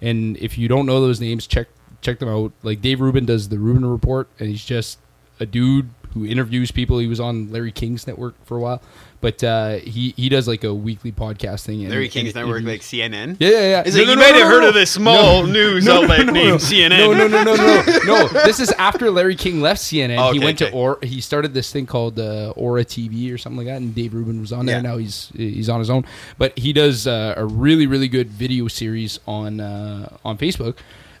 and 0.00 0.36
if 0.36 0.56
you 0.58 0.68
don't 0.68 0.86
know 0.86 1.00
those 1.00 1.20
names, 1.20 1.46
check 1.46 1.66
check 2.06 2.18
them 2.20 2.28
out. 2.28 2.52
Like 2.62 2.80
Dave 2.80 3.00
Rubin 3.00 3.26
does 3.26 3.48
the 3.48 3.58
Rubin 3.58 3.84
Report, 3.84 4.28
and 4.38 4.48
he's 4.48 4.64
just 4.64 4.98
a 5.40 5.46
dude 5.46 5.90
who 6.14 6.24
interviews 6.24 6.70
people. 6.70 6.98
He 6.98 7.06
was 7.06 7.20
on 7.20 7.52
Larry 7.52 7.72
King's 7.72 8.06
network 8.06 8.34
for 8.46 8.56
a 8.56 8.60
while, 8.60 8.80
but 9.20 9.44
uh, 9.44 9.76
he 9.80 10.14
he 10.16 10.30
does 10.30 10.48
like 10.48 10.64
a 10.64 10.72
weekly 10.72 11.12
podcast 11.12 11.64
thing. 11.66 11.82
and- 11.82 11.90
Larry 11.90 12.04
and 12.04 12.12
King's 12.12 12.34
network, 12.34 12.62
interviews- 12.62 12.90
like 12.94 13.10
CNN. 13.12 13.36
yeah, 13.38 13.48
yeah, 13.50 13.60
yeah. 13.60 13.82
Is 13.84 13.94
No, 13.96 14.00
it, 14.00 14.04
no, 14.06 14.10
you 14.12 14.16
no, 14.16 14.22
might 14.22 14.34
have 14.36 14.48
heard 14.48 14.64
of 14.64 14.72
this 14.72 14.90
small 14.90 15.42
news 15.46 15.86
outlet 15.86 16.24
named 16.26 16.34
no. 16.48 16.56
CNN. 16.56 16.88
No, 16.88 17.12
no, 17.12 17.26
no, 17.28 17.42
no, 17.42 17.54
no, 17.54 17.98
no. 18.06 18.28
This 18.28 18.60
is 18.60 18.70
after 18.78 19.10
Larry 19.10 19.36
King 19.36 19.60
left 19.60 19.82
CNN. 19.82 20.16
Oh, 20.18 20.32
he 20.32 20.38
okay, 20.38 20.44
went 20.46 20.58
to 20.60 20.72
or 20.72 20.98
he 21.02 21.20
started 21.20 21.52
this 21.52 21.70
thing 21.70 21.84
called 21.84 22.18
uh, 22.18 22.54
Ora 22.56 22.86
TV 22.86 23.30
or 23.30 23.36
something 23.36 23.58
like 23.58 23.66
that, 23.66 23.76
and 23.82 23.94
Dave 23.94 24.14
Rubin 24.14 24.40
was 24.40 24.52
on 24.54 24.64
there. 24.64 24.76
Yeah. 24.76 24.80
Now 24.82 24.96
he's 24.96 25.30
he's 25.36 25.68
on 25.68 25.80
his 25.80 25.90
own, 25.90 26.06
but 26.38 26.56
he 26.58 26.72
does 26.72 27.06
uh, 27.06 27.34
a 27.36 27.44
really 27.44 27.86
really 27.86 28.08
good 28.08 28.30
video 28.30 28.68
series 28.68 29.20
on 29.26 29.60
uh, 29.60 30.16
on 30.24 30.38
Facebook, 30.38 30.76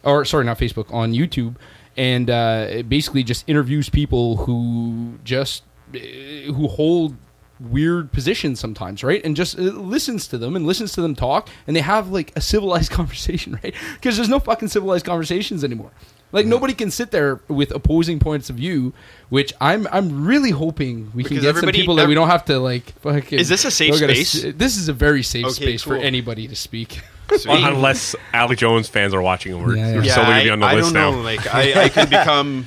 or 0.06 0.24
sorry, 0.24 0.44
not 0.44 0.58
Facebook, 0.58 0.92
on 0.94 1.12
YouTube, 1.12 1.56
and 1.96 2.30
uh, 2.30 2.66
it 2.70 2.88
basically 2.88 3.22
just 3.22 3.44
interviews 3.48 3.88
people 3.90 4.36
who 4.36 5.18
just 5.24 5.62
uh, 5.94 5.98
who 5.98 6.68
hold 6.68 7.16
weird 7.58 8.12
positions 8.12 8.60
sometimes, 8.60 9.02
right? 9.02 9.24
And 9.24 9.34
just 9.34 9.58
uh, 9.58 9.62
listens 9.62 10.28
to 10.28 10.38
them 10.38 10.56
and 10.56 10.66
listens 10.66 10.92
to 10.92 11.00
them 11.02 11.14
talk, 11.14 11.48
and 11.66 11.74
they 11.74 11.80
have 11.80 12.10
like 12.10 12.32
a 12.36 12.40
civilized 12.40 12.90
conversation, 12.98 13.58
right? 13.62 13.74
Because 13.94 14.16
there's 14.16 14.28
no 14.28 14.38
fucking 14.40 14.68
civilized 14.68 15.04
conversations 15.06 15.64
anymore. 15.64 15.90
Like 16.32 16.44
nobody 16.44 16.74
can 16.74 16.90
sit 16.90 17.12
there 17.12 17.40
with 17.48 17.70
opposing 17.70 18.18
points 18.18 18.50
of 18.50 18.56
view, 18.56 18.92
which 19.30 19.54
I'm 19.60 19.86
I'm 19.92 20.26
really 20.26 20.50
hoping 20.50 21.10
we 21.14 21.22
can 21.24 21.38
get 21.40 21.56
some 21.56 21.70
people 21.70 21.94
that 21.94 22.08
we 22.08 22.14
don't 22.14 22.28
have 22.28 22.44
to 22.46 22.58
like. 22.58 22.90
Fucking, 23.00 23.38
Is 23.38 23.48
this 23.48 23.64
a 23.64 23.70
safe 23.70 23.94
space? 23.94 24.44
s- 24.44 24.52
This 24.56 24.76
is 24.76 24.88
a 24.88 24.92
very 24.92 25.22
safe 25.22 25.44
Okay, 25.46 25.52
space 25.54 25.82
for 25.82 25.96
anybody 25.96 26.46
to 26.48 26.56
speak. 26.56 27.00
Sweet. 27.28 27.46
Unless 27.64 28.14
Alex 28.32 28.60
Jones 28.60 28.88
fans 28.88 29.12
are 29.14 29.22
watching 29.22 29.52
and 29.54 29.64
we're, 29.64 29.76
Yeah, 29.76 29.88
yeah. 29.88 29.94
we're 29.96 30.02
yeah, 30.04 30.14
solely 30.14 30.28
going 30.28 30.38
to 30.38 30.44
be 30.44 30.50
I, 30.50 30.52
on 30.52 30.60
the 30.60 30.66
I 30.66 30.74
list 30.74 30.84
don't 30.86 30.94
now. 30.94 31.10
know. 31.12 31.20
Like 31.22 31.54
I, 31.54 31.84
I 31.84 31.88
could 31.88 32.10
become 32.10 32.66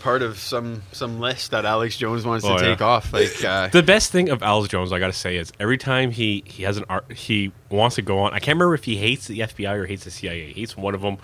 part 0.00 0.22
of 0.22 0.38
some 0.38 0.82
some 0.92 1.18
list 1.18 1.50
that 1.50 1.64
Alex 1.64 1.96
Jones 1.96 2.24
wants 2.24 2.44
Oh, 2.44 2.56
to 2.56 2.62
yeah. 2.64 2.70
take 2.70 2.80
off. 2.82 3.12
Like 3.12 3.42
uh, 3.44 3.68
The 3.68 3.82
best 3.82 4.12
thing 4.12 4.28
of 4.28 4.42
Alex 4.42 4.68
Jones, 4.68 4.92
I 4.92 4.98
got 4.98 5.08
to 5.08 5.12
say, 5.12 5.36
is 5.36 5.52
every 5.58 5.78
time 5.78 6.10
he 6.10 6.42
he 6.46 6.62
has 6.64 6.76
an 6.76 6.84
art, 6.88 7.10
he 7.12 7.52
wants 7.70 7.96
to 7.96 8.02
go 8.02 8.18
on. 8.20 8.32
I 8.32 8.38
can't 8.38 8.56
remember 8.56 8.74
if 8.74 8.84
he 8.84 8.96
hates 8.96 9.26
the 9.26 9.40
FBI 9.40 9.74
or 9.74 9.86
hates 9.86 10.04
the 10.04 10.10
CIA. 10.10 10.52
He 10.52 10.60
hates 10.60 10.76
one 10.76 10.94
of 10.94 11.00
them, 11.00 11.16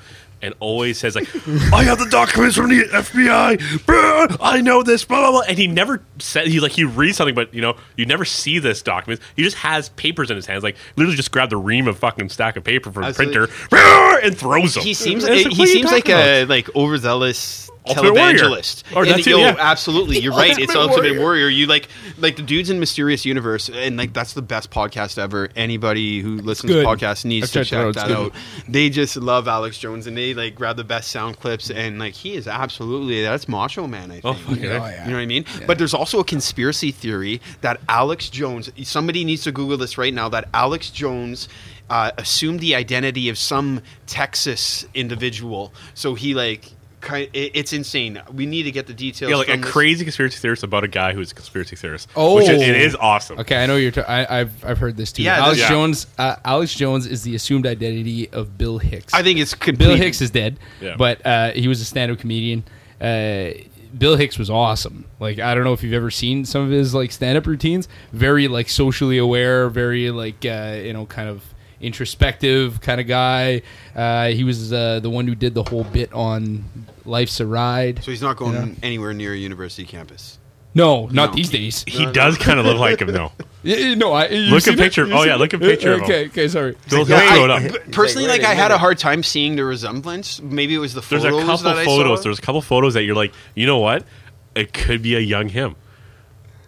and 0.43 0.55
always 0.61 0.99
says 0.99 1.15
like, 1.15 1.29
"I 1.73 1.85
have 1.85 1.99
the 1.99 2.09
documents 2.11 2.57
from 2.57 2.69
the 2.69 2.83
FBI. 2.85 3.87
Blah, 3.87 4.37
I 4.47 4.61
know 4.61 4.83
this." 4.83 5.05
Blah 5.05 5.21
blah 5.21 5.31
blah. 5.31 5.41
And 5.49 5.57
he 5.57 5.67
never 5.67 6.03
said 6.19 6.47
he 6.49 6.61
like 6.61 6.73
he 6.73 6.85
reads 6.85 7.17
something, 7.17 7.35
but 7.35 7.55
you 7.55 7.61
know 7.63 7.77
you 7.97 8.05
never 8.07 8.25
see 8.25 8.59
this 8.59 8.83
document. 8.83 9.21
He 9.37 9.43
just 9.43 9.57
has 9.59 9.89
papers 9.91 10.31
in 10.31 10.37
his 10.37 10.47
hands, 10.47 10.63
like 10.63 10.77
literally 10.97 11.17
just 11.17 11.31
grabbed 11.33 11.53
the 11.53 11.57
ream 11.57 11.89
of 11.89 11.99
fucking 11.99 12.29
stack 12.29 12.57
of 12.57 12.65
paper 12.65 12.91
from 12.93 13.05
the 13.05 13.13
printer 13.15 13.49
blah, 13.71 14.17
and 14.23 14.37
throws 14.37 14.75
them. 14.75 14.83
he 14.85 14.95
seems 14.95 15.25
And 15.25 15.35
it's 15.35 15.43
he 15.45 15.49
what 15.51 15.59
are 15.59 15.61
you 15.61 15.67
seems 15.79 15.93
like 15.93 16.05
talking 16.05 16.17
a 16.17 16.43
about? 16.43 16.49
like 16.51 16.77
overzealous 16.77 17.71
Ultimate 17.87 18.15
Warrior. 18.15 18.39
televangelist. 18.39 18.97
Or 18.97 19.03
And, 19.05 19.11
that 19.15 19.27
yo, 19.27 19.39
yeah. 19.39 19.57
absolutely, 19.59 20.19
you're 20.21 20.33
right. 20.37 20.57
It's 20.57 20.75
Ultimate 20.75 20.91
Ultimate 20.99 21.19
Warrior. 21.19 21.21
Warrior. 21.21 21.49
You 21.49 21.67
like 21.67 21.89
like 22.19 22.37
the 22.37 22.43
dudes 22.43 22.71
in 22.71 22.79
Mysterious 22.79 23.25
Universe, 23.25 23.69
and 23.69 23.97
like 23.97 24.13
that's 24.13 24.35
the 24.35 24.43
best 24.43 24.71
podcast 24.71 25.19
ever. 25.19 25.49
Anybody 25.57 26.21
who 26.21 26.37
listens 26.39 26.73
good. 26.73 26.83
to 26.85 26.89
podcasts 26.89 27.25
needs 27.25 27.45
I've 27.47 27.65
to 27.65 27.71
checked 27.71 27.73
it 27.73 27.77
out. 27.77 27.95
check 27.95 28.05
It's 28.05 28.13
that 28.13 28.17
good. 28.17 28.33
out. 28.33 28.69
They 28.69 28.89
just 28.91 29.17
love 29.17 29.49
Alex 29.49 29.79
Jones, 29.79 30.07
and 30.07 30.17
they 30.17 30.33
like 30.35 30.55
grab 30.55 30.77
the 30.77 30.85
best 30.85 31.11
sound 31.11 31.41
clips, 31.41 31.71
and 31.71 31.99
like 31.99 32.15
he 32.15 32.35
is 32.35 32.47
absolutely 32.47 33.23
that's 33.23 33.49
Macho 33.49 33.87
Man. 33.87 34.11
I 34.13 34.21
think. 34.21 34.25
Oh, 34.25 34.35
fuck 34.35 34.59
yeah. 34.61 34.71
Oh, 34.71 34.87
yeah. 34.87 35.05
You 35.05 35.11
know 35.11 35.17
what 35.17 35.23
I 35.23 35.27
mean? 35.27 35.45
But 35.67 35.79
there's 35.79 35.95
also 35.95 36.21
a 36.21 36.25
conspiracy 36.25 36.93
theory 36.93 37.41
that 37.63 37.81
Alex 37.89 38.31
Jones, 38.31 38.71
somebody 38.85 39.25
needs 39.25 39.43
to 39.45 39.53
Google 39.53 39.77
this 39.77 39.99
right 39.99 40.15
now, 40.15 40.29
that 40.29 40.49
Alex 40.55 40.91
Jones 40.91 41.49
uh, 41.91 42.13
assumed 42.17 42.61
the 42.61 42.75
identity 42.75 43.29
of 43.29 43.37
some 43.37 43.81
Texas 44.07 44.87
individual. 44.95 45.73
So 45.95 46.15
he, 46.15 46.33
like, 46.35 46.71
kind 47.03 47.29
it, 47.35 47.51
it's 47.55 47.75
insane. 47.75 48.23
We 48.33 48.47
need 48.47 48.63
to 48.63 48.71
get 48.73 48.87
the 48.87 48.95
details. 48.95 49.31
yeah, 49.31 49.37
like 49.37 49.49
a 49.49 49.57
this. 49.59 49.71
crazy 49.71 50.05
conspiracy 50.05 50.39
theorist 50.39 50.63
about 50.63 50.85
a 50.85 50.89
guy 50.89 51.13
who's 51.13 51.33
a 51.33 51.35
conspiracy 51.35 51.77
theorist. 51.77 52.09
Oh. 52.17 52.37
which 52.37 52.49
is, 52.49 52.63
it 52.63 52.77
is 52.77 52.95
awesome. 52.95 53.39
Okay, 53.41 53.63
I 53.63 53.67
know 53.67 53.77
you're. 53.77 53.91
T- 53.91 54.01
I, 54.01 54.41
I've 54.41 54.65
I've 54.65 54.79
heard 54.79 54.97
this 54.97 55.13
too. 55.13 55.23
Yeah, 55.23 55.37
Alex 55.45 55.59
Yeah. 55.61 55.69
Jones. 55.69 56.07
Uh, 56.17 56.37
Alex 56.45 56.75
Jones 56.75 57.07
is 57.07 57.23
the 57.23 57.35
assumed 57.35 57.67
identity 57.67 58.31
of 58.31 58.57
Bill 58.57 58.79
Hicks. 58.79 59.13
I 59.13 59.23
think 59.23 59.39
it's 59.39 59.53
complete. 59.55 59.79
Bill 59.87 59.97
Hicks 59.97 60.21
is 60.23 60.31
dead, 60.31 60.59
Yeah. 60.81 60.95
but 60.97 61.25
uh, 61.27 61.51
he 61.53 61.69
was 61.69 61.81
a 61.83 61.85
stand-up 61.85 62.19
comedian. 62.21 62.65
Uh, 63.01 63.51
Bill 63.99 64.17
Hicks 64.17 64.39
was 64.39 64.49
awesome. 64.49 65.05
Like 65.21 65.39
I 65.39 65.55
don't 65.55 65.65
know 65.65 65.75
if 65.75 65.83
you've 65.83 65.93
ever 65.93 66.11
seen 66.11 66.45
some 66.47 66.63
of 66.63 66.71
his 66.71 66.95
like 66.95 67.13
stand-up 67.13 67.47
routines. 67.47 67.89
Very 68.13 68.49
like 68.49 68.69
socially 68.71 69.19
aware, 69.19 69.69
very 69.69 70.11
like 70.11 70.45
uh, 70.47 70.79
you 70.83 70.93
know 70.95 71.05
kind 71.07 71.29
of 71.29 71.45
introspective 71.83 72.81
kind 72.81 73.01
of 73.01 73.07
guy. 73.07 73.63
Uh, 73.95 74.29
he 74.29 74.45
was 74.45 74.73
uh, 74.73 75.01
the 75.01 75.11
one 75.11 75.27
who 75.27 75.35
did 75.35 75.55
the 75.55 75.63
whole 75.65 75.85
bit 75.85 76.13
on 76.13 76.65
Life's 77.05 77.39
a 77.41 77.47
Ride. 77.47 78.03
So 78.03 78.11
he's 78.11 78.23
not 78.23 78.37
going 78.37 78.55
Yeah. 78.55 78.75
anywhere 78.83 79.13
near 79.13 79.35
a 79.35 79.37
university 79.37 79.85
campus. 79.85 80.39
No, 80.75 81.07
not 81.09 81.31
No. 81.31 81.37
these 81.37 81.51
days. 81.51 81.85
He 81.87 82.07
does 82.13 82.39
kind 82.39 82.59
of 82.59 82.65
look 82.65 82.79
like 82.79 83.01
him 83.01 83.09
though. 83.13 83.33
Yeah, 83.65 83.77
yeah, 83.77 83.95
no, 83.95 84.13
I 84.13 84.27
you 84.27 84.51
Look 84.53 84.67
at 84.67 84.75
it? 84.75 84.77
picture- 84.79 85.07
You 85.07 85.13
oh, 85.15 85.19
seen 85.19 85.29
yeah, 85.29 85.35
it? 85.37 85.39
look 85.39 85.55
at 85.55 85.61
picture 85.61 85.93
of 85.93 85.99
him. 86.01 86.05
Okay, 86.07 86.27
okay, 86.27 86.49
sorry. 86.49 86.77
He'll, 86.91 87.09
Yeah, 87.09 87.21
he'll 87.21 87.31
I- 87.31 87.35
throw 87.61 87.71
it 87.71 87.77
up. 87.77 87.83
personally, 87.93 88.27
Like, 88.27 88.41
like, 88.41 88.49
where 88.49 88.57
I 88.57 88.61
had 88.61 88.71
a 88.73 88.75
live. 88.75 88.81
hard 88.81 88.99
time 88.99 89.23
seeing 89.23 89.55
the 89.55 89.65
resemblance. 89.65 90.43
Maybe 90.43 90.75
it 90.75 90.79
was 90.79 90.95
the 90.95 91.01
There's 91.01 91.23
photos 91.23 91.45
a 91.45 91.47
couple 91.47 91.65
that 91.71 91.77
I 91.79 91.85
photos. 91.85 92.19
saw. 92.19 92.23
There's 92.25 92.39
a 92.41 92.43
couple 92.43 92.61
photos 92.61 92.95
that 92.95 93.05
you're 93.05 93.15
like, 93.15 93.33
you 93.55 93.67
know 93.67 93.79
what? 93.79 94.05
It 94.57 94.73
could 94.73 95.01
be 95.01 95.15
a 95.15 95.21
young 95.21 95.49
him. 95.49 95.77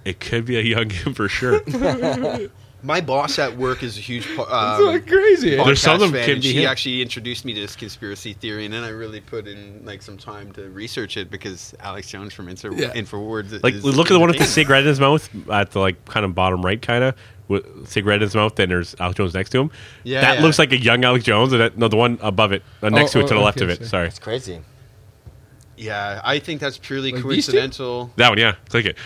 It 0.05 0.21
could 0.21 0.45
be 0.45 0.57
a 0.57 0.63
young 0.63 0.89
him 0.91 1.15
for 1.15 1.29
sure. 1.29 1.63
My 2.85 3.01
boss 3.01 3.39
at 3.39 3.57
work 3.57 3.83
is 3.83 3.97
a 3.97 4.01
huge. 4.01 4.27
po- 4.37 4.43
It's 4.49 4.53
Um, 4.53 4.85
like 4.85 5.07
crazy. 5.09 5.57
There's 5.57 5.81
some 5.81 5.95
of 5.95 6.01
them 6.01 6.11
podcast 6.11 6.13
fan, 6.13 6.25
can 6.27 6.33
and 6.35 6.43
be 6.43 6.53
she 6.53 6.63
him. 6.63 6.69
actually 6.69 7.03
introduced 7.03 7.45
me 7.47 7.55
to 7.55 7.61
this 7.63 7.75
conspiracy 7.75 8.35
theory, 8.35 8.67
and 8.67 8.75
then 8.75 8.85
I 8.85 8.91
really 8.91 9.21
put 9.21 9.47
in 9.49 9.81
like 9.85 10.03
some 10.03 10.19
time 10.19 10.53
to 10.53 10.69
research 10.69 11.17
it 11.17 11.31
because 11.31 11.75
Alex 11.81 12.09
Jones 12.11 12.35
from 12.35 12.49
Info- 12.49 12.75
Yeah. 12.75 12.93
Infowars. 12.93 13.63
like, 13.63 13.75
is 13.75 13.85
look 13.85 14.09
at 14.11 14.13
the 14.13 14.21
one 14.21 14.29
with 14.29 14.39
the 14.39 14.45
cigarette 14.45 14.83
in 14.83 14.89
his 14.89 15.01
mouth 15.01 15.29
at 15.51 15.71
the 15.71 15.81
like 15.81 16.05
kind 16.05 16.27
of 16.27 16.35
bottom 16.35 16.63
right, 16.65 16.81
kind 16.81 17.03
of 17.05 17.15
with 17.49 17.89
cigarette 17.89 18.17
in 18.17 18.23
his 18.27 18.35
mouth. 18.35 18.55
Then 18.57 18.69
there's 18.69 18.95
Alex 19.01 19.17
Jones 19.17 19.33
next 19.35 19.51
to 19.51 19.61
him. 19.63 19.71
Yeah, 20.03 20.21
that 20.21 20.37
yeah. 20.39 20.43
looks 20.45 20.59
like 20.59 20.73
a 20.73 20.79
young 20.79 21.05
Alex 21.05 21.25
Jones. 21.25 21.53
And 21.53 21.63
that, 21.63 21.79
no, 21.79 21.89
the 21.89 21.97
one 21.97 22.19
above 22.21 22.53
it, 22.53 22.63
uh, 22.83 22.91
next 22.91 23.17
Oh, 23.17 23.21
to 23.21 23.25
it, 23.25 23.29
to 23.29 23.35
oh, 23.35 23.39
the 23.39 23.45
left 23.45 23.59
okay, 23.63 23.65
of 23.65 23.71
it. 23.71 23.77
sorry. 23.79 23.89
Sorry, 23.89 24.07
It's 24.09 24.19
crazy. 24.19 24.61
Yeah, 25.77 26.21
I 26.23 26.39
think 26.39 26.61
that's 26.61 26.79
purely 26.79 27.11
Like 27.11 27.23
coincidental. 27.23 28.13
that 28.17 28.29
one. 28.29 28.39
Yeah, 28.39 28.55
click 28.69 28.87
it. 28.87 28.97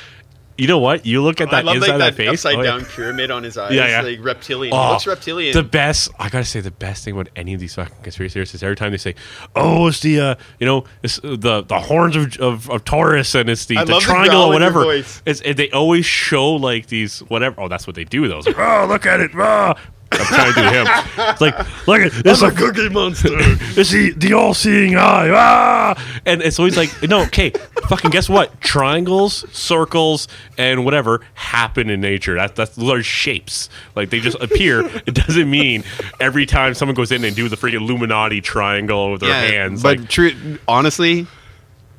You 0.59 0.67
know 0.67 0.81
what? 0.81 1.07
You 1.07 1.23
look 1.23 1.41
at 1.41 1.49
I 1.49 1.51
that 1.53 1.65
love 1.67 1.77
inside 1.77 1.91
like 1.93 1.99
that, 1.99 2.11
that 2.11 2.17
face. 2.17 2.29
upside 2.45 2.57
oh, 2.57 2.63
yeah. 2.63 2.71
down 2.71 2.85
pyramid 2.85 3.31
on 3.31 3.45
his 3.45 3.57
eyes. 3.57 3.73
Yeah, 3.73 3.87
yeah. 3.87 4.01
Like 4.01 4.19
reptilian. 4.21 4.75
Oh, 4.75 4.91
looks 4.91 5.07
reptilian. 5.07 5.53
The 5.55 5.63
best, 5.63 6.11
I 6.19 6.29
gotta 6.29 6.45
say, 6.45 6.61
the 6.61 6.73
best 6.73 7.05
thing 7.05 7.15
about 7.15 7.29
any 7.37 7.55
of 7.55 7.61
these 7.61 7.77
fucking 7.77 8.03
conspiracy 8.03 8.33
theories 8.33 8.53
is 8.55 8.63
every 8.65 8.75
time 8.75 8.91
they 8.91 8.99
say, 8.99 9.15
"Oh, 9.55 9.87
it's 9.87 10.01
the 10.01 10.19
uh, 10.19 10.35
you 10.59 10.67
know, 10.67 10.83
it's 11.05 11.19
uh, 11.23 11.37
the 11.39 11.63
the 11.63 11.79
horns 11.79 12.17
of, 12.17 12.37
of, 12.39 12.69
of 12.71 12.85
Taurus 12.85 13.37
and 13.37 13.49
it's 13.49 13.67
the, 13.67 13.77
the 13.85 14.01
triangle 14.01 14.43
or 14.43 14.53
whatever." 14.53 14.93
It's 14.93 15.23
and 15.25 15.57
they 15.57 15.71
always 15.71 16.05
show 16.05 16.51
like 16.51 16.89
these 16.89 17.21
whatever. 17.21 17.61
Oh, 17.61 17.69
that's 17.69 17.87
what 17.87 17.95
they 17.95 18.05
do. 18.05 18.25
It's 18.25 18.47
like, 18.49 18.59
oh, 18.59 18.85
look 18.89 19.07
at 19.07 19.21
it. 19.21 19.31
Ah. 19.37 19.77
I'm 20.13 20.27
trying 20.27 20.55
to 20.55 20.61
do 20.61 20.69
him. 20.69 20.87
It's 21.31 21.41
like, 21.41 21.87
look 21.87 22.01
at 22.01 22.13
this. 22.25 22.43
I'm 22.43 22.51
a 22.51 22.55
cookie 22.55 22.89
monster. 22.89 23.29
It's 23.79 23.91
the, 23.91 24.13
the 24.13 24.33
all-seeing 24.33 24.97
eye. 24.97 25.31
Ah! 25.31 26.21
And 26.27 26.43
it's 26.43 26.59
always 26.59 26.77
like, 26.77 26.91
no, 27.03 27.23
okay, 27.25 27.51
fucking 27.89 28.11
guess 28.11 28.29
what? 28.29 28.61
Triangles, 28.61 29.45
circles, 29.57 30.27
and 30.57 30.85
whatever 30.85 31.21
happen 31.35 31.91
in 31.91 32.01
nature. 32.01 32.35
That, 32.35 32.57
that's 32.57 32.75
those 32.75 32.91
are 32.91 33.03
shapes. 33.03 33.69
Like 33.95 34.11
they 34.11 34.21
just 34.21 34.37
appear. 34.41 34.81
it 35.07 35.15
doesn't 35.15 35.49
mean 35.49 35.85
every 36.19 36.47
time 36.47 36.75
someone 36.75 36.97
goes 36.97 37.13
in 37.13 37.23
and 37.25 37.37
do 37.37 37.49
the 37.49 37.57
freaking 37.57 37.83
Illuminati 37.83 38.41
triangle 38.41 39.13
with 39.13 39.21
their 39.21 39.33
hands. 39.33 39.83
But 39.83 39.99
like, 39.99 40.09
true, 40.09 40.59
honestly, 40.67 41.27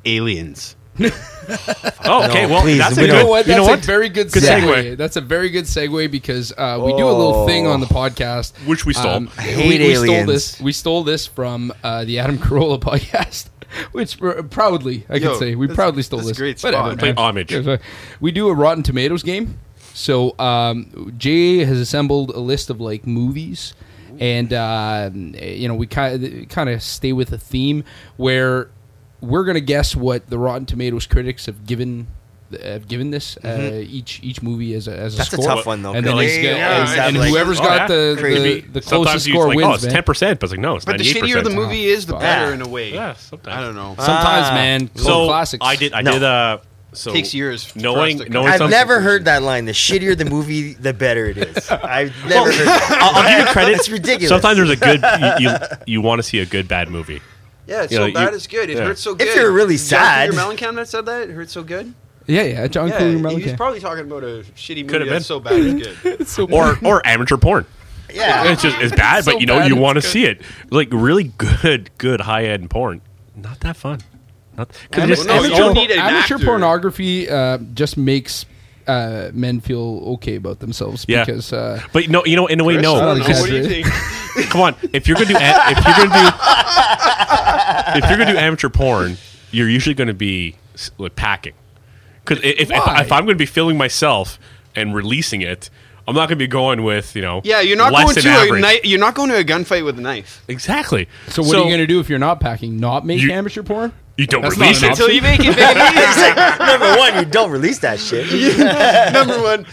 aliens. 0.04 0.76
oh, 2.04 2.28
okay, 2.28 2.42
No, 2.46 2.48
well, 2.48 2.62
please, 2.62 2.78
that's 2.78 2.96
we 2.96 3.04
a 3.04 3.06
You 3.06 3.12
good, 3.12 3.22
know 3.22 3.26
what? 3.28 3.46
You 3.46 3.52
That's 3.54 3.58
know 3.58 3.72
a 3.72 3.76
what? 3.76 3.84
very 3.84 4.08
good, 4.08 4.30
Good 4.30 4.42
segue. 4.42 4.60
segue. 4.92 4.96
That's 4.96 5.16
a 5.16 5.20
very 5.20 5.48
good 5.50 5.64
segue 5.64 6.10
because 6.10 6.52
uh, 6.52 6.80
we 6.84 6.92
do 6.96 7.08
a 7.08 7.10
little 7.12 7.46
thing 7.46 7.66
on 7.66 7.80
the 7.80 7.86
podcast, 7.86 8.52
Which 8.66 8.84
we 8.86 8.92
stole. 8.92 9.08
Um, 9.10 9.26
hate 9.28 9.80
we, 9.80 9.86
we 9.88 9.94
stole 9.94 10.26
this. 10.26 10.60
We 10.60 10.72
stole 10.72 11.02
this 11.04 11.26
from 11.26 11.72
uh, 11.82 12.04
the 12.04 12.18
Adam 12.18 12.38
Carolla 12.38 12.78
podcast. 12.80 13.48
Which 13.92 14.18
proudly, 14.50 15.06
I 15.08 15.16
Yo, 15.16 15.30
can 15.30 15.38
say, 15.38 15.54
we 15.54 15.68
proudly 15.68 16.02
stole 16.02 16.18
that's 16.18 16.30
this. 16.30 16.38
great 16.38 16.60
Whatever, 16.60 16.90
spot. 16.90 16.98
Play 16.98 17.12
homage. 17.14 17.80
We 18.20 18.32
do 18.32 18.48
a 18.48 18.54
Rotten 18.54 18.82
Tomatoes 18.82 19.22
game. 19.22 19.58
So 19.94 20.38
um, 20.40 21.14
Jay 21.16 21.58
has 21.64 21.78
assembled 21.78 22.30
a 22.30 22.40
list 22.40 22.70
of 22.70 22.80
like 22.80 23.06
movies, 23.06 23.74
and 24.18 24.52
uh, 24.52 25.10
you 25.14 25.68
know 25.68 25.74
we 25.76 25.86
kind 25.86 26.24
of 26.42 26.48
kind 26.48 26.68
of 26.68 26.82
stay 26.82 27.12
with 27.12 27.32
a 27.32 27.38
theme 27.38 27.84
where 28.16 28.70
we're 29.20 29.44
gonna 29.44 29.60
guess 29.60 29.94
what 29.96 30.28
the 30.30 30.38
Rotten 30.38 30.66
Tomatoes 30.66 31.06
critics 31.06 31.46
have 31.46 31.66
given 31.66 32.06
have 32.64 32.88
given 32.88 33.12
this 33.12 33.36
uh, 33.44 33.80
each 33.86 34.18
each 34.24 34.42
movie 34.42 34.74
as 34.74 34.88
a 34.88 34.96
as 34.96 35.14
a 35.14 35.16
Mm-hmm. 35.16 35.18
That's 35.18 35.32
a 35.32 35.36
score. 35.36 35.44
tough 35.56 35.66
one, 35.66 35.82
though, 35.82 35.92
And 35.92 36.04
then 36.04 36.16
because 36.16 36.32
he's 36.32 36.42
they 36.42 36.50
got- 36.58 36.72
always 36.72 36.90
and, 36.90 36.98
have, 37.00 37.08
and 37.10 37.18
like- 37.18 37.30
whoever's 37.30 37.60
Oh, 37.60 37.64
yeah. 37.64 37.86
the, 37.86 38.16
the 38.18 38.60
the 38.72 38.80
closest 38.80 39.26
you 39.28 39.34
score 39.34 39.46
like, 39.48 39.56
wins. 39.56 39.68
oh, 39.68 39.74
it's 39.74 39.86
ten 39.86 40.02
percent, 40.02 40.40
but 40.40 40.46
it's 40.46 40.52
like 40.52 40.60
no, 40.60 40.74
it's 40.76 40.84
But 40.84 40.98
the 40.98 41.04
98%. 41.04 41.12
shittier 41.22 41.44
the 41.44 41.50
movie 41.50 41.86
is, 41.86 42.06
the 42.06 42.14
better 42.14 42.48
Yeah. 42.48 42.54
in 42.54 42.62
a 42.62 42.68
way. 42.68 42.92
Yeah, 42.92 43.14
sometimes. 43.14 43.56
I 43.56 43.60
don't 43.60 43.76
know. 43.76 43.94
Sometimes, 43.98 44.46
Ah. 44.50 44.54
man, 44.54 44.90
So 44.96 45.26
classics. 45.26 45.64
I 45.64 45.76
did. 45.76 45.92
I 45.92 46.00
No. 46.02 46.12
did. 46.12 46.22
Uh, 46.24 46.58
so 46.92 47.12
Takes 47.12 47.32
years 47.34 47.62
for 47.62 47.78
knowing 47.78 48.20
us 48.20 48.26
to 48.26 48.32
knowing 48.32 48.48
I've 48.48 48.68
never 48.68 49.00
heard 49.00 49.26
that 49.26 49.42
line. 49.44 49.64
The 49.64 49.70
shittier 49.70 50.18
the 50.18 50.24
movie, 50.24 50.72
the 50.72 50.92
better 50.92 51.26
it 51.26 51.38
is. 51.38 51.70
I've 51.70 52.12
never 52.26 52.50
heard 52.50 52.66
that. 52.66 52.98
I'll, 53.00 53.14
I'll 53.22 53.30
give 53.38 53.46
you 53.46 53.52
credit. 53.52 53.76
It's 53.76 53.88
ridiculous. 53.88 54.28
Sometimes 54.28 54.56
there's 54.56 54.70
a 54.70 54.74
good 54.76 55.00
you 55.40 55.48
you, 55.50 55.56
you 55.86 56.00
want 56.00 56.18
to 56.18 56.24
see 56.24 56.40
a 56.40 56.46
good 56.46 56.66
bad 56.66 56.88
movie. 56.90 57.20
Yeah, 57.70 57.82
it's 57.84 57.92
You 57.92 57.98
so 57.98 58.06
know, 58.08 58.12
bad 58.12 58.30
you- 58.30 58.36
it's 58.36 58.46
good. 58.46 58.68
It 58.68 58.76
yeah. 58.76 58.84
hurts 58.84 59.00
so 59.00 59.14
good. 59.14 59.28
If 59.28 59.36
you're 59.36 59.52
really 59.52 59.76
John 59.76 59.86
sad- 59.86 60.30
Cougar 60.30 60.42
Mellencamp 60.42 60.74
that 60.76 60.88
said 60.88 61.06
that. 61.06 61.30
It 61.30 61.32
hurts 61.32 61.52
so 61.52 61.62
good. 61.62 61.94
Yeah, 62.26 62.42
yeah, 62.42 62.66
John 62.66 62.88
Yeah, 62.88 62.98
Cougar 62.98 63.10
he 63.10 63.16
was 63.16 63.32
Mellencamp. 63.44 63.56
probably 63.56 63.80
talking 63.80 64.04
about 64.04 64.22
a 64.24 64.44
shitty 64.56 64.68
movie 64.78 64.82
Could've 64.84 65.08
that's 65.08 65.28
been. 65.28 65.36
so 65.36 65.40
bad 65.40 65.52
it's 65.54 65.98
good. 66.02 66.16
It's 66.20 66.32
so 66.32 66.44
Or 66.50 66.78
or 66.84 67.06
amateur 67.06 67.36
porn. 67.36 67.64
Yeah. 68.12 68.50
It's 68.52 68.60
just 68.62 68.76
it's 68.80 68.94
bad, 68.96 69.24
So 69.24 69.32
but 69.32 69.40
you 69.40 69.46
know 69.46 69.58
bad 69.60 69.68
you 69.68 69.76
want 69.76 69.96
to 69.96 70.02
see 70.02 70.24
it. 70.26 70.42
Like 70.70 70.88
really 70.90 71.24
good 71.38 71.90
good 71.98 72.20
high 72.22 72.44
end 72.46 72.68
porn. 72.70 73.00
Not 73.36 73.60
that 73.60 73.76
fun. 73.76 74.00
Not 74.58 74.68
because 74.90 75.04
Ama- 75.04 75.14
just 75.14 75.26
no, 75.28 75.34
you 75.34 75.40
amateur, 75.46 75.56
don't 75.58 75.74
need 75.74 75.90
amateur 75.92 76.34
actor. 76.34 76.44
pornography 76.44 77.28
uh, 77.30 77.58
just 77.72 77.96
makes 77.96 78.46
uh, 78.90 79.30
men 79.32 79.60
feel 79.60 80.02
okay 80.14 80.36
about 80.36 80.58
themselves 80.60 81.04
Yeah. 81.08 81.24
because 81.24 81.52
uh, 81.52 81.80
But 81.92 82.08
no, 82.08 82.24
you 82.24 82.36
know, 82.36 82.46
in 82.46 82.58
a 82.60 82.64
way, 82.64 82.74
Chris, 82.74 82.82
no. 82.82 82.94
Don't 82.98 83.18
know. 83.18 83.40
What 83.40 83.48
do 83.48 83.56
you 83.56 83.64
think? 83.66 83.86
Come 84.50 84.60
on, 84.62 84.74
if 84.92 85.06
you're 85.06 85.16
gonna 85.16 85.28
do 85.28 85.36
a- 85.36 85.70
if 85.70 85.84
you're 85.84 85.96
gonna 85.96 86.14
do 86.20 86.26
if 87.98 88.08
you're 88.08 88.18
gonna 88.18 88.32
do 88.32 88.38
amateur 88.38 88.68
porn, 88.68 89.16
you're 89.50 89.68
usually 89.68 89.94
gonna 89.94 90.14
be 90.14 90.56
s- 90.74 90.90
like 90.98 91.16
packing. 91.16 91.54
Because 92.24 92.42
if, 92.44 92.60
if, 92.60 92.70
Why? 92.70 93.00
if 93.00 93.12
I'm 93.12 93.24
gonna 93.24 93.34
be 93.36 93.46
filming 93.46 93.76
myself 93.76 94.38
and 94.76 94.94
releasing 94.94 95.40
it, 95.40 95.70
I'm 96.06 96.14
not 96.14 96.28
gonna 96.28 96.36
be 96.36 96.46
going 96.46 96.82
with 96.84 97.14
you 97.16 97.22
know. 97.22 97.40
Yeah, 97.44 97.60
you're 97.60 97.76
not 97.76 97.92
less 97.92 98.04
going 98.04 98.14
than 98.14 98.24
to 98.24 98.30
a 98.30 98.32
average. 98.46 98.62
knife. 98.62 98.80
You're 98.84 99.00
not 99.00 99.14
going 99.14 99.30
to 99.30 99.36
a 99.38 99.44
gunfight 99.44 99.84
with 99.84 99.98
a 99.98 100.02
knife 100.02 100.42
Exactly. 100.48 101.08
so 101.28 101.42
what 101.42 101.54
are 101.56 101.58
you 101.58 101.64
going 101.64 101.78
to 101.78 101.86
do 101.86 102.00
if 102.00 102.08
you're 102.08 102.18
not 102.18 102.40
packing? 102.40 102.78
Not 102.78 103.04
make 103.06 103.20
You- 103.20 103.32
amateur 103.32 103.62
porn? 103.62 103.92
You 104.20 104.26
don't 104.26 104.42
That's 104.42 104.58
release 104.58 104.82
it. 104.82 104.90
until 104.90 105.08
you 105.08 105.22
make 105.22 105.40
it. 105.40 105.56
Big 105.56 105.58
It's 105.58 106.16
like, 106.36 106.58
number 106.58 106.94
one, 106.98 107.14
you 107.16 107.24
don't 107.24 107.50
release 107.50 107.78
that 107.78 107.98
shit. 107.98 108.26
number 109.14 109.40
one. 109.42 109.64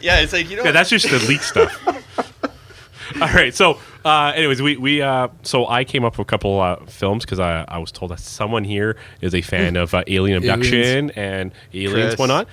Yeah, 0.00 0.20
it's 0.20 0.32
like 0.32 0.48
you 0.48 0.56
know. 0.56 0.62
Yeah, 0.62 0.70
that's 0.70 0.90
just 0.90 1.10
the 1.10 1.18
leak 1.26 1.42
stuff. 1.42 1.74
All 3.20 3.28
right. 3.34 3.52
So, 3.52 3.80
uh, 4.04 4.32
anyways, 4.36 4.62
we 4.62 4.76
we 4.76 5.02
uh, 5.02 5.26
so 5.42 5.66
I 5.66 5.82
came 5.82 6.04
up 6.04 6.18
with 6.18 6.24
a 6.28 6.30
couple 6.30 6.60
uh, 6.60 6.76
films 6.86 7.24
because 7.24 7.40
I, 7.40 7.64
I 7.66 7.78
was 7.78 7.90
told 7.90 8.12
that 8.12 8.20
someone 8.20 8.62
here 8.62 8.96
is 9.20 9.34
a 9.34 9.40
fan 9.40 9.74
of 9.74 9.92
uh, 9.92 10.04
alien 10.06 10.36
abduction 10.38 11.10
and 11.16 11.50
aliens, 11.74 12.10
Chris. 12.14 12.18
whatnot. 12.20 12.46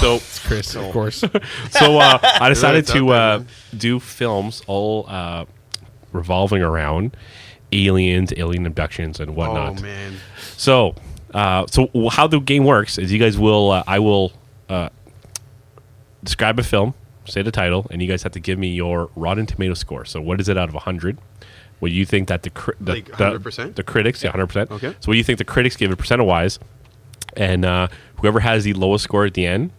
So 0.00 0.20
Chris, 0.46 0.74
of 0.76 0.92
course. 0.92 1.24
so 1.70 1.98
uh, 2.00 2.18
I 2.22 2.50
decided 2.50 2.80
It's 2.80 2.90
out 2.90 2.94
to 2.98 3.06
there, 3.06 3.14
uh, 3.16 3.42
do 3.78 3.98
films 3.98 4.62
all 4.66 5.06
uh, 5.08 5.46
revolving 6.12 6.60
around 6.60 7.16
aliens, 7.72 8.32
alien 8.36 8.66
abductions, 8.66 9.20
and 9.20 9.34
whatnot. 9.36 9.78
oh 9.78 9.82
man. 9.82 10.14
So, 10.56 10.94
uh, 11.34 11.66
so 11.66 11.88
how 12.10 12.26
the 12.26 12.40
game 12.40 12.64
works 12.64 12.98
is 12.98 13.12
you 13.12 13.18
guys 13.18 13.38
will, 13.38 13.70
uh, 13.70 13.84
I 13.86 13.98
will 13.98 14.32
uh, 14.68 14.88
describe 16.24 16.58
a 16.58 16.62
film, 16.62 16.94
say 17.26 17.42
the 17.42 17.50
title, 17.52 17.86
and 17.90 18.00
you 18.02 18.08
guys 18.08 18.22
have 18.22 18.32
to 18.32 18.40
give 18.40 18.58
me 18.58 18.68
your 18.68 19.10
Rotten 19.16 19.46
Tomato 19.46 19.74
score. 19.74 20.04
So, 20.04 20.20
what 20.20 20.40
is 20.40 20.48
it 20.48 20.56
out 20.56 20.68
of 20.68 20.74
hundred? 20.74 21.18
What 21.80 21.90
do 21.90 21.94
you 21.94 22.04
think 22.06 22.26
that 22.28 22.42
the 22.42 22.50
cri- 22.50 22.74
the, 22.80 22.92
Like 22.94 23.06
the, 23.16 23.38
100%? 23.38 23.74
the 23.76 23.82
critics, 23.84 24.24
yeah, 24.24 24.30
hundred 24.30 24.46
percent. 24.48 24.70
Okay. 24.72 24.88
So, 25.00 25.08
what 25.08 25.12
do 25.14 25.18
you 25.18 25.24
think 25.24 25.38
the 25.38 25.44
critics 25.44 25.76
give 25.76 25.90
it 25.92 25.96
percent 25.96 26.24
wise? 26.24 26.58
And 27.36 27.64
uh, 27.64 27.88
whoever 28.16 28.40
has 28.40 28.64
the 28.64 28.72
lowest 28.72 29.04
score 29.04 29.24
at 29.26 29.34
the 29.34 29.46
end 29.46 29.70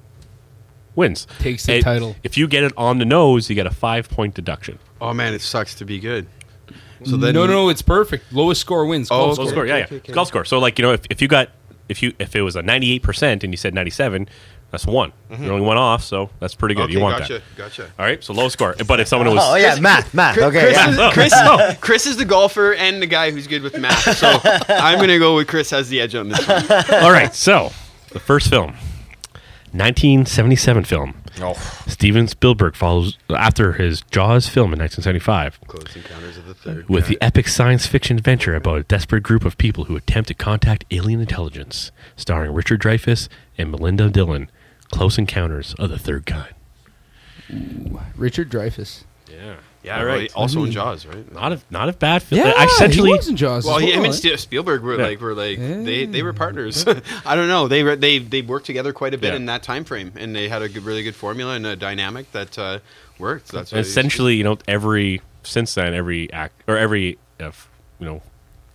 wins. 0.96 1.28
Takes 1.40 1.66
the 1.66 1.74
And 1.76 1.84
title. 1.84 2.16
If 2.24 2.38
you 2.38 2.48
get 2.48 2.64
it 2.64 2.72
on 2.78 3.00
the 3.00 3.06
nose, 3.06 3.50
you 3.50 3.56
get 3.56 3.66
a 3.68 3.72
five 3.72 4.08
point 4.10 4.34
deduction. 4.34 4.80
Oh 5.02 5.14
man, 5.14 5.34
it 5.34 5.42
sucks 5.42 5.76
to 5.76 5.86
be 5.86 6.00
good. 6.00 6.28
So 7.06 7.18
then 7.18 7.34
no, 7.34 7.45
no, 7.45 7.70
it's 7.70 7.82
perfect. 7.82 8.32
Lowest 8.34 8.62
score 8.62 8.86
wins. 8.86 9.10
Oh, 9.12 9.28
Golf 9.28 9.28
okay. 9.28 9.34
score. 9.34 9.45
Golf 9.45 9.52
score, 9.52 9.66
yeah, 9.66 9.78
yeah. 9.78 9.84
okay, 9.86 9.95
okay. 9.97 10.14
Golf 10.14 10.28
score. 10.28 10.45
So 10.45 10.60
like 10.60 10.78
you 10.80 10.84
know, 10.84 10.93
if, 10.93 11.02
if 11.10 11.22
you 11.22 11.28
got 11.28 11.50
if 11.88 12.04
you 12.04 12.14
if 12.20 12.36
it 12.36 12.41
was 12.41 12.56
a 12.56 12.62
ninety 12.62 12.91
eight 12.91 13.04
percent 13.04 13.43
and 13.43 13.54
you 13.54 13.58
said 13.58 13.74
ninety 13.74 13.91
seven, 13.91 14.28
that's 14.72 14.86
one. 14.86 15.12
Mm-hmm. 15.32 15.43
You're 15.43 15.54
only 15.54 15.66
one 15.66 15.78
off, 15.78 16.04
so 16.04 16.30
that's 16.39 16.54
pretty 16.54 16.76
good. 16.76 16.84
Okay, 16.86 16.93
you 16.93 17.00
want 17.00 17.18
gotcha, 17.18 17.34
that. 17.34 17.43
gotcha. 17.58 17.91
All 17.97 18.06
right, 18.06 18.24
so 18.24 18.34
low 18.34 18.50
score. 18.50 18.76
But 18.88 19.00
if 19.00 19.08
someone 19.08 19.28
oh, 19.30 19.36
was 19.36 19.43
Oh 19.43 19.56
yeah, 19.56 19.80
math, 19.80 20.14
math. 20.14 20.36
Chris, 20.36 20.45
Okay, 20.45 20.60
Chris, 20.62 20.76
yeah. 20.78 20.89
is, 20.91 21.00
Oh. 21.00 21.12
Chris, 21.12 21.34
Oh. 21.36 21.74
Chris 21.82 22.06
is 22.06 22.18
the 22.18 22.26
golfer 22.26 22.74
and 22.74 23.02
the 23.02 23.08
guy 23.08 23.32
who's 23.32 23.47
good 23.47 23.64
with 23.64 23.80
math. 23.80 24.18
So 24.18 24.39
I'm 24.70 25.00
gonna 25.00 25.18
go 25.20 25.36
with 25.36 25.47
Chris 25.47 25.72
has 25.72 25.89
the 25.89 26.00
edge 26.02 26.14
on 26.16 26.30
this 26.30 26.47
one. 26.47 26.66
all 27.02 27.12
right, 27.12 27.34
so 27.34 27.72
the 28.12 28.20
first 28.20 28.50
film, 28.50 28.76
nineteen 29.74 30.26
seventy 30.26 30.56
seven 30.56 30.84
film. 30.84 31.16
Oh. 31.42 31.54
Steven 31.88 32.28
Spielberg 32.28 32.76
follows 32.76 33.18
after 33.30 33.74
his 33.74 34.02
Jaws 34.12 34.48
film 34.50 34.74
in 34.74 34.80
1975 34.80 35.60
Close 35.68 35.96
Encounters 35.96 36.38
of 36.38 36.46
the 36.46 36.54
Third. 36.54 36.90
with 36.90 37.08
the 37.08 37.18
epic 37.22 37.48
science 37.48 37.86
fiction 37.86 38.18
adventure 38.18 38.56
about 38.56 38.80
a 38.80 38.84
desperate 38.84 39.24
group 39.24 39.46
of 39.46 39.58
people 39.58 39.86
who 39.86 39.96
attempt 39.96 40.28
to 40.28 40.34
contact 40.34 40.86
alien 40.92 41.22
intelligence, 41.22 41.92
starring 42.16 42.54
Richard 42.54 42.82
Dreyfuss 42.82 43.30
and 43.58 43.72
Melinda 43.72 44.10
Dillon. 44.10 44.50
Close 44.92 45.18
Encounters 45.20 45.76
of 45.76 45.90
the 45.92 46.00
Third 46.00 46.26
Kind. 46.26 46.54
Richard 48.16 48.50
Dreyfuss. 48.50 49.04
Yeah. 49.32 49.58
Yeah, 49.84 49.98
All 50.00 50.06
right. 50.06 50.20
right. 50.20 50.36
Also 50.36 50.64
in 50.66 50.72
Jaws, 50.72 51.06
right? 51.06 51.32
Not 51.34 51.54
a 51.54 51.62
not 51.70 51.88
a 51.90 51.94
bad 51.94 52.22
film. 52.24 52.42
Yeah, 52.42 52.54
I 52.58 52.66
essentially 52.66 53.10
he 53.12 53.16
was 53.18 53.30
in 53.30 53.38
Jaws. 53.38 53.66
Well, 53.66 53.78
as 53.78 53.84
he, 53.84 53.92
him 53.92 54.04
and? 54.06 54.14
Ste- 54.14 54.38
Spielberg 54.38 54.82
were 54.84 54.98
Yeah. 54.98 55.06
like 55.08 55.22
were 55.22 55.34
like 55.34 55.58
they, 55.58 56.06
they 56.06 56.22
were 56.24 56.34
partners. 56.34 56.86
I 57.26 57.36
don't 57.36 57.48
know. 57.48 57.68
They 57.68 57.84
were 57.84 57.96
they 57.96 58.20
they 58.20 58.42
worked 58.42 58.66
together 58.66 58.92
quite 58.94 59.14
a 59.14 59.18
bit 59.18 59.30
Yeah. 59.30 59.36
in 59.38 59.46
that 59.46 59.64
time 59.64 59.86
frame, 59.86 60.12
and 60.18 60.36
they 60.36 60.50
had 60.50 60.62
a 60.62 60.70
good, 60.70 60.84
really 60.84 61.04
good 61.04 61.16
formula 61.16 61.54
and 61.56 61.66
a 61.66 61.76
dynamic 61.76 62.32
that 62.34 62.58
uh, 62.60 62.80
worked. 63.18 63.52
That's 63.54 63.72
why 63.72 63.80
essentially, 63.80 64.36
you 64.36 64.44
know, 64.44 64.58
every 64.68 65.22
since 65.44 65.74
then, 65.76 65.94
every 65.94 66.32
act 66.34 66.62
or 66.68 66.78
every 66.78 67.18
uh, 67.40 67.52
you 68.00 68.06
know 68.06 68.22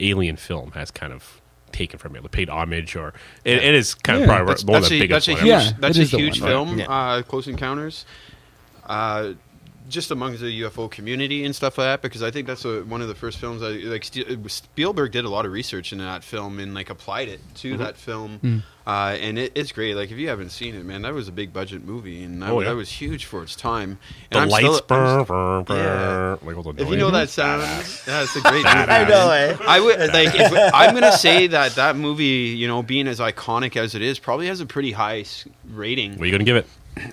alien 0.01 0.37
film 0.37 0.71
has 0.73 0.91
kind 0.91 1.13
of 1.13 1.41
taken 1.71 1.99
from 1.99 2.15
it, 2.17 2.23
like 2.23 2.31
paid 2.33 2.49
homage, 2.49 2.97
or 2.97 3.13
it, 3.45 3.59
it 3.63 3.75
is 3.75 3.95
kind 3.95 4.21
Yeah. 4.21 4.25
of 4.25 4.29
probably 4.31 4.47
that's, 4.47 4.65
one 4.65 4.77
of 4.77 4.83
that's 4.83 4.91
the 4.91 4.97
a, 4.97 5.01
biggest. 5.01 5.27
that's 5.27 5.29
a 5.29 5.33
ones. 5.33 5.43
huge 5.43 5.73
Yeah, 5.75 5.79
that's 5.81 5.99
a 5.99 6.01
is 6.03 6.11
the 6.13 6.19
huge 6.19 6.41
one. 6.41 6.51
film. 6.51 6.79
Yeah. 6.79 6.87
Uh, 6.89 7.23
Close 7.23 7.47
Encounters. 7.49 8.07
Uh, 8.87 9.33
just 9.95 10.11
amongst 10.11 10.41
the 10.43 10.61
UFO 10.63 10.91
community 10.91 11.45
and 11.45 11.55
stuff 11.57 11.79
like 11.79 11.87
that, 11.87 12.03
because 12.03 12.23
I 12.23 12.31
think 12.31 12.47
that's 12.47 12.65
a, 12.67 12.83
one 12.83 13.01
of 13.01 13.09
the 13.09 13.15
first 13.15 13.39
films. 13.39 13.63
I 13.63 13.71
like 13.89 14.05
Spielberg 14.51 15.13
did 15.13 15.25
a 15.25 15.29
lot 15.31 15.47
of 15.47 15.53
research 15.53 15.93
into 15.93 16.05
that 16.05 16.23
film 16.25 16.59
and 16.59 16.75
like 16.75 16.91
applied 16.91 17.29
it 17.29 17.41
to 17.57 17.75
Mm-hmm. 17.75 17.83
that 17.83 17.97
film, 17.97 18.39
Hmm. 18.39 18.59
uh, 18.87 19.17
and 19.19 19.39
it, 19.39 19.53
it's 19.55 19.73
great. 19.73 19.95
Like 19.95 20.11
if 20.11 20.19
you 20.19 20.29
haven't 20.29 20.51
seen 20.51 20.75
it, 20.75 20.85
man, 20.85 21.03
that 21.03 21.15
was 21.15 21.29
a 21.29 21.33
big 21.33 21.53
budget 21.53 21.85
movie, 21.85 22.23
and 22.23 22.43
that, 22.43 22.51
Oh, 22.51 22.61
yeah. 22.61 22.69
that 22.71 22.77
was 22.77 22.91
huge 22.91 23.25
for 23.25 23.43
its 23.43 23.57
time. 23.57 23.99
The 24.31 24.37
And 24.39 24.43
I'm 24.43 24.49
lights, 24.51 24.77
still- 24.79 24.97
I'm 24.97 25.25
brr, 25.25 25.63
brr, 25.63 25.77
Yeah. 25.77 26.37
like 26.43 26.57
all 26.57 26.63
the 26.73 26.83
if 26.83 26.89
you 26.91 26.97
know 26.97 27.11
that 27.13 27.31
sound, 27.31 27.63
yeah, 28.07 28.23
it's 28.23 28.37
a 28.37 28.41
great 28.43 28.65
movie. 28.65 28.69
I 28.69 29.09
know, 29.09 29.33
it. 29.33 29.61
I 29.67 29.81
would 29.81 29.99
like. 30.13 30.35
If, 30.35 30.53
I'm 30.75 30.95
gonna 30.95 31.13
say 31.17 31.47
that 31.49 31.77
that 31.77 31.97
movie, 31.97 32.55
you 32.57 32.67
know, 32.69 32.83
being 32.83 33.09
as 33.09 33.21
iconic 33.21 33.77
as 33.77 33.95
it 33.95 34.03
is, 34.03 34.19
probably 34.19 34.49
has 34.49 34.61
a 34.61 34.67
pretty 34.67 34.93
high 34.93 35.25
rating. 35.71 36.13
what 36.13 36.23
are 36.23 36.27
you 36.27 36.33
gonna 36.33 36.45
give 36.45 36.57
it? 36.57 36.67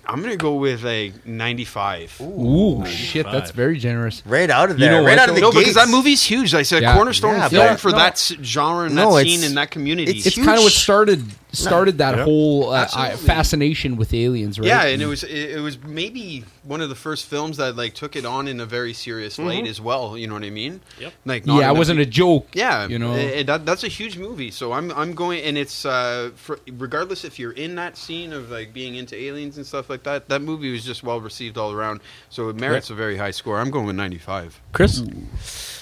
I'm 0.06 0.22
gonna 0.22 0.36
go 0.38 0.56
with 0.56 0.86
a 0.86 1.12
95. 1.26 2.22
Ooh, 2.22 2.86
shit, 2.86 3.26
that's 3.26 3.50
very 3.52 3.80
generous. 3.80 4.22
Right 4.26 4.50
out 4.50 4.70
of 4.70 4.78
You 4.78 4.86
there. 4.86 4.92
know 4.92 4.98
right 5.00 5.12
what, 5.14 5.20
out 5.20 5.30
of 5.30 5.36
the 5.36 5.42
though? 5.42 5.50
No, 5.50 5.60
because 5.60 5.74
that 5.76 5.90
movie's 5.90 6.22
huge. 6.24 6.54
Like, 6.54 6.66
said 6.68 6.84
Yeah. 6.84 6.94
cornerstone 6.96 7.36
Yeah, 7.36 7.48
film 7.50 7.68
but- 7.70 7.80
for 7.80 7.92
no. 7.92 7.98
that 7.98 8.20
genre 8.44 8.86
and 8.86 8.96
No, 8.96 9.16
that 9.16 9.22
it's- 9.22 9.36
scene 9.36 9.44
and 9.48 9.58
that 9.58 9.72
community. 9.72 10.12
it's 10.12 10.28
It's 10.28 10.36
kind 10.36 10.58
of 10.58 10.64
what 10.64 10.72
started 10.74 11.24
started 11.52 11.98
that 11.98 12.18
Yeah. 12.18 12.24
whole 12.24 12.70
uh, 12.72 12.88
fascination 13.18 13.96
with 13.98 14.14
aliens, 14.14 14.58
right? 14.60 14.68
Yeah, 14.68 14.84
and 14.86 15.02
it 15.02 15.06
was 15.06 15.24
it, 15.24 15.52
it 15.58 15.60
was 15.62 15.78
maybe 15.84 16.44
one 16.64 16.82
of 16.82 16.90
the 16.90 16.96
first 16.96 17.26
films 17.26 17.58
that 17.58 17.76
like 17.76 17.94
took 17.94 18.16
it 18.16 18.26
on 18.26 18.48
in 18.48 18.60
a 18.60 18.66
very 18.66 18.94
serious 18.94 19.38
light 19.38 19.68
as 19.68 19.82
well. 19.82 20.18
You 20.18 20.28
know 20.28 20.34
what 20.36 20.44
I 20.44 20.50
mean? 20.50 20.82
Yep. 21.00 21.14
Like 21.26 21.46
not 21.46 21.60
yeah, 21.60 21.70
in 21.70 21.76
it 21.76 21.78
wasn't 21.80 22.00
a 22.00 22.06
joke. 22.06 22.48
yeah, 22.54 22.88
you 22.88 23.00
know. 23.00 23.14
and 23.14 23.48
that, 23.50 23.66
that's 23.66 23.84
a 23.84 23.88
huge 23.90 24.18
movie. 24.18 24.52
So 24.52 24.72
I'm 24.72 24.92
I'm 24.92 25.14
going, 25.14 25.42
and 25.44 25.58
it's 25.58 25.86
uh, 25.86 26.32
for, 26.36 26.60
regardless 26.72 27.24
if 27.24 27.40
you're 27.40 27.52
in 27.54 27.76
that 27.76 27.98
scene 27.98 28.34
of 28.34 28.50
like 28.50 28.74
being 28.74 28.96
into 28.96 29.16
aliens 29.16 29.58
and 29.58 29.66
stuff 29.66 29.90
like 29.90 30.04
that. 30.04 30.30
That 30.30 30.42
movie 30.42 30.72
was 30.72 30.86
just 30.86 31.04
well 31.04 31.20
received 31.20 31.58
all 31.58 31.72
around, 31.72 32.02
so 32.30 32.50
it 32.50 32.56
merits 32.56 32.90
a 32.90 32.96
very 32.96 33.18
high 33.18 33.32
score. 33.32 33.60
I'm 33.60 33.72
going 33.72 33.86
with 33.88 33.96
95. 33.96 34.62
Chris? 34.74 35.02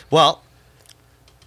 Well, 0.09 0.41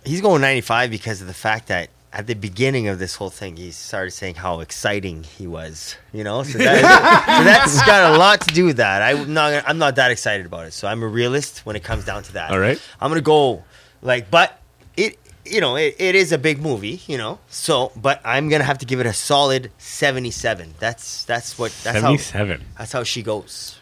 he's 0.04 0.20
going 0.20 0.40
95 0.40 0.90
because 0.90 1.20
of 1.20 1.26
the 1.26 1.34
fact 1.34 1.68
that 1.68 1.88
at 2.12 2.26
the 2.26 2.34
beginning 2.34 2.88
of 2.88 2.98
this 2.98 3.14
whole 3.14 3.30
thing, 3.30 3.56
he 3.56 3.70
started 3.70 4.10
saying 4.10 4.34
how 4.34 4.60
exciting 4.60 5.22
he 5.22 5.46
was. 5.46 5.96
You 6.12 6.24
know, 6.24 6.42
so, 6.42 6.58
that, 6.58 7.38
so 7.38 7.44
that's 7.44 7.82
got 7.86 8.14
a 8.14 8.18
lot 8.18 8.42
to 8.42 8.54
do 8.54 8.66
with 8.66 8.76
that. 8.76 9.02
I'm 9.02 9.32
not. 9.32 9.64
I'm 9.66 9.78
not 9.78 9.96
that 9.96 10.10
excited 10.10 10.44
about 10.44 10.66
it. 10.66 10.72
So 10.72 10.86
I'm 10.88 11.02
a 11.02 11.08
realist 11.08 11.64
when 11.64 11.74
it 11.76 11.82
comes 11.82 12.04
down 12.04 12.22
to 12.24 12.32
that. 12.34 12.50
All 12.50 12.58
right. 12.58 12.80
I'm 13.00 13.10
gonna 13.10 13.20
go 13.20 13.64
like, 14.02 14.30
but 14.30 14.60
it. 14.96 15.18
You 15.44 15.60
know, 15.60 15.74
it, 15.74 15.96
it 15.98 16.14
is 16.14 16.30
a 16.30 16.38
big 16.38 16.62
movie. 16.62 17.00
You 17.08 17.18
know, 17.18 17.40
so 17.48 17.90
but 17.96 18.20
I'm 18.24 18.48
gonna 18.48 18.62
have 18.64 18.78
to 18.78 18.86
give 18.86 19.00
it 19.00 19.06
a 19.06 19.12
solid 19.12 19.72
77. 19.78 20.74
That's 20.78 21.24
that's 21.24 21.58
what 21.58 21.72
that's 21.82 22.00
how 22.00 22.16
77. 22.16 22.64
that's 22.78 22.92
how 22.92 23.02
she 23.02 23.22
goes. 23.22 23.78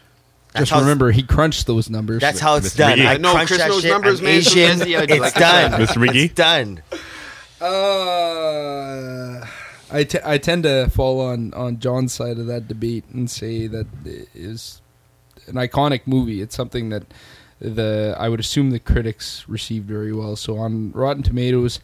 That's 0.53 0.69
Just 0.69 0.81
remember, 0.81 1.11
he 1.11 1.23
crunched 1.23 1.67
those 1.67 1.89
numbers. 1.89 2.19
That's 2.19 2.39
how 2.39 2.55
it's 2.55 2.73
Mr. 2.73 2.77
done. 2.77 2.97
McGee. 2.97 3.05
I 3.05 3.17
No, 3.17 3.31
crunch 3.31 3.47
Chris 3.47 3.59
that 3.59 3.69
knows 3.69 3.81
shit. 3.83 3.91
numbers, 3.91 4.19
I'm 4.19 4.25
man, 4.25 4.33
Asian. 4.35 4.81
It's 4.81 5.33
done. 5.33 5.71
Mr. 5.79 6.05
McGee? 6.05 6.25
It's 6.25 6.33
done. 6.33 6.81
Uh, 7.61 9.45
I, 9.91 10.03
t- 10.03 10.17
I 10.25 10.39
tend 10.39 10.63
to 10.63 10.89
fall 10.89 11.21
on, 11.21 11.53
on 11.53 11.77
John's 11.79 12.11
side 12.11 12.39
of 12.39 12.47
that 12.47 12.67
debate 12.67 13.05
and 13.13 13.29
say 13.29 13.67
that 13.67 13.85
it 14.03 14.29
is 14.33 14.81
an 15.45 15.55
iconic 15.55 16.07
movie. 16.07 16.41
It's 16.41 16.55
something 16.55 16.89
that 16.89 17.03
the 17.59 18.15
I 18.17 18.29
would 18.29 18.39
assume 18.39 18.71
the 18.71 18.79
critics 18.79 19.45
received 19.47 19.87
very 19.87 20.11
well. 20.11 20.35
So 20.35 20.57
on 20.57 20.91
Rotten 20.93 21.21
Tomatoes, 21.21 21.79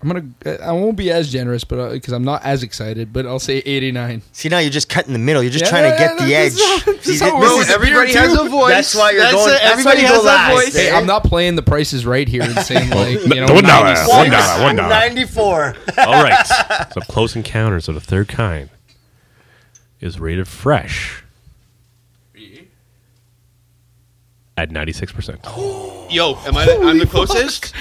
I'm 0.00 0.08
gonna 0.08 0.58
I 0.62 0.70
won't 0.70 0.96
be 0.96 1.10
as 1.10 1.32
generous, 1.32 1.64
but 1.64 1.78
uh, 1.80 1.90
because 1.90 2.12
I'm 2.12 2.22
not 2.22 2.44
as 2.44 2.62
excited, 2.62 3.12
but 3.12 3.26
I'll 3.26 3.40
say 3.40 3.58
89. 3.58 4.22
See 4.30 4.48
now 4.48 4.58
you're 4.60 4.70
just 4.70 4.88
cutting 4.88 5.12
the 5.12 5.18
middle. 5.18 5.42
You're 5.42 5.50
just 5.50 5.64
Yeah, 5.64 5.70
trying 5.70 5.90
to 5.90 5.98
get 5.98 6.20
yeah, 6.20 6.26
the 6.26 6.34
edge. 6.36 6.52
this 6.54 6.84
this 6.84 7.04
See, 7.04 7.12
is 7.14 7.20
how 7.20 7.36
it 7.36 7.40
this 7.58 7.70
everybody 7.70 8.12
has 8.14 8.32
a 8.38 8.48
voice. 8.48 8.70
That's 8.70 8.94
why 8.94 9.10
you're 9.10 9.20
That's 9.22 9.34
going. 9.34 9.48
it. 9.48 9.52
That's 9.54 9.64
why 9.64 9.70
Everybody 9.92 10.00
has 10.02 10.22
that 10.22 10.24
last. 10.24 10.54
voice. 10.54 10.76
Hey? 10.76 10.92
I'm 10.92 11.06
not 11.06 11.24
playing 11.24 11.56
the 11.56 11.62
prices 11.62 12.06
right 12.06 12.28
here 12.28 12.42
and 12.42 12.56
saying 12.60 12.90
like 12.90 13.20
you 13.22 13.40
know 13.44 13.52
One 13.52 13.64
dollar, 13.64 13.86
96. 13.94 14.08
one 14.08 14.30
dollar, 14.30 14.62
one 14.62 14.76
dollar. 14.76 14.88
94. 14.88 15.74
All 16.06 16.22
right. 16.22 16.46
So 16.92 17.00
Close 17.00 17.34
Encounters 17.34 17.88
of 17.88 17.96
the 17.96 18.00
Third 18.00 18.28
Kind 18.28 18.70
is 20.00 20.20
rated 20.20 20.46
fresh 20.46 21.24
at 24.56 24.70
96%. 24.70 26.10
Yo, 26.12 26.34
am 26.46 26.56
I? 26.56 26.64
I'm 26.82 26.98
the 26.98 27.06
closest. 27.06 27.72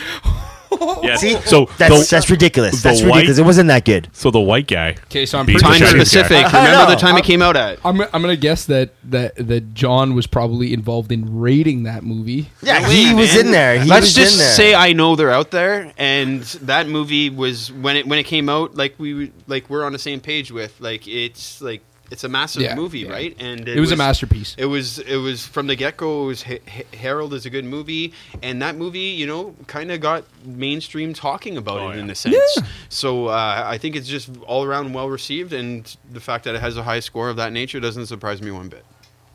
Yes. 1.02 1.22
See, 1.22 1.36
so 1.42 1.66
that's 1.78 2.10
the, 2.10 2.16
that's 2.16 2.30
ridiculous. 2.30 2.82
the 2.82 2.90
That's 2.90 3.02
white- 3.02 3.08
ridiculous. 3.16 3.38
It 3.40 3.44
wasn't 3.46 3.68
that 3.70 3.86
good. 3.86 4.10
so 4.14 4.32
the 4.32 4.40
white 4.40 4.68
guy. 4.68 4.92
Okay, 5.06 5.26
so 5.26 5.38
I'm 5.40 5.46
beat 5.46 5.60
pretty 5.60 5.66
the 5.80 5.86
Time 5.86 5.88
sure- 5.90 5.98
guy. 5.98 6.04
specific. 6.04 6.38
I 6.54 6.66
Remember 6.72 6.92
the 6.96 7.00
time 7.00 7.18
it 7.18 7.24
came 7.24 7.42
out 7.42 7.56
at? 7.56 7.80
I'm, 7.86 8.02
I'm 8.02 8.10
gonna 8.22 8.36
guess 8.36 8.66
that, 8.66 8.92
that 9.06 9.36
that 9.48 9.74
John 9.74 10.14
was 10.16 10.28
probably 10.28 10.74
involved 10.74 11.12
in 11.12 11.40
rating 11.40 11.84
that 11.84 12.04
movie. 12.04 12.50
Yeah, 12.62 12.80
No 12.80 12.90
he 12.90 13.14
way, 13.14 13.22
was 13.22 13.36
in 13.36 13.52
there. 13.52 13.80
He 13.80 13.90
Let's 13.90 14.08
was 14.08 14.14
just 14.16 14.34
in 14.34 14.40
there. 14.40 14.54
say 14.54 14.76
I 14.76 14.94
know 14.94 15.16
they're 15.16 15.32
out 15.32 15.52
there, 15.52 15.94
and 15.98 16.42
that 16.44 16.88
movie 16.88 17.30
was 17.30 17.72
when 17.72 17.96
it 17.96 18.08
when 18.08 18.20
it 18.20 18.24
came 18.26 18.50
out. 18.50 18.76
Like 18.76 18.96
we 18.98 19.32
like 19.48 19.70
we're 19.70 19.86
on 19.86 19.94
the 19.94 20.00
same 20.00 20.20
page 20.20 20.52
with 20.52 20.80
like 20.82 21.08
it's 21.08 21.62
like 21.62 21.82
it's 22.12 22.24
a 22.24 22.30
massive 22.30 22.62
Yeah, 22.62 22.76
movie, 22.76 23.00
yeah. 23.00 23.10
right? 23.12 23.36
And 23.40 23.68
It, 23.68 23.80
was, 23.80 23.92
a 23.92 23.96
masterpiece. 23.98 24.56
It 24.58 24.66
was 24.66 25.00
it 25.00 25.18
was 25.18 25.46
from 25.46 25.68
the 25.68 25.76
get 25.76 25.98
go. 25.98 26.24
It 26.24 26.28
was 26.28 26.44
Ha- 26.44 26.60
Ha- 26.70 26.98
Harold 26.98 27.34
is 27.34 27.46
a 27.46 27.50
good 27.50 27.66
movie, 27.66 28.14
and 28.42 28.62
that 28.62 28.76
movie, 28.76 29.00
you 29.00 29.28
know, 29.28 29.56
kind 29.68 29.92
of 29.92 30.00
got 30.00 30.24
mainstream 30.46 31.14
talking 31.14 31.58
about 31.58 31.80
Oh, 31.80 31.90
it 31.90 31.96
yeah. 31.96 32.02
in 32.04 32.10
a 32.10 32.16
sense. 32.16 32.58
So 32.90 33.28
uh, 33.28 33.64
I 33.66 33.78
think 33.78 33.96
it's 33.96 34.08
just 34.08 34.30
all 34.48 34.64
around 34.64 34.94
well 34.94 35.10
received, 35.10 35.52
and 35.54 35.96
the 36.12 36.20
fact 36.22 36.46
that 36.46 36.56
it 36.56 36.62
has 36.62 36.78
a 36.78 36.84
high 36.84 37.00
score 37.02 37.30
of 37.30 37.36
that 37.38 37.52
nature 37.52 37.80
doesn't 37.80 38.06
surprise 38.08 38.42
me 38.42 38.52
one 38.52 38.70
bit. 38.70 38.86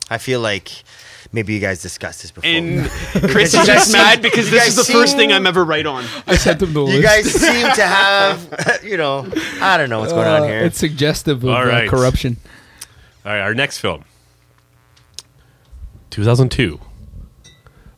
I 0.09 0.17
feel 0.17 0.41
like 0.41 0.83
maybe 1.31 1.53
you 1.53 1.59
guys 1.59 1.81
discussed 1.81 2.21
this 2.23 2.29
before. 2.31 2.47
And 2.49 2.85
Chris 3.31 3.53
is 3.53 3.65
just 3.65 3.93
mad 3.93 4.21
because 4.21 4.51
this 4.51 4.67
is 4.67 4.75
the 4.75 4.83
first 4.93 5.15
thing 5.15 5.31
I'm 5.31 5.47
ever 5.47 5.63
right 5.63 5.85
on. 5.85 6.03
I 6.27 6.35
sent 6.35 6.61
him 6.61 6.73
the 6.73 6.81
you 6.81 6.99
list. 6.99 7.03
guys 7.03 7.31
seem 7.31 7.71
to 7.73 7.81
have, 7.87 8.79
you 8.83 8.97
know, 8.97 9.25
I 9.61 9.77
don't 9.77 9.89
know 9.89 10.01
what's 10.01 10.11
going 10.11 10.27
on 10.27 10.41
Uh, 10.43 10.47
here. 10.47 10.59
It's 10.65 10.77
suggestive 10.77 11.43
of 11.43 11.49
All 11.49 11.71
uh, 11.71 11.87
corruption. 11.87 12.37
All 13.25 13.31
right, 13.31 13.39
our 13.41 13.53
next 13.53 13.77
film 13.79 14.03
2002. 16.09 16.79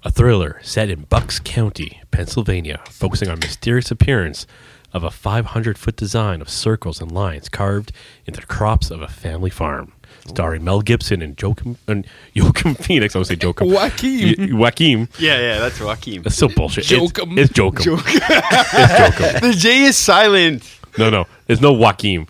A 0.04 0.12
thriller 0.12 0.60
set 0.62 0.90
in 0.92 1.02
Bucks 1.06 1.40
County, 1.40 2.00
Pennsylvania, 2.12 2.80
focusing 2.90 3.28
on 3.30 3.40
mysterious 3.40 3.90
appearance 3.90 4.46
of 4.94 5.04
a 5.04 5.10
500 5.10 5.78
foot 5.80 5.96
design 5.96 6.42
of 6.42 6.50
circles 6.50 7.02
and 7.02 7.12
lines 7.12 7.50
carved 7.50 7.92
into 8.28 8.40
the 8.40 8.46
crops 8.46 8.92
of 8.92 9.02
a 9.02 9.08
family 9.08 9.50
farm. 9.50 9.92
Starring 10.28 10.64
Mel 10.64 10.82
Gibson 10.82 11.22
and 11.22 11.40
Joachim, 11.40 11.78
and 11.88 12.08
Joachim 12.34 12.74
Phoenix. 12.76 13.16
I 13.16 13.20
would 13.20 13.28
say 13.28 13.36
Joachim. 13.40 13.70
Joaquin. 13.70 14.36
Y- 14.40 14.50
Joaquim. 14.58 15.08
Yeah, 15.20 15.40
yeah, 15.40 15.60
that's 15.60 15.80
Joaquin. 15.80 16.22
That's 16.24 16.36
still 16.36 16.50
bullshit. 16.50 16.90
It's- 16.92 17.00
Joachim. 17.00 17.38
It's, 17.38 17.56
Joachim. 17.56 17.94
it's 18.00 19.20
Joachim. 19.20 19.42
The 19.50 19.54
J 19.58 19.84
is 19.84 19.98
silent. 19.98 20.80
No, 20.98 21.10
no. 21.10 21.26
There's 21.48 21.62
no 21.62 21.74
Joaquim. 21.74 22.26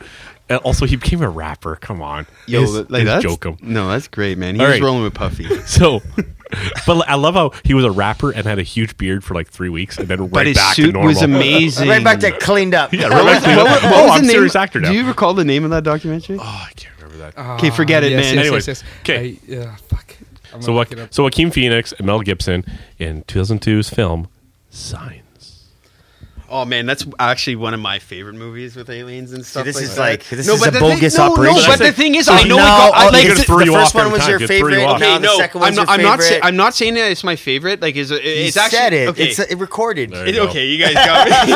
And 0.47 0.59
also, 0.59 0.85
he 0.85 0.95
became 0.95 1.21
a 1.23 1.29
rapper. 1.29 1.75
Come 1.77 2.01
on. 2.03 2.27
Yo, 2.45 2.61
It's- 2.63 2.89
like 2.91 3.01
it's 3.01 3.05
that's 3.11 3.23
Joachim. 3.23 3.57
no, 3.61 3.89
that's 3.89 4.07
great, 4.07 4.37
man. 4.37 4.53
He 4.55 4.61
All 4.61 4.67
was 4.67 4.73
right. 4.75 4.83
rolling 4.83 5.03
with 5.03 5.13
Puffy. 5.15 5.45
So, 5.65 6.01
but 6.85 7.09
I 7.09 7.15
love 7.15 7.33
how 7.33 7.51
he 7.63 7.73
was 7.73 7.83
a 7.83 7.89
rapper 7.91 8.29
and 8.31 8.45
had 8.45 8.59
a 8.59 8.63
huge 8.63 8.95
beard 8.97 9.23
for 9.23 9.33
like 9.33 9.49
three 9.49 9.69
weeks, 9.69 9.97
and 9.97 10.07
then 10.07 10.21
right 10.21 10.31
But 10.31 10.45
his 10.47 10.55
back 10.57 10.75
to 10.75 10.83
suit 10.83 10.93
normal. 10.93 11.07
was 11.09 11.21
amazing. 11.23 11.89
right 11.89 12.03
back 12.03 12.19
to 12.19 12.31
cleaned 12.37 12.75
up. 12.75 12.93
Yeah, 12.93 13.07
right 13.07 13.25
back 13.25 13.43
to 13.43 13.49
what 13.49 13.55
normal. 13.55 13.73
was- 13.73 13.83
what 13.83 13.93
oh, 13.93 14.03
was 14.03 14.11
I'm 14.11 14.17
the 14.17 14.19
a 14.19 14.21
name? 14.27 14.31
serious 14.31 14.55
actor 14.55 14.79
now. 14.79 14.91
Do 14.91 14.95
you 14.97 15.07
recall 15.07 15.33
the 15.33 15.43
name 15.45 15.63
of 15.63 15.71
that 15.71 15.83
documentary? 15.83 16.37
oh, 16.39 16.43
I 16.43 16.71
can't 16.75 16.95
remember 16.97 17.17
that. 17.17 17.37
Okay, 17.57 17.69
ah, 17.71 17.75
forget 17.75 18.03
it, 18.03 18.11
yes, 18.11 18.23
man. 18.25 18.35
Yes, 18.35 18.45
Anyways, 18.45 18.67
yes, 18.67 18.83
yes. 18.83 18.91
'kay. 19.03 19.39
I- 19.47 19.51
Yeah, 19.51 19.75
fuck. 19.87 20.15
I'm 20.53 20.61
so, 20.61 20.67
gonna 20.67 20.73
Wa- 20.75 20.79
look 20.81 20.91
it 20.91 20.99
up. 20.99 21.13
so 21.13 21.23
Joaquin 21.23 21.49
Phoenix 21.49 21.91
and 21.93 22.05
Mel 22.05 22.21
Gibson 22.21 22.63
in 22.99 23.23
2002's 23.23 23.89
film 23.89 24.27
Signs. 24.69 25.23
Oh 26.49 26.63
man, 26.65 26.85
that's 26.85 27.05
actually 27.19 27.55
one 27.55 27.73
of 27.73 27.79
my 27.79 27.99
favorite 27.99 28.35
movies 28.35 28.75
with 28.75 28.89
aliens 28.89 29.33
and 29.33 29.45
stuff. 29.45 29.65
this 29.65 29.75
like 29.75 29.83
is 29.83 29.95
that. 29.95 30.01
like- 30.01 30.23
this 30.29 30.47
no, 30.47 30.53
is 30.53 30.59
but 30.59 30.69
a 30.69 30.71
the 30.71 30.79
bogus 30.79 31.15
thing, 31.15 31.25
no, 31.25 31.31
operation. 31.33 31.55
No, 31.61 31.67
but 31.67 31.79
the 31.79 31.91
thing 31.91 32.15
is, 32.15 32.25
So 32.27 32.33
I 32.33 32.43
know 32.43 32.57
now, 32.57 32.87
it 32.87 32.91
got, 32.91 33.07
oh, 33.07 33.09
like, 33.11 33.27
gonna 33.27 33.39
it- 33.39 33.45
throw 33.45 33.57
the 33.59 33.65
you 33.65 33.73
first 33.73 33.87
off 33.87 33.95
one 33.95 34.05
every 34.05 34.13
was 34.17 34.21
time, 34.21 34.29
your 34.29 34.39
just 34.39 34.47
throw 34.51 34.57
you 34.57 34.75
favorite. 34.75 34.85
off. 34.85 35.01
Okay, 35.01 35.13
the 35.13 35.19
no, 35.19 35.37
second 35.37 35.63
I'm 35.63 35.75
not. 35.75 35.89
I'm 35.89 36.01
not. 36.01 36.21
Say. 36.21 36.39
I'm 36.41 36.55
not 36.55 36.73
saying 36.75 36.93
that 36.95 37.11
it's 37.11 37.23
my 37.23 37.35
favorite. 37.35 37.81
Like, 37.81 37.95
is 37.95 38.11
You 38.11 38.19
it's 38.21 38.53
said 38.55 38.73
actually 38.73 38.97
it. 38.99 39.09
okay. 39.09 39.23
It's 39.29 39.39
it 39.39 39.57
recorded. 39.57 40.11
There 40.11 40.27
It- 40.27 40.37
okay, 40.37 40.65
you 40.67 40.77
guys 40.83 40.93
got 40.93 41.27
me. 41.27 41.53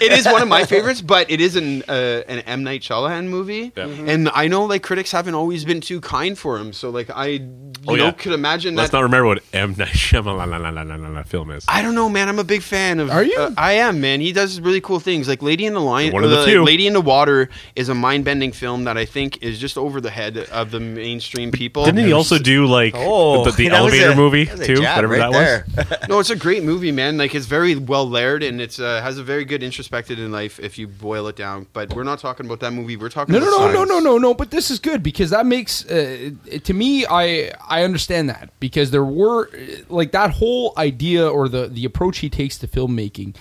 it 0.06 0.12
is 0.12 0.26
one 0.26 0.42
of 0.42 0.48
my 0.48 0.64
favorites, 0.64 1.00
but 1.00 1.30
it 1.30 1.40
is 1.40 1.56
an 1.56 1.82
uh, 1.88 2.22
an 2.28 2.40
M 2.40 2.64
Night 2.64 2.82
Shyamalan 2.82 3.28
movie, 3.28 3.72
Yeah. 3.76 3.84
Mm-hmm. 3.84 4.08
and 4.08 4.28
I 4.34 4.48
know 4.48 4.64
like 4.64 4.82
critics 4.82 5.12
haven't 5.12 5.34
always 5.34 5.64
been 5.64 5.80
too 5.80 6.00
kind 6.00 6.38
for 6.38 6.58
him. 6.58 6.72
So 6.72 6.90
like 6.90 7.08
I, 7.10 7.26
you 7.26 7.48
oh, 7.86 7.94
know, 7.94 8.04
yeah. 8.06 8.10
could 8.12 8.32
imagine. 8.32 8.74
Let's 8.74 8.92
not 8.92 9.02
remember 9.02 9.26
what 9.26 9.42
M 9.52 9.74
Night 9.78 9.88
Shyamalan 9.88 11.26
film 11.26 11.50
is. 11.50 11.64
I 11.68 11.82
don't 11.82 11.94
know, 11.94 12.08
man. 12.08 12.28
I'm 12.28 12.38
a 12.38 12.44
big 12.44 12.62
fan 12.62 13.00
of. 13.00 13.10
Are 13.10 13.22
you? 13.22 13.54
I 13.56 13.72
am, 13.74 13.85
man. 13.94 14.20
He 14.20 14.32
does 14.32 14.60
really 14.60 14.80
cool 14.80 15.00
things. 15.00 15.28
Like 15.28 15.42
Lady 15.42 15.66
in 15.66 15.74
the 15.74 15.80
Lion, 15.80 16.12
One 16.12 16.24
of 16.24 16.30
the 16.30 16.40
uh, 16.40 16.44
few. 16.44 16.64
Lady 16.64 16.86
in 16.86 16.92
the 16.92 17.00
Water 17.00 17.48
is 17.74 17.88
a 17.88 17.94
mind-bending 17.94 18.52
film 18.52 18.84
that 18.84 18.96
I 18.96 19.04
think 19.04 19.42
is 19.42 19.58
just 19.58 19.78
over 19.78 20.00
the 20.00 20.10
head 20.10 20.36
of 20.36 20.70
the 20.70 20.80
mainstream 20.80 21.50
people. 21.50 21.84
Didn't 21.84 22.04
he 22.06 22.12
also 22.12 22.38
do 22.38 22.66
like 22.66 22.94
Oh, 22.96 23.44
the, 23.44 23.50
the 23.52 23.68
elevator 23.70 24.10
a- 24.12 24.16
movie 24.16 24.44
that 24.44 24.64
too? 24.66 24.74
Whatever 24.80 25.08
right 25.08 25.32
that 25.32 25.66
was. 25.88 25.98
No, 26.08 26.18
it's 26.20 26.30
a 26.30 26.36
great 26.36 26.62
movie, 26.62 26.92
man. 26.92 27.16
Like 27.18 27.34
it's 27.34 27.46
very 27.46 27.74
well 27.76 28.08
layered 28.08 28.42
and 28.42 28.60
it's 28.60 28.78
uh, 28.78 29.00
has 29.02 29.18
a 29.18 29.22
very 29.24 29.44
good 29.44 29.62
introspective 29.62 30.18
in 30.18 30.30
life 30.32 30.58
if 30.60 30.78
you 30.78 30.86
boil 30.86 31.26
it 31.28 31.36
down. 31.36 31.66
But 31.72 31.94
we're 31.94 32.04
not 32.04 32.18
talking 32.20 32.46
about 32.46 32.60
that 32.60 32.72
movie. 32.72 32.96
We're 32.96 33.08
talking 33.08 33.32
No, 33.32 33.38
about 33.38 33.50
no, 33.50 33.66
no, 33.66 33.84
no, 33.84 33.84
no, 33.84 33.98
no, 34.00 34.18
no. 34.18 34.34
But 34.34 34.50
this 34.50 34.70
is 34.70 34.78
good 34.78 35.02
because 35.02 35.30
that 35.30 35.46
makes 35.46 35.84
uh, 35.86 36.30
to 36.64 36.74
me. 36.74 37.04
I 37.06 37.52
I 37.68 37.82
understand 37.82 38.28
that 38.30 38.50
because 38.60 38.90
there 38.90 39.04
were 39.04 39.48
uh, 39.48 39.82
like 39.88 40.12
that 40.12 40.30
whole 40.32 40.72
idea 40.76 41.28
or 41.28 41.48
the 41.48 41.66
the 41.68 41.84
approach 41.84 42.18
he 42.18 42.28
takes 42.30 42.56
to 42.58 42.66
filmmaking 42.68 43.34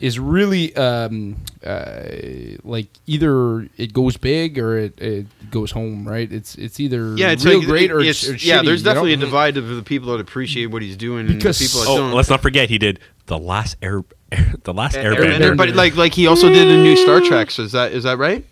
is 0.00 0.18
really 0.18 0.74
um, 0.76 1.36
uh, 1.66 2.02
like 2.62 2.86
either 3.06 3.68
it 3.76 3.92
goes 3.92 4.16
big 4.16 4.58
or 4.58 4.78
it, 4.78 5.00
it 5.00 5.26
goes 5.50 5.70
home. 5.72 6.06
Right? 6.08 6.30
It's 6.30 6.54
it's 6.54 6.78
either 6.80 7.16
Yeah, 7.16 7.30
it's 7.32 7.44
real 7.44 7.58
like, 7.58 7.66
great 7.66 7.90
or 7.90 8.00
it's, 8.00 8.22
it's, 8.22 8.28
or 8.44 8.46
yeah. 8.46 8.60
shitty, 8.60 8.64
there's 8.66 8.80
you 8.80 8.84
know? 8.84 8.90
definitely 8.90 9.12
a 9.14 9.16
divide 9.16 9.56
of 9.56 9.68
the 9.68 9.82
people 9.82 10.12
that 10.12 10.20
appreciate 10.20 10.66
what 10.66 10.82
he's 10.82 10.96
doing 10.96 11.26
Because- 11.26 11.60
and 11.60 11.68
the 11.68 11.72
people 11.72 11.80
that 11.80 11.88
Oh, 12.00 12.04
don't. 12.08 12.14
let's 12.16 12.30
not 12.30 12.42
forget 12.42 12.68
he 12.70 12.78
did 12.78 13.00
the 13.26 13.38
last 13.38 13.76
air, 13.82 14.02
the 14.64 14.72
last 14.72 14.94
A- 14.96 15.00
Airbender. 15.00 15.38
Airbender, 15.38 15.56
but 15.56 15.70
like 15.74 15.96
like 15.96 16.14
he 16.14 16.26
also 16.26 16.48
did 16.48 16.68
the 16.68 16.76
new 16.82 16.96
Star 16.96 17.20
Trek. 17.20 17.50
So 17.50 17.62
is 17.64 17.72
that 17.72 17.92
is 17.92 18.04
that 18.04 18.18
right? 18.18 18.44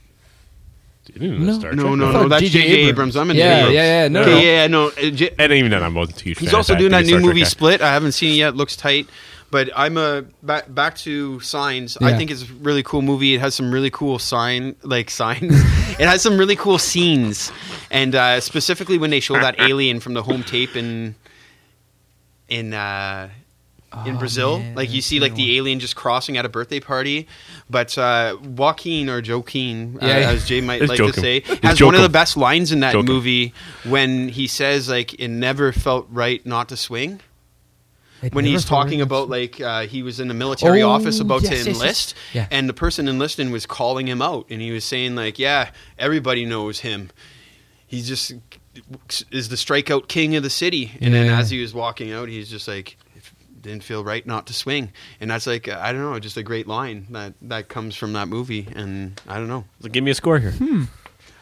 You 1.14 1.20
didn't 1.20 1.46
know 1.46 1.52
No. 1.52 1.58
Star 1.60 1.72
No, 1.72 1.82
Trek. 1.84 1.96
no, 1.98 2.06
I 2.08 2.12
no. 2.12 2.28
That's 2.28 2.42
J.J. 2.42 2.58
J.J. 2.58 2.72
Abrams. 2.72 2.88
Abrams. 2.88 3.16
I'm 3.16 3.30
an 3.30 3.36
Yeah, 3.36 3.58
idiot. 3.68 3.74
yeah, 3.74 4.02
yeah, 4.02 4.08
no, 4.08 4.20
Okay, 4.22 4.30
no. 4.32 4.36
yeah, 4.38 4.44
yeah, 4.62 4.66
no. 4.66 4.86
uh, 4.88 5.10
J- 5.10 5.30
And 5.38 5.52
even 5.52 5.70
then, 5.70 5.82
I 5.84 5.88
wasn't 5.88 6.20
a 6.20 6.24
huge 6.24 6.38
He's 6.40 6.48
fan. 6.50 6.56
also 6.56 6.74
doing 6.74 6.90
that 6.90 7.02
new 7.04 7.10
Star 7.10 7.20
movie 7.20 7.40
guy. 7.40 7.46
Split. 7.46 7.80
I 7.80 7.92
haven't 7.92 8.12
seen 8.12 8.32
it 8.32 8.38
yet. 8.38 8.56
Looks 8.56 8.74
tight. 8.76 9.06
But 9.50 9.70
I'm 9.76 9.96
a 9.96 10.22
back 10.42 10.72
back 10.74 10.96
to 10.98 11.38
Signs. 11.40 11.96
I 11.98 12.16
think 12.16 12.30
it's 12.30 12.42
a 12.42 12.52
really 12.54 12.82
cool 12.82 13.00
movie. 13.02 13.34
It 13.34 13.40
has 13.40 13.54
some 13.54 13.70
really 13.72 13.90
cool 13.90 14.18
sign 14.18 14.74
like 14.82 15.08
signs. 15.08 15.42
it 16.00 16.06
has 16.08 16.20
some 16.22 16.36
really 16.36 16.56
cool 16.56 16.78
scenes, 16.78 17.52
and 17.90 18.14
uh, 18.14 18.40
specifically 18.40 18.98
when 18.98 19.10
they 19.10 19.20
show 19.20 19.34
that 19.34 19.58
alien 19.60 20.00
from 20.00 20.14
the 20.14 20.22
home 20.22 20.42
tape 20.42 20.74
in 20.76 21.14
in 22.48 22.74
uh, 22.74 23.28
in 24.04 24.16
Oh, 24.16 24.18
Brazil. 24.18 24.58
man, 24.58 24.74
like 24.74 24.92
you 24.92 25.00
see 25.00 25.20
like 25.20 25.34
the 25.36 25.56
alien 25.56 25.78
just 25.80 25.96
crossing 25.96 26.36
at 26.36 26.44
a 26.44 26.48
birthday 26.48 26.80
party. 26.80 27.26
But 27.70 27.96
uh, 27.96 28.36
Joaquin 28.42 29.08
or 29.08 29.22
Joaquin, 29.26 29.98
uh, 30.02 30.06
Yeah, 30.06 30.18
yeah. 30.18 30.30
as 30.30 30.46
Jay 30.46 30.60
might 30.60 30.82
It's 30.82 30.90
like 30.90 30.98
to 30.98 31.12
say, 31.12 31.36
It's 31.38 31.60
has 31.64 31.80
one 31.82 31.94
of 31.94 32.02
the 32.02 32.08
best 32.08 32.36
lines 32.36 32.72
in 32.72 32.80
that 32.80 32.94
Joachim. 32.94 33.06
movie 33.06 33.54
when 33.84 34.28
he 34.28 34.46
says 34.48 34.88
like 34.88 35.14
it 35.14 35.28
never 35.28 35.72
felt 35.72 36.08
right 36.10 36.44
not 36.44 36.68
to 36.70 36.76
swing 36.76 37.20
It 38.22 38.34
when 38.34 38.44
he's 38.44 38.64
talking 38.64 39.00
right. 39.00 39.06
about 39.06 39.28
like 39.28 39.60
uh, 39.60 39.82
he 39.86 40.02
was 40.02 40.20
in 40.20 40.30
a 40.30 40.34
military 40.34 40.82
Oh, 40.82 40.90
office 40.90 41.20
about 41.20 41.42
yes, 41.42 41.50
to 41.50 41.56
yes, 41.56 41.66
yes. 41.66 41.76
enlist 41.76 42.14
Yeah. 42.32 42.46
and 42.50 42.68
the 42.68 42.72
person 42.74 43.08
enlisting 43.08 43.50
was 43.50 43.66
calling 43.66 44.06
him 44.08 44.22
out 44.22 44.46
and 44.50 44.60
he 44.60 44.70
was 44.70 44.84
saying 44.84 45.14
like 45.16 45.38
yeah 45.38 45.70
everybody 45.98 46.44
knows 46.46 46.80
him 46.80 47.10
he 47.86 48.02
just 48.02 48.32
is 49.30 49.48
the 49.48 49.56
strikeout 49.56 50.08
king 50.08 50.34
of 50.36 50.42
the 50.42 50.50
city 50.50 50.92
and 51.00 51.12
then 51.14 51.28
as 51.30 51.50
he 51.50 51.60
was 51.60 51.72
walking 51.74 52.12
out 52.12 52.28
he's 52.28 52.48
just 52.50 52.66
like 52.68 52.96
it 53.14 53.22
didn't 53.60 53.82
feel 53.82 54.02
right 54.04 54.26
not 54.26 54.46
to 54.46 54.52
swing 54.52 54.90
and 55.20 55.30
that's 55.30 55.46
like 55.46 55.68
i 55.68 55.92
don't 55.92 56.00
know 56.02 56.18
just 56.18 56.36
a 56.36 56.42
great 56.42 56.66
line 56.66 57.06
that 57.10 57.34
that 57.42 57.68
comes 57.68 57.94
from 57.96 58.12
that 58.14 58.28
movie 58.28 58.66
and 58.74 59.20
i 59.28 59.36
don't 59.36 59.48
know 59.48 59.64
So 59.82 59.88
give 59.88 60.04
me 60.04 60.10
a 60.10 60.14
score 60.14 60.38
here. 60.38 60.54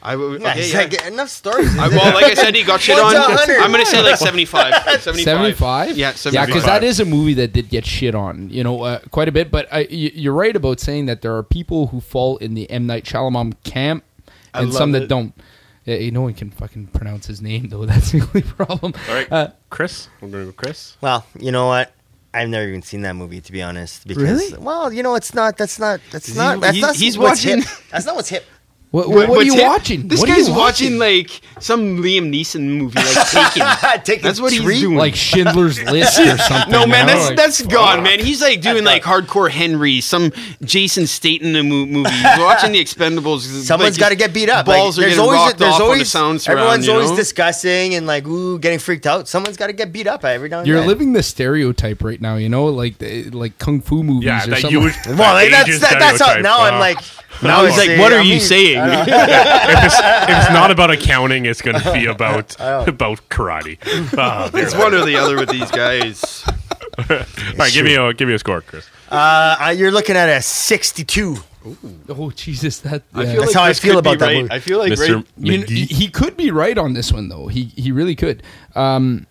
I 0.07 0.13
w- 0.13 0.39
Yeah, 0.41 0.51
okay, 0.51 0.61
he's 0.61 0.73
yeah. 0.73 0.79
like, 0.81 1.07
enough 1.07 1.31
stories. 1.31 1.77
I, 1.79 1.89
well, 1.89 2.15
like 2.15 2.25
I 2.27 2.35
said, 2.35 2.55
he 2.55 2.63
got 2.63 2.81
shit 2.87 2.99
on. 2.99 3.13
to 3.13 3.19
a 3.19 3.23
hundred. 3.23 3.59
I'm 3.59 3.71
gonna 3.73 3.87
say 3.87 4.03
like 4.03 4.17
75. 4.31 4.75
75. 5.01 5.21
75 5.25 5.97
Yeah, 5.97 6.13
yeah 6.31 6.47
because 6.47 6.65
that 6.65 6.85
is 6.85 7.01
a 7.01 7.05
movie 7.05 7.35
that 7.35 7.53
did 7.53 7.69
get 7.71 7.87
shit 7.87 8.15
on 8.15 8.51
you 8.51 8.63
know 8.63 8.83
uh, 8.83 8.99
quite 9.11 9.29
a 9.29 9.33
bit 9.33 9.51
but 9.51 9.67
I, 9.73 9.81
y- 9.91 10.13
you're 10.15 10.35
right 10.35 10.55
about 10.55 10.79
saying 10.81 11.07
that 11.07 11.23
there 11.23 11.35
are 11.37 11.43
people 11.43 11.87
who 11.89 12.01
fall 12.01 12.37
in 12.39 12.55
the 12.55 12.69
m 12.71 12.87
night 12.87 13.05
Shyamalan 13.05 13.55
camp 13.65 14.05
I 14.53 14.63
and 14.63 14.73
some 14.73 14.93
that 14.93 15.05
it. 15.05 15.09
don't 15.09 15.33
yeah, 15.87 16.09
no 16.11 16.23
one 16.23 16.35
can 16.35 16.51
fucking 16.51 16.89
pronounce 16.89 17.27
his 17.27 17.41
name 17.43 17.69
though 17.71 17.85
that's 17.91 18.13
the 18.13 18.21
only 18.21 18.43
problem 18.43 18.93
All 19.09 19.15
right, 19.15 19.31
uh, 19.33 19.49
Chris. 19.71 20.09
We're 20.21 20.29
going 20.29 20.47
to 20.47 20.53
go 20.53 20.57
Chris. 20.57 20.97
Well, 21.01 21.27
you 21.39 21.51
know 21.53 21.67
what? 21.67 21.93
I've 22.33 22.49
never 22.49 22.67
even 22.69 22.83
seen 22.83 23.03
that 23.03 23.15
movie 23.15 23.41
to 23.41 23.53
be 23.53 23.63
honest. 23.63 24.07
Because, 24.09 24.23
Really? 24.23 24.59
Well, 24.59 24.93
you 24.93 25.03
know, 25.05 25.15
it's 25.15 25.35
not. 25.35 25.57
That's 25.57 25.79
not. 25.79 26.01
That's 26.11 26.27
He's- 26.27 26.37
not. 26.37 26.61
That's 26.61 26.75
he- 26.75 26.81
not. 26.81 26.97
he's 26.97 27.17
what's 27.19 27.45
watching- 27.45 27.63
hip. 27.63 27.69
That's 27.91 28.07
not 28.07 28.17
what's 28.17 28.29
hip. 28.29 28.45
What, 28.95 29.09
what, 29.09 29.29
what 29.29 29.39
are 29.39 29.43
you 29.43 29.57
it? 29.57 29.63
watching 29.63 30.07
This 30.07 30.21
what 30.21 30.29
guy's 30.29 30.47
you 30.47 30.55
watching 30.55 30.99
like 30.99 31.41
some 31.59 31.99
Liam 31.99 32.33
Neeson 32.33 32.61
movie, 32.79 32.97
like 33.01 33.29
Taken. 33.29 34.03
Taking 34.05 34.23
That's 34.23 34.41
what 34.41 34.53
he's 34.53 34.63
three? 34.63 34.81
doing. 34.81 34.97
like 34.97 35.17
Schindler's 35.17 35.83
List 35.91 36.17
or 36.21 36.39
something 36.39 36.71
no 36.71 36.87
man, 36.87 37.09
that's 37.09 37.27
like- 37.27 37.37
that's 37.37 37.63
gone, 37.63 38.05
man. 38.05 38.21
He's 38.21 38.41
like 38.41 38.61
doing 38.61 38.85
like 38.85 39.03
hardcore 39.03 39.51
Henry, 39.51 40.01
some 40.01 40.31
Jason 40.63 41.09
Statham 41.09 41.53
mo- 41.55 41.87
movie. 41.87 42.09
He's 42.11 42.23
watching 42.39 42.71
the 42.71 42.81
Expendables. 42.85 43.41
Someone's 43.65 43.97
like, 43.97 44.01
got 44.01 44.09
to 44.11 44.15
get 44.17 44.33
beat 44.33 44.49
up. 44.49 44.67
Balls 44.67 44.97
like, 44.97 45.07
are 45.07 45.09
there's 45.09 45.17
getting 45.19 45.35
always, 45.35 45.55
there's 45.55 45.73
off 45.75 45.81
on 45.81 45.87
the 45.87 45.93
always, 45.93 46.09
sound 46.11 46.41
surround, 46.41 46.59
everyone's 46.61 46.87
you 46.87 46.93
always 46.93 47.11
know? 47.11 47.17
discussing 47.17 47.95
and 47.97 48.07
like 48.07 48.27
ooh, 48.29 48.61
getting 48.61 48.79
freaked 48.79 49.09
out. 49.09 49.27
Someone's 49.27 49.57
got 49.57 49.67
to 49.67 49.73
get 49.73 49.93
beat 49.93 50.07
up 50.07 50.25
every 50.25 50.49
now 50.49 50.59
and 50.59 50.69
You're 50.69 50.79
then. 50.79 50.87
living 50.89 51.13
the 51.15 51.23
stereotype 51.25 52.05
right 52.05 52.21
now, 52.21 52.37
you 52.37 52.49
know, 52.49 52.67
like 52.67 52.99
the, 52.99 53.29
like 53.31 53.59
kung 53.59 53.81
fu 53.81 54.05
movies 54.05 54.27
Yeah, 54.27 54.45
or 54.45 54.51
that 54.51 54.61
something. 54.61 54.71
you 54.71 54.81
would. 54.85 54.95
Well, 55.19 55.51
that's 55.51 55.81
that's 55.81 56.21
how. 56.21 56.39
Now 56.41 56.61
I'm 56.63 56.75
uh, 56.75 56.79
like. 56.79 56.99
Now 57.43 57.63
oh, 57.63 57.67
he's 57.67 57.77
like, 57.77 57.99
what 57.99 58.13
are 58.13 58.23
you 58.23 58.39
saying? 58.39 58.79
if, 59.09 59.85
it's, 59.85 59.99
if 59.99 60.29
it's 60.29 60.51
not 60.51 60.71
about 60.71 60.91
accounting, 60.91 61.47
it's 61.47 61.63
going 61.63 61.81
to 61.81 61.93
be 61.93 62.07
about 62.07 62.55
about 62.61 63.29
karate. 63.29 63.79
Oh, 64.17 64.51
it's 64.55 64.75
Lord. 64.75 64.93
one 64.93 65.03
or 65.03 65.05
the 65.07 65.17
other 65.17 65.37
with 65.37 65.49
these 65.51 65.71
guys. 65.71 66.45
All 67.11 67.17
right, 67.59 67.73
give 67.73 67.85
me 67.85 67.97
a 67.97 68.13
give 68.15 68.29
me 68.29 68.35
a 68.35 68.39
score, 68.39 68.61
Chris. 68.61 68.89
Uh, 69.11 69.57
uh, 69.61 69.69
you're 69.71 69.91
looking 69.91 70.17
at 70.17 70.29
a 70.29 70.41
62. 70.43 71.37
oh 72.09 72.31
Jesus, 72.31 72.81
that 72.81 73.03
I 73.15 73.23
yeah. 73.23 73.33
feel 73.33 73.41
That's 73.41 73.55
like 73.55 73.63
how 73.63 73.69
I 73.69 73.73
feel 73.73 73.99
about 73.99 74.13
be 74.13 74.19
that 74.19 74.27
right. 74.27 74.43
movie. 74.43 74.53
I 74.53 74.61
feel 74.61 74.79
like 74.79 74.93
Mr. 74.93 75.17
right. 75.17 75.27
You 75.39 75.53
kn- 75.59 75.63
McGee. 75.67 75.91
he 75.91 76.09
could 76.09 76.37
be 76.37 76.51
right 76.51 76.77
on 76.79 76.93
this 76.93 77.13
one 77.13 77.29
though. 77.29 77.49
He 77.49 77.65
he 77.77 77.91
really 77.91 78.15
could. 78.15 78.43
Um, 78.75 79.27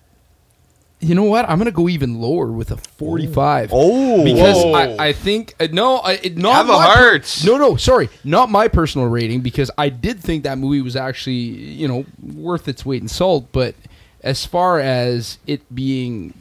you 1.04 1.16
know 1.16 1.24
what? 1.24 1.47
I'm 1.49 1.58
gonna 1.58 1.72
go 1.72 1.88
even 1.89 2.20
lower 2.22 2.47
with 2.51 2.72
a 2.72 2.78
45. 2.78 3.70
Oh. 3.74 4.24
because 4.24 4.64
I, 4.66 5.08
I 5.10 5.14
think 5.14 5.56
uh, 5.60 5.68
no, 5.72 5.97
I, 5.97 6.14
it, 6.14 6.38
not 6.38 6.56
Have 6.56 6.70
a 6.70 6.72
my 6.74 6.86
per- 6.88 6.93
heart. 6.93 7.41
no, 7.45 7.58
no, 7.58 7.76
sorry, 7.76 8.10
not 8.24 8.49
my 8.49 8.68
personal 8.68 9.08
rating 9.08 9.41
because 9.41 9.70
I 9.78 9.89
did 9.89 10.20
think 10.20 10.43
that 10.43 10.58
movie 10.58 10.82
was 10.82 10.95
actually 10.95 11.34
you 11.36 11.88
know 11.88 12.06
worth 12.36 12.68
its 12.68 12.86
weight 12.86 13.01
in 13.01 13.08
salt. 13.08 13.47
But 13.51 13.76
as 14.22 14.45
far 14.45 14.80
as 14.80 15.38
it 15.47 15.62
being 15.76 16.34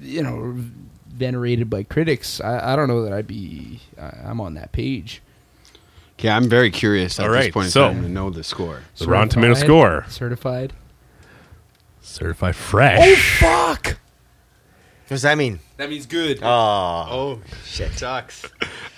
you 0.00 0.22
know 0.22 0.56
venerated 1.08 1.70
by 1.70 1.82
critics, 1.82 2.40
I, 2.40 2.72
I 2.72 2.76
don't 2.76 2.88
know 2.88 3.02
that 3.02 3.12
I'd 3.12 3.26
be. 3.26 3.80
I, 4.00 4.06
I'm 4.26 4.40
on 4.40 4.54
that 4.54 4.72
page. 4.72 5.22
Okay, 6.18 6.30
I'm 6.30 6.48
very 6.48 6.70
curious 6.70 7.20
at 7.20 7.26
All 7.26 7.32
this 7.32 7.44
right, 7.44 7.52
point 7.52 7.66
in 7.66 7.70
so- 7.72 7.88
time 7.92 8.02
to 8.02 8.08
know 8.08 8.30
the 8.30 8.42
score. 8.42 8.80
The 8.96 9.06
Rotten 9.06 9.28
Tomato 9.28 9.52
Certified- 9.54 9.66
score. 9.66 10.04
certified. 10.08 10.72
Certified 12.00 12.56
fresh. 12.56 12.98
Oh, 13.02 13.16
fuck! 13.74 13.98
What 15.06 15.14
does 15.14 15.22
that 15.22 15.38
mean? 15.38 15.60
That 15.76 15.88
means 15.88 16.04
good. 16.06 16.40
Oh. 16.42 16.48
Oh, 16.48 17.40
shit 17.64 17.92
sucks. 17.92 18.42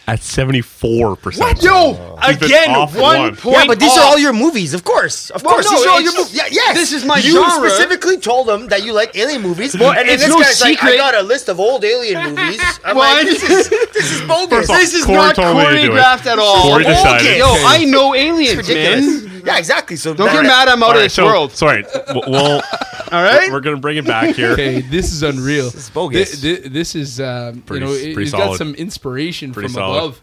At 0.06 0.20
74%. 0.20 1.38
What? 1.38 1.62
Yo, 1.62 2.16
Keep 2.24 2.36
it 2.36 2.42
again, 2.46 2.70
off 2.74 2.96
one 2.96 3.18
one. 3.20 3.36
point. 3.36 3.56
Yeah, 3.58 3.66
but 3.66 3.78
these 3.78 3.92
off. 3.92 3.98
are 3.98 4.04
all 4.04 4.18
your 4.18 4.32
movies, 4.32 4.72
of 4.72 4.84
course. 4.84 5.28
Of 5.28 5.42
Well, 5.42 5.52
course, 5.52 5.66
no, 5.70 5.76
these 5.76 5.86
are 5.86 5.90
all 5.90 6.00
your 6.00 6.12
it's- 6.12 6.32
movies. 6.32 6.34
Yeah, 6.34 6.48
yes. 6.50 6.76
this 6.76 6.92
is 6.94 7.04
my 7.04 7.18
you 7.18 7.32
genre. 7.32 7.68
specifically 7.68 8.16
told 8.16 8.46
them 8.48 8.68
that 8.68 8.84
you 8.84 8.94
like 8.94 9.14
alien 9.18 9.42
movies. 9.42 9.76
Well, 9.78 9.92
and 9.92 10.08
it's 10.08 10.22
this 10.24 10.32
no 10.32 10.40
guy's 10.40 10.60
like, 10.62 10.78
I 10.82 10.86
secret. 10.86 10.96
got 10.96 11.14
a 11.14 11.22
list 11.22 11.50
of 11.50 11.60
old 11.60 11.84
alien 11.84 12.34
movies. 12.34 12.58
I'm 12.86 12.96
Well, 12.96 13.14
like, 13.16 13.26
I- 13.26 13.30
this 13.30 13.42
is, 13.42 13.68
this 13.68 14.10
is 14.12 14.20
bogus. 14.26 14.60
First 14.60 14.70
off, 14.70 14.76
This 14.78 14.94
is 14.94 15.04
Corey 15.04 15.18
not 15.18 15.34
told 15.34 15.58
me 15.58 15.64
to 15.64 15.70
do 15.72 15.76
it. 15.76 15.90
choreographed 15.90 16.24
at 16.26 16.38
all. 16.38 16.62
Corey 16.62 16.84
decided. 16.84 17.36
Yo, 17.36 17.44
I 17.46 17.84
know 17.84 18.14
aliens, 18.14 18.56
ridiculous. 18.66 19.24
man. 19.24 19.27
Yeah, 19.48 19.56
exactly. 19.58 19.96
So 19.96 20.12
Don't 20.12 20.30
get 20.30 20.42
mad 20.42 20.68
I'm 20.68 20.82
out 20.82 20.90
All 20.90 20.96
of 20.96 21.02
this 21.02 21.14
so, 21.14 21.24
world. 21.24 21.52
Sorry. 21.52 21.82
We'll, 22.08 22.22
we'll- 22.28 22.62
All 23.12 23.22
right? 23.22 23.50
we're 23.50 23.60
going 23.60 23.74
to 23.76 23.80
bring 23.80 23.96
it 23.96 24.04
back 24.06 24.34
here. 24.36 24.50
Okay, 24.52 24.82
this 24.82 25.10
is 25.10 25.22
unreal. 25.22 25.64
This 25.70 25.74
is 25.76 25.90
bogus. 25.90 26.42
This, 26.42 26.94
is, 26.94 27.18
um, 27.18 27.62
Pretty- 27.62 27.86
you 27.86 27.90
know, 27.90 27.96
it, 27.96 28.12
pretty 28.14 28.30
has 28.30 28.32
got 28.32 28.38
solid. 28.44 28.58
some 28.58 28.74
inspiration 28.74 29.52
Pretty 29.54 29.68
from 29.68 29.74
solid. 29.74 29.98
above. 29.98 30.22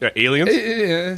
Yeah, 0.00 0.10
aliens? 0.14 0.48
Eh, 0.50 0.54
eh, 0.56 1.16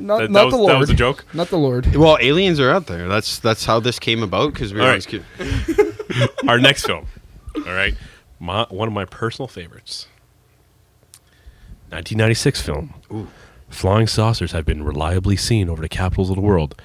not 0.00 0.18
That- 0.18 0.30
not 0.32 0.32
that 0.32 0.44
was- 0.46 0.52
the 0.52 0.56
that 0.58 0.62
Lord. 0.64 0.78
was 0.80 0.90
a 0.90 0.94
joke? 0.94 1.24
Not 1.32 1.48
the 1.50 1.58
Lord. 1.58 1.94
Well, 1.94 2.18
aliens 2.20 2.58
are 2.58 2.70
out 2.70 2.86
there. 2.88 3.06
That's 3.06 3.38
that's 3.38 3.64
how 3.64 3.78
this 3.78 4.00
came 4.00 4.24
about 4.24 4.52
because 4.52 4.72
we 4.74 4.80
were 4.80 4.86
All 4.86 4.88
always 4.90 5.06
right. 5.12 5.22
cute. 5.68 6.30
Our 6.48 6.58
next 6.58 6.86
film. 6.86 7.06
All 7.54 7.62
right. 7.72 7.94
My, 8.40 8.66
one 8.68 8.88
of 8.88 8.94
my 8.94 9.04
personal 9.04 9.46
favorites. 9.46 10.08
1996 11.90 12.60
film. 12.62 12.94
Flying 13.76 14.06
saucers 14.06 14.52
have 14.52 14.64
been 14.64 14.82
reliably 14.82 15.36
seen 15.36 15.68
over 15.68 15.82
the 15.82 15.88
capitals 15.90 16.30
of 16.30 16.36
the 16.36 16.40
world, 16.40 16.80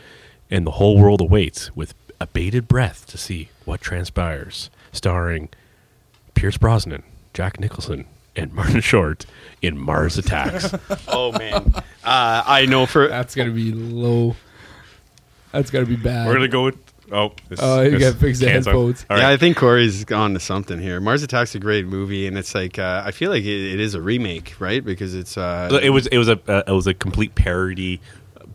and 0.50 0.68
the 0.68 0.72
whole 0.72 0.98
world 1.00 1.22
awaits 1.22 1.74
with 1.74 1.94
a 2.20 2.28
bated 2.28 2.68
breath 2.68 3.08
to 3.08 3.18
see 3.18 3.48
what 3.64 3.80
transpires. 3.80 4.70
Starring 4.92 5.48
Pierce 6.36 6.58
Brosnan, 6.58 7.04
Jack 7.34 7.62
Nicholson, 7.62 8.08
and 8.36 8.52
Martin 8.54 8.82
Short 8.82 9.26
in 9.62 9.78
Mars 9.78 10.18
Attacks. 10.18 10.74
Oh 11.08 11.32
man, 11.32 11.74
uh, 12.04 12.44
I 12.46 12.66
know 12.66 12.86
for 12.86 13.08
That's 13.08 13.36
gonna 13.36 13.52
be 13.52 13.72
low. 13.72 14.36
That's 15.54 15.72
gonna 15.72 15.86
be 15.86 15.96
bad. 15.96 16.28
We're 16.28 16.34
gonna 16.34 16.50
go 16.50 16.66
with 16.66 16.91
oh. 17.12 17.34
This, 17.50 17.60
Oh, 17.62 17.82
you 17.82 17.92
this 17.92 18.02
gotta 18.02 18.16
fix 18.16 18.40
the 18.40 18.48
cans 18.48 18.66
headphones. 18.66 19.06
All 19.10 19.18
yeah. 19.18 19.30
I 19.30 19.38
think 19.38 19.58
Corey's 19.58 20.10
on 20.12 20.34
to 20.34 20.40
something 20.40 20.80
here. 20.80 21.00
Mars 21.00 21.24
Attacks 21.24 21.56
a 21.56 21.60
great 21.60 21.86
movie, 21.86 22.28
and 22.28 22.38
it's 22.38 22.56
like 22.56 22.80
uh, 22.80 23.04
I 23.06 23.12
feel 23.12 23.32
like 23.32 23.44
it, 23.44 23.74
it 23.74 23.80
is 23.80 23.96
a 23.96 24.02
remake, 24.02 24.56
right? 24.60 24.84
Because 24.84 25.16
it's 25.16 25.38
uh, 25.38 25.80
it 25.82 25.90
was 25.90 26.08
it 26.08 26.18
was 26.18 26.30
a 26.30 26.40
uh, 26.48 26.64
it 26.68 26.72
was 26.72 26.88
a 26.88 26.94
complete 26.94 27.36
parody 27.36 28.02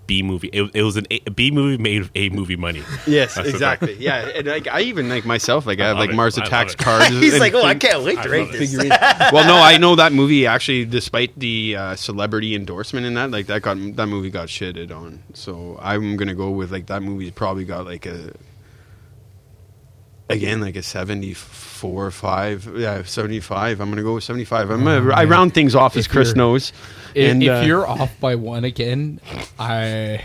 B 0.06 0.22
movie. 0.22 0.48
It, 0.52 0.70
it 0.74 0.82
was 0.82 0.96
an 0.96 1.06
a, 1.10 1.18
B 1.30 1.50
movie 1.50 1.80
made 1.82 2.02
of 2.02 2.10
A 2.14 2.28
movie 2.30 2.56
money. 2.56 2.82
yes, 3.06 3.34
That's 3.34 3.48
the 3.48 3.54
exactly. 3.54 3.94
Yeah, 3.94 4.28
and 4.28 4.46
like 4.46 4.68
I 4.68 4.82
even 4.82 5.08
like 5.08 5.24
myself, 5.24 5.66
like 5.66 5.80
I, 5.80 5.88
have 5.88 5.98
like 5.98 6.10
it. 6.10 6.16
Mars 6.16 6.38
I 6.38 6.44
Attacks 6.44 6.74
it. 6.74 6.78
cards. 6.78 7.08
He's 7.10 7.34
and 7.34 7.40
like, 7.40 7.54
oh, 7.54 7.62
I 7.62 7.74
can't 7.74 8.02
wait 8.04 8.22
to 8.22 8.28
rate 8.28 8.42
love 8.42 8.52
this. 8.52 8.70
Figure 8.72 8.86
it. 8.86 9.32
well, 9.32 9.46
no, 9.46 9.56
I 9.56 9.76
know 9.78 9.96
that 9.96 10.12
movie 10.12 10.46
actually, 10.46 10.84
despite 10.84 11.38
the 11.38 11.76
uh, 11.76 11.96
celebrity 11.96 12.54
endorsement 12.54 13.06
in 13.06 13.14
that, 13.14 13.30
like 13.30 13.46
that 13.46 13.62
got 13.62 13.76
that 13.96 14.06
movie 14.06 14.30
got 14.30 14.48
shitted 14.48 14.90
on. 14.90 15.22
So 15.34 15.78
I'm 15.80 16.16
gonna 16.16 16.34
go 16.34 16.50
with 16.50 16.72
like 16.72 16.86
that 16.86 17.02
movie 17.02 17.30
probably 17.30 17.64
got 17.64 17.86
like 17.86 18.06
a 18.06 18.32
again 20.28 20.60
like 20.60 20.74
a 20.76 20.82
74 20.82 22.10
5 22.10 22.72
yeah 22.76 23.02
75 23.04 23.80
i'm 23.80 23.90
gonna 23.90 24.02
go 24.02 24.14
with 24.14 24.24
75 24.24 24.70
i'm 24.70 24.82
gonna, 24.84 25.12
i 25.14 25.24
round 25.24 25.54
things 25.54 25.74
off 25.74 25.96
as 25.96 26.06
If 26.06 26.12
chris 26.12 26.34
knows 26.34 26.72
If, 27.14 27.30
And, 27.30 27.42
if 27.42 27.48
uh, 27.50 27.60
you're 27.66 27.86
off 27.86 28.18
by 28.20 28.34
one 28.34 28.64
again, 28.64 29.20
I 29.58 30.22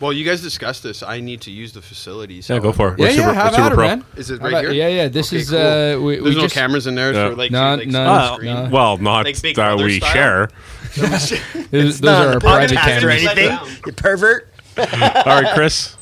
well 0.00 0.12
you 0.12 0.24
guys 0.24 0.42
discussed 0.42 0.82
this 0.84 1.02
i 1.02 1.20
need 1.20 1.40
to 1.42 1.50
use 1.50 1.72
the 1.72 1.82
facilities 1.82 2.48
Yeah, 2.48 2.60
go 2.60 2.72
for 2.72 2.94
it. 2.94 2.98
yeah 3.00 3.04
We're 3.06 3.10
yeah 3.10 3.16
super- 3.16 3.34
have 3.34 3.50
super 3.54 3.62
at 3.66 3.72
it, 3.72 3.74
pro. 3.74 3.86
man. 3.88 4.04
is 4.16 4.30
it 4.30 4.40
right 4.40 4.48
about- 4.52 4.62
here 4.64 4.72
Yeah, 4.72 4.88
yeah. 4.88 5.08
This 5.08 5.28
Okay, 5.32 5.40
is 5.42 5.50
cool. 5.50 5.58
uh, 5.58 5.98
we, 5.98 6.14
there's 6.16 6.24
we 6.24 6.34
no 6.36 6.40
just, 6.42 6.54
cameras 6.54 6.86
in 6.86 6.94
there 6.94 7.12
Yeah. 7.12 7.30
for 7.30 7.36
like, 7.36 7.50
No, 7.50 7.74
like 7.74 7.88
no, 7.88 8.34
screen. 8.34 8.54
no. 8.54 8.68
well, 8.70 8.96
not 8.98 9.24
Like 9.26 9.36
that 9.36 9.76
we 9.78 9.98
style? 10.00 10.12
share. 10.12 10.48
Those, 10.94 11.30
those 11.70 12.02
Not 12.02 12.26
are 12.26 12.32
our 12.34 12.40
private 12.40 12.76
podcast 12.76 12.96
or 12.98 13.00
cameras. 13.00 13.24
Anything. 13.26 13.48
down. 13.48 13.68
You 13.86 13.92
pervert. 13.92 14.48
All 14.76 14.84
right, 14.86 15.54
Chris. 15.54 15.96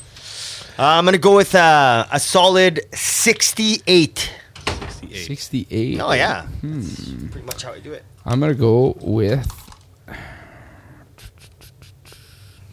Uh, 0.81 0.97
I'm 0.97 1.05
gonna 1.05 1.19
go 1.19 1.35
with 1.35 1.53
uh, 1.53 2.07
a 2.11 2.19
solid 2.19 2.79
68. 2.91 4.31
68. 5.13 5.99
Oh 6.01 6.11
yeah, 6.13 6.47
That's 6.63 7.11
pretty 7.29 7.45
much 7.45 7.61
how 7.61 7.73
I 7.73 7.79
do 7.79 7.93
it. 7.93 8.03
I'm 8.25 8.39
gonna 8.39 8.55
go 8.55 8.97
with. 8.99 9.47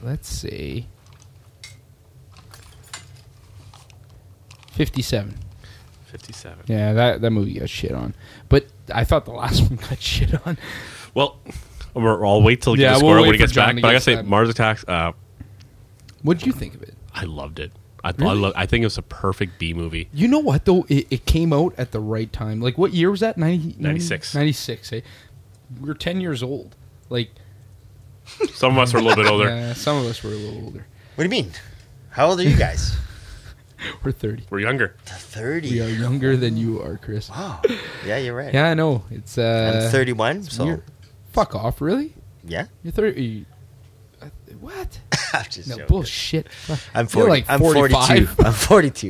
Let's 0.02 0.26
see. 0.26 0.86
Fifty-seven. 4.72 5.36
57. 6.06 6.64
Yeah, 6.66 6.94
that 6.94 7.20
that 7.20 7.30
movie 7.30 7.58
got 7.58 7.68
shit 7.68 7.92
on, 7.92 8.14
but 8.48 8.68
I 8.90 9.04
thought 9.04 9.26
the 9.26 9.32
last 9.32 9.60
one 9.68 9.76
got 9.76 10.00
shit 10.00 10.46
on. 10.46 10.56
Well, 11.12 11.38
we're, 11.92 12.24
I'll 12.26 12.40
wait 12.42 12.62
till 12.62 12.72
he 12.72 12.80
Yeah, 12.80 12.92
gets 12.92 13.00
the 13.00 13.04
we'll 13.04 13.14
score 13.16 13.22
when 13.26 13.34
he 13.34 13.38
gets 13.38 13.52
John 13.52 13.74
back. 13.74 13.82
But 13.82 13.88
I 13.88 13.90
get 13.90 13.94
gotta 13.96 14.00
say, 14.04 14.14
that. 14.14 14.24
Mars 14.26 14.48
Attacks. 14.48 14.82
Uh, 14.88 15.12
What 16.22 16.38
did 16.38 16.46
you 16.46 16.54
think 16.54 16.74
of 16.74 16.82
it? 16.82 16.94
I 17.12 17.24
loved 17.24 17.58
it. 17.58 17.70
I, 18.04 18.10
I, 18.10 18.12
Really? 18.16 18.34
lo- 18.36 18.52
I 18.54 18.66
think 18.66 18.82
it 18.82 18.86
was 18.86 18.98
a 18.98 19.02
perfect 19.02 19.58
B 19.58 19.74
movie. 19.74 20.08
You 20.12 20.28
know 20.28 20.38
what 20.38 20.64
though? 20.64 20.84
It, 20.88 21.06
it 21.10 21.26
came 21.26 21.52
out 21.52 21.74
at 21.78 21.90
the 21.92 22.00
right 22.00 22.32
time. 22.32 22.60
Like 22.60 22.78
what 22.78 22.92
year 22.94 23.10
was 23.10 23.20
that? 23.20 23.36
90, 23.36 23.76
96. 23.78 24.34
96, 24.34 24.92
eh? 24.92 25.00
We 25.80 25.88
were 25.88 25.94
ten 25.94 26.20
years 26.20 26.42
old. 26.42 26.76
Like 27.10 27.30
Some 28.52 28.72
of 28.72 28.78
us 28.78 28.94
are 28.94 28.98
a 28.98 29.02
little 29.02 29.22
bit 29.22 29.30
older. 29.30 29.44
yeah, 29.48 29.72
some 29.72 29.96
of 29.98 30.06
us 30.06 30.22
were 30.22 30.30
a 30.30 30.34
little 30.34 30.64
older. 30.64 30.86
What 31.14 31.24
do 31.24 31.36
you 31.36 31.42
mean? 31.42 31.50
How 32.10 32.28
old 32.28 32.40
are 32.40 32.44
you 32.44 32.56
guys? 32.56 32.96
We're 34.02 34.12
thirty. 34.12 34.44
We're 34.50 34.58
younger. 34.60 34.96
30. 35.06 35.70
We 35.70 35.80
are 35.82 35.88
younger 35.88 36.36
than 36.36 36.56
you 36.56 36.80
are, 36.82 36.96
Chris. 36.98 37.30
Wow. 37.30 37.60
Yeah, 38.04 38.16
you're 38.18 38.34
right. 38.34 38.52
Yeah, 38.52 38.70
I 38.70 38.74
know. 38.74 39.04
It's 39.10 39.38
uh 39.38 39.82
I'm 39.86 39.90
31, 39.92 40.42
so 40.44 40.64
you're- 40.64 40.82
fuck 41.32 41.54
off, 41.54 41.80
really? 41.80 42.14
yeah. 42.44 42.66
You're 42.82 42.92
thirty. 42.92 43.46
What? 44.68 45.00
I'm 45.32 45.44
just 45.50 45.68
No 45.68 45.76
joking. 45.76 45.86
bullshit. 45.88 46.46
I'm 46.94 47.04
You're 47.04 47.08
40. 47.08 47.30
like 47.30 47.44
I'm 47.48 47.60
45. 47.60 48.28
42. 48.28 48.42
I'm 48.44 48.52
42. 48.52 49.06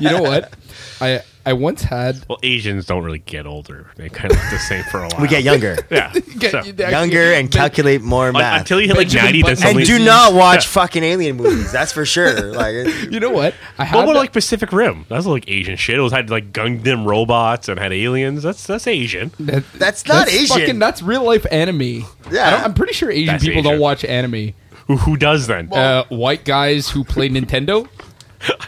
you 0.00 0.10
know 0.10 0.22
what? 0.22 0.52
I 1.00 1.22
I 1.44 1.52
once 1.54 1.82
had 1.82 2.24
Well, 2.28 2.38
Asians 2.42 2.86
don't 2.86 3.02
really 3.04 3.18
get 3.18 3.46
older. 3.46 3.90
They 3.96 4.08
kind 4.08 4.30
of 4.32 4.38
look 4.38 4.50
the 4.50 4.58
same 4.58 4.84
for 4.84 4.98
a 5.02 5.08
while. 5.08 5.20
We 5.20 5.28
get 5.28 5.42
younger. 5.42 5.76
Yeah. 5.90 6.12
Get- 6.38 6.50
So- 6.52 6.58
actually- 6.58 6.90
younger 6.90 7.32
and 7.34 7.50
calculate 7.50 8.00
more 8.02 8.28
Un- 8.28 8.34
math. 8.34 8.60
until 8.60 8.80
you 8.80 8.86
hit 8.88 8.96
like 8.96 9.08
Benjamin 9.08 9.24
90, 9.24 9.42
then 9.42 9.54
Button- 9.56 9.76
and 9.78 9.86
do 9.86 9.98
not 10.04 10.34
watch 10.34 10.64
Yeah. 10.64 10.70
fucking 10.70 11.02
alien 11.02 11.36
movies. 11.36 11.72
That's 11.72 11.92
for 11.92 12.04
sure. 12.06 12.52
Like, 12.62 12.74
You 13.10 13.18
know 13.20 13.30
what? 13.30 13.54
I 13.78 13.84
had 13.84 13.96
What 13.96 14.04
about 14.04 14.12
that- 14.14 14.18
like 14.20 14.32
Pacific 14.32 14.72
Rim? 14.72 15.04
That's 15.08 15.26
like 15.26 15.48
Asian 15.48 15.76
shit. 15.76 15.98
It 15.98 16.00
was 16.02 16.12
had 16.12 16.30
like 16.30 16.52
Gundam 16.52 17.06
robots 17.06 17.68
and 17.68 17.78
had 17.78 17.92
aliens. 17.92 18.42
That's 18.42 18.66
that's 18.66 18.86
Asian. 18.86 19.32
that- 19.40 19.64
That's 19.74 20.06
not 20.06 20.28
Asian. 20.28 20.58
Fucking, 20.58 20.78
that's 20.78 21.02
real 21.02 21.24
life 21.24 21.46
anime. 21.50 21.82
Yeah. 22.30 22.46
I 22.46 22.50
don't, 22.50 22.64
I'm 22.64 22.74
pretty 22.74 22.92
sure 22.92 23.10
Asian 23.10 23.26
That's 23.26 23.44
people 23.44 23.60
Asian. 23.60 23.72
don't 23.72 23.80
watch 23.80 24.04
anime. 24.04 24.52
Who 24.88 24.96
who 24.96 25.16
does 25.16 25.46
then? 25.46 25.72
Uh, 25.72 26.04
white 26.08 26.44
guys 26.44 26.88
who 26.90 27.04
play 27.04 27.28
Nintendo. 27.28 27.88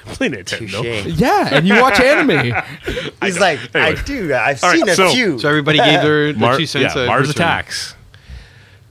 Play 0.06 0.28
Nintendo. 0.28 0.82
touche. 1.04 1.18
Yeah, 1.20 1.48
and 1.54 1.66
you 1.66 1.80
watch 1.80 1.98
anime. 2.00 2.54
He's 3.22 3.38
like, 3.40 3.58
I 3.74 3.94
do. 4.02 4.32
I've 4.34 4.62
All 4.62 4.70
right, 4.70 4.78
seen 4.78 4.88
a 4.88 4.94
so- 4.94 5.10
few. 5.10 5.38
So 5.38 5.48
everybody 5.48 5.78
gave 5.78 6.00
their, 6.02 6.32
their 6.32 6.40
Mar- 6.40 6.56
two 6.56 6.66
cents. 6.66 6.94
yeah, 6.94 7.02
at 7.02 7.06
Mars 7.08 7.28
return. 7.28 7.42
Attacks. 7.46 7.96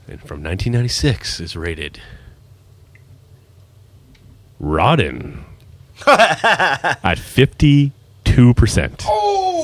And 0.07 0.19
from 0.19 0.43
1996 0.43 1.39
is 1.39 1.55
rated 1.55 2.01
Rotten 4.59 5.45
at 6.07 7.17
52%. 7.17 7.91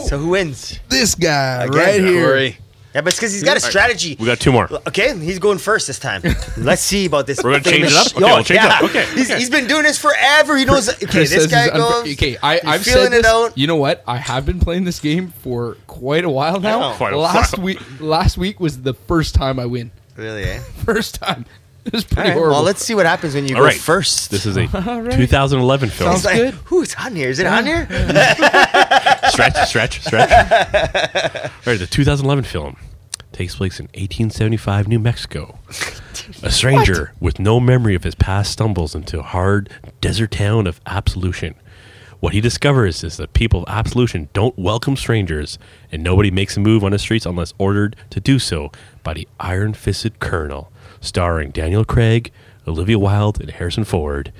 so 0.07 0.17
who 0.17 0.29
wins? 0.29 0.79
this 0.89 1.15
guy 1.15 1.63
Again, 1.65 1.77
right 1.77 1.99
here. 2.01 2.25
Corey. 2.27 2.57
Yeah, 2.95 3.01
but 3.01 3.09
it's 3.09 3.17
because 3.17 3.31
he's 3.33 3.43
got 3.43 3.55
a 3.55 3.59
strategy. 3.59 4.15
We 4.19 4.25
got 4.25 4.39
two 4.39 4.51
more. 4.51 4.67
Okay, 4.87 5.15
he's 5.19 5.37
going 5.37 5.59
first 5.59 5.85
this 5.85 5.99
time. 5.99 6.23
Let's 6.57 6.81
see 6.81 7.05
about 7.05 7.27
this. 7.27 7.39
We're 7.43 7.51
gonna 7.51 7.63
change 7.63 7.85
it 7.85 7.93
up? 7.93 8.07
sh- 8.07 8.15
Okay, 8.15 8.23
we'll 8.25 8.43
change 8.43 8.63
it 8.63 8.71
up. 8.71 8.83
Okay, 8.83 9.05
He's, 9.13 9.29
okay. 9.29 9.39
he's 9.39 9.49
been 9.51 9.67
doing 9.67 9.83
this 9.83 9.99
forever. 9.99 10.57
He 10.57 10.65
knows. 10.65 10.89
Okay, 10.89 11.05
Chris 11.05 11.29
this 11.29 11.43
says 11.43 11.47
guy 11.51 11.63
he's 11.65 11.71
unfa- 11.73 12.03
goes. 12.03 12.13
okay, 12.13 12.37
I, 12.41 12.53
he's 12.55 12.63
I've 12.65 12.81
feeling 12.83 13.03
said 13.03 13.11
this. 13.11 13.19
it 13.19 13.25
out. 13.25 13.55
You 13.57 13.67
know 13.67 13.75
what? 13.75 14.03
I 14.07 14.17
have 14.17 14.45
been 14.45 14.59
playing 14.59 14.85
this 14.85 14.99
game 14.99 15.27
for 15.43 15.77
quite 15.85 16.25
a 16.25 16.29
while 16.31 16.59
now. 16.59 16.79
know. 16.91 16.95
Quite 16.95 17.13
a 17.13 17.17
last 17.19 17.57
while. 17.59 17.65
week, 17.65 17.79
last 17.99 18.37
week 18.39 18.59
was 18.59 18.81
the 18.81 18.95
first 18.95 19.35
time 19.35 19.59
I 19.59 19.67
win. 19.67 19.91
Really? 20.15 20.43
Eh? 20.45 20.59
First 20.83 21.15
time. 21.15 21.45
It 21.85 21.93
was 21.93 22.03
All 22.03 22.07
pretty 22.09 22.21
right. 22.29 22.33
horrible. 22.33 22.55
Well, 22.55 22.63
let's 22.63 22.83
see 22.83 22.93
what 22.93 23.05
happens 23.05 23.33
when 23.35 23.47
you 23.47 23.55
All 23.55 23.61
go 23.61 23.67
right. 23.67 23.73
first. 23.77 24.29
This 24.31 24.45
is 24.45 24.57
a 24.57 24.61
All 24.91 25.01
right. 25.01 25.13
2011 25.15 25.89
film. 25.89 26.09
Sounds 26.11 26.17
It's 26.17 26.25
like, 26.25 26.35
good. 26.35 26.53
Who's 26.65 26.93
on 26.95 27.15
here? 27.15 27.29
Is 27.29 27.39
it 27.39 27.47
on 27.47 27.65
here? 27.65 27.87
Stretch, 29.39 29.67
stretch, 29.69 30.01
stretch. 30.01 30.31
All 30.31 31.51
right, 31.73 31.79
the 31.79 31.87
2011 31.89 32.43
film 32.43 32.77
takes 33.31 33.55
place 33.55 33.79
in 33.79 33.85
1875 33.87 34.87
New 34.87 34.99
Mexico. 34.99 35.59
A 36.43 36.51
stranger 36.51 37.13
with 37.19 37.39
no 37.39 37.59
memory 37.59 37.95
of 37.95 38.03
his 38.03 38.15
past 38.15 38.51
stumbles 38.51 38.93
into 38.93 39.19
a 39.19 39.23
hard 39.23 39.69
desert 40.01 40.31
town 40.31 40.67
of 40.67 40.81
Absolution. 40.85 41.55
What 42.19 42.33
he 42.33 42.41
discovers 42.41 43.01
is 43.03 43.15
that 43.17 43.33
people 43.33 43.63
of 43.63 43.69
Absolution 43.69 44.27
don't 44.33 44.57
welcome 44.59 44.97
strangers, 44.97 45.57
and 45.89 46.03
nobody 46.03 46.29
makes 46.31 46.57
a 46.57 46.59
move 46.59 46.83
on 46.83 46.91
the 46.91 46.99
streets 46.99 47.25
unless 47.25 47.53
ordered 47.57 47.95
to 48.09 48.19
do 48.19 48.39
so 48.39 48.71
by 49.03 49.13
the 49.13 49.27
iron 49.39 49.73
fisted 49.73 50.19
colonel. 50.19 50.71
Starring 50.99 51.51
Daniel 51.51 51.85
Craig, 51.85 52.31
Olivia 52.67 52.99
Wilde, 52.99 53.39
and 53.39 53.51
Harrison 53.51 53.85
Ford. 53.85 54.33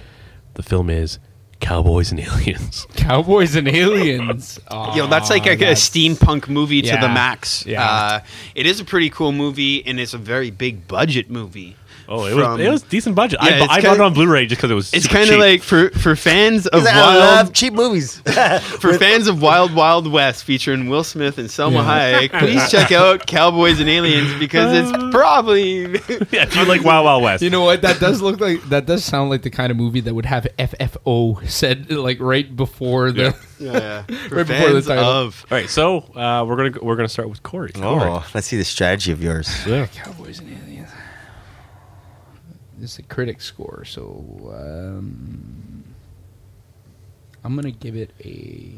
The 0.55 0.63
film 0.63 0.89
is 0.89 1.19
Cowboys 1.59 2.11
and 2.11 2.19
Aliens. 2.19 2.87
Cowboys 2.95 3.55
and 3.55 3.67
aliens. 3.67 4.59
Yo, 4.95 5.07
that's 5.07 5.29
like 5.29 5.45
a, 5.45 5.53
a 5.53 5.73
steampunk 5.73 6.47
movie 6.47 6.81
to 6.81 6.91
the 6.91 7.09
max. 7.09 7.65
Yeah. 7.65 7.83
Uh, 7.83 8.19
it 8.55 8.65
is 8.65 8.79
a 8.79 8.85
pretty 8.85 9.09
cool 9.09 9.31
movie, 9.31 9.85
and 9.85 9.99
it's 9.99 10.13
a 10.13 10.17
very 10.17 10.51
big 10.51 10.87
budget 10.87 11.29
movie. 11.29 11.75
Oh, 12.11 12.25
it 12.25 12.31
From- 12.31 12.57
was 12.57 12.59
it 12.59 12.69
was 12.71 12.81
decent 12.81 13.15
budget. 13.15 13.39
Yeah, 13.43 13.67
I, 13.69 13.75
I 13.75 13.81
bought 13.81 13.95
it 13.95 14.01
on 14.01 14.13
Blu-ray 14.15 14.47
just 14.47 14.57
because 14.59 14.71
it 14.71 14.73
was. 14.73 14.91
It's 14.93 15.07
kind 15.07 15.29
of 15.29 15.37
like 15.39 15.61
for 15.61 15.91
for 15.91 16.15
fans 16.15 16.65
of 16.65 16.79
He's 16.79 16.85
like, 16.87 16.95
I 16.95 16.99
Wild 17.17 17.19
love 17.19 17.53
cheap 17.53 17.73
movies. 17.73 18.19
for 18.79 18.97
fans 18.97 19.27
of 19.27 19.41
Wild 19.41 19.73
Wild 19.75 20.11
West 20.11 20.43
featuring 20.43 20.89
Will 20.89 21.03
Smith 21.03 21.37
and 21.37 21.49
Selma 21.51 21.77
Yeah. 21.83 22.21
Hayek. 22.27 22.29
Please 22.39 22.71
check 22.71 22.91
out 22.91 23.27
Cowboys 23.27 23.79
and 23.79 23.87
Aliens 23.87 24.33
because 24.39 24.73
it's 24.75 25.13
probably 25.13 25.81
yeah, 26.31 26.43
if 26.43 26.55
you 26.55 26.65
like 26.65 26.83
Wild 26.83 27.05
Wild 27.05 27.21
West. 27.23 27.43
You 27.43 27.51
know 27.51 27.61
what? 27.63 27.83
That 27.83 27.99
does 27.99 28.21
look 28.21 28.39
like 28.39 28.61
that 28.69 28.87
does 28.87 29.03
sound 29.05 29.29
like 29.29 29.43
the 29.43 29.51
kind 29.51 29.69
of 29.69 29.77
movie 29.77 30.01
that 30.01 30.13
would 30.15 30.25
have 30.25 30.47
FFO 30.57 31.47
said 31.47 31.91
like 31.91 32.19
right 32.19 32.55
before 32.55 33.11
the. 33.11 33.35
yeah, 33.59 34.03
for 34.29 34.35
Right 34.37 34.47
before 34.47 34.71
the 34.71 34.81
title. 34.81 35.03
of. 35.05 35.45
All 35.51 35.57
right, 35.57 35.69
so 35.69 35.97
uh, 36.15 36.43
we're 36.47 36.55
gonna 36.55 36.83
we're 36.83 36.95
gonna 36.95 37.07
start 37.09 37.29
with 37.29 37.43
Corey. 37.43 37.71
Corey. 37.73 38.09
oh, 38.09 38.25
let's 38.33 38.47
see 38.47 38.57
the 38.57 38.63
strategy 38.65 39.11
of 39.11 39.21
yours. 39.21 39.49
yeah. 39.67 39.85
Cowboys 39.87 40.39
and 40.39 40.47
aliens. 40.49 40.58
This 42.79 42.93
is 42.93 42.99
a 42.99 43.03
critic 43.03 43.41
score, 43.41 43.83
so 43.83 44.23
um, 44.53 45.83
I'm 47.43 47.53
gonna 47.55 47.71
give 47.71 47.95
it 47.97 48.11
a 48.23 48.71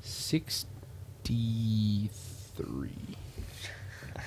sixty-three. 0.00 2.90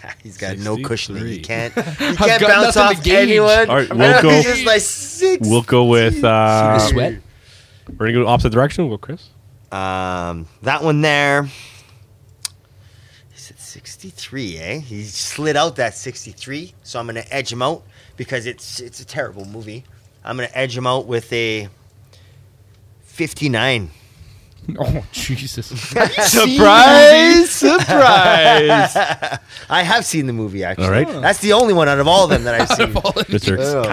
He's 0.24 0.38
got 0.38 0.58
no 0.58 0.76
63. 0.76 0.84
cushioning. 0.84 1.24
He 1.28 1.40
can't. 1.40 1.74
He 1.74 2.16
can't 2.16 2.42
bounce 2.44 2.76
off 2.76 3.08
anyone. 3.08 3.70
All 3.70 3.76
right, 3.78 3.90
we'll 3.94 4.22
go- 4.22 4.30
He's 4.32 4.44
just 4.44 4.66
like 4.66 4.82
six. 4.82 5.48
We'll 5.48 5.62
go 5.62 5.86
with 5.86 6.22
uh, 6.24 6.80
See 6.80 6.86
the 6.86 6.92
sweat. 6.92 7.22
We're 7.98 8.08
gonna 8.08 8.24
go 8.24 8.28
opposite 8.28 8.52
direction. 8.52 8.88
We'll 8.90 8.98
go 8.98 9.02
Chris. 9.02 9.30
Um, 9.72 10.48
that 10.64 10.84
one 10.84 11.00
there. 11.02 11.48
He's 13.32 13.50
at 13.50 13.60
63, 13.60 14.58
eh? 14.58 14.80
He 14.80 15.04
slid 15.04 15.56
out 15.56 15.78
that 15.78 15.96
63, 15.96 16.74
so 16.84 17.00
I'm 17.00 17.06
gonna 17.08 17.24
edge 17.32 17.52
him 17.52 17.62
out 17.62 17.84
because 18.18 18.46
it's 18.46 18.80
it's 18.80 19.00
a 19.00 19.06
terrible 19.06 19.46
movie. 19.46 19.84
I'm 20.24 20.38
gonna 20.38 20.50
edge 20.54 20.76
him 20.78 20.88
out 20.88 21.06
with 21.06 21.32
a 21.34 21.70
59. 23.04 23.90
Oh 24.80 25.06
Jesus! 25.12 25.66
Surprise! 26.32 27.50
Surprise! 27.50 28.96
I 29.70 29.84
have 29.84 30.06
seen 30.06 30.26
the 30.26 30.32
movie 30.32 30.64
actually. 30.64 30.86
All 30.86 30.92
right. 30.92 31.22
That's 31.22 31.40
the 31.40 31.52
only 31.52 31.74
one 31.74 31.90
out 31.90 32.00
of 32.00 32.08
all 32.08 32.24
of 32.24 32.30
them 32.30 32.46
that 32.46 32.62
I've 32.62 32.70
seen. 32.70 32.94
Mr. 32.94 33.58
Oh. 33.60 33.84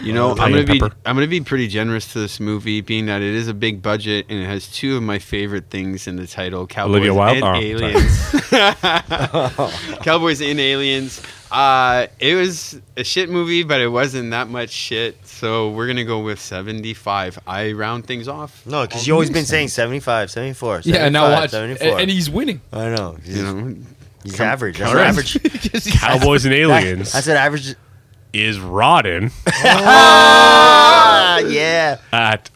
Kayet. 0.00 0.06
You 0.06 0.12
know, 0.12 0.30
I'm 0.30 0.52
gonna 0.52 0.64
be. 0.64 0.80
I'm 0.82 1.16
gonna 1.16 1.26
be 1.26 1.40
pretty 1.40 1.68
generous 1.68 2.12
to 2.12 2.18
this 2.20 2.40
movie, 2.40 2.80
being 2.80 3.06
that 3.06 3.22
it 3.22 3.34
is 3.34 3.48
a 3.48 3.54
big 3.54 3.82
budget 3.82 4.26
and 4.28 4.38
it 4.40 4.46
has 4.46 4.68
two 4.68 4.96
of 4.96 5.02
my 5.02 5.18
favorite 5.18 5.70
things 5.70 6.06
in 6.06 6.16
the 6.16 6.26
title: 6.26 6.66
Cowboys 6.66 6.90
Olivia 6.90 7.14
Wilde? 7.14 7.36
and 7.36 7.44
Oh. 7.44 7.54
Aliens. 7.54 8.30
Cowboys 10.02 10.40
and 10.40 10.58
Aliens. 10.60 11.22
Uh, 11.50 12.08
it 12.20 12.34
was 12.34 12.78
a 12.96 13.04
shit 13.04 13.30
movie, 13.30 13.62
but 13.62 13.80
it 13.80 13.88
wasn't 13.88 14.30
that 14.32 14.48
much 14.48 14.70
shit. 14.70 15.16
So 15.26 15.70
we're 15.70 15.86
gonna 15.86 16.04
go 16.04 16.20
with 16.20 16.40
75. 16.40 17.38
I 17.46 17.72
round 17.72 18.06
things 18.06 18.28
off. 18.28 18.66
No, 18.66 18.82
because 18.86 19.06
you've 19.06 19.14
always 19.14 19.30
been 19.30 19.46
saying 19.46 19.68
75, 19.68 20.30
74. 20.30 20.82
75, 20.82 20.94
yeah, 20.94 21.06
and 21.06 21.12
now 21.12 21.30
watch, 21.30 21.50
74. 21.50 21.86
and, 21.88 22.00
and 22.02 22.10
he's 22.10 22.28
winning. 22.28 22.60
I 22.72 22.90
know. 22.94 23.16
He's, 23.24 23.36
You 23.38 23.42
know, 23.44 23.76
he's 24.24 24.38
average. 24.40 24.78
That's 24.78 24.90
All 24.90 24.96
what 24.96 25.00
right. 25.02 25.08
average. 25.08 25.42
Because 25.68 25.86
Cowboys 25.90 26.44
and 26.44 26.54
Aliens 26.54 27.12
That's 27.12 27.26
what 27.26 27.36
average. 27.36 27.74
Is 28.32 28.60
Rotten 28.60 29.30
Ah, 29.64 31.38
yeah. 31.38 31.98
at 32.12 32.50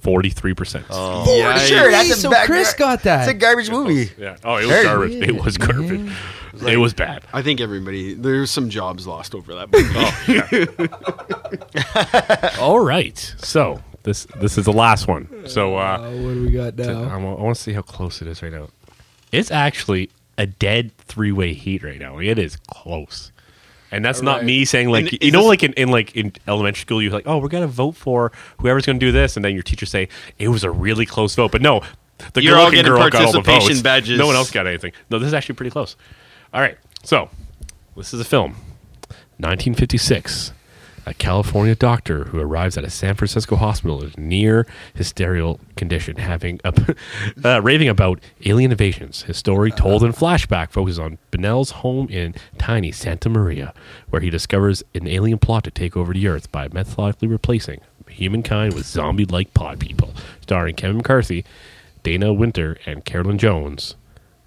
forty 0.00 0.30
three 0.30 0.54
percent. 0.54 0.86
Oh, 0.90 1.24
Yikes. 1.26 1.66
sure. 1.66 1.90
That's 1.90 2.10
a 2.10 2.14
so 2.16 2.30
bad 2.30 2.46
Chris 2.46 2.72
got 2.74 3.02
that. 3.02 3.22
It's 3.22 3.30
a 3.30 3.34
garbage 3.34 3.70
movie. 3.70 4.10
Yeah. 4.16 4.36
Oh, 4.44 4.56
it 4.56 4.60
was 4.62 4.68
Very 4.70 4.84
garbage. 4.84 5.10
weird, 5.12 5.28
It 5.28 5.44
was 5.44 5.58
garbage. 5.58 6.00
man. 6.00 6.12
it 6.68 6.76
was 6.76 6.94
bad. 6.94 7.24
I 7.32 7.42
think 7.42 7.60
everybody 7.60 8.14
there's 8.14 8.50
some 8.50 8.70
jobs 8.70 9.06
lost 9.06 9.34
over 9.34 9.54
that 9.54 9.72
movie. 9.72 10.86
All 12.60 12.80
right. 12.80 13.18
So 13.38 13.82
this 14.04 14.26
this 14.36 14.56
is 14.58 14.64
the 14.66 14.72
last 14.72 15.08
one. 15.08 15.48
So 15.48 15.76
uh, 15.76 15.98
what 15.98 16.34
do 16.34 16.42
we 16.42 16.50
got 16.50 16.76
now? 16.76 17.04
I, 17.04 17.18
now? 17.18 17.34
want 17.36 17.56
to 17.56 17.62
see 17.62 17.72
how 17.72 17.82
close 17.82 18.22
it 18.22 18.28
is 18.28 18.42
right 18.42 18.52
now. 18.52 18.68
It's 19.32 19.50
actually 19.50 20.10
a 20.38 20.46
dead 20.46 20.96
three 20.98 21.32
way 21.32 21.52
heat 21.54 21.82
right 21.82 21.98
now. 21.98 22.18
It 22.18 22.38
is 22.38 22.56
close. 22.68 23.32
And 23.92 24.04
that's 24.04 24.20
not 24.22 24.44
me 24.44 24.64
saying 24.64 24.88
like 24.90 25.12
And 25.12 25.22
you 25.22 25.30
know 25.30 25.40
this- 25.40 25.48
like 25.48 25.62
in, 25.62 25.72
in 25.74 25.88
like 25.90 26.14
in 26.16 26.32
elementary 26.48 26.80
school 26.80 27.00
you're 27.02 27.12
like 27.12 27.26
oh 27.26 27.38
we're 27.38 27.48
gonna 27.48 27.66
vote 27.66 27.96
for 27.96 28.32
whoever's 28.60 28.84
gonna 28.86 28.98
do 28.98 29.12
this 29.12 29.36
and 29.36 29.44
then 29.44 29.54
your 29.54 29.62
teacher 29.62 29.86
say 29.86 30.08
it 30.38 30.48
was 30.48 30.64
a 30.64 30.70
really 30.70 31.06
close 31.06 31.34
vote. 31.34 31.52
But 31.52 31.62
no 31.62 31.82
the 32.32 32.42
You're 32.42 32.56
all 32.56 32.70
getting 32.70 32.86
girl 32.86 32.98
got 33.10 33.24
all 33.26 33.32
the 33.32 33.42
participation 33.42 33.68
votes. 33.74 33.82
badges. 33.82 34.18
no 34.18 34.26
one 34.26 34.36
else 34.36 34.50
got 34.50 34.66
anything. 34.66 34.92
No 35.10 35.18
this 35.18 35.26
is 35.28 35.34
actually 35.34 35.54
pretty 35.56 35.70
close. 35.70 35.96
All 36.52 36.60
right 36.60 36.76
so 37.04 37.30
this 37.96 38.12
is 38.12 38.20
a 38.20 38.24
film. 38.24 38.56
1956 39.38 40.52
a 41.06 41.14
California 41.14 41.76
doctor 41.76 42.24
who 42.24 42.40
arrives 42.40 42.76
at 42.76 42.84
a 42.84 42.90
San 42.90 43.14
Francisco 43.14 43.54
hospital 43.54 44.02
in 44.02 44.12
near 44.16 44.66
hysterical 44.92 45.60
condition, 45.76 46.16
having 46.16 46.60
a, 46.64 46.96
uh, 47.44 47.62
raving 47.62 47.88
about 47.88 48.20
alien 48.44 48.72
invasions. 48.72 49.22
His 49.22 49.36
story, 49.36 49.70
told 49.70 50.02
in 50.02 50.12
flashback, 50.12 50.70
focuses 50.70 50.98
on 50.98 51.18
Bennell's 51.30 51.70
home 51.70 52.08
in 52.08 52.34
tiny 52.58 52.90
Santa 52.90 53.28
Maria, 53.28 53.72
where 54.10 54.20
he 54.20 54.30
discovers 54.30 54.82
an 54.94 55.06
alien 55.06 55.38
plot 55.38 55.62
to 55.64 55.70
take 55.70 55.96
over 55.96 56.12
the 56.12 56.26
Earth 56.26 56.50
by 56.50 56.68
methodically 56.68 57.28
replacing 57.28 57.80
humankind 58.08 58.74
with 58.74 58.86
zombie-like 58.86 59.54
pod 59.54 59.78
people. 59.78 60.12
Starring 60.40 60.74
Kevin 60.74 60.98
McCarthy, 60.98 61.44
Dana 62.02 62.32
Wynter, 62.32 62.78
and 62.84 63.04
Carolyn 63.04 63.38
Jones. 63.38 63.94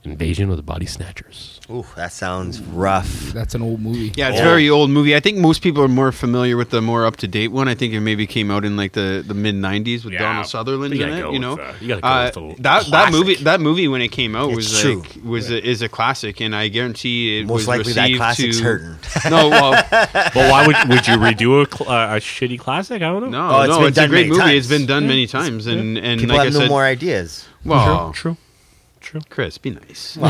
Invasion 0.05 0.49
of 0.49 0.55
the 0.55 0.63
Body 0.63 0.85
Snatchers. 0.85 1.59
Ooh, 1.69 1.85
that 1.97 2.13
sounds 2.13 2.61
rough. 2.61 3.09
That's 3.33 3.53
an 3.53 3.61
old 3.61 3.81
movie. 3.81 4.13
Yeah, 4.15 4.29
it's 4.29 4.39
a 4.39 4.43
very 4.43 4.69
old 4.69 4.89
movie. 4.89 5.13
I 5.13 5.19
think 5.19 5.37
most 5.39 5.61
people 5.61 5.83
are 5.83 5.89
more 5.89 6.13
familiar 6.13 6.55
with 6.55 6.69
the 6.69 6.81
more 6.81 7.05
up 7.05 7.17
to 7.17 7.27
date 7.27 7.49
one. 7.49 7.67
I 7.67 7.75
think 7.75 7.93
it 7.93 7.99
maybe 7.99 8.25
came 8.25 8.49
out 8.49 8.63
in 8.63 8.77
like 8.77 8.93
the, 8.93 9.23
the 9.27 9.33
mid 9.33 9.55
'90s 9.55 10.05
with 10.05 10.13
Yeah, 10.13 10.19
Donald 10.19 10.47
Sutherland 10.47 10.95
you 10.95 11.03
in 11.03 11.09
gotta 11.09 11.19
it. 11.19 11.23
go 11.23 11.31
You 11.33 11.39
know, 11.39 11.51
with, 11.57 11.59
uh, 11.59 11.73
you 11.81 11.87
gotta 11.89 12.01
go 12.01 12.07
Uh, 12.07 12.23
with 12.23 12.33
the 12.57 12.61
that 12.63 12.79
that 12.79 12.85
classic. 12.85 13.11
movie 13.13 13.35
that 13.43 13.59
movie 13.61 13.87
when 13.89 14.01
it 14.01 14.07
came 14.07 14.37
out 14.37 14.47
It's 14.51 14.55
was 14.55 14.79
true. 14.81 14.99
like 15.01 15.17
was 15.23 15.51
a, 15.51 15.61
is 15.67 15.81
a 15.81 15.89
classic, 15.89 16.39
and 16.39 16.55
I 16.55 16.69
guarantee 16.69 17.41
it 17.41 17.45
Most 17.47 17.55
was 17.57 17.67
likely 17.67 17.91
that 17.93 18.01
received 18.03 18.17
classic's 18.19 18.57
to, 18.59 18.63
hurting. 18.63 18.95
No, 19.29 19.49
well, 19.49 19.71
But 19.91 20.33
why 20.33 20.65
would 20.65 20.77
would 20.87 21.07
you 21.09 21.15
redo 21.17 21.61
a, 21.61 21.69
cl- 21.77 21.91
uh, 21.91 22.15
a 22.15 22.19
shitty 22.21 22.57
classic? 22.57 23.01
I 23.01 23.07
don't 23.11 23.29
know. 23.29 23.49
no, 23.49 23.57
Oh, 23.57 23.61
it's 23.63 23.69
no, 23.69 23.77
been 23.79 23.87
it's 23.89 23.97
a 23.97 24.01
done 24.01 24.09
great 24.11 24.27
many 24.29 24.39
movie. 24.39 24.57
It's 24.57 24.67
times. 24.69 24.79
been 24.79 24.87
done 24.87 25.07
many 25.07 25.27
times, 25.27 25.67
and 25.67 25.97
and 25.97 26.21
People 26.21 26.37
like 26.37 26.41
I 26.41 26.45
have 26.45 26.53
no 26.53 26.59
said, 26.61 26.69
more 26.69 26.85
ideas. 26.85 27.45
well, 27.65 28.13
True. 28.13 28.37
True. 29.09 29.21
Chris, 29.29 29.57
be 29.57 29.71
nice. 29.71 30.17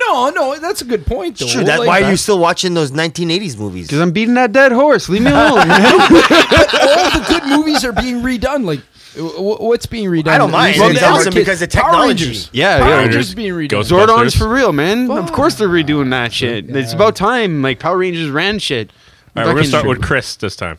No, 0.00 0.30
no, 0.30 0.58
that's 0.58 0.82
a 0.82 0.84
good 0.84 1.06
point. 1.06 1.38
Though. 1.38 1.44
It's 1.44 1.54
true. 1.54 1.62
That, 1.62 1.78
Like, 1.78 1.86
why 1.86 2.02
are 2.02 2.10
you 2.10 2.16
still 2.16 2.40
watching 2.40 2.74
those 2.74 2.90
1980s 2.90 3.56
movies? 3.56 3.86
Because 3.86 4.00
I'm 4.00 4.10
beating 4.10 4.34
that 4.34 4.50
dead 4.50 4.72
horse. 4.72 5.08
Leave 5.08 5.22
me 5.22 5.30
alone. 5.30 5.58
all 5.60 5.60
the 5.60 7.24
good 7.28 7.44
movies 7.46 7.84
are 7.84 7.92
being 7.92 8.16
redone. 8.16 8.64
Like, 8.64 8.80
w- 9.14 9.32
w- 9.36 9.56
what's 9.60 9.86
being 9.86 10.08
redone? 10.08 10.26
I 10.28 10.38
don't 10.38 10.50
mind. 10.50 10.76
Well, 10.80 10.90
It's 10.90 10.98
the 10.98 11.06
awesome 11.06 11.28
other 11.28 11.40
because 11.40 11.60
kids- 11.60 11.74
of 11.74 11.80
Power 11.80 11.92
technology. 11.92 12.24
Rangers. 12.26 12.50
Yeah, 12.52 12.78
Power 12.80 12.88
yeah. 12.88 12.96
Rangers 12.96 13.14
Rangers, 13.14 13.28
is 13.28 13.34
being 13.36 13.52
redone. 13.52 13.68
Ghost- 13.68 13.90
Zordon's 13.92 14.34
Ghostbusters. 14.34 14.38
for 14.38 14.48
real, 14.48 14.72
man. 14.72 15.08
Of 15.08 15.30
course 15.32 15.54
they're 15.54 15.68
redoing 15.68 16.10
that 16.10 16.32
shit. 16.32 16.64
Yeah. 16.64 16.76
It's 16.78 16.92
about 16.92 17.14
time. 17.14 17.62
Like 17.62 17.78
Power 17.78 17.98
Rangers 17.98 18.28
ran 18.30 18.58
shit. 18.58 18.90
All 19.36 19.44
right, 19.44 19.46
we're 19.50 19.54
gonna 19.60 19.66
start 19.66 19.86
with 19.86 20.02
Chris 20.02 20.34
this 20.34 20.56
time. 20.56 20.78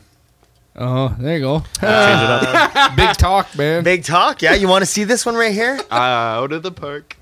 Oh, 0.74 1.14
there 1.18 1.34
you 1.36 1.40
go. 1.42 1.58
Change. 1.80 2.96
Big 2.96 3.12
talk, 3.18 3.56
man. 3.58 3.84
Big 3.84 4.04
talk. 4.04 4.40
Yeah, 4.40 4.54
you 4.54 4.68
want 4.68 4.82
to 4.82 4.86
see 4.86 5.04
this 5.04 5.26
one 5.26 5.34
right 5.34 5.52
here? 5.52 5.78
Uh, 5.90 5.94
out 5.94 6.52
of 6.52 6.62
the 6.62 6.72
park. 6.72 7.16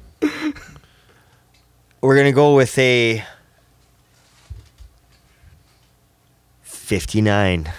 We're 2.00 2.16
gonna 2.16 2.32
go 2.32 2.54
with 2.54 2.78
a 2.78 3.24
59. 6.62 7.72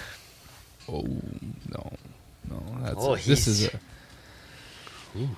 Oh 0.88 1.00
no, 1.02 1.92
no. 2.50 2.62
That's 2.82 2.94
Oh, 2.98 3.16
this 3.16 3.46
is. 3.46 3.60
he's- 3.60 3.74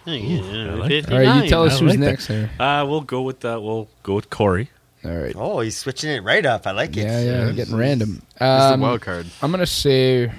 A, 0.07 0.11
I 0.11 0.75
like 0.75 0.89
that. 1.05 1.13
all 1.13 1.19
right, 1.19 1.43
you 1.45 1.49
tell 1.51 1.65
us 1.65 1.75
I 1.77 1.79
who's 1.81 1.91
like 1.91 1.99
that. 2.01 2.07
next 2.07 2.27
here. 2.29 2.49
Uh, 2.61 2.85
we'll 2.89 3.01
go 3.01 3.23
with 3.23 3.45
uh, 3.45 3.59
we'll 3.61 3.89
go 4.05 4.15
with 4.15 4.31
Corey. 4.31 4.71
All 5.05 5.11
right. 5.15 5.35
Oh, 5.37 5.61
he's 5.61 5.77
switching 5.77 6.11
it 6.11 6.23
right 6.23 6.45
up. 6.47 6.67
I 6.67 6.71
like 6.73 6.97
it. 6.97 7.03
Yeah, 7.05 7.21
yeah, 7.21 7.53
getting 7.53 7.77
random. 7.77 8.23
It's 8.31 8.39
the 8.39 8.45
Um, 8.47 8.81
wild 8.81 9.03
card. 9.03 9.27
I'm 9.43 9.51
gonna 9.51 9.67
say 9.67 10.33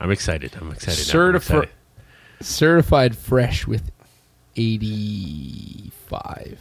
I'm 0.00 0.10
excited. 0.10 0.56
I'm 0.60 0.72
excited. 0.72 1.12
now. 1.14 1.20
I'm 1.20 1.32
Certifi- 1.34 1.36
excited. 1.36 1.68
certified 2.40 3.16
fresh 3.16 3.66
with 3.66 3.90
85. 4.56 6.58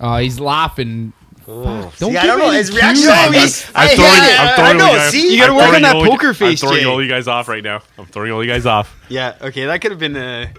Oh, 0.00 0.16
he's 0.16 0.40
laughing. 0.40 1.12
Oh, 1.50 1.90
Don't 1.98 2.12
see, 2.12 2.16
I 2.18 2.22
give 2.22 2.30
don't 2.30 2.38
know. 2.40 2.50
me 2.50 2.56
His 2.56 2.70
reaction. 2.72 2.96
cues. 2.96 3.08
Oh, 3.08 3.12
I'm- 3.12 3.32
he's, 3.32 3.70
I'm 3.74 3.74
I 3.74 3.88
throwing, 3.94 4.10
hate 4.10 4.32
it. 4.32 4.40
I'm 4.40 4.54
throwing 4.54 4.70
I 4.70 4.72
know. 4.74 4.84
all 4.86 4.92
you 4.92 4.98
guys. 4.98 5.10
See, 5.12 5.32
You 5.32 5.38
gotta 5.38 5.52
I'm 5.52 5.56
work 5.56 5.64
throwing 5.64 5.76
on 5.76 5.82
that 5.82 5.96
all 5.96 6.04
you- 6.04 6.10
poker 6.10 6.34
face, 6.34 6.62
I'm 6.62 6.68
throwing 6.68 6.82
Jay. 6.84 6.90
all 6.90 7.02
you 7.02 7.08
guys 7.08 7.26
off 7.26 7.48
right 7.48 7.62
now. 7.64 7.80
I'm 7.96 8.04
throwing 8.06 8.32
all 8.32 8.44
you 8.44 8.50
guys 8.50 8.66
off. 8.66 8.94
Yeah. 9.08 9.34
Okay, 9.40 9.64
that 9.66 9.80
could 9.80 9.90
have 9.92 10.00
been 10.00 10.16
a. 10.16 10.50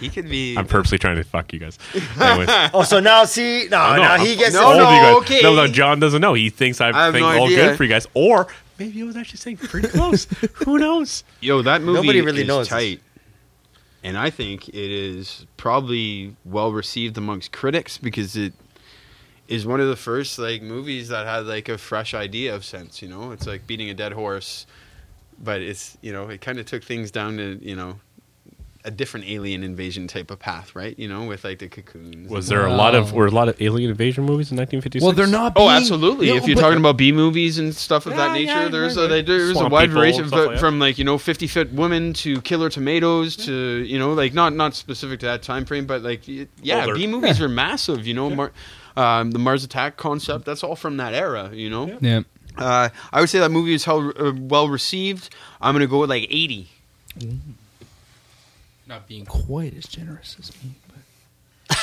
He 0.00 0.08
could 0.10 0.28
be. 0.28 0.56
I'm 0.56 0.66
purposely 0.66 0.98
trying 0.98 1.16
to 1.16 1.24
fuck 1.24 1.52
you 1.52 1.58
guys. 1.58 1.78
Anyways, 2.20 2.48
Oh, 2.74 2.82
so 2.82 3.00
now 3.00 3.24
see, 3.24 3.66
oh, 3.66 3.68
no, 3.70 3.78
I 3.78 3.96
know, 3.96 4.02
now 4.02 4.12
I'm- 4.12 4.26
he 4.26 4.36
gets 4.36 4.54
No, 4.54 4.62
all 4.66 4.72
it. 4.72 4.80
of 4.82 4.90
you 4.92 5.00
guys. 5.00 5.16
okay. 5.16 5.40
No, 5.42 5.54
no, 5.54 5.66
John 5.66 6.00
doesn't 6.00 6.20
know. 6.20 6.34
He 6.34 6.50
thinks 6.50 6.80
I, 6.80 6.90
I 6.90 7.04
have 7.06 7.14
think 7.14 7.26
no 7.26 7.38
all 7.38 7.46
idea. 7.46 7.56
good 7.68 7.76
for 7.76 7.84
you 7.84 7.88
guys, 7.90 8.06
or 8.14 8.46
maybe 8.78 9.00
I 9.00 9.04
was 9.04 9.16
actually 9.16 9.38
saying 9.38 9.56
pretty 9.58 9.88
close. 9.88 10.24
Who 10.64 10.78
knows? 10.78 11.24
Yo, 11.40 11.62
that 11.62 11.80
movie 11.82 11.94
Nobody 12.00 12.20
really 12.20 12.42
is 12.42 12.48
knows. 12.48 12.68
tight. 12.68 13.00
And 14.04 14.16
I 14.16 14.30
think 14.30 14.68
it 14.68 14.74
is 14.74 15.46
probably 15.56 16.36
well 16.44 16.72
received 16.72 17.16
amongst 17.18 17.50
critics 17.52 17.98
because 17.98 18.36
it 18.36 18.52
is 19.48 19.66
one 19.66 19.80
of 19.80 19.88
the 19.88 19.96
first 19.96 20.38
like 20.38 20.60
movies 20.62 21.08
that 21.08 21.26
had 21.26 21.46
like 21.46 21.68
a 21.68 21.78
fresh 21.78 22.14
idea 22.14 22.54
of 22.54 22.64
sense, 22.64 23.00
you 23.02 23.08
know? 23.08 23.32
It's 23.32 23.46
like 23.46 23.66
beating 23.66 23.90
a 23.90 23.94
dead 23.94 24.12
horse, 24.12 24.66
but 25.42 25.60
it's, 25.60 25.96
you 26.02 26.12
know, 26.12 26.28
it 26.28 26.40
kind 26.40 26.58
of 26.58 26.66
took 26.66 26.84
things 26.84 27.10
down 27.10 27.36
to, 27.38 27.58
you 27.60 27.74
know, 27.74 27.98
a 28.86 28.90
different 28.90 29.26
alien 29.28 29.64
invasion 29.64 30.06
type 30.06 30.30
of 30.30 30.38
path, 30.38 30.74
right? 30.76 30.96
You 30.98 31.08
know, 31.08 31.24
with 31.24 31.42
like 31.44 31.58
the 31.58 31.68
cocoons. 31.68 32.30
Was 32.30 32.48
and- 32.48 32.56
there 32.58 32.66
a 32.66 32.72
lot 32.74 32.94
of 32.94 33.10
Wow. 33.10 33.18
were 33.18 33.26
a 33.26 33.30
lot 33.32 33.48
of 33.48 33.60
alien 33.60 33.90
invasion 33.90 34.24
movies 34.24 34.50
in 34.52 34.56
1956? 34.56 35.02
Well, 35.02 35.12
they're 35.12 35.26
not. 35.26 35.54
Oh, 35.56 35.66
being- 35.66 35.70
absolutely. 35.72 36.28
Yeah, 36.28 36.36
if 36.36 36.46
you're 36.46 36.54
but- 36.54 36.62
talking 36.62 36.78
about 36.78 36.96
B 36.96 37.10
movies 37.12 37.58
and 37.58 37.74
stuff 37.74 38.06
of 38.06 38.14
that 38.16 38.32
nature, 38.32 38.52
yeah, 38.52 38.68
there's 38.68 38.96
right, 38.96 39.10
a, 39.10 39.14
right. 39.14 39.26
there's 39.26 39.60
a 39.60 39.66
wide 39.68 39.88
people 39.88 40.00
variety 40.02 40.18
of, 40.20 40.32
like 40.32 40.58
from 40.58 40.78
like 40.78 40.98
you 40.98 41.04
know 41.04 41.18
50 41.18 41.46
foot 41.48 41.72
women 41.72 42.12
to 42.14 42.40
killer 42.42 42.70
tomatoes 42.70 43.34
to 43.46 43.52
you 43.84 43.98
know 43.98 44.12
like 44.12 44.32
not 44.32 44.54
not 44.54 44.74
specific 44.76 45.18
to 45.20 45.26
that 45.26 45.42
time 45.42 45.64
frame, 45.64 45.86
but 45.86 46.02
like 46.02 46.22
yeah, 46.28 46.82
Older. 46.82 46.94
B 46.94 47.06
movies 47.08 47.40
are 47.40 47.48
massive. 47.48 48.06
You 48.06 48.14
know, 48.14 48.30
Mar- 48.30 48.52
um, 48.96 49.32
the 49.32 49.38
Mars 49.40 49.64
Attack 49.64 49.96
concept 49.96 50.44
that's 50.44 50.62
all 50.62 50.76
from 50.76 50.96
that 50.98 51.12
era. 51.12 51.50
You 51.52 51.68
know, 51.70 51.98
Yeah. 52.00 52.20
uh, 52.56 52.88
I 53.12 53.20
would 53.20 53.28
say 53.30 53.40
that 53.40 53.50
movie 53.50 53.74
is 53.74 53.84
hell, 53.84 54.12
uh, 54.16 54.32
well 54.38 54.68
received. 54.68 55.28
I'm 55.60 55.74
gonna 55.74 55.88
go 55.88 55.98
with 56.00 56.10
like 56.10 56.28
80. 56.30 56.68
Not 58.86 59.06
being 59.08 59.24
quite 59.26 59.74
as 59.76 59.84
generous 59.86 60.36
as 60.38 60.52
me. 60.62 60.70
but. 61.68 61.76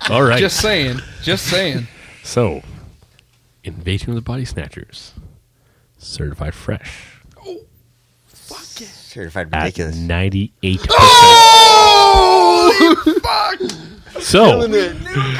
all 0.10 0.22
right. 0.22 0.38
Just 0.38 0.60
saying. 0.60 1.00
Just 1.22 1.46
saying. 1.46 1.86
so, 2.22 2.62
Invasion 3.64 4.10
of 4.10 4.16
the 4.16 4.20
Body 4.22 4.44
Snatchers, 4.44 5.12
certified 5.98 6.54
fresh 6.54 7.20
Oh, 7.46 7.60
fuck 8.26 8.60
it. 8.82 8.88
Certified 8.88 9.48
at 9.52 9.62
ridiculous. 9.64 9.96
98. 9.96 10.80
Oh, 12.12 12.72
So, 14.20 14.66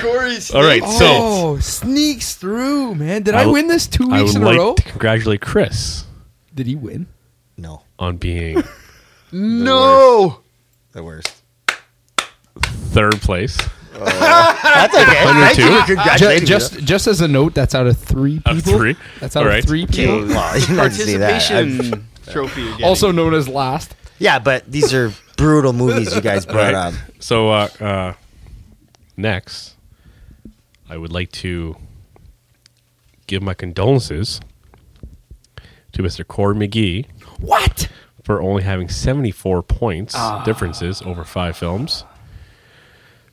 Corey's 0.00 0.50
all 0.52 0.62
right. 0.62 0.82
So, 0.82 1.06
oh, 1.08 1.58
sneaks 1.58 2.34
through, 2.36 2.94
man. 2.94 3.22
Did 3.22 3.34
I 3.34 3.46
win 3.46 3.66
this 3.68 3.86
two 3.86 4.08
I 4.10 4.22
weeks 4.22 4.32
would 4.34 4.40
in 4.40 4.44
like 4.46 4.56
a 4.56 4.58
row? 4.58 4.74
to 4.74 4.82
congratulate 4.82 5.40
Chris 5.42 6.04
Did 6.54 6.66
he 6.66 6.76
win? 6.76 7.06
No, 7.56 7.82
on 7.98 8.16
being 8.16 8.62
no. 9.32 10.40
the 10.92 11.02
worst. 11.02 11.32
third 12.56 13.20
place. 13.20 13.56
That's 14.00 14.94
okay. 14.94 15.24
Thank 15.24 15.58
you 15.58 15.64
two? 15.96 15.96
for 15.96 16.18
Ju- 16.18 16.46
just, 16.46 16.76
me. 16.76 16.82
just 16.82 17.06
as 17.06 17.20
a 17.20 17.28
note, 17.28 17.54
that's 17.54 17.74
out 17.74 17.86
of 17.86 17.98
three 17.98 18.40
Out 18.46 18.56
of 18.56 18.64
people. 18.64 18.78
three? 18.78 18.96
That's 19.20 19.36
out 19.36 19.42
All 19.42 19.48
of 19.48 19.52
right. 19.54 19.64
three 19.64 19.82
Okay, 19.84 20.06
people. 20.06 20.26
well, 20.28 20.58
you 20.58 20.74
don't 20.76 20.90
say 20.90 21.16
that. 21.18 21.52
I've- 21.52 21.76
Participation 21.78 22.08
trophy. 22.32 22.60
You're 22.62 22.70
getting. 22.72 22.86
Also 22.86 23.12
known 23.12 23.34
as 23.34 23.46
last. 23.48 23.94
Yeah, 24.18 24.38
but 24.38 24.70
these 24.70 24.94
are 24.94 25.12
brutal 25.36 25.72
movies 25.74 26.14
you 26.14 26.20
guys 26.22 26.46
brought 26.46 26.72
Right. 26.72 26.74
up. 26.74 26.94
So, 27.18 27.50
uh, 27.50 27.68
uh, 27.80 28.12
next, 29.18 29.76
I 30.88 30.96
would 30.96 31.12
like 31.12 31.30
to 31.32 31.76
give 33.26 33.42
my 33.42 33.54
condolences 33.54 34.40
to 35.92 36.02
Mr. 36.02 36.26
Corey 36.26 36.54
McGee 36.54 37.06
What? 37.38 37.88
For 38.22 38.40
only 38.42 38.62
having 38.62 38.88
74 38.88 39.62
points 39.62 40.14
Ah. 40.16 40.42
differences 40.44 41.02
over 41.02 41.24
five 41.24 41.56
films, 41.56 42.04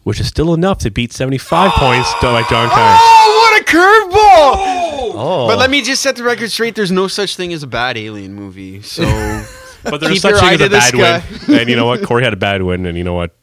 which 0.03 0.19
is 0.19 0.27
still 0.27 0.53
enough 0.53 0.80
to 0.80 0.89
beat 0.89 1.11
75 1.14 1.72
points 1.73 2.11
done 2.22 2.34
by 2.41 2.47
John 2.49 2.69
Connor. 2.69 2.97
Oh, 2.99 3.51
what 3.51 3.61
a 3.61 3.65
curveball! 3.65 5.14
Oh, 5.19 5.47
But 5.47 5.57
let 5.59 5.69
me 5.69 5.81
just 5.81 6.01
set 6.01 6.15
the 6.15 6.23
record 6.23 6.51
straight. 6.51 6.76
There's 6.76 6.91
no 6.91 7.07
such 7.07 7.35
thing 7.35 7.51
as 7.53 7.64
a 7.64 7.68
bad 7.68 7.97
alien 7.97 8.34
movie. 8.34 8.81
So 8.81 9.03
But 9.84 10.01
there's 10.01 10.14
Keep 10.14 10.22
such 10.22 10.31
your 10.31 10.39
thing 10.39 10.49
eye 10.49 10.53
as 10.53 10.61
a 10.61 10.64
to 10.64 10.69
the 10.69 10.77
bad 11.01 11.23
win. 11.47 11.59
And 11.59 11.69
you 11.69 11.76
know 11.76 11.85
what? 11.85 12.03
Corey 12.03 12.23
had 12.23 12.34
a 12.34 12.38
bad 12.38 12.61
win, 12.64 12.85
and 12.85 12.97
you 12.97 13.03
know 13.05 13.14
what? 13.14 13.36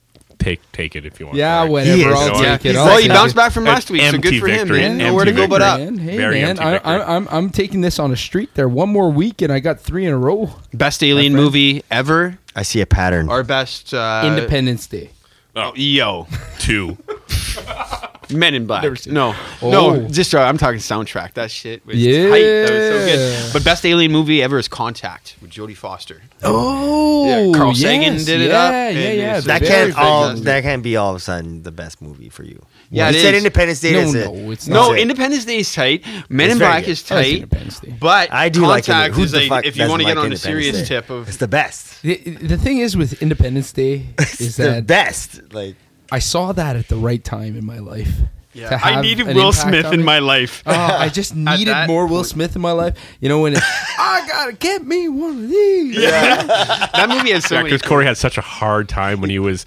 Take 0.45 0.73
take 0.73 0.95
it 0.97 1.05
if 1.07 1.19
you 1.19 1.27
want. 1.27 1.39
Yeah, 1.39 1.63
Greg. 1.63 1.71
whatever. 1.73 1.97
He 1.97 2.03
is. 2.05 2.15
I'll 2.15 2.43
Yeah. 2.43 2.57
take 2.57 2.67
it. 2.67 2.69
He's 2.71 2.77
I'll 2.77 2.87
Well, 2.87 2.97
he 2.99 3.03
take 3.09 3.13
bounced 3.13 3.35
it. 3.35 3.37
back 3.37 3.53
from 3.53 3.65
last 3.65 3.91
week, 3.91 4.01
so 4.03 4.07
Empty 4.09 4.31
good 4.31 4.41
for 4.41 4.47
him, 4.49 4.59
victory. 4.59 4.79
man. 4.81 4.91
Empty 4.93 5.05
Nowhere 5.05 5.25
to 5.25 5.33
go 5.33 5.47
but 5.49 5.63
up. 5.63 5.81
Man, 5.81 5.99
hey 5.99 6.17
Very 6.17 6.41
man, 6.41 6.51
empty 6.51 6.63
I, 6.65 6.71
victory. 6.73 6.91
I, 6.93 7.17
I'm 7.17 7.29
I'm 7.31 7.51
taking 7.51 7.81
this 7.81 7.99
on 7.99 8.13
a 8.13 8.17
streak 8.17 8.55
there. 8.55 8.69
One 8.69 8.89
more 8.91 9.11
week 9.11 9.43
and 9.43 9.53
I 9.53 9.61
got 9.61 9.81
three 9.81 10.05
in 10.07 10.13
a 10.13 10.19
row. 10.19 10.51
Best 10.73 11.03
alien 11.03 11.35
movie 11.35 11.83
ever. 11.91 12.39
I 12.55 12.63
see 12.63 12.81
a 12.81 12.87
pattern. 12.87 13.29
Our 13.29 13.43
best 13.43 13.93
uh, 13.95 14.23
Independence 14.25 14.87
Day. 14.87 15.11
Oh, 15.57 15.73
Yo, 15.77 16.27
two. 16.59 16.97
Men 18.31 18.55
in 18.55 18.67
Black. 18.67 18.83
Never 18.83 18.97
No, 19.07 19.35
Oh. 19.63 19.71
no, 19.71 20.09
just 20.09 20.35
uh, 20.35 20.41
I'm 20.41 20.59
talking 20.59 20.79
soundtrack. 20.81 21.35
That 21.35 21.51
shit 21.51 21.85
was 21.87 21.97
Yeah. 21.97 22.29
tight. 22.31 22.43
That 22.43 22.61
was 22.63 22.69
so 22.71 23.07
good. 23.07 23.53
But 23.53 23.65
best 23.65 23.85
alien 23.87 24.13
movie 24.13 24.43
ever 24.43 24.59
is 24.59 24.69
Contact 24.69 25.37
with 25.41 25.51
Jodie 25.51 25.77
Foster. 25.77 26.23
Oh, 26.43 27.27
Yeah, 27.53 27.57
Carl 27.59 27.75
Sagan 27.75 28.15
yes, 28.15 28.25
did 28.25 28.41
it 28.41 28.49
yeah, 28.51 28.59
up, 28.63 28.73
Yeah, 28.73 28.89
and 29.01 29.19
yeah, 29.19 29.41
that 29.41 29.63
can't 29.63 29.97
all. 29.99 30.25
on- 30.25 30.43
That 30.45 30.63
can't 30.63 30.83
be 30.83 30.97
all 30.97 31.11
of 31.11 31.17
a 31.17 31.21
sudden 31.21 31.63
the 31.63 31.73
best 31.73 32.01
movie 32.03 32.29
for 32.29 32.43
you. 32.45 32.61
Yeah, 32.91 33.11
you 33.11 33.17
it 33.19 33.23
said 33.23 33.35
is. 33.35 33.39
Independence 33.39 33.81
Day. 33.81 33.93
No, 33.93 34.01
that's 34.01 34.15
it. 34.15 34.35
no, 34.35 34.51
it's 34.51 34.69
No, 34.69 34.75
not. 34.75 34.89
That's 34.89 34.99
it. 34.99 35.03
Independence 35.03 35.45
Day 35.47 35.59
is 35.59 35.73
tight. 35.75 36.05
Men 36.29 36.47
It's 36.47 36.53
in 36.53 36.59
Black 36.59 36.85
good. 36.85 36.91
is 36.91 37.11
I 37.11 37.15
like 37.15 37.25
tight. 37.25 37.83
Day. 37.83 37.97
But 37.99 38.33
I 38.33 38.49
do 38.51 38.61
like 38.67 38.85
Contact 38.87 39.15
it. 39.15 39.17
Who's 39.17 39.33
the 39.33 39.39
like 39.41 39.49
fuck 39.49 39.65
if 39.67 39.77
you 39.77 39.89
want 39.89 40.03
to 40.03 40.07
get 40.07 40.17
like 40.17 40.27
on 40.27 40.33
a 40.33 40.37
serious 40.37 40.77
Day? 40.79 40.85
tip 40.85 41.11
of 41.11 41.29
It's 41.29 41.39
the 41.39 41.49
best. 41.49 42.03
The, 42.03 42.17
the 42.17 42.57
thing 42.59 42.79
is 42.79 42.97
with 42.97 43.21
Independence 43.23 43.73
Day 43.73 44.07
is 44.21 44.41
It's 44.41 44.57
the 44.57 44.63
that 44.65 44.87
best. 44.87 45.41
Like 45.53 45.75
I 46.15 46.21
saw 46.21 46.53
that 46.53 46.77
at 46.77 46.87
the 46.87 46.95
right 46.97 47.23
time 47.25 47.57
in 47.57 47.67
my 47.67 47.81
life. 47.81 48.09
Yeah, 48.53 48.79
I 48.81 49.01
needed 49.01 49.27
Will 49.27 49.53
Smith 49.53 49.93
in 49.93 50.05
my 50.05 50.21
life. 50.21 50.63
Oh, 50.65 50.73
I 50.73 51.09
just 51.09 51.35
needed 51.37 51.67
that 51.75 51.89
more 51.89 52.07
Will 52.07 52.19
point. 52.19 52.27
Smith 52.29 52.55
in 52.55 52.63
my 52.63 52.71
life. 52.71 52.97
You 53.21 53.29
know, 53.29 53.41
when 53.41 53.55
it, 53.55 53.59
I 53.99 54.25
gotta 54.29 54.53
get 54.53 54.87
me 54.87 55.09
one 55.09 55.31
of 55.45 55.49
these. 55.51 55.97
Yeah. 55.97 56.45
that 56.95 57.09
movie 57.09 57.33
has 57.33 57.47
so 57.47 57.57
Yeah, 57.57 57.63
many. 57.63 57.73
because 57.73 57.83
Corey 57.83 58.07
had 58.07 58.17
such 58.17 58.39
a 58.39 58.43
hard 58.43 58.89
time 58.89 59.21
when 59.21 59.29
he 59.29 59.41
was 59.41 59.67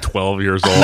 12 0.00 0.40
years 0.40 0.62
old. 0.64 0.74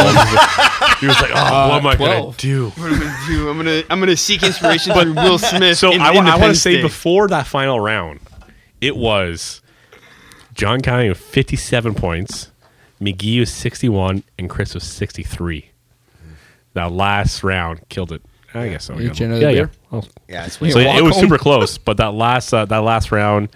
he 1.00 1.06
was 1.06 1.18
like, 1.22 1.30
"Oh, 1.34 1.68
what 1.70 1.80
am 1.80 1.86
I 1.86 1.96
gonna 1.96 2.28
uh, 2.28 2.32
do?" 2.36 2.68
What 2.68 2.92
am 2.92 2.92
I'm 2.92 3.00
gonna 3.00 3.26
do? 3.26 3.48
I'm 3.48 3.56
gonna 3.56 3.82
I'm 3.88 4.00
gonna 4.00 4.14
seek 4.14 4.42
inspiration 4.42 4.92
through 4.92 5.14
Will 5.14 5.38
Smith. 5.38 5.78
So 5.78 5.90
in 5.90 6.02
I, 6.02 6.08
I 6.10 6.36
want 6.36 6.54
to 6.54 6.60
say 6.60 6.82
before 6.82 7.28
that 7.28 7.46
final 7.46 7.80
round, 7.80 8.20
it 8.82 8.94
was 8.94 9.62
John 10.52 10.82
County 10.82 11.08
with 11.08 11.18
57 11.18 11.94
points, 11.94 12.50
McGee 13.00 13.40
was 13.40 13.52
61, 13.52 14.24
and 14.38 14.50
Chris 14.50 14.74
was 14.74 14.84
63. 14.84 15.70
That 16.74 16.92
last 16.92 17.42
round 17.42 17.88
killed 17.88 18.12
it. 18.12 18.22
I 18.54 18.68
guess 18.68 18.84
so. 18.84 18.98
Each 18.98 19.20
yeah, 19.20 19.26
another 19.26 19.40
yeah. 19.42 19.52
beer? 19.52 19.70
Oh. 19.92 20.02
yeah, 20.28 20.46
it's 20.46 20.60
Yeah. 20.60 20.70
So 20.70 20.84
walk 20.84 20.96
it 20.98 21.02
was 21.02 21.14
home. 21.14 21.24
super 21.24 21.38
close, 21.46 21.78
but 21.78 21.96
that 21.98 22.14
last 22.14 22.52
uh, 22.52 22.64
that 22.66 22.78
last 22.78 23.12
round 23.12 23.50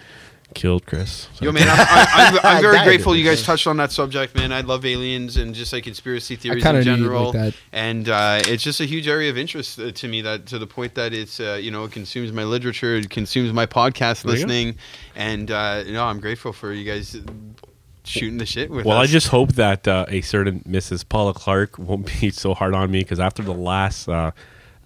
killed 0.55 0.85
Chris. 0.87 1.29
So- 1.35 1.47
Yo, 1.47 1.53
man, 1.53 1.67
I'm, 1.69 1.79
I'm, 1.79 2.35
I'm, 2.35 2.41
I'm 2.45 2.63
very 2.63 2.85
grateful 2.85 3.17
you 3.17 3.25
guys 3.25 3.43
touched 3.43 3.67
on 3.67 3.79
that 3.79 3.91
subject, 3.91 4.35
man. 4.35 4.53
I 4.53 4.61
love 4.61 4.85
aliens 4.85 5.37
and 5.39 5.55
just 5.55 5.73
like 5.73 5.85
conspiracy 5.85 6.37
theories 6.37 6.65
in 6.65 6.83
general, 6.83 7.27
like 7.27 7.33
that. 7.33 7.55
and 7.73 8.09
uh, 8.09 8.43
it's 8.47 8.63
just 8.63 8.81
a 8.81 8.85
huge 8.85 9.09
area 9.09 9.31
of 9.31 9.39
interest 9.39 9.79
uh, 9.79 9.93
to 9.93 10.09
me. 10.09 10.21
That 10.21 10.47
to 10.47 10.59
the 10.59 10.67
point 10.67 10.95
that 10.97 11.13
it's 11.13 11.41
uh, 11.41 11.59
you 11.61 11.71
know 11.71 11.85
it 11.85 11.93
consumes 11.93 12.33
my 12.33 12.45
literature, 12.45 12.97
it 12.97 13.09
consumes 13.11 13.53
my 13.53 13.67
podcast 13.67 14.23
There 14.23 14.33
you 14.33 14.47
listening, 14.47 14.77
and 15.17 15.51
uh, 15.51 15.83
you 15.87 15.93
know 15.95 16.05
I'm 16.05 16.21
grateful 16.21 16.53
for 16.53 16.73
you 16.73 16.85
guys 16.85 17.17
shooting 18.05 18.39
the 18.39 18.47
shit 18.47 18.71
with 18.71 18.85
Well, 18.87 18.99
us. 18.99 19.09
I 19.09 19.13
just 19.13 19.29
hope 19.29 19.53
that 19.53 19.87
uh, 19.87 20.07
a 20.09 20.21
certain 20.23 20.61
Mrs. 20.61 21.09
Paula 21.09 21.35
Clark 21.35 21.79
won't 21.79 22.07
be 22.21 22.31
so 22.33 22.55
hard 22.55 22.75
on 22.75 22.91
me 22.91 23.01
because 23.01 23.21
after 23.21 23.43
the 23.43 23.55
last, 23.55 24.09
uh, 24.09 24.33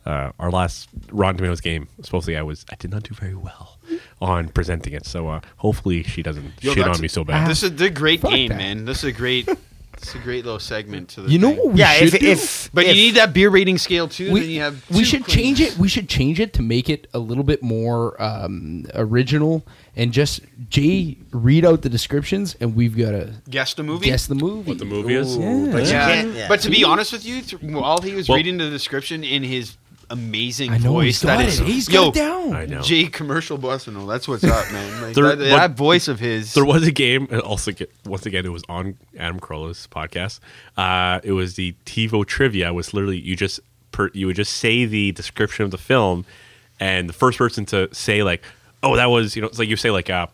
uh, 0.05 0.30
our 0.38 0.51
last 0.51 0.88
Rotten 1.10 1.36
Tomatoes 1.38 1.60
game, 1.60 1.88
supposedly 2.02 2.36
I 2.36 2.43
was 2.43 2.64
I 2.70 2.76
did 2.76 2.90
not 2.90 3.02
do 3.02 3.14
very 3.14 3.34
well 3.34 3.78
on 4.20 4.48
presenting 4.48 4.93
it. 4.93 5.05
So 5.06 5.28
uh, 5.28 5.40
hopefully 5.56 6.02
she 6.02 6.22
doesn't 6.22 6.52
Yo, 6.62 6.74
shit 6.74 6.86
on 6.86 7.01
me 7.01 7.09
so 7.09 7.24
bad. 7.24 7.48
This 7.48 7.62
is 7.62 7.80
a 7.80 7.90
great 7.90 8.20
Fuck 8.20 8.30
game, 8.32 8.48
that. 8.51 8.59
man. 8.59 8.84
This 8.84 8.98
is 8.98 9.05
a 9.05 9.12
great, 9.12 9.48
this 9.98 10.10
is 10.10 10.14
a 10.14 10.18
great 10.18 10.44
little 10.44 10.59
segment 10.60 11.09
to 11.10 11.23
the. 11.23 11.31
You 11.31 11.39
know 11.39 11.51
thing. 11.51 11.59
what 11.59 11.73
we 11.74 11.81
yeah. 11.81 11.93
should 11.93 12.14
If 12.14 12.20
do? 12.20 12.27
if 12.27 12.70
but 12.73 12.85
if, 12.85 12.97
you 12.97 13.02
need 13.02 13.14
that 13.16 13.32
beer 13.32 13.51
rating 13.51 13.78
scale 13.78 14.09
too. 14.09 14.32
we, 14.32 14.40
then 14.40 14.51
you 14.51 14.60
have. 14.60 14.90
we 14.90 15.05
should 15.05 15.24
queens. 15.24 15.35
change 15.35 15.60
it. 15.60 15.77
We 15.78 15.89
should 15.89 16.09
change 16.09 16.40
it 16.40 16.52
to 16.55 16.62
make 16.62 16.89
it 16.90 17.06
a 17.14 17.18
little 17.18 17.44
bit 17.44 17.62
more 17.62 18.20
um, 18.23 18.86
original 18.94 19.64
and 19.97 20.12
just 20.12 20.40
Jay 20.68 21.16
read 21.32 21.64
out 21.64 21.82
the 21.82 21.89
descriptions 21.89 22.55
and 22.60 22.77
we've 22.77 22.97
got 22.97 23.12
to 23.12 23.35
Guess 23.48 23.74
the 23.74 23.82
movie. 23.82 24.06
guess 24.06 24.27
the 24.27 24.35
movie. 24.35 24.68
What 24.68 24.78
the 24.78 24.85
movie 24.85 25.14
is? 25.14 25.36
Yeah. 25.36 25.68
But 25.73 25.86
yeah. 25.86 26.23
yeah. 26.24 26.48
But 26.48 26.60
to 26.60 26.70
be 26.70 26.85
honest 26.85 27.12
with 27.12 27.24
you, 27.24 27.40
th- 27.40 27.62
while 27.62 28.01
he 28.02 28.14
was 28.14 28.28
Well- 28.28 28.36
reading 28.36 28.59
the 28.59 28.68
description 28.70 29.24
in 29.24 29.43
his 29.43 29.77
amazing 30.11 30.70
I 30.70 30.78
know 30.78 30.93
voice, 30.93 31.05
he's 31.05 31.23
got 31.23 31.39
that 31.39 31.45
it. 31.47 31.49
is 31.49 31.59
He's 31.59 31.89
yo, 31.89 32.11
got 32.11 32.16
it 32.16 32.19
down. 32.20 32.53
I 32.55 32.66
know. 32.66 32.81
Jay 32.83 33.07
commercial 33.07 33.59
Bussino. 33.59 34.07
That's 34.09 34.28
what's 34.28 34.45
up, 34.59 34.70
man. 34.73 35.03
Like, 35.03 35.15
There- 35.15 35.24
that, 35.24 35.39
what- 35.39 35.57
that 35.57 35.70
voice 35.77 36.09
of 36.09 36.20
his. 36.20 36.55
There 36.55 36.65
was 36.65 36.87
a 36.87 36.93
game, 36.93 37.27
and 37.31 37.41
also 37.41 37.73
get, 37.73 37.91
once 38.05 38.24
again, 38.27 38.45
it 38.47 38.51
was 38.53 38.62
on 38.69 38.97
Adam 39.19 39.41
Carolla's 39.41 39.89
podcast. 39.91 40.41
Uh, 40.77 41.20
it 41.24 41.33
was 41.33 41.55
the 41.57 41.74
TiVo 41.87 42.24
trivia. 42.27 42.73
Was 42.73 42.95
literally 42.95 43.19
you 43.19 43.35
just 43.37 43.61
per, 43.93 44.11
you 44.15 44.27
would 44.27 44.37
just 44.37 44.53
say 44.57 44.85
the 44.85 45.12
description 45.12 45.65
of 45.65 45.70
the 45.70 45.78
film, 45.78 46.24
and 46.78 47.09
the 47.09 47.12
first 47.15 47.39
person 47.39 47.65
to 47.66 47.89
say 47.95 48.23
like, 48.23 48.43
"Oh, 48.83 48.97
that 48.97 49.07
was," 49.11 49.35
you 49.37 49.43
know, 49.43 49.49
it's 49.49 49.59
like 49.59 49.69
you 49.69 49.77
say 49.77 49.91
like, 49.91 50.09
uh, 50.11 50.27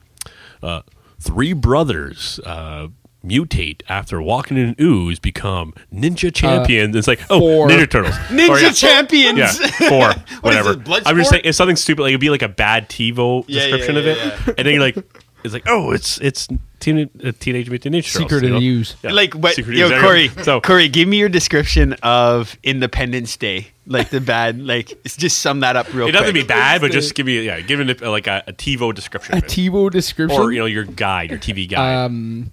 uh, 0.62 0.82
three 1.20 1.52
brothers." 1.54 2.38
Uh, 2.44 2.88
mutate 3.24 3.82
after 3.88 4.20
walking 4.20 4.56
in 4.56 4.68
an 4.70 4.76
ooze 4.80 5.18
become 5.18 5.72
ninja 5.94 6.34
champions 6.34 6.96
it's 6.96 7.06
like 7.08 7.20
oh 7.30 7.38
four. 7.38 7.68
ninja 7.68 7.88
turtles 7.88 8.14
Ninja 8.28 8.48
Or, 8.50 8.58
yeah, 8.60 8.70
Champions. 8.72 9.38
yeah 9.38 9.88
four 9.88 10.08
What 10.08 10.16
is 10.26 10.42
whatever 10.42 10.74
Bloodsport? 10.74 11.02
i'm 11.06 11.16
just 11.16 11.30
saying 11.30 11.42
it's 11.44 11.56
something 11.58 11.76
stupid 11.76 12.02
like 12.02 12.10
it'd 12.10 12.20
be 12.20 12.30
like 12.30 12.42
a 12.42 12.48
bad 12.48 12.88
tivo 12.88 13.44
Yeah, 13.46 13.60
yeah, 13.62 13.66
description 13.68 13.96
of 13.96 14.06
it 14.06 14.16
yeah. 14.18 14.54
and 14.58 14.66
then 14.66 14.74
you're 14.74 14.80
like 14.82 14.96
it's 15.44 15.52
like 15.54 15.64
oh 15.66 15.90
it's 15.92 16.18
it's 16.18 16.46
teen, 16.78 17.10
uh, 17.24 17.32
teenage 17.40 17.68
mutant 17.68 17.94
ninja 17.94 18.12
Turtles, 18.12 18.30
Secret 18.30 18.42
you 18.42 18.48
of 18.48 18.54
know? 18.54 18.58
Use. 18.60 18.94
Yeah. 19.02 19.10
Like, 19.12 19.34
what? 19.34 19.54
Secret 19.54 19.76
Yo, 19.76 20.00
Corey. 20.00 20.28
so 20.42 20.60
Corey, 20.60 20.88
give 20.88 21.08
me 21.08 21.16
your 21.16 21.28
description 21.28 21.94
of 22.02 22.56
Independence 22.62 23.36
Day. 23.36 23.68
Like 23.84 24.10
the 24.10 24.20
bad. 24.20 24.60
Like, 24.60 25.02
just 25.04 25.38
sum 25.38 25.58
that 25.60 25.74
up 25.74 25.92
real 25.92 26.06
it 26.06 26.10
quick. 26.12 26.20
doesn't 26.20 26.34
be 26.34 26.44
bad 26.44 26.80
but 26.80 26.92
just 26.92 27.16
give 27.16 27.26
me 27.26 27.42
yeah 27.42 27.60
give 27.60 27.80
it 27.80 28.00
like 28.02 28.28
a, 28.28 28.44
a 28.46 28.52
tivo 28.52 28.94
description 28.94 29.36
A. 29.36 29.40
TiVo 29.40 29.90
description. 29.90 30.40
or 30.40 30.52
you 30.52 30.60
know 30.60 30.66
your 30.66 30.84
guide 30.84 31.30
your 31.30 31.40
tv 31.40 31.68
guide 31.68 32.04
um, 32.04 32.52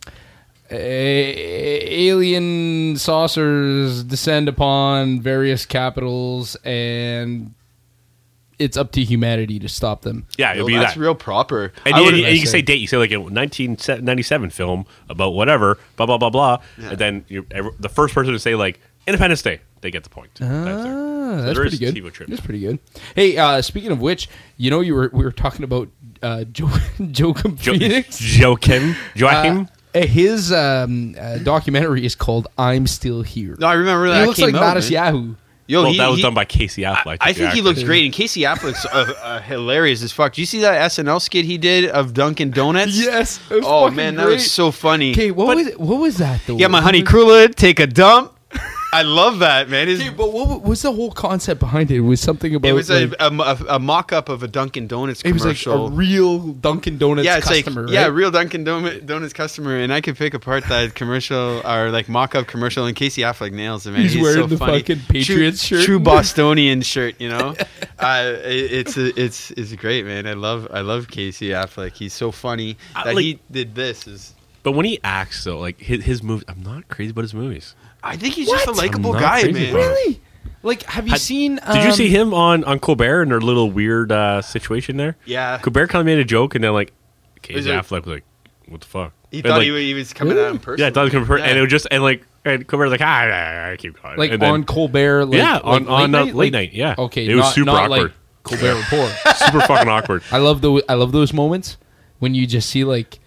a- 0.72 2.10
alien 2.10 2.96
saucers 2.98 4.04
descend 4.04 4.48
upon 4.48 5.22
various 5.22 5.66
capitals, 5.66 6.56
and 6.64 7.54
it's 8.58 8.76
up 8.78 8.92
to 8.92 9.04
humanity 9.04 9.58
to 9.60 9.70
stop 9.70 10.02
them. 10.02 10.26
yeah 10.38 10.54
it'll 10.54 10.68
be 10.68 10.76
that's 10.76 10.94
that 10.96 11.00
real 11.00 11.16
proper. 11.16 11.72
and, 11.86 11.96
I 11.96 12.00
you, 12.00 12.06
would- 12.06 12.14
and 12.14 12.24
you 12.24 12.40
can 12.40 12.46
say. 12.48 12.58
say 12.60 12.62
date 12.62 12.80
you 12.82 12.88
say 12.88 12.98
like 12.98 13.12
a 13.12 13.18
1997 13.20 14.50
film 14.50 14.86
about 15.10 15.32
whatever 15.32 15.78
blah 15.96 16.06
blah 16.06 16.18
blah 16.18 16.30
blah 16.30 16.58
Yeah. 16.78 16.90
and 16.90 16.98
then 16.98 17.26
you 17.30 17.46
the 17.80 17.88
first 17.90 18.14
person 18.14 18.34
to 18.34 18.40
say 18.40 18.56
like 18.56 18.80
independence 19.08 19.42
day 19.42 19.62
they 19.82 19.92
get 19.92 20.04
the 20.04 20.10
point 20.10 20.32
That's 20.36 20.50
there. 20.84 20.94
Ah, 20.94 21.30
So 21.38 21.42
that's 21.42 21.46
there 21.46 21.54
pretty 21.70 21.78
good. 21.78 21.96
TiVo 21.96 22.12
trivia. 22.12 22.36
That's 22.36 22.46
pretty 22.46 22.60
good. 22.60 22.80
Hey, 23.16 23.38
uh, 23.38 23.62
speaking 23.62 23.92
of 23.92 24.02
which, 24.02 24.28
you 24.58 24.70
know, 24.70 24.82
you 24.82 24.94
were 24.94 25.10
we 25.14 25.24
were 25.24 25.32
talking 25.32 25.64
about 25.64 25.88
uh, 26.22 26.44
Joe 26.44 26.70
Joachim 27.00 27.56
Jo- 27.56 27.72
Phoenix. 27.74 28.20
Joachim 28.38 28.96
Joachim 29.16 29.70
Uh, 29.96 30.02
his 30.02 30.52
um, 30.52 31.16
uh, 31.20 31.38
documentary 31.40 32.06
is 32.06 32.16
called 32.16 32.48
"I'm 32.58 32.86
Still 32.88 33.22
Here." 33.24 33.56
no, 33.60 33.68
I 33.68 33.74
remember 33.74 34.10
that. 34.10 34.22
he 34.22 34.26
looks 34.28 34.40
came 34.40 34.52
like 34.54 34.62
out, 34.62 34.78
Mattis 34.78 34.92
man. 34.92 35.14
Yahoo. 35.14 35.36
Yo, 35.68 35.84
well 35.84 35.92
he- 35.92 35.98
that 36.00 36.08
was 36.08 36.18
he- 36.18 36.22
done 36.24 36.34
by 36.34 36.46
Casey 36.46 36.82
Affleck 36.82 37.18
I, 37.22 37.30
I 37.30 37.34
the 37.34 37.40
think 37.40 37.54
he 37.54 37.62
looks 37.62 37.84
great, 37.84 38.04
and 38.06 38.12
Casey 38.14 38.42
Affleck's 38.42 38.86
uh, 38.88 39.14
uh, 39.22 39.40
hilarious 39.42 40.02
as 40.02 40.12
fuck. 40.12 40.34
Do 40.34 40.42
you 40.42 40.48
see 40.48 40.62
that 40.62 40.90
SNL 40.92 41.22
skit 41.22 41.46
he 41.46 41.60
did 41.60 41.86
of 41.92 42.14
Dunkin' 42.16 42.50
Donuts? 42.52 42.98
Yes. 43.04 43.40
it 43.52 43.56
was 43.58 43.66
Oh 43.68 43.84
fucking 43.84 43.96
man, 43.96 44.16
that 44.16 44.26
was 44.28 44.52
so 44.52 44.72
funny. 44.72 45.12
Okay, 45.12 45.30
what 45.30 45.56
was 45.56 45.68
it, 45.68 45.80
what 45.80 46.00
was 46.00 46.18
that 46.18 46.42
though? 46.48 46.58
Yeah, 46.58 46.68
my 46.70 46.82
honey 46.82 47.02
was- 47.04 47.10
Krula, 47.12 47.54
take 47.54 47.80
a 47.80 47.86
dump. 47.88 48.34
I 48.92 49.04
love 49.04 49.40
that 49.40 49.70
man. 49.70 49.88
His- 49.88 50.10
but 50.12 50.34
what 50.34 50.64
was 50.64 50.82
the 50.82 50.92
whole 50.92 51.12
concept 51.12 51.60
behind 51.60 51.92
it? 51.92 51.98
It 51.98 52.00
was 52.02 52.20
something 52.20 52.56
about 52.56 52.68
it 52.70 52.74
was 52.74 52.90
a, 52.90 53.06
like, 53.08 53.16
a, 53.20 53.26
a, 53.28 53.76
a 53.76 53.80
mock-up 53.80 54.30
of 54.30 54.42
a 54.42 54.48
Dunkin' 54.48 54.88
Donuts 54.88 55.22
it 55.22 55.32
was 55.32 55.46
like 55.46 55.58
commercial. 55.62 55.88
a 55.88 55.92
real 55.92 56.40
Dunkin' 56.54 56.98
Donuts 56.98 57.26
yeah, 57.26 57.38
it's 57.38 57.48
customer. 57.48 57.84
like 57.84 57.94
yeah, 57.94 58.04
right? 58.04 58.08
real 58.08 58.32
Dunkin' 58.32 58.64
Donuts 58.64 59.34
customer, 59.34 59.78
and 59.78 59.94
I 59.94 60.02
could 60.02 60.18
pick 60.18 60.34
apart 60.34 60.64
that 60.70 60.96
commercial 60.96 61.62
or 61.66 61.92
like 61.92 62.10
mock-up 62.10 62.48
commercial, 62.48 62.86
and 62.86 62.96
Casey 62.96 63.22
Affleck 63.22 63.52
nails 63.52 63.86
it, 63.86 63.92
man. 63.92 64.02
He's 64.02 64.18
wearing 64.18 64.42
so 64.42 64.48
the 64.48 64.58
funny. 64.58 64.80
fucking 64.80 65.00
Patriots 65.08 65.66
true, 65.68 65.78
shirt. 65.78 65.86
true 65.86 66.00
Bostonian 66.00 66.82
shirt, 66.82 67.16
you 67.22 67.30
know. 67.30 67.56
uh, 68.00 68.34
it, 68.44 68.72
it's 68.88 68.98
it's 68.98 69.52
it's 69.52 69.74
great, 69.76 70.06
man. 70.06 70.26
I 70.26 70.34
love 70.34 70.68
I 70.72 70.82
love 70.82 71.08
Casey 71.10 71.50
Affleck. 71.50 71.94
He's 71.94 72.14
so 72.14 72.32
funny 72.32 72.78
I 72.96 73.04
that 73.04 73.16
like- 73.16 73.24
he 73.24 73.40
did 73.52 73.76
this. 73.76 74.08
Is 74.08 74.34
but 74.64 74.72
when 74.74 74.86
he 74.86 75.00
acts 75.04 75.44
though 75.44 75.60
like 75.60 75.80
his, 75.80 76.04
his 76.04 76.24
movies 76.24 76.44
I'm 76.48 76.64
not 76.64 76.88
crazy 76.90 77.12
about 77.12 77.22
his 77.22 77.34
movies 77.34 77.76
I 78.04 78.16
think 78.18 78.34
he's 78.36 78.50
just 78.50 78.66
a 78.68 78.72
What? 78.72 78.78
likable 78.78 79.14
I'm 79.16 79.22
not 79.22 79.30
guy, 79.30 79.42
crazy 79.42 79.60
man. 79.60 79.70
about 79.72 79.80
it. 79.80 79.88
Really? 79.88 80.22
Like, 80.62 80.84
have 80.84 81.06
you 81.06 81.12
Had- 81.12 81.22
seen? 81.22 81.56
Did 81.56 81.84
you 81.84 81.90
um, 81.90 81.92
see 81.94 82.10
him 82.10 82.34
on 82.34 82.64
on 82.66 82.80
Colbert 82.80 83.22
and 83.24 83.32
their 83.32 83.40
little 83.42 83.72
weird 83.72 84.12
uh, 84.12 84.42
situation 84.42 84.98
there? 84.98 85.16
Yeah. 85.26 85.58
Colbert 85.60 85.88
kind 85.88 86.02
of 86.02 86.06
made 86.06 86.20
a 86.20 86.26
joke, 86.26 86.56
and 86.56 86.64
then 86.64 86.74
like 86.74 86.92
Casey 87.42 87.56
Was 87.58 87.66
it- 87.68 87.72
Affleck 87.72 88.06
was 88.06 88.08
like, 88.16 88.24
"What 88.68 88.82
the 88.82 88.88
fuck?" 88.88 89.14
He 89.32 89.38
And, 89.40 89.48
thought 89.48 89.58
like, 89.60 89.64
he, 89.66 89.72
wa- 89.72 89.78
he 89.78 89.94
was 89.94 90.12
coming 90.12 90.38
at 90.38 90.50
him 90.52 90.58
personally. 90.60 90.82
yeah, 90.82 90.88
I 90.88 90.92
thought 90.92 91.10
he 91.12 91.18
was 91.18 91.28
Colbert, 91.28 91.44
and 91.44 91.58
it 91.58 91.62
was 91.62 91.70
just 91.70 91.88
and 91.92 92.04
like 92.04 92.26
and 92.46 92.68
Colbert's 92.68 92.92
like, 92.92 93.02
"Ah, 93.02 93.26
ah, 93.30 93.72
ah, 93.72 93.76
keep 93.78 94.02
going." 94.02 94.18
Like 94.18 94.32
and 94.32 94.42
then- 94.42 94.52
on 94.52 94.64
Colbert? 94.66 95.26
Like, 95.26 95.38
yeah, 95.38 95.54
like 95.56 95.64
on 95.66 95.88
on 95.88 96.16
uh, 96.16 96.24
late 96.26 96.36
Like- 96.36 96.52
night, 96.52 96.74
yeah. 96.74 96.96
Okay, 96.98 97.26
it 97.26 97.36
was 97.36 97.44
not, 97.46 97.54
super 97.54 97.66
not 97.66 97.84
awkward, 97.92 98.02
like 98.02 98.12
Colbert 98.44 98.76
Report. 98.76 99.12
super 99.38 99.62
fucking 99.62 99.88
awkward. 99.90 100.24
I 100.32 100.40
love 100.40 100.60
the 100.62 100.84
I 100.90 100.96
love 100.96 101.12
those 101.14 101.32
moments 101.32 101.78
when 102.20 102.34
you 102.36 102.46
just 102.48 102.70
see 102.70 102.84
like 102.84 103.20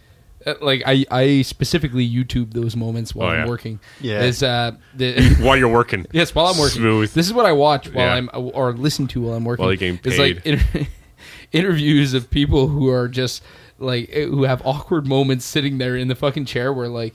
like 0.60 0.82
I, 0.86 1.04
I 1.10 1.42
specifically 1.42 2.08
YouTube 2.08 2.52
those 2.52 2.74
moments 2.76 3.14
while 3.14 3.28
Oh, 3.28 3.32
I'm 3.32 3.48
working. 3.48 3.80
Yeah. 4.00 4.22
Is 4.22 4.42
uh 4.42 4.72
the 4.94 5.20
While 5.40 5.56
you're 5.56 5.68
working. 5.68 6.06
yes 6.12 6.34
while 6.34 6.46
I'm 6.46 6.58
working. 6.58 6.78
Smooth. 6.80 7.12
This 7.12 7.26
is 7.26 7.32
what 7.32 7.46
I 7.46 7.52
watch 7.52 7.88
while 7.92 8.06
Yeah. 8.06 8.14
I'm 8.14 8.30
or 8.32 8.72
listen 8.72 9.06
to 9.08 9.22
while 9.22 9.34
I'm 9.34 9.44
working. 9.44 9.62
While 9.64 9.72
you're 9.72 9.76
getting 9.78 10.00
It's 10.04 10.18
like 10.18 10.44
inter- 10.46 10.86
interviews 11.52 12.14
of 12.14 12.30
people 12.30 12.68
who 12.68 12.88
are 12.88 13.08
just 13.08 13.42
like 13.78 14.08
eh, 14.12 14.24
who 14.26 14.44
have 14.44 14.62
awkward 14.64 15.06
moments 15.06 15.44
sitting 15.44 15.78
there 15.78 15.96
in 15.96 16.08
the 16.08 16.14
fucking 16.14 16.44
chair 16.44 16.72
where 16.72 16.88
like 16.88 17.14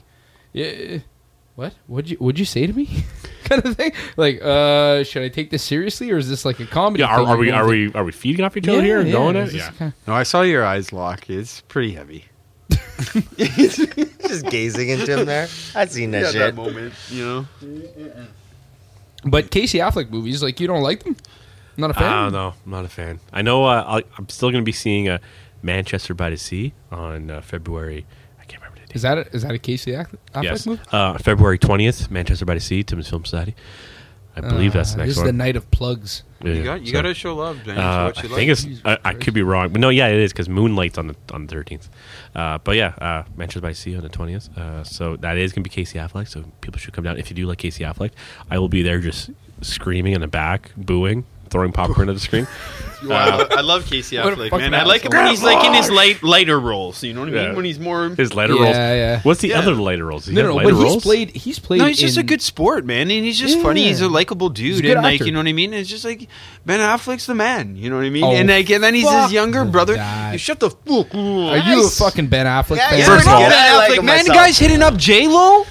yeah 0.53 0.97
what 1.55 1.73
what'd 1.87 2.09
you 2.11 2.17
what'd 2.17 2.37
you 2.37 2.45
say 2.45 2.67
to 2.67 2.73
me 2.73 3.03
kind 3.45 3.65
of 3.65 3.75
thing 3.75 3.91
like 4.15 4.41
uh 4.43 5.03
should 5.03 5.23
I 5.23 5.29
take 5.29 5.49
this 5.49 5.63
seriously 5.63 6.11
or 6.11 6.17
is 6.17 6.29
this 6.29 6.45
like 6.45 6.59
a 6.59 6.65
comedy? 6.65 7.01
Yeah, 7.01 7.09
are, 7.09 7.17
thing 7.19 7.27
are 7.27 7.33
I'm 7.33 7.39
we 7.39 7.45
going 7.47 7.57
are 7.59 7.67
through? 7.67 7.87
we 7.87 7.93
are 7.93 8.03
we 8.03 8.11
feeding 8.11 8.45
off 8.45 8.55
each 8.57 8.67
other 8.67 8.81
here 8.83 8.99
and 8.99 9.11
going 9.11 9.35
at 9.35 9.47
it? 9.49 9.53
Yeah. 9.55 9.71
kinda- 9.71 9.95
No, 10.07 10.13
I 10.13 10.23
saw 10.23 10.41
your 10.41 10.63
eyes 10.65 10.93
lock. 10.93 11.29
It's 11.29 11.61
pretty 11.61 11.93
heavy. 11.93 12.25
Just 13.37 14.45
gazing 14.49 14.89
into 14.89 15.17
him 15.19 15.25
there. 15.25 15.47
I've 15.75 15.91
seen 15.91 16.11
that 16.11 16.31
shit. 16.31 16.39
that 16.39 16.55
moment, 16.55 16.93
you 17.09 17.23
know. 17.25 17.45
But 19.23 19.51
Casey 19.51 19.79
Affleck 19.79 20.09
movies, 20.09 20.41
like 20.43 20.59
you 20.59 20.67
don't 20.67 20.81
like 20.83 21.03
them? 21.03 21.15
Not 21.75 21.91
a 21.91 21.93
fan. 21.93 22.03
I 22.11 22.23
don't 22.23 22.33
know. 22.33 22.53
I'm 22.65 22.71
not 22.71 22.85
a 22.85 22.89
fan. 22.89 23.19
I 23.31 23.41
know. 23.41 23.65
Uh, 23.65 23.83
I'll, 23.85 24.01
I'm 24.17 24.29
still 24.29 24.49
going 24.51 24.63
to 24.63 24.65
be 24.65 24.71
seeing 24.71 25.09
uh, 25.09 25.19
Manchester 25.61 26.13
by 26.13 26.29
the 26.29 26.37
Sea 26.37 26.73
on 26.91 27.29
uh, 27.29 27.41
February. 27.41 28.05
I 28.39 28.45
can't 28.45 28.61
remember 28.63 28.79
the 28.81 28.87
date. 28.87 28.95
Is 28.95 29.01
that 29.03 29.17
a, 29.17 29.27
is 29.35 29.43
that 29.43 29.51
a 29.51 29.59
Casey 29.59 29.93
Aff- 29.93 30.11
Affleck 30.33 30.43
yes, 30.43 30.65
movie? 30.65 30.81
uh, 30.91 31.17
February 31.19 31.59
20th. 31.59 32.09
Manchester 32.09 32.45
by 32.45 32.55
the 32.55 32.59
Sea, 32.59 32.83
Timmins 32.83 33.09
Film 33.09 33.25
Society. 33.25 33.55
I 34.37 34.41
believe 34.41 34.73
that's 34.73 34.91
the 34.93 35.01
Uh, 35.01 35.05
next 35.05 35.09
This 35.09 35.17
is 35.17 35.23
the 35.23 35.33
night 35.33 35.55
of 35.55 35.69
plugs. 35.71 36.23
Yeah, 36.43 36.53
You 36.53 36.63
got 36.63 36.81
you 36.81 36.87
so, 36.87 36.93
got 36.93 37.01
to 37.03 37.13
show 37.13 37.35
love, 37.35 37.65
man. 37.65 37.77
Uh, 37.77 38.05
what 38.05 38.17
I 38.19 38.21
you 38.21 38.29
think 38.29 38.31
like. 38.63 38.69
it's. 38.71 38.81
I, 38.85 38.97
I 39.09 39.13
could 39.15 39.33
be 39.33 39.41
wrong, 39.41 39.69
but 39.69 39.81
no, 39.81 39.89
yeah, 39.89 40.07
it 40.07 40.19
is 40.19 40.31
because 40.31 40.47
Moonlight's 40.47 40.97
on 40.97 41.07
the 41.07 41.15
on 41.33 41.47
the 41.47 41.55
13th. 41.55 41.89
Uh, 42.35 42.59
but 42.63 42.75
yeah, 42.75 42.93
uh, 43.01 43.23
Manchester 43.35 43.61
by 43.61 43.69
the 43.69 43.75
Sea 43.75 43.95
on 43.95 44.03
the 44.03 44.09
20th. 44.09 44.55
Uh, 44.57 44.83
so 44.83 45.15
that 45.17 45.37
is 45.37 45.51
going 45.53 45.63
to 45.63 45.69
be 45.69 45.73
Casey 45.73 45.97
Affleck. 45.97 46.27
So 46.27 46.43
people 46.61 46.79
should 46.79 46.93
come 46.93 47.03
down 47.03 47.17
if 47.17 47.29
you 47.29 47.35
do 47.35 47.47
like 47.47 47.57
Casey 47.57 47.83
Affleck. 47.83 48.11
I 48.51 48.59
will 48.59 48.69
be 48.69 48.83
there 48.83 48.99
just 48.99 49.31
screaming 49.61 50.13
in 50.13 50.21
the 50.21 50.27
back, 50.27 50.71
booing, 50.77 51.25
throwing 51.49 51.71
popcorn 51.71 52.09
at 52.09 52.13
the 52.15 52.21
screen. 52.21 52.47
Well, 53.05 53.41
uh, 53.41 53.47
I, 53.51 53.61
love 53.61 53.85
Casey 53.85 54.17
What 54.17 54.33
Affleck, 54.33 54.49
man. 54.57 54.73
I 54.73 54.83
like 54.83 55.03
him 55.03 55.11
when 55.11 55.27
he's 55.27 55.43
like 55.43 55.63
in 55.63 55.71
his 55.75 55.91
light 55.91 56.23
lighter 56.23 56.59
roles. 56.59 57.03
You 57.03 57.13
know 57.13 57.19
what 57.19 57.29
I 57.29 57.31
mean? 57.31 57.43
Yeah. 57.43 57.53
When 57.53 57.63
he's 57.63 57.77
more. 57.77 58.09
His 58.09 58.33
lighter 58.33 58.53
roles? 58.55 58.75
Yeah, 58.75 58.93
yeah. 58.95 59.21
What's 59.21 59.39
the 59.41 59.49
Yeah. 59.49 59.59
other 59.59 59.75
lighter 59.75 60.03
roles? 60.03 60.23
Does 60.25 60.29
he 60.29 60.35
No, 60.35 60.41
have 60.41 60.49
no, 60.49 60.55
lighter 60.55 60.69
but 60.71 60.75
he's 60.77 60.83
rolls? 60.83 61.03
played. 61.03 61.29
He's 61.35 61.59
played. 61.59 61.77
No, 61.77 61.85
he's 61.85 61.99
just 61.99 62.17
a 62.17 62.21
in- 62.21 62.25
good 62.25 62.41
sport, 62.41 62.85
man, 62.85 63.01
and 63.11 63.23
he's 63.23 63.37
just 63.37 63.61
funny. 63.61 63.83
He's 63.83 64.01
a 64.01 64.05
Yeah. 64.05 64.09
likable 64.09 64.47
a 64.47 64.51
dude, 64.51 64.81
good 64.81 64.93
and 64.97 65.03
like 65.03 65.13
actor. 65.13 65.25
you 65.25 65.31
know 65.31 65.37
what 65.37 65.47
I 65.47 65.53
mean. 65.53 65.75
It's 65.75 65.87
just 65.87 66.05
like 66.05 66.27
Ben 66.65 66.79
Affleck's 66.79 67.27
the 67.27 67.35
man. 67.35 67.75
You 67.75 67.91
know 67.91 67.97
what 67.97 68.05
I 68.05 68.09
mean? 68.09 68.23
Oh, 68.23 68.31
and 68.31 68.49
like, 68.49 68.67
and 68.71 68.83
then 68.83 68.95
he's 68.95 69.03
fuck 69.05 69.25
his 69.25 69.31
younger 69.33 69.63
brother. 69.63 69.93
that. 69.93 70.31
You 70.31 70.39
shut 70.39 70.59
the 70.59 70.71
fuck. 70.71 71.13
Are 71.13 71.57
you 71.69 71.85
a 71.85 71.89
fucking 71.89 72.29
Ben 72.29 72.47
Affleck 72.47 72.77
Yeah, 72.77 72.89
fan? 72.89 72.97
yeah, 72.99 73.05
First 73.05 73.27
of 73.27 73.33
all- 73.33 73.39
Ben 73.41 73.51
I 73.53 73.77
like 73.77 73.91
Affleck, 73.91 73.97
him 73.99 74.05
man, 74.05 74.23
the 74.25 74.29
myself. 74.31 74.37
guy's 74.47 74.57
hitting 74.57 74.81
up 74.81 74.97
J 74.97 75.27
Lo. 75.27 75.67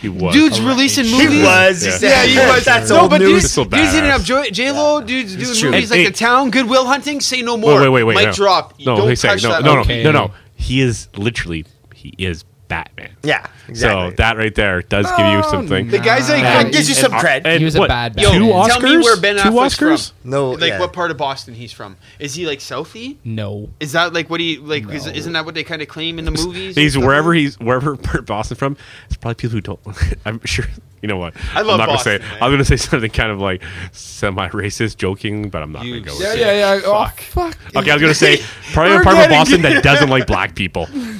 He 0.00 0.08
was. 0.08 0.34
Dude's 0.34 0.60
releasing 0.60 1.04
He 1.04 1.26
He 1.26 1.42
was. 1.42 2.02
Yeah. 2.02 2.08
Yeah, 2.08 2.24
he 2.24 2.38
was. 2.38 2.64
That's 2.64 2.88
no, 2.90 3.00
old 3.02 3.10
but 3.10 3.18
news. 3.20 3.42
dude's, 3.42 3.52
so 3.52 3.64
dude's 3.64 3.92
hitting 3.92 4.10
up 4.10 4.22
badass. 4.22 4.52
J 4.52 4.70
Lo. 4.72 5.00
Dude's 5.02 5.36
doing 5.36 5.72
movies 5.72 5.90
And- 5.90 5.90
like 5.90 5.98
hey- 5.98 6.04
The 6.06 6.10
Town, 6.12 6.50
Goodwill 6.50 6.86
Hunting. 6.86 7.20
Say 7.20 7.42
no 7.42 7.56
more. 7.58 7.74
Wait, 7.78 7.88
wait, 7.88 7.90
wait, 7.90 8.04
wait. 8.04 8.14
Mic 8.14 8.26
no. 8.28 8.32
drop. 8.32 8.74
No, 8.80 8.96
Don't 8.96 9.08
he 9.10 9.16
said 9.16 9.28
touch 9.32 9.42
no, 9.42 9.50
that. 9.50 9.62
no, 9.64 9.74
no, 9.74 9.80
Okay. 9.82 10.02
no, 10.02 10.12
no. 10.12 10.30
He 10.54 10.80
is 10.80 11.08
literally 11.16 11.66
he 11.94 12.14
is 12.18 12.44
Batman. 12.70 13.10
Yeah, 13.22 13.46
exactly. 13.68 14.10
So 14.10 14.16
that 14.16 14.38
right 14.38 14.54
there 14.54 14.80
does 14.80 15.04
give 15.06 15.26
you 15.26 15.42
oh, 15.44 15.50
something. 15.50 15.88
The 15.88 15.98
guy's 15.98 16.30
like, 16.30 16.42
Nah. 16.42 16.62
That 16.62 16.72
gives 16.72 16.88
you 16.88 16.94
some 16.94 17.12
uh, 17.12 17.20
cred. 17.20 17.42
And 17.44 17.58
He 17.58 17.64
was 17.66 17.74
a 17.76 17.80
what, 17.80 17.88
bad 17.88 18.16
Two 18.16 18.22
Batman. 18.22 18.42
Oscars. 18.50 18.68
Tell 18.68 18.80
me 18.82 18.96
where 18.98 19.20
Ben 19.20 19.36
Two 19.36 19.42
Affleck's 19.50 19.76
Oscars. 19.76 20.12
from. 20.22 20.30
No, 20.30 20.50
like 20.52 20.70
yeah. 20.70 20.78
what 20.80 20.92
part 20.94 21.10
of 21.10 21.18
Boston 21.18 21.52
he's 21.54 21.72
from? 21.72 21.96
Is 22.18 22.34
he 22.34 22.46
like 22.46 22.60
Southie? 22.60 23.16
No. 23.24 23.68
Is 23.80 23.92
that 23.92 24.14
like 24.14 24.30
what 24.30 24.40
he 24.40 24.56
like? 24.56 24.88
Is, 24.88 25.04
No. 25.06 25.12
isn't 25.12 25.32
that 25.34 25.44
what 25.44 25.54
they 25.54 25.64
kind 25.64 25.82
of 25.82 25.88
claim 25.88 26.18
in 26.18 26.24
the 26.24 26.30
movies? 26.30 26.76
He's 26.76 26.92
stuff? 26.92 27.04
wherever 27.04 27.34
he's 27.34 27.58
wherever 27.60 27.96
part 27.98 28.20
of 28.20 28.26
Boston 28.26 28.56
from. 28.56 28.76
It's 29.08 29.16
probably 29.16 29.34
people 29.34 29.50
who 29.56 29.60
don't. 29.60 29.80
I'm 30.24 30.40
sure. 30.46 30.64
You 31.02 31.08
know 31.08 31.16
what? 31.16 31.34
I 31.54 31.62
love 31.62 31.80
I'm 31.80 31.86
not 31.86 31.88
Boston, 31.94 32.18
gonna 32.18 32.24
say. 32.24 32.30
man. 32.34 32.42
I'm 32.42 32.50
gonna 32.52 32.64
say 32.64 32.76
something 32.76 33.10
kind 33.10 33.32
of 33.32 33.40
like 33.40 33.62
semi-racist, 33.92 34.96
joking, 34.98 35.48
but 35.48 35.62
I'm 35.62 35.72
not 35.72 35.84
You- 35.84 36.00
gonna 36.00 36.06
go. 36.16 36.22
Yeah, 36.22 36.30
with 36.32 36.40
yeah, 36.40 36.52
it. 36.52 36.58
yeah. 36.58 36.80
Oh, 36.84 37.04
Fuck. 37.04 37.20
fuck. 37.20 37.58
Okay, 37.76 37.90
I 37.90 37.94
was 37.94 38.02
gonna 38.02 38.14
say 38.14 38.38
probably 38.72 38.92
a 38.92 38.96
We're 38.96 39.02
part 39.04 39.16
of 39.16 39.22
getting- 39.22 39.36
Boston 39.38 39.62
that 39.62 39.82
doesn't 39.82 40.10
like 40.10 40.26
black 40.26 40.54
people, 40.54 40.86
Ben 40.92 41.18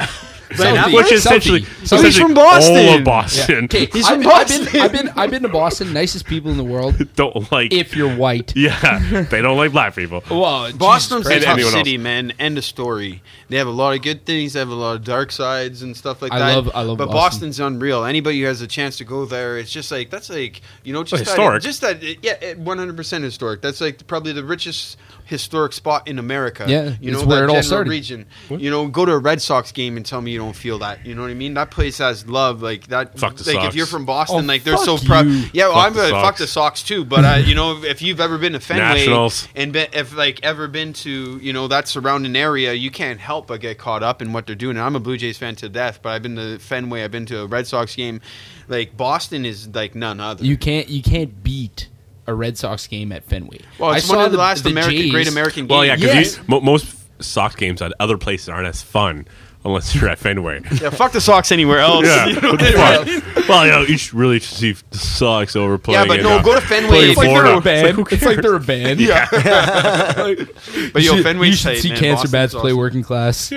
Southie. 0.50 0.76
Affleck? 0.76 0.92
which 0.94 1.12
is 1.12 1.24
Southie. 1.24 1.26
essentially, 1.36 1.60
Southie's 1.62 1.92
essentially 1.92 2.22
from 2.24 2.34
Boston. 2.34 2.76
all 2.76 2.78
of 2.94 2.98
Yeah. 3.00 3.04
Boston. 3.04 3.64
Okay, 3.64 3.86
He's 3.86 4.04
I've, 4.06 4.12
from 4.14 4.20
been- 4.22 4.30
I've 4.30 4.48
been, 4.48 4.60
Boston. 4.64 4.80
I've 4.80 4.92
been, 4.92 5.08
I've 5.16 5.30
been 5.30 5.42
to 5.42 5.48
Boston. 5.48 5.92
Nicest 5.92 6.26
people 6.26 6.50
in 6.50 6.56
the 6.56 6.64
world. 6.64 6.96
don't 7.16 7.50
like. 7.52 7.72
If 7.72 7.94
you're 7.96 8.14
white. 8.14 8.52
yeah, 8.56 9.24
they 9.30 9.42
don't 9.42 9.56
like 9.56 9.72
black 9.72 9.94
people. 9.94 10.22
Well, 10.30 10.72
Boston's 10.72 11.26
a 11.28 11.32
And 11.34 11.42
tough 11.42 11.54
anyone 11.54 11.72
else. 11.74 11.80
city, 11.80 11.98
man. 11.98 12.32
End 12.38 12.58
of 12.58 12.64
story. 12.64 13.22
They 13.48 13.56
have 13.56 13.66
a 13.66 13.70
lot 13.72 13.94
of 13.96 14.02
good 14.02 14.24
things. 14.26 14.52
They 14.52 14.58
have 14.60 14.68
a 14.68 14.74
lot 14.74 14.96
of 14.96 15.04
dark 15.04 15.32
sides 15.32 15.82
and 15.82 15.96
stuff 15.96 16.22
like 16.22 16.32
I 16.32 16.38
that. 16.38 16.54
love- 16.56 16.70
I 16.74 16.82
love 16.82 16.98
But 16.98 17.06
Boston. 17.06 17.20
Boston's 17.50 17.60
unreal. 17.60 18.04
Anybody 18.04 18.40
who 18.40 18.46
has 18.46 18.60
a 18.60 18.66
chance 18.66 18.96
to 18.98 19.04
go 19.04 19.24
there, 19.24 19.58
it's 19.58 19.70
just 19.72 19.90
like 19.90 20.10
that's 20.10 20.30
like 20.30 20.60
you 20.84 20.92
know 20.92 21.02
just 21.04 21.24
that, 21.24 21.30
historic. 21.30 21.62
Just 21.62 21.80
that, 21.80 22.02
yeah, 22.24 22.54
one 22.54 22.78
hundred 22.78 22.96
percent 22.96 23.24
historic. 23.24 23.60
That's 23.62 23.80
like 23.80 24.06
probably 24.06 24.32
the 24.32 24.44
richest 24.44 24.96
historic 25.30 25.72
spot 25.72 26.06
in 26.06 26.18
America. 26.18 26.66
Yeah, 26.68 26.96
you 27.00 27.12
it's 27.12 27.22
know 27.22 27.26
where 27.26 27.46
that 27.46 27.52
it 27.52 27.56
all 27.56 27.62
started. 27.62 27.88
region. 27.88 28.26
You 28.50 28.68
know, 28.70 28.88
go 28.88 29.06
to 29.06 29.12
a 29.12 29.18
Red 29.18 29.40
Sox 29.40 29.72
game 29.72 29.96
and 29.96 30.04
tell 30.04 30.20
me 30.20 30.32
you 30.32 30.38
don't 30.38 30.54
feel 30.56 30.80
that. 30.80 31.06
You 31.06 31.14
know 31.14 31.22
what 31.22 31.30
I 31.30 31.34
mean? 31.34 31.54
That 31.54 31.70
place 31.70 31.98
has 31.98 32.26
love. 32.28 32.60
Like 32.60 32.88
that. 32.88 33.18
Fuck 33.18 33.36
the 33.36 33.44
like 33.44 33.54
Sox. 33.62 33.68
if 33.68 33.74
you're 33.74 33.86
from 33.86 34.04
Boston, 34.04 34.44
Oh, 34.44 34.46
like 34.46 34.64
they're 34.64 34.76
so 34.76 34.98
proud. 34.98 35.26
Yeah, 35.54 35.68
well, 35.68 35.74
Fuck 35.74 35.86
I'm 35.86 35.94
the 35.94 36.16
uh, 36.16 36.22
fuck 36.22 36.36
the 36.36 36.46
Sox 36.46 36.82
too. 36.82 37.04
But 37.04 37.24
uh, 37.24 37.42
you 37.42 37.54
know, 37.54 37.82
if 37.82 38.02
you've 38.02 38.20
ever 38.20 38.36
been 38.36 38.52
to 38.52 38.60
Fenway 38.60 38.98
Nationals. 39.06 39.48
and 39.54 39.72
been, 39.72 39.88
if 39.92 40.14
like 40.14 40.40
ever 40.42 40.66
been 40.68 40.92
to 40.94 41.38
you 41.40 41.52
know 41.52 41.68
that 41.68 41.86
surrounding 41.88 42.34
area, 42.36 42.72
you 42.74 42.90
can't 42.90 43.20
help 43.20 43.46
but 43.46 43.60
get 43.60 43.78
caught 43.78 44.02
up 44.02 44.20
in 44.20 44.32
what 44.32 44.46
they're 44.46 44.56
doing. 44.56 44.76
And 44.76 44.84
I'm 44.84 44.96
a 44.96 45.00
Blue 45.00 45.16
Jays 45.16 45.38
fan 45.38 45.54
to 45.56 45.68
death, 45.68 46.00
but 46.02 46.10
I've 46.10 46.22
been 46.22 46.36
to 46.36 46.58
Fenway, 46.58 47.04
I've 47.04 47.12
been 47.12 47.26
to 47.26 47.42
a 47.42 47.46
Red 47.46 47.66
Sox 47.68 47.94
game. 47.94 48.20
Like 48.68 48.96
Boston 48.96 49.44
is 49.44 49.68
like 49.68 49.94
none 49.94 50.18
other. 50.20 50.44
You 50.44 50.56
can't 50.56 50.88
you 50.88 51.02
can't 51.02 51.42
beat 51.42 51.88
a 52.30 52.34
Red 52.34 52.56
Sox 52.56 52.86
game 52.86 53.12
at 53.12 53.24
Fenway. 53.24 53.60
well, 53.78 53.92
it's 53.92 54.08
I 54.10 54.14
one 54.14 54.18
saw 54.22 54.26
of 54.26 54.32
the, 54.32 54.38
last 54.38 54.64
American, 54.66 54.96
Jays- 54.96 55.10
great 55.10 55.28
American 55.28 55.62
games. 55.64 55.70
Well, 55.70 55.84
yeah, 55.84 55.96
because 55.96 56.36
Yes. 56.38 56.40
most 56.48 56.96
Sox 57.22 57.54
games 57.56 57.82
at 57.82 57.92
other 58.00 58.16
places 58.16 58.48
aren't 58.48 58.66
as 58.66 58.80
fun 58.82 59.26
unless 59.64 59.94
you're 59.94 60.08
at 60.08 60.18
Fenway. 60.18 60.60
Yeah, 60.80 60.90
fuck 60.90 61.12
the 61.12 61.20
Sox 61.20 61.52
anywhere 61.52 61.78
else. 61.80 62.06
Yeah. 62.06 62.26
You 62.30 62.40
know 62.40 62.52
What 62.52 62.60
what 62.62 63.06
the 63.06 63.20
fuck? 63.34 63.48
well, 63.48 63.66
you 63.66 63.72
know, 63.72 63.82
you 63.82 63.98
should 63.98 64.14
really 64.14 64.40
see 64.40 64.72
the 64.72 64.98
Sox 64.98 65.54
over 65.56 65.76
playing. 65.78 66.00
Yeah, 66.00 66.06
but 66.06 66.18
in, 66.20 66.24
no, 66.24 66.38
uh, 66.38 66.42
go 66.42 66.54
to 66.54 66.60
Fenway. 66.60 66.88
playing 66.88 67.10
It's 67.10 67.18
like 67.18 67.28
They're 67.28 67.54
a 67.56 67.60
band. 67.60 67.86
It's 67.88 67.98
like, 67.98 68.12
It's 68.12 68.22
like 68.24 68.40
they're 68.42 68.54
a 68.54 68.60
band. 68.60 69.00
Yeah. 69.00 69.26
but 69.30 71.02
yo, 71.02 71.12
You 71.12 71.16
should- 71.16 71.24
Fenway's 71.24 71.50
you 71.50 71.56
should 71.56 71.64
tight, 71.68 71.78
see 71.78 71.88
man. 71.90 71.98
cancer 71.98 72.22
Boston's 72.28 72.32
bats 72.32 72.54
play 72.54 72.72
working 72.72 73.02
class. 73.02 73.52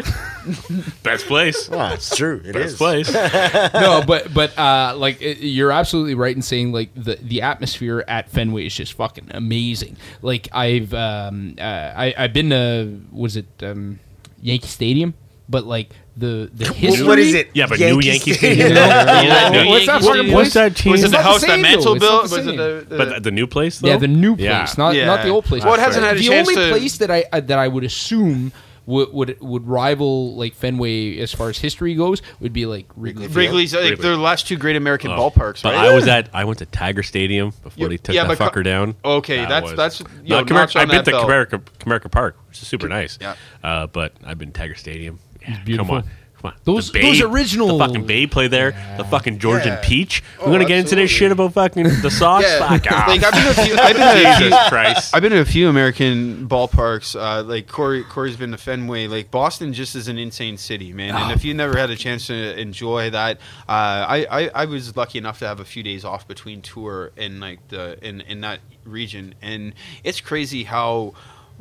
Best 1.03 1.25
place. 1.27 1.69
Wow, 1.69 1.93
it's 1.93 2.15
true. 2.15 2.41
It 2.43 2.53
Best 2.53 2.65
is. 2.73 2.77
place. 2.77 3.13
no, 3.13 4.03
but 4.05 4.33
but 4.33 4.57
uh, 4.57 4.95
like 4.97 5.21
it, 5.21 5.37
you're 5.39 5.71
absolutely 5.71 6.15
right 6.15 6.35
in 6.35 6.41
saying 6.41 6.71
like 6.73 6.89
the 6.95 7.15
the 7.21 7.41
atmosphere 7.43 8.03
at 8.07 8.29
Fenway 8.29 8.65
is 8.65 8.75
just 8.75 8.93
fucking 8.93 9.29
amazing. 9.31 9.95
Like 10.21 10.49
I've 10.51 10.93
um, 10.93 11.55
uh, 11.59 11.61
I 11.63 12.13
I've 12.17 12.33
been 12.33 12.49
to 12.49 12.99
was 13.11 13.37
it 13.37 13.45
um, 13.61 13.99
Yankee 14.41 14.67
Stadium, 14.67 15.13
but 15.49 15.65
like 15.65 15.91
the 16.15 16.49
the 16.53 16.71
history. 16.73 17.05
What 17.07 17.19
is 17.19 17.33
it? 17.33 17.49
Yeah, 17.53 17.65
but 17.67 17.79
new 17.79 17.99
Yankee 17.99 18.33
Stadium. 18.33 18.67
Stadium. 18.69 18.75
Yeah, 18.77 19.49
What's 19.49 19.51
New 19.51 19.57
that 19.57 19.65
Yankee 19.65 19.85
fucking 19.87 20.01
Stadium. 20.13 20.33
What's 20.35 20.53
that 20.53 20.75
team? 20.75 20.91
Was 20.91 21.03
it 21.03 21.11
the 21.11 21.21
house 21.21 21.41
that 21.41 21.47
same. 21.47 21.61
Mantle 21.61 21.99
built? 21.99 22.29
the 22.29 22.35
Was 22.35 22.47
it 22.47 22.57
the, 22.57 22.85
the 22.89 22.97
But 22.97 23.09
the, 23.15 23.19
the 23.21 23.31
new 23.31 23.47
place, 23.47 23.79
though. 23.79 23.87
Yeah, 23.89 23.97
the 23.97 24.07
new 24.07 24.35
place, 24.35 24.45
Yeah. 24.45 24.67
not 24.77 24.95
Yeah. 24.95 25.05
not 25.05 25.23
the 25.23 25.29
old 25.29 25.45
place. 25.45 25.63
Well, 25.65 25.73
it 25.73 25.79
hasn't 25.79 26.05
had 26.05 26.15
a 26.15 26.19
the 26.19 26.27
chance 26.27 26.47
only 26.49 26.61
to- 26.61 26.69
place 26.71 26.97
that 26.97 27.11
I 27.11 27.25
uh, 27.31 27.39
that 27.41 27.57
I 27.59 27.67
would 27.67 27.83
assume 27.83 28.51
would, 28.85 29.13
would 29.13 29.37
would 29.39 29.65
rival 29.65 30.35
like 30.35 30.53
Fenway 30.55 31.17
as 31.19 31.33
far 31.33 31.49
as 31.49 31.57
history 31.57 31.95
goes 31.95 32.21
would 32.41 32.51
be 32.53 32.65
like 32.65 32.85
Wrigley. 32.97 33.27
Wrigley's 33.27 33.73
like 33.73 33.83
Wrigley. 33.83 34.03
their 34.03 34.17
last 34.17 34.45
two 34.47 34.57
great 34.57 34.75
American 34.75 35.09
Oh. 35.11 35.15
ballparks, 35.31 35.63
But? 35.63 35.73
I 35.75 35.95
was 35.95 36.05
at 36.07 36.29
I 36.33 36.43
went 36.43 36.59
to 36.59 36.65
Tiger 36.65 37.01
Stadium 37.01 37.53
before 37.63 37.83
Yeah, 37.83 37.87
they 37.87 37.97
took 37.97 38.13
yeah, 38.13 38.23
that 38.27 38.37
but 38.37 38.51
co- 38.53 38.59
fucker 38.59 38.63
down. 38.63 38.95
Okay, 39.05 39.37
That 39.37 39.49
that's- 39.49 39.71
was- 39.71 40.01
that's- 40.01 40.13
No, 40.27 40.39
yo, 40.39 40.45
Comerica- 40.45 40.75
I've 40.81 40.89
been 40.89 41.03
to 41.05 41.11
belt. 41.11 41.29
Comerica, 41.29 41.61
Comerica 41.79 42.11
Park, 42.11 42.37
which 42.49 42.61
is 42.61 42.67
super 42.67 42.89
nice. 42.89 43.17
Yeah. 43.21 43.35
Uh, 43.63 43.87
but 43.87 44.13
I've 44.25 44.37
been 44.37 44.51
to 44.51 44.59
Tiger 44.59 44.75
Stadium. 44.75 45.19
Yeah, 45.47 45.63
beautiful. 45.63 45.95
Come 45.95 46.03
on. 46.03 46.09
Come 46.41 46.51
on. 46.51 46.57
Those- 46.65 46.91
The 46.91 47.01
those 47.01 47.21
original- 47.21 47.77
The 47.77 47.85
fucking 47.87 48.05
Bay 48.05 48.27
play 48.27 48.49
there. 48.49 48.71
The 48.97 49.05
fucking 49.05 49.39
Georgian 49.39 49.73
Yeah. 49.73 49.81
Peach. 49.81 50.21
We're 50.39 50.43
Oh, 50.43 50.47
going 50.47 50.59
to 50.59 50.65
get 50.65 50.77
into 50.79 50.95
this 50.95 51.03
absolutely. 51.03 51.07
shit 51.07 51.31
about 51.31 51.53
fucking 51.53 51.83
the 52.01 52.11
Sox? 52.19 52.45
Yeah. 52.45 52.67
Fuck 52.67 52.91
off. 52.91 53.07
like 53.07 53.23
I've 53.23 53.31
been 53.33 53.43
to 53.55 53.61
a 53.61 53.65
few. 53.65 53.75
I've 53.77 53.95
been 53.95 54.23
to 54.23 54.29
a 54.29 54.35
few. 54.35 54.45
Jesus 54.49 54.67
Christ. 54.67 55.15
I've 55.15 55.21
been 55.21 55.31
to 55.31 55.39
a 55.39 55.45
few 55.45 55.69
American 55.69 56.49
ballparks. 56.49 57.15
Uh, 57.17 57.43
like 57.43 57.69
Corey, 57.69 58.03
Corey's 58.03 58.35
been 58.35 58.51
to 58.51 58.57
Fenway. 58.57 59.07
Like 59.07 59.31
Boston, 59.31 59.71
just 59.71 59.95
is 59.95 60.09
an 60.09 60.17
insane 60.17 60.57
city, 60.57 60.91
man. 60.91 61.15
And 61.15 61.31
if 61.31 61.45
you 61.45 61.53
never 61.53 61.77
had 61.77 61.89
a 61.89 61.95
chance 61.95 62.27
to 62.27 62.59
enjoy 62.59 63.09
that, 63.11 63.37
uh, 63.69 63.71
I, 63.71 64.27
I 64.29 64.49
I 64.53 64.65
was 64.65 64.97
lucky 64.97 65.19
enough 65.19 65.39
to 65.39 65.47
have 65.47 65.61
a 65.61 65.65
few 65.65 65.81
days 65.81 66.03
off 66.03 66.27
between 66.27 66.61
tour 66.61 67.11
and 67.15 67.39
like 67.39 67.65
the 67.69 67.97
in 68.05 68.19
in 68.19 68.41
that 68.41 68.59
region, 68.83 69.33
and 69.41 69.73
it's 70.03 70.19
crazy 70.19 70.65
how 70.65 71.13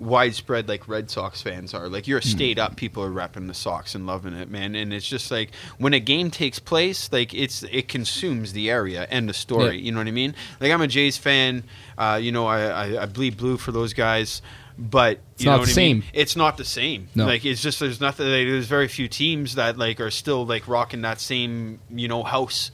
widespread 0.03 0.69
like 0.69 0.89
Red 0.89 1.11
Sox 1.11 1.41
fans 1.41 1.73
are. 1.75 1.89
Like 1.89 2.07
you're 2.09 2.19
a 2.19 2.23
state 2.23 2.59
up, 2.59 2.77
people 2.77 3.03
are 3.05 3.11
repping 3.11 3.47
the 3.47 3.55
Sox 3.55 3.95
and 3.95 4.07
loving 4.07 4.35
it, 4.35 4.51
man. 4.51 4.75
And 4.75 4.93
it's 4.93 5.09
just 5.09 5.31
like 5.31 5.51
when 5.79 5.95
a 5.95 6.01
game 6.01 6.31
takes 6.31 6.59
place, 6.59 7.11
like 7.13 7.33
it's 7.33 7.63
it 7.65 7.89
consumes 7.89 8.53
the 8.53 8.71
area. 8.71 9.07
and 9.11 9.29
the 9.29 9.35
story. 9.35 9.77
Yeah. 9.77 9.83
You 9.85 9.93
know 9.93 9.99
what 9.99 10.09
I 10.09 10.13
mean? 10.13 10.35
Like 10.61 10.73
I'm 10.73 10.83
a 10.83 10.87
Jays 10.89 11.17
fan. 11.17 11.65
Uh, 11.97 12.19
you 12.21 12.33
know, 12.33 12.47
I, 12.47 12.63
I 12.65 13.03
I 13.03 13.07
bleed 13.07 13.37
blue 13.37 13.57
for 13.57 13.73
those 13.73 13.93
guys. 13.95 14.43
but 14.79 15.19
It's 15.35 15.45
you 15.45 15.47
know 15.47 15.53
not 15.53 15.61
what 15.61 15.69
the 15.69 15.81
I 15.81 15.85
mean? 15.85 16.03
same. 16.03 16.11
It's 16.15 16.35
not 16.37 16.57
the 16.57 16.65
same. 16.65 17.09
No. 17.15 17.27
Like 17.27 17.45
it's 17.45 17.63
just 17.63 17.79
there's 17.81 18.01
nothing. 18.01 18.27
Like, 18.27 18.47
there's 18.47 18.67
very 18.67 18.89
few 18.89 19.07
teams 19.09 19.55
that 19.57 19.79
like 19.79 20.01
are 20.01 20.11
still 20.11 20.45
like 20.47 20.67
rocking 20.69 21.03
that 21.03 21.21
same 21.21 21.81
you 21.91 22.09
know 22.09 22.23
house. 22.23 22.71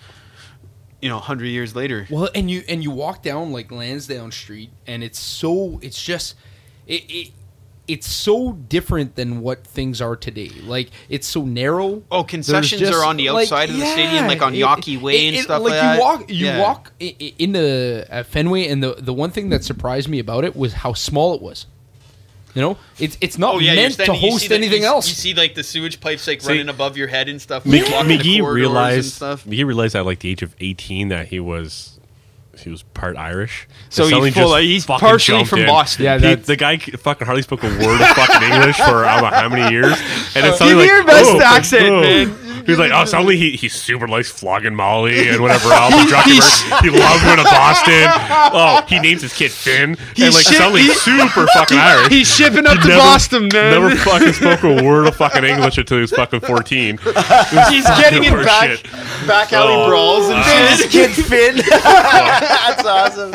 You 1.00 1.08
know, 1.08 1.18
hundred 1.20 1.46
years 1.46 1.76
later. 1.76 2.08
Well, 2.10 2.28
and 2.34 2.50
you 2.50 2.64
and 2.68 2.82
you 2.82 2.90
walk 2.90 3.22
down 3.22 3.52
like 3.52 3.70
Lansdowne 3.70 4.32
Street, 4.32 4.70
and 4.84 5.04
it's 5.04 5.20
so 5.20 5.78
it's 5.80 6.02
just 6.02 6.34
it, 6.88 7.04
it 7.10 7.30
it's 7.86 8.06
so 8.06 8.52
different 8.52 9.14
than 9.16 9.40
what 9.40 9.64
things 9.66 10.02
are 10.02 10.14
today. 10.16 10.50
Like 10.64 10.90
it's 11.08 11.26
so 11.26 11.42
narrow. 11.44 12.02
Oh, 12.10 12.18
There's 12.22 12.30
concessions 12.30 12.80
just, 12.80 12.92
are 12.92 13.02
on 13.04 13.16
the 13.16 13.30
like, 13.30 13.44
outside 13.44 13.70
of 13.70 13.76
the 13.78 13.86
stadium, 13.86 14.26
like 14.26 14.42
on 14.42 14.54
it- 14.54 14.58
Yawkey 14.58 15.00
Way 15.00 15.24
it- 15.24 15.28
and 15.28 15.36
it- 15.36 15.42
stuff 15.44 15.62
like 15.62 15.70
like 15.72 15.82
you 15.82 15.88
that. 15.88 16.00
walk, 16.00 16.24
you 16.30 16.46
Yeah. 16.46 16.60
walk 16.60 16.92
i- 17.00 17.14
i- 17.20 17.32
in 17.38 17.52
the 17.52 18.06
uh, 18.10 18.22
Fenway, 18.24 18.66
and 18.68 18.82
the 18.82 18.94
the 18.98 19.14
one 19.14 19.30
thing 19.30 19.48
that 19.50 19.64
surprised 19.64 20.08
me 20.08 20.18
about 20.18 20.44
it 20.44 20.54
was 20.56 20.72
how 20.74 20.92
small 20.92 21.34
it 21.34 21.40
was. 21.40 21.64
You 22.54 22.62
know, 22.62 22.76
it's 22.98 23.16
it's 23.20 23.38
not 23.38 23.54
Oh 23.54 23.58
yeah, 23.58 23.72
you're 23.72 23.82
meant 23.82 23.94
to 23.94 24.04
standing- 24.04 24.22
you 24.24 24.30
host 24.32 24.48
the- 24.48 24.54
anything 24.54 24.82
you, 24.82 24.88
else. 24.88 25.08
You 25.08 25.14
see 25.14 25.32
like 25.34 25.54
the 25.54 25.62
sewage 25.62 26.00
pipes 26.00 26.26
like 26.26 26.42
See, 26.42 26.48
running 26.48 26.68
above 26.68 26.96
your 26.96 27.06
head 27.06 27.28
and 27.28 27.40
stuff. 27.40 27.64
Mc- 27.64 27.84
like, 27.84 27.92
walking 27.92 28.08
the 28.08 28.18
McGee 28.18 28.40
corridors 28.40 28.44
and 28.46 28.54
realized 28.54 29.12
stuff. 29.14 29.44
McGee 29.46 29.64
realized 29.66 29.94
at 29.96 30.04
like 30.04 30.18
the 30.18 30.30
age 30.30 30.42
of 30.42 30.54
eighteen 30.60 31.08
that 31.08 31.28
he 31.28 31.40
was 31.40 31.97
he 32.62 32.70
was 32.70 32.82
part 32.82 33.16
Irish. 33.16 33.68
So 33.88 34.02
he's 34.02 34.10
suddenly 34.10 34.30
full- 34.30 34.50
just 34.50 34.62
he's 34.62 34.84
fucking 34.84 35.06
partially 35.06 35.44
from 35.44 35.60
in. 35.60 35.66
Boston. 35.66 36.04
Yeah, 36.04 36.18
He- 36.18 36.34
the 36.34 36.56
guy 36.56 36.78
fucking 36.78 37.26
hardly 37.26 37.42
spoke 37.42 37.62
a 37.64 37.68
word 37.68 38.00
of 38.00 38.08
fucking 38.08 38.52
English 38.52 38.76
for 38.76 39.04
I 39.04 39.20
don't 39.20 39.30
know 39.30 39.36
how 39.36 39.48
many 39.48 39.72
years. 39.74 39.98
And 40.34 40.46
it's 40.46 40.58
suddenly 40.58 40.86
Give 40.86 41.06
me 41.06 41.12
like, 41.12 41.24
your 41.24 41.24
best 41.24 41.30
oh, 41.30 41.40
accent, 41.42 41.88
oh. 41.88 42.00
man. 42.00 42.47
He's 42.68 42.78
like, 42.78 42.92
oh, 42.94 43.04
suddenly 43.06 43.36
he, 43.36 43.52
he 43.56 43.68
super 43.68 44.06
likes 44.06 44.30
flogging 44.30 44.74
Molly 44.74 45.28
and 45.28 45.40
whatever 45.40 45.72
else. 45.72 45.94
and 45.94 46.08
Druckenberg. 46.08 46.82
he 46.82 46.90
loves 46.90 47.24
going 47.24 47.38
to 47.38 47.44
Boston. 47.44 48.04
Oh, 48.52 48.84
he 48.88 49.00
names 49.00 49.22
his 49.22 49.32
kid 49.32 49.50
Finn. 49.50 49.96
and 49.98 50.34
like 50.34 50.44
shit- 50.44 50.58
suddenly 50.58 50.82
he- 50.82 50.92
super 50.94 51.46
fucking 51.48 51.78
Irish. 51.78 52.08
He's 52.08 52.32
shipping 52.32 52.66
up 52.66 52.76
He 52.76 52.82
to 52.82 52.88
never- 52.88 53.00
Boston, 53.00 53.48
man. 53.52 53.80
Never 53.80 53.96
fucking 53.96 54.32
spoke 54.34 54.62
a 54.64 54.84
word 54.84 55.06
of 55.08 55.16
fucking 55.16 55.44
English 55.44 55.78
until 55.78 55.96
he 55.96 56.02
was 56.02 56.12
fucking 56.12 56.40
14. 56.40 56.98
He's 56.98 57.84
getting 57.86 58.24
in 58.24 58.34
back, 58.44 58.70
shit. 58.78 58.82
back 59.26 59.52
alley 59.52 59.74
Oh, 59.74 59.88
brawls 59.88 60.28
and 60.28 60.44
Finn's 60.44 60.80
shit. 60.92 61.14
kid 61.16 61.24
Finn. 61.24 61.56
That's 61.82 62.84
awesome. 62.84 63.34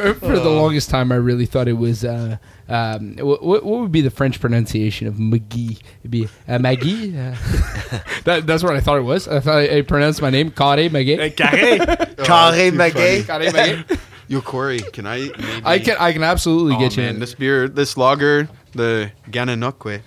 For, 0.00 0.14
for 0.14 0.38
the 0.38 0.50
longest 0.50 0.90
time, 0.90 1.12
I 1.12 1.16
really 1.16 1.46
thought 1.46 1.68
it 1.68 1.74
was. 1.74 2.04
Uh, 2.04 2.36
um, 2.68 3.16
what, 3.18 3.42
what 3.42 3.64
would 3.64 3.92
be 3.92 4.00
the 4.00 4.10
French 4.10 4.40
pronunciation 4.40 5.06
of 5.06 5.14
McGee? 5.14 5.80
It'd 6.00 6.10
be 6.10 6.28
uh, 6.48 6.58
Maggie. 6.58 7.16
Uh, 7.16 7.34
that, 8.24 8.44
that's 8.46 8.62
what 8.62 8.74
I 8.74 8.80
thought 8.80 8.98
it 8.98 9.02
was. 9.02 9.28
I 9.28 9.40
thought 9.40 9.58
I 9.58 9.82
pronounced 9.82 10.22
my 10.22 10.30
name 10.30 10.50
Carré 10.50 10.90
Maggie. 10.90 11.16
Carré 11.16 11.78
Magay. 12.72 13.22
Carré 13.24 13.52
Maggie. 13.52 14.00
Yo, 14.28 14.40
Corey, 14.40 14.78
can 14.80 15.06
I? 15.06 15.18
Maybe? 15.18 15.62
I 15.64 15.78
can 15.78 15.96
I 16.00 16.12
can 16.12 16.22
absolutely 16.22 16.76
Oh, 16.76 16.78
get 16.78 16.96
you. 16.96 17.02
man, 17.02 17.20
this 17.20 17.34
beer, 17.34 17.68
this 17.68 17.96
lager, 17.98 18.48
the 18.72 19.12
Gananoque, 19.30 20.00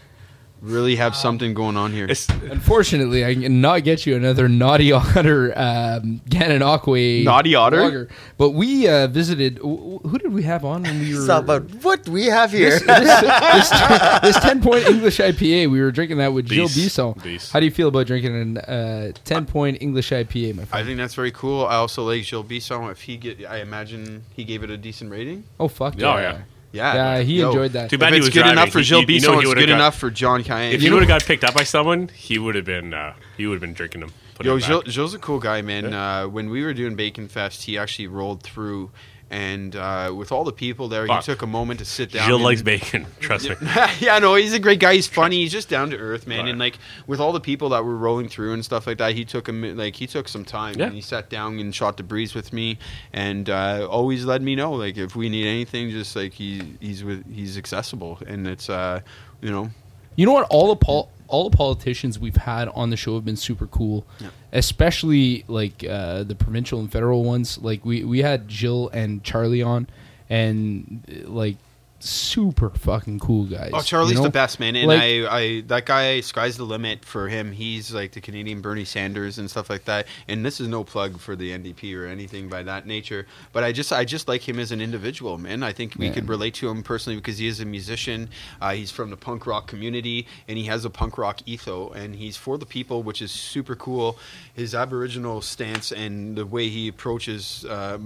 really 0.61 0.95
have 0.95 1.15
something 1.15 1.53
going 1.53 1.77
on 1.77 1.91
here. 1.93 2.05
It's, 2.09 2.27
Unfortunately, 2.29 3.23
I 3.25 3.35
cannot 3.35 3.83
get 3.83 4.05
you 4.05 4.15
another 4.15 4.47
Naughty 4.49 4.91
Otter 4.93 5.53
um, 5.57 6.21
Gananoque 6.29 7.23
Naughty 7.23 7.55
Otter? 7.55 7.81
lager. 7.81 8.09
But 8.37 8.51
we 8.51 8.87
uh, 8.87 9.07
visited. 9.07 9.57
wh- 9.59 9.61
wh- 10.01 10.07
Who 10.09 10.17
did 10.17 10.33
we 10.33 10.43
have 10.43 10.65
on 10.65 10.83
when 10.83 10.99
we 10.99 11.13
were? 11.13 11.19
It's 11.21 11.29
all 11.29 11.39
about 11.39 11.69
what 11.83 12.07
we 12.09 12.25
have 12.25 12.51
here. 12.51 12.71
this, 12.79 12.81
this, 12.83 13.69
this 14.21 14.39
10 14.39 14.61
point 14.61 14.85
English 14.87 15.17
IPA, 15.19 15.69
we 15.71 15.79
were 15.81 15.91
drinking 15.91 16.17
that 16.17 16.33
with 16.33 16.47
Jill 16.47 16.65
Beast. 16.67 16.75
Bisson. 16.97 17.13
Beast. 17.23 17.51
How 17.51 17.59
do 17.59 17.65
you 17.65 17.71
feel 17.71 17.87
about 17.89 18.07
drinking 18.07 18.35
an 18.35 18.57
uh, 18.57 19.11
10 19.25 19.45
point 19.45 19.77
English 19.81 20.09
IPA, 20.11 20.55
my 20.55 20.65
friend? 20.65 20.83
I 20.83 20.85
think 20.85 20.97
that's 20.97 21.15
very 21.15 21.31
cool. 21.31 21.65
I 21.65 21.75
also 21.75 22.03
like 22.03 22.23
Gilles 22.23 22.43
Bisson. 22.43 22.83
If 22.89 23.01
he 23.01 23.17
get, 23.17 23.45
I 23.45 23.57
imagine 23.61 24.23
he 24.35 24.43
gave 24.43 24.63
it 24.63 24.69
a 24.69 24.77
decent 24.77 25.11
rating. 25.11 25.43
Oh, 25.59 25.67
fuck 25.67 25.93
Oh, 25.97 25.99
yeah. 25.99 26.19
yeah. 26.19 26.37
Yeah, 26.71 26.93
Yeah, 27.17 27.23
he 27.23 27.39
Yo, 27.39 27.47
enjoyed 27.47 27.71
that. 27.73 27.89
Too 27.89 27.95
If 27.95 27.99
bad 27.99 28.11
he 28.13 28.17
it's 28.17 28.25
was 28.27 28.33
good 28.33 28.39
driving. 28.41 28.51
enough 28.59 28.69
for 28.71 28.79
He- 28.79 28.83
Gilles 28.85 28.97
you- 28.97 29.01
you 29.01 29.07
Bisson, 29.07 29.33
he 29.33 29.39
it's 29.39 29.47
would've 29.47 29.61
good 29.61 29.69
got- 29.69 29.75
enough 29.75 29.97
for 29.97 30.11
John 30.11 30.43
Cayenne. 30.43 30.73
If 30.73 30.81
he 30.81 30.89
would 30.89 30.99
have 31.01 31.07
got 31.07 31.23
picked 31.25 31.43
up 31.43 31.53
by 31.55 31.63
someone, 31.63 32.09
he 32.13 32.37
would 32.37 32.55
have 32.55 32.65
been 32.65 32.93
uh, 32.93 33.13
he 33.37 33.47
would 33.47 33.55
have 33.55 33.61
been 33.61 33.73
drinking 33.73 34.01
them. 34.01 34.11
putting 34.35 34.51
Yo, 34.51 34.59
them 34.59 34.67
Gilles, 34.67 34.83
back. 34.83 34.91
Gilles 34.93 35.13
a 35.15 35.19
cool 35.19 35.39
guy, 35.39 35.61
man. 35.63 35.93
Uh, 35.93 36.25
when 36.27 36.49
we 36.51 36.63
were 36.63 36.73
doing 36.73 36.95
Bacon 36.95 37.27
Fest, 37.27 37.63
he 37.63 37.75
actually 37.77 38.05
rolled 38.07 38.43
through, 38.43 38.91
and 39.29 39.75
uh, 39.75 40.13
with 40.15 40.31
all 40.31 40.43
the 40.45 40.51
people 40.53 40.87
there, 40.87 41.05
Fuck. 41.05 41.23
he 41.23 41.25
took 41.25 41.41
a 41.41 41.47
moment 41.47 41.79
to 41.79 41.85
sit 41.85 42.11
down. 42.11 42.27
Gilles 42.27 42.35
and- 42.35 42.43
likes 42.45 42.61
bacon. 42.61 43.05
Trust 43.19 43.49
me. 43.49 43.55
yeah, 43.99 44.19
no, 44.21 44.35
he's 44.35 44.53
a 44.53 44.59
great 44.59 44.79
guy. 44.79 44.93
He's 44.95 45.07
funny. 45.07 45.37
He's 45.37 45.51
just 45.51 45.67
down 45.69 45.89
to 45.89 45.97
earth, 45.97 46.27
man. 46.27 46.39
Right. 46.45 46.49
And 46.49 46.59
like 46.59 46.77
with 47.07 47.19
all 47.19 47.33
the 47.33 47.39
people 47.41 47.69
that 47.69 47.83
were 47.83 47.97
rolling 47.97 48.29
through 48.29 48.53
and 48.53 48.63
stuff 48.63 48.87
like 48.87 48.97
that, 48.99 49.15
he 49.15 49.25
took 49.25 49.49
him 49.49 49.75
like 49.75 49.95
he 49.95 50.07
took 50.07 50.27
some 50.27 50.45
time 50.45 50.75
Yeah. 50.77 50.85
and 50.85 50.95
he 50.95 51.01
sat 51.01 51.29
down 51.29 51.59
and 51.59 51.75
shot 51.75 51.97
the 51.97 52.03
breeze 52.03 52.33
with 52.33 52.53
me, 52.53 52.77
and 53.11 53.49
uh, 53.49 53.87
always 53.89 54.23
let 54.25 54.41
me 54.41 54.55
know 54.55 54.71
like 54.73 54.97
if 54.97 55.15
we 55.15 55.27
need 55.29 55.45
anything, 55.47 55.89
just 55.89 56.15
like 56.15 56.33
he 56.33 56.77
he's 56.79 57.03
with 57.03 57.25
he's 57.33 57.57
accessible, 57.57 58.19
and 58.25 58.47
it's 58.47 58.69
uh 58.69 59.01
you 59.41 59.51
know 59.51 59.69
You 60.15 60.25
know 60.25 60.33
what? 60.33 60.47
All 60.49 60.69
the 60.69 60.77
pol- 60.77 61.11
all 61.27 61.49
the 61.49 61.55
politicians 61.57 62.19
we've 62.19 62.35
had 62.35 62.67
on 62.69 62.89
the 62.89 62.97
show 62.97 63.15
have 63.15 63.25
been 63.25 63.35
super 63.35 63.67
cool, 63.67 64.05
especially 64.51 65.43
like 65.47 65.83
uh, 65.83 66.23
the 66.23 66.35
provincial 66.35 66.79
and 66.79 66.91
federal 66.91 67.23
ones. 67.23 67.57
Like 67.57 67.85
we 67.85 68.03
we 68.03 68.19
had 68.19 68.49
Gilles 68.49 68.89
and 68.93 69.23
Charlie 69.23 69.61
on, 69.61 69.87
and 70.29 71.03
like 71.27 71.57
super 71.99 72.69
fucking 72.69 73.19
cool 73.19 73.45
guys. 73.45 73.71
Oh, 73.73 73.81
Charlie's 73.81 74.11
you 74.13 74.17
know? 74.17 74.23
the 74.23 74.29
best 74.29 74.59
man, 74.59 74.75
and 74.75 74.87
Like- 74.87 75.01
I, 75.01 75.27
I, 75.37 75.61
that 75.67 75.85
guy, 75.85 76.21
sky's 76.21 76.57
the 76.57 76.63
limit 76.63 77.03
for 77.03 77.27
him. 77.27 77.51
He's 77.51 77.91
like 77.93 78.11
the 78.11 78.21
Canadian 78.21 78.61
Bernie 78.61 78.85
Sanders 78.85 79.37
and 79.39 79.49
stuff 79.49 79.69
like 79.69 79.85
that. 79.85 80.05
And 80.27 80.45
this 80.45 80.59
is 80.61 80.67
no 80.67 80.83
plug 80.83 81.19
for 81.19 81.35
the 81.35 81.51
NDP 81.51 81.95
or 81.99 82.05
anything 82.05 82.49
by 82.49 82.63
that 82.63 82.85
nature, 82.85 83.25
but 83.51 83.63
I 83.63 83.71
just, 83.71 83.91
I 83.91 84.05
just 84.05 84.27
like 84.27 84.47
him 84.47 84.59
as 84.59 84.71
an 84.71 84.79
individual, 84.81 85.37
man. 85.37 85.63
I 85.63 85.73
think 85.73 85.95
we 85.97 86.07
Yeah. 86.07 86.13
could 86.13 86.29
relate 86.29 86.53
to 86.55 86.69
him 86.69 86.83
personally 86.83 87.17
because 87.17 87.37
he 87.39 87.47
is 87.47 87.59
a 87.59 87.65
musician. 87.65 88.29
Uh, 88.61 88.73
he's 88.73 88.91
from 88.91 89.09
the 89.09 89.17
punk 89.17 89.47
rock 89.47 89.67
community, 89.67 90.27
and 90.47 90.57
he 90.57 90.65
has 90.65 90.85
a 90.85 90.89
punk 90.89 91.17
rock 91.17 91.39
ethos, 91.45 91.93
and 91.95 92.15
he's 92.15 92.37
for 92.37 92.57
the 92.57 92.65
people, 92.65 93.01
which 93.03 93.21
is 93.21 93.31
super 93.31 93.75
cool. 93.75 94.17
His 94.53 94.75
Aboriginal 94.75 95.41
stance 95.41 95.91
and 95.91 96.37
the 96.37 96.45
way 96.45 96.69
he 96.69 96.87
approaches. 96.87 97.65
Uh, 97.67 97.97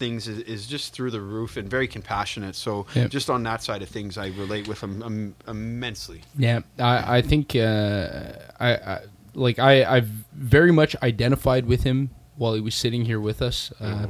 things 0.00 0.26
is, 0.26 0.38
is 0.54 0.66
just 0.66 0.92
through 0.94 1.10
the 1.12 1.20
roof 1.20 1.56
and 1.58 1.68
very 1.70 1.86
compassionate 1.86 2.56
so 2.56 2.86
Yep. 2.96 3.10
just 3.10 3.28
on 3.30 3.42
that 3.44 3.62
side 3.62 3.82
of 3.82 3.88
things 3.88 4.16
i 4.18 4.28
relate 4.44 4.66
with 4.66 4.80
him 4.82 5.02
um, 5.02 5.34
immensely 5.46 6.22
Yeah, 6.36 6.60
I, 6.78 7.18
I 7.18 7.22
think 7.22 7.54
uh, 7.54 8.32
I, 8.58 8.70
I 8.92 8.98
like 9.34 9.58
I 9.70 9.84
I've 9.84 10.10
very 10.32 10.72
much 10.72 10.96
identified 11.10 11.64
with 11.66 11.82
him 11.84 12.10
while 12.36 12.54
he 12.54 12.60
was 12.60 12.74
sitting 12.74 13.04
here 13.04 13.20
with 13.20 13.40
us. 13.42 13.70
Uh, 13.80 14.06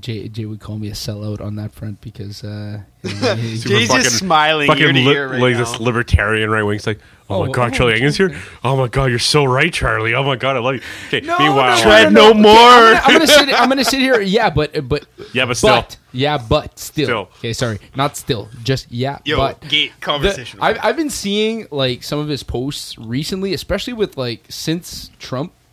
Jay 0.00 0.28
Jay 0.28 0.44
would 0.44 0.60
call 0.60 0.78
me 0.78 0.88
a 0.88 0.92
sellout 0.92 1.40
on 1.40 1.56
that 1.56 1.72
front 1.72 2.00
because 2.00 2.42
uh, 2.42 2.80
you 3.02 3.14
know, 3.20 3.34
he- 3.36 3.56
Super 3.56 3.76
He's 3.76 3.88
just 3.88 3.92
fucking- 4.04 4.10
smiling 4.10 4.66
fucking 4.66 4.82
ear 4.84 4.92
to 4.92 4.98
li- 4.98 5.12
ear 5.14 5.28
right 5.28 5.40
like 5.40 5.52
now. 5.54 5.58
this 5.60 5.78
libertarian 5.80 6.50
right 6.50 6.62
wing. 6.64 6.76
It's 6.76 6.86
like, 6.88 6.98
oh, 7.30 7.44
my 7.44 7.48
Oh, 7.48 7.52
god, 7.52 7.72
oh, 7.72 7.76
Charlie 7.76 7.94
Angus's 7.94 8.16
here. 8.16 8.36
Oh 8.64 8.76
my 8.76 8.88
god, 8.88 9.06
you're 9.10 9.18
so 9.20 9.44
right, 9.44 9.72
Charlie. 9.72 10.12
Oh 10.14 10.24
my 10.24 10.34
god, 10.36 10.56
I 10.56 10.58
love 10.58 10.74
you. 10.74 10.80
Okay, 11.06 11.20
meanwhile, 11.20 11.80
Tread 11.80 12.12
no 12.12 12.30
Okay, 12.30 12.40
more. 12.40 12.52
I'm 12.52 12.94
gonna, 12.94 13.00
I'm 13.04 13.12
gonna 13.12 13.26
sit. 13.26 13.60
I'm 13.60 13.68
gonna 13.68 13.84
sit 13.84 14.00
here. 14.00 14.20
Yeah, 14.36 14.50
but 14.50 14.88
but 14.88 15.06
yeah, 15.32 15.46
but 15.46 15.56
still, 15.56 15.68
but 15.76 15.96
yeah, 16.12 16.36
but 16.36 16.78
still. 16.78 17.06
Still. 17.06 17.20
Okay, 17.38 17.52
sorry, 17.52 17.78
not 17.94 18.16
still. 18.16 18.48
Just 18.64 18.90
yeah, 18.90 19.18
Yo, 19.24 19.36
but 19.36 19.60
gate 19.68 19.92
the- 19.94 20.00
conversation. 20.04 20.58
I've, 20.60 20.78
I've 20.82 20.96
been 20.96 21.10
seeing 21.10 21.68
like 21.70 22.02
some 22.02 22.18
of 22.18 22.26
his 22.28 22.42
posts 22.42 22.98
recently, 22.98 23.54
especially 23.54 23.92
with 23.92 24.16
like 24.16 24.44
since 24.48 25.10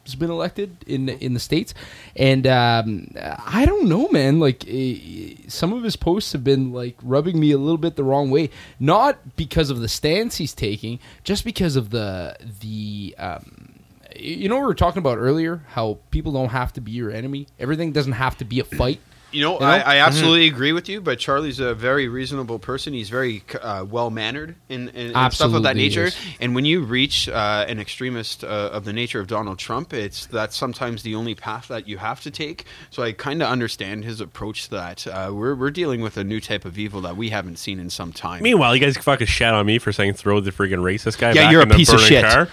Trump's 0.03 0.15
been 0.15 0.29
elected 0.29 0.83
in 0.85 1.07
in 1.07 1.33
the 1.33 1.39
states, 1.39 1.73
and 2.15 2.45
um, 2.45 3.07
I 3.15 3.65
don't 3.65 3.87
know, 3.87 4.09
man. 4.09 4.39
Like 4.39 4.65
eh, 4.67 5.35
some 5.47 5.71
of 5.71 5.83
his 5.83 5.95
posts 5.95 6.33
have 6.33 6.43
been 6.43 6.73
like 6.73 6.97
rubbing 7.01 7.39
me 7.39 7.51
a 7.51 7.57
little 7.57 7.77
bit 7.77 7.95
the 7.95 8.03
wrong 8.03 8.29
way, 8.29 8.49
not 8.79 9.37
because 9.37 9.69
of 9.69 9.79
the 9.79 9.87
stance 9.87 10.37
he's 10.37 10.53
taking, 10.53 10.99
just 11.23 11.45
because 11.45 11.75
of 11.75 11.89
the 11.91 12.35
the. 12.59 13.15
Um, 13.17 13.69
you 14.15 14.47
know 14.47 14.57
we 14.57 14.63
were 14.63 14.75
talking 14.75 14.99
about 14.99 15.17
earlier? 15.17 15.63
How 15.69 15.97
people 16.11 16.33
don't 16.33 16.49
have 16.49 16.73
to 16.73 16.81
be 16.81 16.91
your 16.91 17.09
enemy. 17.09 17.47
Everything 17.57 17.91
doesn't 17.91 18.13
have 18.13 18.37
to 18.37 18.45
be 18.45 18.59
a 18.59 18.63
fight. 18.63 18.99
You 19.33 19.41
know, 19.41 19.53
You 19.55 19.59
know? 19.61 19.65
I, 19.65 19.79
I 19.79 19.97
absolutely 19.97 20.47
agree 20.47 20.73
with 20.73 20.89
you, 20.89 21.01
but 21.01 21.19
Charlie's 21.19 21.59
a 21.59 21.73
very 21.73 22.07
reasonable 22.07 22.59
person. 22.59 22.93
He's 22.93 23.09
very 23.09 23.43
uh, 23.61 23.85
well 23.89 24.09
mannered 24.09 24.55
and, 24.69 24.89
and, 24.89 25.15
and 25.15 25.33
stuff 25.33 25.53
of 25.53 25.63
that 25.63 25.75
nature. 25.75 26.05
is. 26.05 26.17
And 26.39 26.55
when 26.55 26.65
you 26.65 26.83
reach 26.83 27.27
uh, 27.27 27.65
an 27.67 27.79
extremist 27.79 28.43
uh, 28.43 28.69
of 28.71 28.85
the 28.85 28.93
nature 28.93 29.19
of 29.19 29.27
Donald 29.27 29.59
Trump, 29.59 29.93
it's 29.93 30.25
that's 30.27 30.55
sometimes 30.55 31.03
the 31.03 31.15
only 31.15 31.35
path 31.35 31.67
that 31.69 31.87
you 31.87 31.97
have 31.97 32.21
to 32.21 32.31
take. 32.31 32.65
So 32.89 33.03
I 33.03 33.11
kind 33.11 33.41
of 33.41 33.49
understand 33.49 34.03
his 34.03 34.21
approach 34.21 34.65
to 34.65 34.71
that. 34.71 35.07
Uh, 35.07 35.31
we're, 35.33 35.55
we're 35.55 35.71
dealing 35.71 36.01
with 36.01 36.17
a 36.17 36.23
new 36.23 36.39
type 36.39 36.65
of 36.65 36.77
evil 36.77 37.01
that 37.01 37.17
we 37.17 37.29
haven't 37.29 37.57
seen 37.57 37.79
in 37.79 37.89
some 37.89 38.13
time. 38.13 38.43
Meanwhile, 38.43 38.75
you 38.75 38.81
guys 38.81 38.93
can 38.93 39.03
fucking 39.03 39.27
shat 39.27 39.53
on 39.53 39.65
me 39.65 39.79
for 39.79 39.91
saying 39.91 40.13
throw 40.13 40.39
the 40.39 40.51
freaking 40.51 40.83
racist 40.83 41.17
guy. 41.17 41.29
Yeah, 41.29 41.43
back 41.43 41.51
you're 41.51 41.61
a 41.61 41.63
in 41.63 41.69
the 41.69 41.75
piece 41.75 41.91
of 41.91 41.99
shit. 41.99 42.23
Car. 42.23 42.47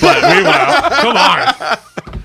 But 0.00 0.22
meanwhile, 0.34 0.90
come 1.00 1.16
on. 1.16 2.22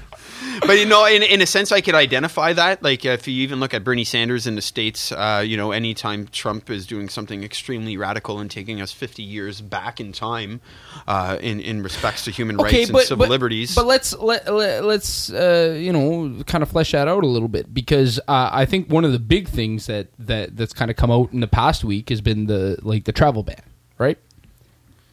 But 0.61 0.77
you 0.77 0.85
know, 0.85 1.05
in, 1.05 1.23
in 1.23 1.41
a 1.41 1.45
sense, 1.45 1.71
I 1.71 1.81
could 1.81 1.95
identify 1.95 2.53
that. 2.53 2.83
Like, 2.83 3.05
if 3.05 3.27
you 3.27 3.41
even 3.43 3.59
look 3.59 3.73
at 3.73 3.83
Bernie 3.83 4.03
Sanders 4.03 4.47
in 4.47 4.55
the 4.55 4.61
states, 4.61 5.11
uh, 5.11 5.43
you 5.45 5.57
know, 5.57 5.71
anytime 5.71 6.27
Trump 6.27 6.69
is 6.69 6.85
doing 6.85 7.09
something 7.09 7.43
extremely 7.43 7.97
radical 7.97 8.39
and 8.39 8.49
taking 8.49 8.81
us 8.81 8.91
50 8.91 9.23
years 9.23 9.61
back 9.61 9.99
in 9.99 10.11
time, 10.11 10.61
uh, 11.07 11.37
in 11.41 11.59
in 11.59 11.83
respects 11.83 12.25
to 12.25 12.31
human 12.31 12.57
rights 12.57 12.89
and 12.89 12.99
civil 12.99 13.27
liberties. 13.27 13.75
But 13.75 13.85
let's 13.85 14.17
let, 14.17 14.51
let 14.53 14.83
let's 14.83 15.31
uh, 15.31 15.75
you 15.77 15.91
know 15.93 16.43
kind 16.45 16.61
of 16.61 16.69
flesh 16.69 16.91
that 16.91 17.07
out 17.07 17.23
a 17.23 17.27
little 17.27 17.47
bit 17.47 17.73
because 17.73 18.19
uh, 18.27 18.49
I 18.51 18.65
think 18.65 18.89
one 18.89 19.05
of 19.05 19.11
the 19.11 19.19
big 19.19 19.47
things 19.47 19.87
that 19.87 20.07
that 20.19 20.55
that's 20.55 20.73
kind 20.73 20.91
of 20.91 20.97
come 20.97 21.11
out 21.11 21.33
in 21.33 21.39
the 21.39 21.47
past 21.47 21.83
week 21.83 22.09
has 22.09 22.21
been 22.21 22.47
the 22.47 22.77
like 22.81 23.05
the 23.05 23.11
travel 23.11 23.43
ban, 23.43 23.61
right? 23.97 24.17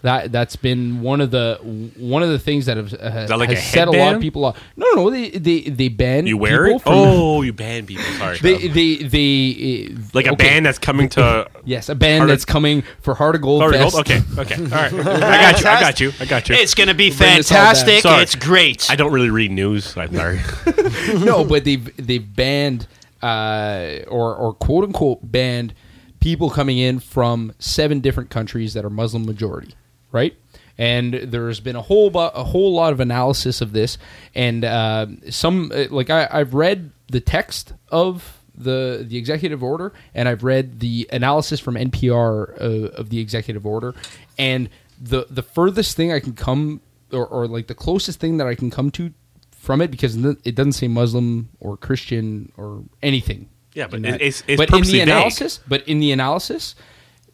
That 0.05 0.33
that's 0.33 0.55
been 0.57 1.01
one 1.01 1.23
of 1.23 1.31
the 1.31 1.59
one 1.97 2.23
of 2.23 2.29
the 2.29 2.39
things 2.39 2.67
that 2.67 2.77
have 2.77 2.93
uh, 2.93 3.25
that 3.25 3.39
like 3.39 3.49
has 3.49 3.59
a 3.59 3.63
set 3.63 3.89
a 3.89 3.91
lot 3.91 4.15
of 4.15 4.21
people 4.21 4.45
off. 4.45 4.61
No, 4.77 4.87
no, 4.95 5.09
they 5.09 5.31
they 5.31 5.61
they 5.63 5.89
ban 5.89 6.27
You 6.27 6.37
wear 6.37 6.65
people 6.67 6.77
it? 6.77 6.83
from- 6.83 6.93
Oh, 6.93 7.41
you 7.41 7.55
ban 7.55 7.87
people. 7.87 8.05
Sorry. 8.19 8.37
they 8.37 8.69
they 8.69 8.97
they 8.97 9.89
uh, 9.95 9.99
like 10.13 10.27
a 10.27 10.33
okay. 10.33 10.45
band 10.45 10.67
that's 10.67 10.79
coming 10.79 11.09
to. 11.11 11.49
Yes, 11.65 11.89
a 11.89 11.95
band 11.95 12.19
Heart 12.19 12.29
of- 12.31 12.33
that's 12.35 12.45
coming 12.45 12.83
for 13.01 13.15
Heart 13.15 13.37
of 13.37 13.41
Gold. 13.41 13.63
Sorry, 13.63 13.79
Fest. 13.79 13.95
hold- 13.95 14.07
okay, 14.11 14.21
okay, 14.39 14.63
all 14.65 14.69
right. 14.69 14.93
I 15.07 15.51
got 15.51 15.61
you. 15.63 15.67
I 15.71 15.81
got 15.81 16.01
you. 16.01 16.13
I 16.21 16.25
got 16.27 16.49
you. 16.51 16.55
it's 16.57 16.75
going 16.75 16.89
to 16.89 16.95
be 16.95 17.09
bring 17.09 17.37
this 17.39 17.51
all 17.51 17.57
down. 17.57 17.75
fantastic. 17.75 18.03
Sorry. 18.03 18.23
It's 18.23 18.35
great. 18.35 18.91
I 18.91 18.97
don't 18.97 19.11
really 19.11 19.31
read 19.31 19.53
news. 19.53 19.97
I'm 19.97 20.15
sorry. 20.15 20.39
no, 21.25 21.45
but 21.47 21.65
they've 21.65 21.97
they've 21.97 22.37
banned 22.37 22.87
uh, 23.23 24.01
or 24.09 24.35
or 24.37 24.53
quote 24.53 24.85
unquote 24.85 25.21
banned 25.23 25.73
people 26.21 26.51
coming 26.51 26.77
in 26.77 26.99
from 27.01 27.55
seven 27.59 28.01
different 28.01 28.29
countries 28.29 28.75
that 28.75 28.85
are 28.85 28.91
Muslim 28.91 29.25
majority, 29.25 29.75
right? 30.15 30.35
And 30.79 31.13
there's 31.15 31.61
been 31.61 31.77
a 31.77 31.83
whole 31.83 32.09
bu- 32.11 32.19
a 32.35 32.43
whole 32.45 32.73
lot 32.73 32.93
of 32.95 33.01
analysis 33.01 33.61
of 33.61 33.73
this, 33.73 33.99
and 34.35 34.65
uh, 34.65 35.07
some 35.31 35.71
uh, 35.75 35.85
like 35.91 36.09
I, 36.11 36.27
I've 36.33 36.55
read 36.55 36.91
the 37.09 37.21
text 37.21 37.75
of 37.91 38.39
the 38.57 39.05
the 39.07 39.17
executive 39.17 39.63
order, 39.63 39.93
and 40.15 40.29
I've 40.29 40.43
read 40.43 40.81
the 40.81 41.09
analysis 41.13 41.61
from 41.61 41.75
NPR 41.77 42.61
uh, 42.61 42.65
of 43.01 43.11
the 43.11 43.21
executive 43.21 43.65
order, 43.67 43.95
and 44.39 44.69
the 45.01 45.27
the 45.31 45.43
furthest 45.43 45.97
thing 45.97 46.13
I 46.13 46.19
can 46.19 46.33
come, 46.35 46.81
or, 47.13 47.25
or 47.27 47.47
like 47.47 47.69
the 47.69 47.75
closest 47.77 48.19
thing 48.19 48.39
that 48.39 48.47
I 48.49 48.57
can 48.57 48.71
come 48.71 48.91
to 48.93 49.13
from 49.53 49.81
it 49.81 49.91
because 49.93 50.17
it 50.17 50.55
doesn't 50.57 50.73
say 50.73 50.89
Muslim 50.89 51.51
or 51.61 51.77
Christian 51.77 52.51
or 52.57 52.83
anything. 53.03 53.49
Yeah, 53.75 53.87
but 53.87 53.99
in 53.99 54.05
it's- 54.07 54.43
it's 54.49 54.59
but 54.59 54.71
in 54.75 54.83
the 54.83 54.91
vague. 54.93 55.03
analysis, 55.03 55.61
but 55.69 55.87
in 55.89 56.01
the 56.01 56.11
analysis 56.11 56.75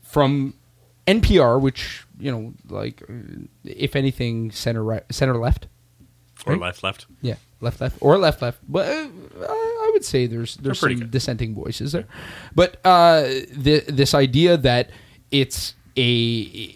from 0.02 0.52
NPR, 1.07 1.59
which 1.61 2.05
you 2.20 2.30
know, 2.30 2.55
like 2.68 3.02
uh, 3.09 3.12
if 3.64 3.97
anything, 3.97 4.51
center 4.51 4.82
right, 4.84 5.02
center 5.10 5.36
left, 5.36 5.66
Or 6.47 6.52
Right? 6.55 6.60
left, 6.62 6.82
left. 6.82 7.06
yeah, 7.22 7.36
left 7.60 7.80
left 7.80 7.97
or 8.01 8.18
left 8.18 8.40
left. 8.42 8.59
But 8.68 8.86
uh, 8.88 9.09
I 9.47 9.90
would 9.92 10.05
say 10.05 10.26
there's 10.26 10.56
there's 10.56 10.78
some 10.80 10.94
good. 10.94 11.10
dissenting 11.10 11.55
voices 11.55 11.92
there. 11.92 12.06
But 12.55 12.80
uh, 12.84 13.22
the, 13.52 13.84
this 13.88 14.14
idea 14.14 14.56
that 14.56 14.90
it's 15.30 15.74
a 15.97 16.74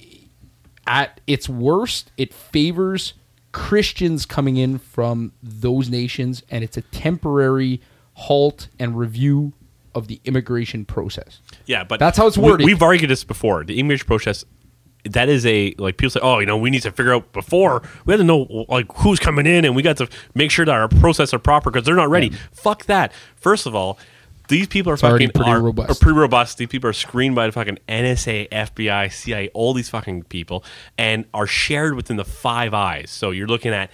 at 0.87 1.21
its 1.27 1.49
worst, 1.49 2.11
it 2.17 2.35
favors 2.35 3.15
Christians 3.53 4.27
coming 4.27 4.57
in 4.57 4.79
from 4.79 5.33
those 5.43 5.89
nations, 5.89 6.43
and 6.51 6.63
it's 6.65 6.77
a 6.77 6.83
temporary 6.83 7.81
halt 8.15 8.69
and 8.79 8.99
review 8.99 9.53
of 9.95 10.09
the 10.09 10.21
immigration 10.25 10.85
process. 10.85 11.41
Yeah, 11.67 11.85
but 11.85 12.01
That's 12.01 12.19
how 12.19 12.27
it's 12.27 12.37
we- 12.37 12.45
worded. 12.51 12.65
we've 12.67 12.83
argued 12.83 13.11
this 13.11 13.23
before. 13.25 13.65
The 13.65 13.79
immigration 13.79 14.07
process. 14.07 14.45
That 15.05 15.29
is 15.29 15.45
a 15.45 15.75
like 15.79 15.97
people 15.97 16.11
say. 16.11 16.21
Oh, 16.23 16.39
you 16.39 16.47
know, 16.47 16.57
we 16.57 16.71
need 16.71 16.83
to 16.83 16.91
figure 16.91 17.15
out 17.15 17.33
before 17.33 17.83
we 18.07 18.13
have 18.13 18.21
to 18.21 18.25
know 18.25 18.67
like 18.69 18.87
who's 18.97 19.19
coming 19.19 19.47
in, 19.47 19.65
and 19.65 19.77
we 19.77 19.83
got 19.83 19.99
to 19.99 20.09
make 20.35 20.51
sure 20.51 20.65
that 20.65 20.73
our 20.73 20.89
process 20.89 21.35
are 21.35 21.39
proper 21.39 21.71
because 21.71 21.85
they're 21.85 21.95
not 21.95 22.09
ready. 22.09 22.31
Fuck 22.53 22.87
that. 22.87 23.13
First 23.37 23.67
of 23.67 23.75
all, 23.75 23.99
these 24.49 24.67
people 24.67 24.93
are 24.93 24.99
already 24.99 25.27
fucking 25.27 25.31
pretty 25.35 25.51
are, 25.51 25.61
robust. 25.61 25.91
are 25.91 25.95
pretty 25.95 26.19
robust. 26.19 26.59
These 26.59 26.69
people 26.69 26.91
are 26.91 26.95
screened 26.95 27.35
by 27.35 27.47
the 27.47 27.53
fucking 27.53 27.79
NSA, 27.89 28.49
FBI, 28.51 29.13
CIA, 29.13 29.49
all 29.55 29.73
these 29.73 29.89
fucking 29.89 30.25
people, 30.25 30.65
and 30.99 31.25
are 31.33 31.47
shared 31.47 31.95
within 31.95 32.17
the 32.17 32.25
Five 32.25 32.75
Eyes. 32.75 33.11
So 33.11 33.31
you're 33.31 33.47
looking 33.47 33.73
at 33.73 33.91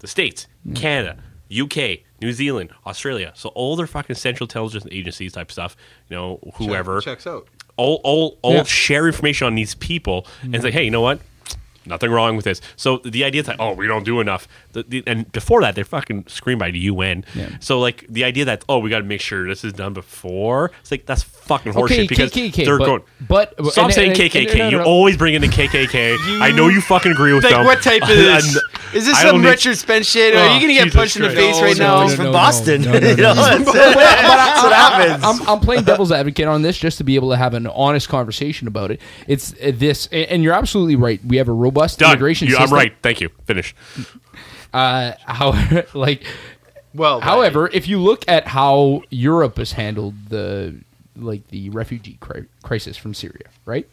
the 0.00 0.08
states, 0.08 0.46
mm. 0.66 0.74
Canada, 0.74 1.18
UK, 1.56 2.00
New 2.20 2.32
Zealand, 2.32 2.70
Australia. 2.84 3.32
So 3.34 3.50
all 3.50 3.76
their 3.76 3.86
fucking 3.86 4.16
central 4.16 4.46
intelligence 4.46 4.86
agencies 4.90 5.32
type 5.32 5.52
stuff. 5.52 5.76
You 6.08 6.16
know, 6.16 6.40
whoever 6.54 7.00
checks 7.00 7.26
out. 7.26 7.46
All 7.76 8.00
all 8.04 8.38
all 8.42 8.54
Yeah. 8.54 8.62
share 8.64 9.06
information 9.06 9.46
on 9.46 9.54
these 9.54 9.74
people 9.74 10.26
and 10.42 10.60
say, 10.62 10.70
hey, 10.70 10.84
you 10.84 10.90
know 10.90 11.00
what? 11.00 11.20
Nothing 11.86 12.10
wrong 12.10 12.36
with 12.36 12.44
this. 12.44 12.60
So 12.76 12.98
the 12.98 13.24
idea 13.24 13.40
is 13.42 13.48
like, 13.48 13.56
oh, 13.58 13.74
we 13.74 13.86
don't 13.86 14.04
do 14.04 14.20
enough. 14.20 14.46
The, 14.72 14.82
the, 14.84 15.02
and 15.06 15.30
before 15.32 15.60
that, 15.62 15.74
they're 15.74 15.84
fucking 15.84 16.26
screened 16.28 16.60
by 16.60 16.70
the 16.70 16.78
UN. 16.80 17.24
Yeah. 17.34 17.50
So 17.60 17.78
like 17.80 18.06
the 18.08 18.24
idea 18.24 18.44
that 18.44 18.64
oh, 18.68 18.78
we 18.78 18.88
got 18.90 18.98
to 18.98 19.04
make 19.04 19.20
sure 19.20 19.46
this 19.48 19.64
is 19.64 19.72
done 19.72 19.92
before. 19.92 20.70
It's 20.80 20.90
like 20.90 21.06
that's 21.06 21.22
fucking 21.22 21.72
horseshit 21.72 21.84
Okay, 21.84 22.06
because 22.06 22.30
KKK, 22.32 22.64
they're 22.64 22.78
but- 22.78 22.86
going. 22.86 23.02
but- 23.28 23.54
stop 23.72 23.86
and- 23.86 23.94
saying 23.94 24.10
and- 24.10 24.18
KKK. 24.20 24.48
and- 24.50 24.58
no, 24.58 24.64
no, 24.64 24.70
you 24.70 24.78
no. 24.78 24.84
always 24.84 25.16
bring 25.16 25.34
in 25.34 25.42
the 25.42 25.48
KKK. 25.48 26.16
I 26.40 26.52
know 26.52 26.68
you 26.68 26.80
fucking 26.80 27.12
agree 27.12 27.32
with 27.32 27.44
Like, 27.44 27.54
them. 27.54 27.64
what 27.64 27.82
type 27.82 28.02
of 28.02 28.08
this? 28.08 28.56
Is 28.94 29.06
this 29.06 29.18
some 29.20 29.32
don't 29.32 29.42
need- 29.42 29.48
Richard 29.48 29.76
Spencer 29.76 30.04
shit? 30.10 30.34
Are 30.34 30.38
Oh, 30.38 30.54
you 30.54 30.60
going 30.60 30.68
to 30.68 30.74
get 30.74 30.84
Jesus 30.84 30.96
punched 30.96 31.16
in 31.16 31.22
the 31.22 31.30
face 31.30 31.56
No, 31.56 31.62
right 31.62 31.78
no, 31.78 31.84
now? 31.84 32.02
he's 32.02 32.14
from 32.14 32.24
no, 32.26 32.32
Boston. 32.32 32.82
That's 32.82 33.72
what 33.72 34.72
happens. 34.72 35.24
I'm, 35.24 35.48
I'm 35.48 35.60
playing 35.60 35.84
devil's 35.84 36.12
advocate 36.12 36.46
on 36.46 36.62
this 36.62 36.76
just 36.78 36.98
to 36.98 37.04
be 37.04 37.14
able 37.14 37.30
to 37.30 37.36
have 37.36 37.54
an 37.54 37.66
honest 37.68 38.08
conversation 38.08 38.68
about 38.68 38.90
it. 38.90 39.00
It's 39.26 39.52
uh, 39.54 39.72
this, 39.74 40.08
and 40.12 40.42
you're 40.42 40.52
absolutely 40.54 40.96
right. 40.96 41.24
We 41.24 41.36
have 41.38 41.48
a 41.48 41.52
robust 41.72 41.98
Done. 41.98 42.10
immigration 42.12 42.46
You- 42.48 42.54
system. 42.54 42.70
I'm 42.70 42.74
right. 42.74 42.94
Thank 43.02 43.20
you. 43.20 43.30
Finish. 43.46 43.74
Uh, 44.74 45.12
however, 45.26 45.84
like, 45.94 46.24
Well, 46.94 47.20
however, 47.20 47.68
if 47.74 47.88
you 47.88 47.98
look 47.98 48.24
at 48.26 48.46
how 48.46 49.02
Europe 49.10 49.58
has 49.58 49.72
handled 49.72 50.14
the 50.30 50.76
like 51.14 51.46
the 51.48 51.68
refugee 51.68 52.16
cri- 52.20 52.46
crisis 52.62 52.96
from 52.96 53.12
Syria, 53.12 53.48
right? 53.66 53.86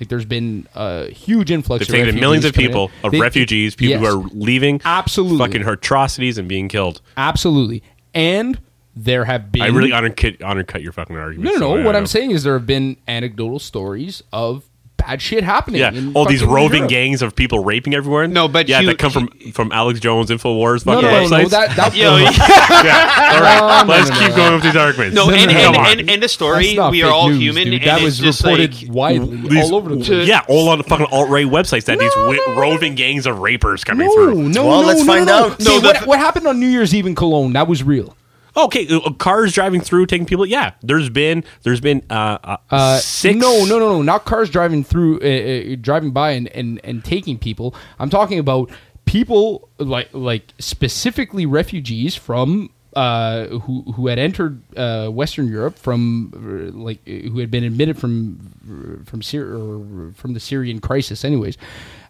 Like, 0.00 0.08
there's 0.08 0.24
been 0.24 0.66
a 0.74 1.06
huge 1.12 1.52
influx. 1.52 1.86
They've 1.86 2.00
of 2.00 2.06
taken 2.06 2.20
millions 2.20 2.44
of 2.44 2.54
people, 2.54 2.90
in. 3.02 3.06
of 3.06 3.12
They- 3.12 3.20
refugees, 3.20 3.76
people 3.76 4.02
Yes. 4.02 4.12
who 4.12 4.20
are 4.20 4.28
leaving, 4.32 4.80
Absolutely. 4.84 5.38
fucking 5.38 5.62
atrocities 5.64 6.38
and 6.38 6.48
being 6.48 6.66
killed. 6.68 7.00
absolutely, 7.16 7.84
and 8.12 8.58
there 8.96 9.26
have 9.26 9.52
been. 9.52 9.62
I 9.62 9.66
really 9.68 9.92
undercut, 9.92 10.42
undercut 10.42 10.82
your 10.82 10.90
fucking 10.90 11.14
argument. 11.16 11.44
No, 11.44 11.52
no, 11.52 11.58
so 11.58 11.76
no. 11.76 11.86
What 11.86 11.94
I'm 11.94 12.02
know. 12.02 12.06
saying 12.06 12.32
is 12.32 12.42
there 12.42 12.54
have 12.58 12.66
been 12.66 12.96
anecdotal 13.06 13.60
stories 13.60 14.24
of 14.32 14.64
bad 15.06 15.22
shit 15.22 15.44
happening. 15.44 15.80
Yeah, 15.80 16.10
all 16.14 16.24
these 16.26 16.42
roving 16.42 16.78
Europe. 16.78 16.90
gangs 16.90 17.22
of 17.22 17.34
people 17.36 17.62
raping 17.64 17.94
everywhere. 17.94 18.26
No, 18.26 18.48
but 18.48 18.68
yeah, 18.68 18.80
Hugh- 18.80 18.88
that 18.88 18.98
come 18.98 19.10
from 19.12 19.28
from 19.52 19.72
Alex 19.72 20.00
Jones, 20.00 20.30
Infowars, 20.30 20.84
fucking 20.84 21.02
no, 21.02 21.10
no, 21.10 21.26
no. 21.28 21.28
websites. 21.44 21.50
That, 21.50 21.76
that, 21.76 21.94
Yo, 21.96 22.16
yeah, 22.16 23.32
all 23.34 23.40
right. 23.40 23.84
No, 23.86 23.92
no, 23.92 23.98
Let's 23.98 24.10
no, 24.10 24.18
keep 24.18 24.30
no. 24.30 24.36
going 24.36 24.54
with 24.54 24.62
these 24.64 24.76
arguments. 24.76 25.14
No, 25.14 25.30
and, 25.30 25.50
no, 25.52 25.58
and, 25.58 25.72
no. 25.72 25.84
and, 25.84 26.10
and 26.10 26.22
the 26.22 26.28
story, 26.28 26.78
we 26.90 27.02
are 27.02 27.10
all 27.12 27.28
news, 27.28 27.38
human, 27.38 27.64
dude. 27.64 27.74
and 27.74 27.84
That 27.84 28.02
it's 28.02 28.20
was 28.20 28.42
reported 28.42 28.82
like, 28.82 28.92
widely 28.92 29.36
These- 29.48 29.64
all 29.70 29.74
over 29.76 29.94
the 29.94 30.04
place. 30.04 30.28
yeah, 30.28 30.42
all 30.48 30.68
on 30.68 30.78
the 30.78 30.84
fucking 30.84 31.06
alt 31.10 31.28
right 31.28 31.46
websites 31.46 31.84
that 31.84 31.98
these 31.98 32.14
wi- 32.14 32.38
no, 32.46 32.54
no. 32.54 32.60
roving 32.60 32.94
gangs 32.94 33.26
of 33.26 33.38
rapers 33.38 33.84
coming 33.84 34.06
No, 34.06 34.14
through. 34.14 34.48
no, 34.48 34.66
Well, 34.66 34.82
no, 34.82 34.86
let's 34.88 35.00
no, 35.00 35.06
find 35.06 35.26
no, 35.26 35.38
no. 35.40 35.46
out. 35.52 35.62
See, 35.62 35.80
No, 35.80 35.92
what 36.04 36.18
happened 36.18 36.46
on 36.46 36.58
New 36.60 36.68
Year's 36.68 36.94
Eve 36.94 37.06
in 37.06 37.14
Cologne? 37.14 37.52
That 37.54 37.68
was 37.68 37.82
real. 37.82 38.16
Okay, 38.56 38.88
uh, 38.88 39.10
cars 39.12 39.52
driving 39.52 39.80
through 39.82 40.06
taking 40.06 40.26
people. 40.26 40.46
Yeah, 40.46 40.72
there's 40.82 41.10
been 41.10 41.44
there's 41.62 41.80
been 41.80 42.02
uh, 42.08 42.38
uh, 42.42 42.56
Uh, 42.70 42.98
six. 42.98 43.36
No, 43.36 43.64
no, 43.64 43.78
no, 43.78 43.92
no. 43.92 44.02
Not 44.02 44.24
cars 44.24 44.48
driving 44.48 44.82
through, 44.82 45.20
uh, 45.20 45.72
uh, 45.72 45.76
driving 45.80 46.10
by 46.12 46.30
and, 46.32 46.48
and, 46.48 46.80
and 46.82 47.04
taking 47.04 47.38
people. 47.38 47.74
I'm 47.98 48.08
talking 48.10 48.38
about 48.38 48.70
people 49.04 49.68
like 49.78 50.08
like 50.12 50.54
specifically 50.58 51.44
refugees 51.46 52.14
from 52.14 52.70
uh, 52.94 53.46
who 53.46 53.82
who 53.94 54.06
had 54.06 54.18
entered 54.18 54.62
uh, 54.76 55.08
Western 55.08 55.48
Europe 55.48 55.78
from 55.78 56.72
like 56.74 57.06
who 57.06 57.38
had 57.40 57.50
been 57.50 57.62
admitted 57.62 57.98
from 57.98 59.02
from 59.04 59.20
Syria 59.20 60.12
from 60.14 60.32
the 60.32 60.40
Syrian 60.40 60.80
crisis. 60.80 61.24
Anyways, 61.24 61.58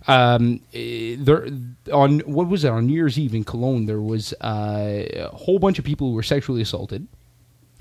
um, 0.08 0.60
eh, 0.72 1.16
there 1.18 1.48
on 1.92 2.20
what 2.20 2.48
was 2.48 2.64
it 2.64 2.70
on 2.70 2.86
New 2.86 2.94
Year's 2.94 3.18
Eve 3.18 3.34
in 3.34 3.44
Cologne? 3.44 3.86
There 3.86 4.00
was 4.00 4.32
uh, 4.34 5.04
a 5.12 5.28
whole 5.28 5.58
bunch 5.58 5.78
of 5.78 5.84
people 5.84 6.08
who 6.08 6.14
were 6.14 6.22
sexually 6.22 6.62
assaulted. 6.62 7.06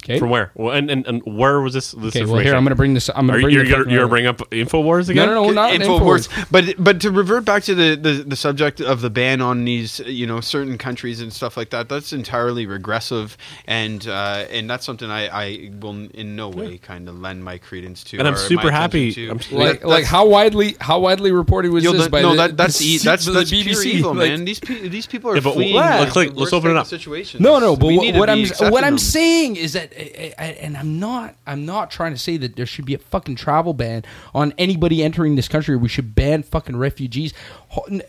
Okay. 0.05 0.19
From 0.19 0.29
where? 0.29 0.51
Well, 0.53 0.75
and, 0.75 0.91
and, 0.91 1.05
and 1.07 1.23
where 1.25 1.59
was 1.61 1.73
this? 1.73 1.91
this 1.93 2.15
Okay, 2.15 2.25
well 2.25 2.39
here 2.39 2.53
I'm 2.55 2.63
going 2.63 2.69
to 2.69 2.75
bring 2.75 2.93
this. 2.93 3.09
I'm 3.09 3.25
going 3.25 3.39
to 3.39 3.43
bring 3.45 3.55
you're 3.55 3.65
the 3.65 3.71
gonna, 3.71 3.91
you're 3.91 4.07
bring 4.07 4.27
up 4.27 4.37
Infowars 4.51 5.09
again? 5.09 5.27
No, 5.27 5.33
no, 5.33 5.43
no, 5.45 5.49
not 5.51 5.71
Infowars. 5.73 6.27
Infowars. 6.29 6.51
But 6.51 6.75
but 6.77 7.01
to 7.01 7.09
revert 7.09 7.43
back 7.43 7.63
to 7.63 7.73
the, 7.73 7.95
the, 7.95 8.11
the 8.23 8.35
subject 8.35 8.79
of 8.81 9.01
the 9.01 9.09
ban 9.09 9.41
on 9.41 9.65
these 9.65 9.99
you 10.01 10.27
know 10.27 10.41
certain 10.41 10.77
countries 10.77 11.21
and 11.21 11.33
stuff 11.33 11.57
like 11.57 11.71
that, 11.71 11.89
that's 11.89 12.13
entirely 12.13 12.67
regressive, 12.67 13.35
and 13.65 14.07
uh, 14.07 14.45
and 14.51 14.69
that's 14.69 14.85
something 14.85 15.09
I, 15.09 15.27
I 15.27 15.71
will 15.79 16.07
in 16.13 16.35
no 16.35 16.49
way 16.49 16.77
kind 16.77 17.09
of 17.09 17.19
lend 17.19 17.43
my 17.43 17.57
credence 17.57 18.03
to. 18.05 18.19
And 18.19 18.27
I'm 18.27 18.37
super 18.37 18.69
happy- 18.69 19.09
attention 19.09 19.29
I'm- 19.29 19.39
To. 19.39 19.57
like 19.57 19.81
That- 19.81 19.87
like 19.87 20.05
how 20.05 20.27
widely 20.27 20.75
how 20.79 20.99
widely 20.99 21.31
reported 21.31 21.71
was 21.71 21.83
Yo, 21.83 21.93
this 21.93 22.03
that- 22.03 22.11
by 22.11 22.21
no, 22.21 22.31
the, 22.31 22.35
that, 22.47 22.57
that's 22.57 22.77
the, 22.77 22.85
e- 22.85 22.97
that's 23.03 23.25
the 23.25 23.31
that's 23.31 23.51
BBC? 23.51 23.63
pure 23.63 23.83
evil, 23.83 24.13
Like, 24.13 24.29
man. 24.29 24.45
These 24.45 24.59
pe- 24.59 24.87
these 24.87 25.07
people 25.07 25.31
are 25.31 25.35
Yeah, 25.35 25.41
but 25.41 25.53
fleeing. 25.55 25.73
let's 25.75 26.15
like, 26.15 26.35
let's 26.35 26.53
open 26.53 26.69
it 26.71 26.77
up. 26.77 26.83
of 26.83 26.89
Situations. 26.89 27.41
No, 27.41 27.57
no, 27.59 27.75
but 27.75 27.87
what, 27.87 28.01
need 28.03 28.11
to 28.13 28.19
what 28.19 28.27
be 28.33 28.51
I'm 28.61 28.71
what 28.71 28.83
I'm 28.83 28.97
saying 28.99 29.55
is 29.55 29.73
that 29.73 29.93
I- 29.97 30.33
I- 30.37 30.45
and 30.61 30.75
I'm 30.77 30.99
not 30.99 31.35
I'm 31.47 31.65
not 31.65 31.89
trying 31.91 32.11
to 32.13 32.17
say 32.19 32.37
that 32.37 32.55
there 32.55 32.65
should 32.65 32.85
be 32.85 32.93
a 32.93 32.97
fucking 32.97 33.35
travel 33.35 33.73
ban 33.73 34.03
on 34.33 34.53
anybody 34.57 35.03
entering 35.03 35.35
this 35.35 35.47
country. 35.47 35.75
We 35.75 35.87
should 35.87 36.13
ban 36.15 36.43
fucking 36.43 36.75
refugees 36.75 37.33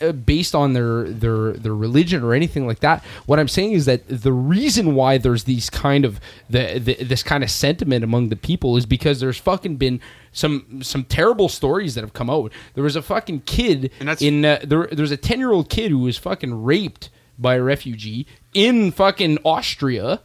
uh, 0.01 0.13
based 0.13 0.55
on 0.55 0.73
their 0.73 1.05
their 1.05 1.53
their 1.53 1.75
religion 1.75 2.23
or 2.23 2.35
anything 2.35 2.67
like 2.67 2.81
that. 2.81 3.05
What 3.27 3.39
I'm 3.39 3.49
saying 3.49 3.73
is 3.73 3.85
that 3.87 4.03
the 4.09 4.33
reason 4.33 4.95
why 4.95 5.19
there's 5.19 5.45
these 5.45 5.71
kind 5.71 6.05
of 6.05 6.21
the, 6.51 6.79
the 6.79 6.95
this 7.05 7.23
kind 7.23 7.45
of 7.45 7.51
sentiment 7.51 8.03
among 8.05 8.29
the 8.31 8.37
people 8.37 8.77
is 8.77 8.87
because 8.87 9.21
there's 9.21 9.39
fucking 9.39 9.77
been 9.77 10.01
some 10.33 10.83
some 10.83 11.05
terrible 11.05 11.49
stories 11.49 11.95
that 11.95 12.03
have 12.03 12.13
come 12.13 12.29
out. 12.31 12.53
There 12.75 12.85
was 12.85 12.97
a 12.97 13.03
fucking 13.03 13.43
kid 13.43 13.91
in 14.23 14.45
uh, 14.45 14.61
there. 14.65 14.89
There's 14.91 15.13
a 15.13 15.17
ten 15.17 15.39
year 15.39 15.53
old 15.53 15.69
kid 15.71 15.91
who 15.91 16.01
was 16.01 16.17
fucking 16.19 16.65
raped 16.65 17.11
by 17.39 17.57
a 17.57 17.63
refugee 17.63 18.27
in 18.55 18.91
fucking 18.91 19.39
Austria. 19.45 20.23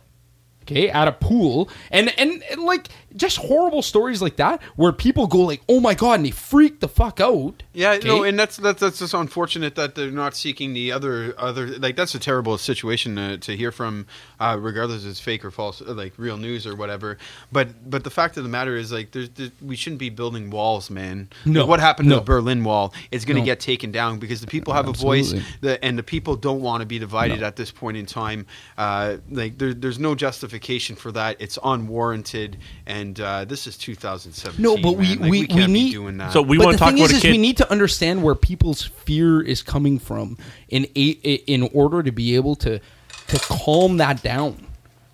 Okay, 0.71 0.89
at 0.89 1.07
a 1.07 1.11
pool, 1.11 1.69
and, 1.89 2.17
and 2.17 2.41
and 2.49 2.61
like 2.63 2.87
just 3.15 3.37
horrible 3.37 3.81
stories 3.81 4.21
like 4.21 4.35
that, 4.37 4.61
where 4.75 4.91
people 4.91 5.27
go 5.27 5.39
like, 5.39 5.61
"Oh 5.69 5.79
my 5.79 5.93
god," 5.93 6.15
and 6.15 6.25
they 6.25 6.31
freak 6.31 6.79
the 6.79 6.87
fuck 6.87 7.19
out. 7.19 7.63
Yeah, 7.73 7.97
no, 8.03 8.23
and 8.23 8.37
that's 8.39 8.57
that's 8.57 8.79
that's 8.79 8.99
just 8.99 9.13
unfortunate 9.13 9.75
that 9.75 9.95
they're 9.95 10.11
not 10.11 10.35
seeking 10.35 10.73
the 10.73 10.91
other 10.91 11.33
other 11.37 11.67
like 11.79 11.95
that's 11.95 12.15
a 12.15 12.19
terrible 12.19 12.57
situation 12.57 13.15
to, 13.15 13.37
to 13.37 13.55
hear 13.57 13.71
from, 13.71 14.07
uh, 14.39 14.57
regardless 14.59 15.03
if 15.03 15.11
it's 15.11 15.19
fake 15.19 15.43
or 15.45 15.51
false, 15.51 15.81
uh, 15.81 15.93
like 15.93 16.13
real 16.17 16.37
news 16.37 16.65
or 16.67 16.75
whatever. 16.75 17.17
But 17.51 17.89
but 17.89 18.03
the 18.03 18.09
fact 18.09 18.37
of 18.37 18.43
the 18.43 18.49
matter 18.49 18.75
is 18.75 18.91
like 18.91 19.11
there's, 19.11 19.29
there, 19.29 19.49
we 19.61 19.75
shouldn't 19.75 19.99
be 19.99 20.09
building 20.09 20.49
walls, 20.49 20.89
man. 20.89 21.29
No, 21.45 21.61
Like, 21.61 21.69
what 21.69 21.79
happened 21.79 22.09
no. 22.09 22.15
to 22.15 22.19
the 22.21 22.25
Berlin 22.25 22.63
Wall 22.63 22.93
is 23.11 23.25
going 23.25 23.35
to 23.35 23.41
No. 23.41 23.45
get 23.45 23.59
taken 23.59 23.91
down 23.91 24.19
because 24.19 24.41
the 24.41 24.47
people 24.47 24.73
have 24.73 24.87
a 24.87 24.93
voice, 24.93 25.33
the, 25.61 25.83
and 25.83 25.97
the 25.97 26.03
people 26.03 26.35
don't 26.35 26.61
want 26.61 26.81
to 26.81 26.85
be 26.85 26.99
divided 26.99 27.41
No. 27.41 27.47
at 27.47 27.55
this 27.55 27.71
point 27.71 27.97
in 27.97 28.05
time. 28.05 28.45
Uh, 28.77 29.17
like 29.29 29.57
there, 29.57 29.73
there's 29.73 29.99
no 29.99 30.15
justification 30.15 30.95
for 30.95 31.11
that. 31.13 31.37
It's 31.39 31.57
unwarranted, 31.63 32.57
and 32.85 33.00
uh, 33.19 33.45
this 33.45 33.67
is 33.67 33.77
2017. 33.77 34.61
No, 34.61 34.77
but 34.77 34.93
we- 34.97 35.07
man. 35.15 35.19
Like, 35.19 35.31
we- 35.31 35.39
we 35.41 35.47
can't 35.47 35.71
need- 35.71 35.85
be 35.89 35.91
doing 35.93 36.17
that. 36.17 36.31
So 36.33 36.41
we 36.41 36.57
want 36.57 36.73
to 36.73 36.77
talk 36.77 36.89
thing 36.93 36.99
about 36.99 37.11
is, 37.11 37.23
a 37.23 37.27
is 37.27 37.31
we 37.31 37.37
need 37.37 37.57
to 37.57 37.69
understand 37.71 38.21
where 38.23 38.35
people's 38.35 38.83
fear 38.83 39.41
is 39.41 39.61
coming 39.61 39.99
from 39.99 40.37
in 40.69 40.87
a, 40.95 41.09
in 41.09 41.63
order 41.73 42.03
to 42.03 42.11
be 42.11 42.35
able 42.35 42.55
to 42.57 42.79
to 43.27 43.39
calm 43.39 43.97
that 43.97 44.21
down. 44.21 44.67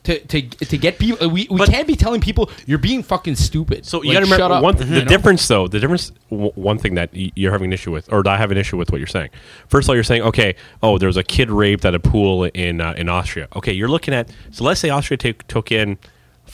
To, 0.03 0.18
to, 0.18 0.41
to 0.41 0.77
get 0.77 0.99
people, 0.99 1.30
we, 1.30 1.47
we 1.51 1.57
But- 1.57 1.69
can't 1.69 1.85
be 1.85 1.97
telling 1.97 2.22
people 2.22 2.49
you're 2.65 2.77
being 2.77 3.03
fucking 3.03 3.35
stupid. 3.35 3.85
So 3.85 4.01
you 4.03 4.14
Like, 4.14 4.15
got 4.15 4.19
to 4.19 4.26
remember 4.26 4.41
shut 4.43 4.51
up, 4.53 4.64
one 4.64 4.77
you 4.77 4.85
the 4.85 4.99
know? 5.01 5.05
difference 5.05 5.45
though. 5.49 5.68
The 5.68 5.81
difference. 5.81 6.14
w- 6.31 6.53
One 6.55 6.77
thing 6.77 6.95
that 6.95 7.09
you're 7.14 7.51
having 7.51 7.65
an 7.65 7.73
issue 7.73 7.91
with, 7.91 8.07
or 8.14 8.23
that 8.23 8.30
I 8.30 8.38
have 8.38 8.49
an 8.49 8.57
issue 8.57 8.77
with 8.77 8.89
what 8.89 8.99
you're 8.99 9.07
saying. 9.07 9.31
First 9.68 9.85
of 9.85 9.89
all, 9.89 9.95
you're 9.95 10.05
saying, 10.05 10.22
okay, 10.22 10.55
oh, 10.81 10.97
there 10.97 11.07
was 11.07 11.18
a 11.18 11.23
kid 11.23 11.49
raped 11.51 11.84
at 11.84 11.93
a 11.93 11.99
pool 11.99 12.45
in 12.45 12.80
uh, 12.80 12.93
in 12.97 13.09
Austria. 13.09 13.49
Okay, 13.57 13.73
you're 13.73 13.89
looking 13.89 14.14
at. 14.14 14.30
So 14.51 14.64
let's 14.64 14.80
say 14.80 14.89
Austria 14.89 15.18
take, 15.18 15.45
took 15.47 15.73
in. 15.73 15.97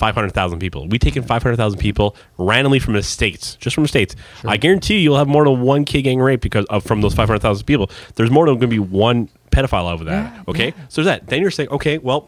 500,000 0.03 0.59
people. 0.59 0.85
We 0.89 0.99
take 0.99 1.15
in 1.15 1.23
500,000 1.23 1.79
people 1.79 2.17
randomly 2.37 2.79
from 2.79 2.93
the 2.93 3.01
states, 3.01 3.55
just 3.55 3.73
from 3.73 3.85
the 3.85 3.87
states. 3.87 4.17
I 4.43 4.57
guarantee 4.57 4.95
you, 4.95 4.99
you'll 4.99 5.17
have 5.17 5.29
more 5.29 5.45
than 5.45 5.61
one 5.61 5.85
kid 5.85 6.01
gang 6.01 6.19
rape 6.19 6.41
because 6.41 6.65
of 6.65 6.83
from 6.83 6.99
those 6.99 7.13
500,000 7.13 7.65
people. 7.65 7.89
There's 8.15 8.29
more 8.29 8.45
than 8.45 8.55
going 8.55 8.69
to 8.69 8.75
be 8.75 8.79
one 8.79 9.29
pedophile 9.49 9.89
over 9.89 10.03
that. 10.03 10.33
Yeah, 10.33 10.43
okay, 10.49 10.71
so 10.89 11.01
there's 11.01 11.05
that. 11.05 11.27
Then 11.27 11.39
you're 11.39 11.51
saying, 11.51 11.69
okay, 11.69 11.99
well, 11.99 12.27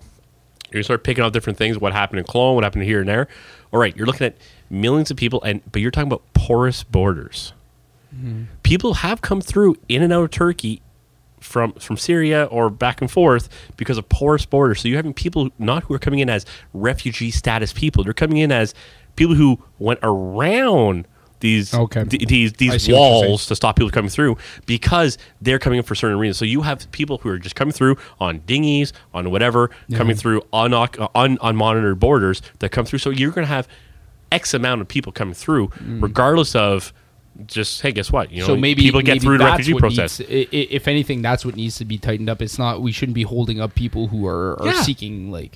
you 0.72 0.84
start 0.84 1.04
picking 1.04 1.22
out 1.22 1.34
different 1.34 1.58
things. 1.58 1.78
What 1.78 1.92
happened 1.92 2.20
in 2.20 2.26
Cologne? 2.26 2.56
What 2.56 2.64
happened 2.64 2.84
here 2.84 3.02
and 3.02 3.10
there? 3.10 3.28
All 3.74 3.80
right, 3.82 3.94
you're 3.98 4.08
looking 4.08 4.26
at 4.26 4.38
millions 4.70 5.12
of 5.12 5.18
people, 5.18 5.44
and 5.44 5.62
but 5.70 5.82
you're 5.82 5.92
talking 5.92 6.08
about 6.08 6.22
porous 6.34 6.82
borders. 6.86 7.52
Mm-hmm. 8.16 8.44
People 8.64 8.94
have 8.94 9.20
come 9.20 9.42
through 9.42 9.76
in 9.90 10.02
and 10.02 10.14
out 10.14 10.24
of 10.24 10.32
Turkey 10.32 10.82
from 11.46 11.74
from 11.74 11.98
Syria 11.98 12.46
or 12.46 12.70
back 12.70 13.02
and 13.02 13.10
forth 13.10 13.50
because 13.78 13.98
of 13.98 14.10
porous 14.10 14.46
borders. 14.46 14.82
So 14.82 14.88
you're 14.88 14.98
having 14.98 15.14
people 15.14 15.50
not 15.60 15.84
who 15.84 15.94
are 15.94 16.00
coming 16.00 16.20
in 16.20 16.30
as 16.30 16.46
refugee 16.74 17.32
status 17.32 17.72
people. 17.72 18.04
They're 18.04 18.14
coming 18.14 18.38
in 18.38 18.52
as 18.52 18.74
people 19.16 19.36
who 19.36 19.60
went 19.80 20.00
around 20.04 21.08
these 21.42 21.74
Okay. 21.74 22.06
th- 22.06 22.28
these 22.28 22.54
these 22.54 22.70
see 22.84 22.94
what 22.94 22.98
you're 22.98 23.10
saying. 23.10 23.30
walls 23.30 23.46
to 23.48 23.56
stop 23.56 23.76
people 23.76 23.92
coming 23.92 24.10
through 24.10 24.38
because 24.66 25.18
they're 25.42 25.60
coming 25.60 25.78
in 25.78 25.84
for 25.84 25.94
certain 25.94 26.18
reasons. 26.18 26.38
So 26.38 26.46
you 26.46 26.62
have 26.62 26.90
people 26.92 27.20
who 27.20 27.30
are 27.30 27.38
just 27.38 27.56
coming 27.56 27.74
through 27.74 27.98
on 28.20 28.40
dinghies, 28.48 28.94
on 29.14 29.30
whatever, 29.32 29.70
coming 29.94 30.16
through 30.16 30.42
un- 30.54 30.74
un- 30.74 31.38
unmonitored 31.38 32.00
borders 32.00 32.42
that 32.60 32.70
come 32.70 32.86
through. 32.86 33.00
So 33.00 33.10
you're 33.10 33.32
going 33.32 33.46
to 33.46 33.54
have 33.54 33.68
X 34.32 34.54
amount 34.54 34.82
of 34.82 34.88
people 34.88 35.12
coming 35.12 35.34
through, 35.34 35.68
mm. 35.68 36.02
regardless 36.02 36.56
of 36.56 36.94
just 37.48 37.82
hey, 37.82 37.92
guess 37.92 38.12
what? 38.12 38.32
You 38.32 38.42
know, 38.42 38.48
so 38.48 38.56
maybe 38.56 38.82
people 38.84 39.02
get 39.02 39.14
maybe 39.14 39.20
through 39.20 39.38
the 39.40 39.44
that's 39.44 39.58
refugee 39.60 39.80
process. 39.80 40.20
needs- 40.20 40.32
i- 40.32 40.56
i- 40.56 40.68
if 40.72 40.88
anything, 40.88 41.22
that's 41.22 41.44
what 41.46 41.56
needs 41.56 41.78
to 41.78 41.86
be 41.86 41.98
tightened 41.98 42.30
up. 42.30 42.42
It's 42.42 42.58
not. 42.58 42.82
We 42.82 42.92
shouldn't 42.92 43.16
be 43.16 43.24
holding 43.24 43.60
up 43.60 43.76
people 43.76 44.08
who 44.08 44.26
are, 44.26 44.60
are 44.62 44.68
Yeah. 44.68 44.82
seeking 44.82 45.32
like 45.32 45.56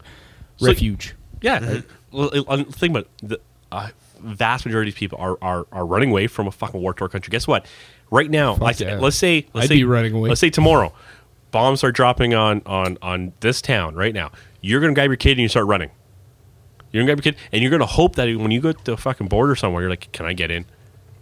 So- 0.58 0.68
refuge. 0.68 1.16
Yeah. 1.42 1.56
uh, 1.56 1.82
Well, 2.12 2.32
uh, 2.34 2.42
uh, 2.48 2.64
think 2.64 2.92
about 2.92 3.04
it. 3.22 3.28
the 3.30 3.40
uh, 3.72 3.90
vast 4.22 4.66
majority 4.66 4.90
of 4.92 4.96
people 4.96 5.18
are, 5.22 5.38
are 5.42 5.68
are 5.72 5.86
running 5.86 6.10
away 6.12 6.28
from 6.28 6.48
a 6.48 6.52
fucking 6.52 6.82
war 6.82 6.94
torn 6.94 7.10
country. 7.12 7.32
Guess 7.32 7.48
what? 7.48 7.66
Right 8.12 8.30
now, 8.30 8.54
Fuck 8.56 8.62
let's, 8.64 8.82
yeah. 8.82 8.98
let's 9.00 9.16
say 9.16 9.46
let's 9.54 9.66
I'd 9.66 9.70
say 9.70 9.76
be 9.76 9.84
running 9.86 10.14
away. 10.14 10.30
Let's 10.30 10.42
say 10.42 10.50
tomorrow, 10.50 10.92
bombs 11.52 11.84
are 11.84 11.92
dropping 11.92 12.34
on 12.34 12.62
on 12.66 12.98
on 13.02 13.32
this 13.40 13.62
town 13.62 13.96
right 13.96 14.14
now. 14.14 14.32
You're 14.62 14.82
gonna 14.82 14.94
grab 14.96 15.10
your 15.10 15.16
kid 15.16 15.32
and 15.34 15.42
you 15.42 15.48
start 15.48 15.68
running. 15.68 15.92
You're 16.92 17.04
gonna 17.04 17.14
grab 17.16 17.24
your 17.26 17.34
kid 17.34 17.42
and 17.54 17.62
you're 17.62 17.72
gonna 17.72 17.86
hope 17.86 18.16
that 18.16 18.26
when 18.36 18.52
you 18.52 18.60
go 18.60 18.72
to 18.74 18.84
the 18.84 18.98
fucking 18.98 19.28
border 19.28 19.56
somewhere, 19.56 19.84
you're 19.84 19.90
like, 19.92 20.12
"Can 20.12 20.26
I 20.26 20.34
get 20.34 20.50
in? 20.52 20.66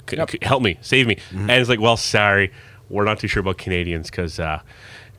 C- 0.10 0.18
Yep. 0.18 0.32
c- 0.32 0.38
help 0.42 0.62
me, 0.64 0.78
save 0.82 1.08
me." 1.08 1.18
And 1.32 1.52
it's 1.52 1.70
like, 1.70 1.80
"Well, 1.82 1.98
sorry, 1.98 2.52
we're 2.90 3.06
not 3.06 3.20
too 3.20 3.28
sure 3.28 3.42
about 3.42 3.58
Canadians 3.58 4.10
because." 4.10 4.40
Uh, 4.40 4.60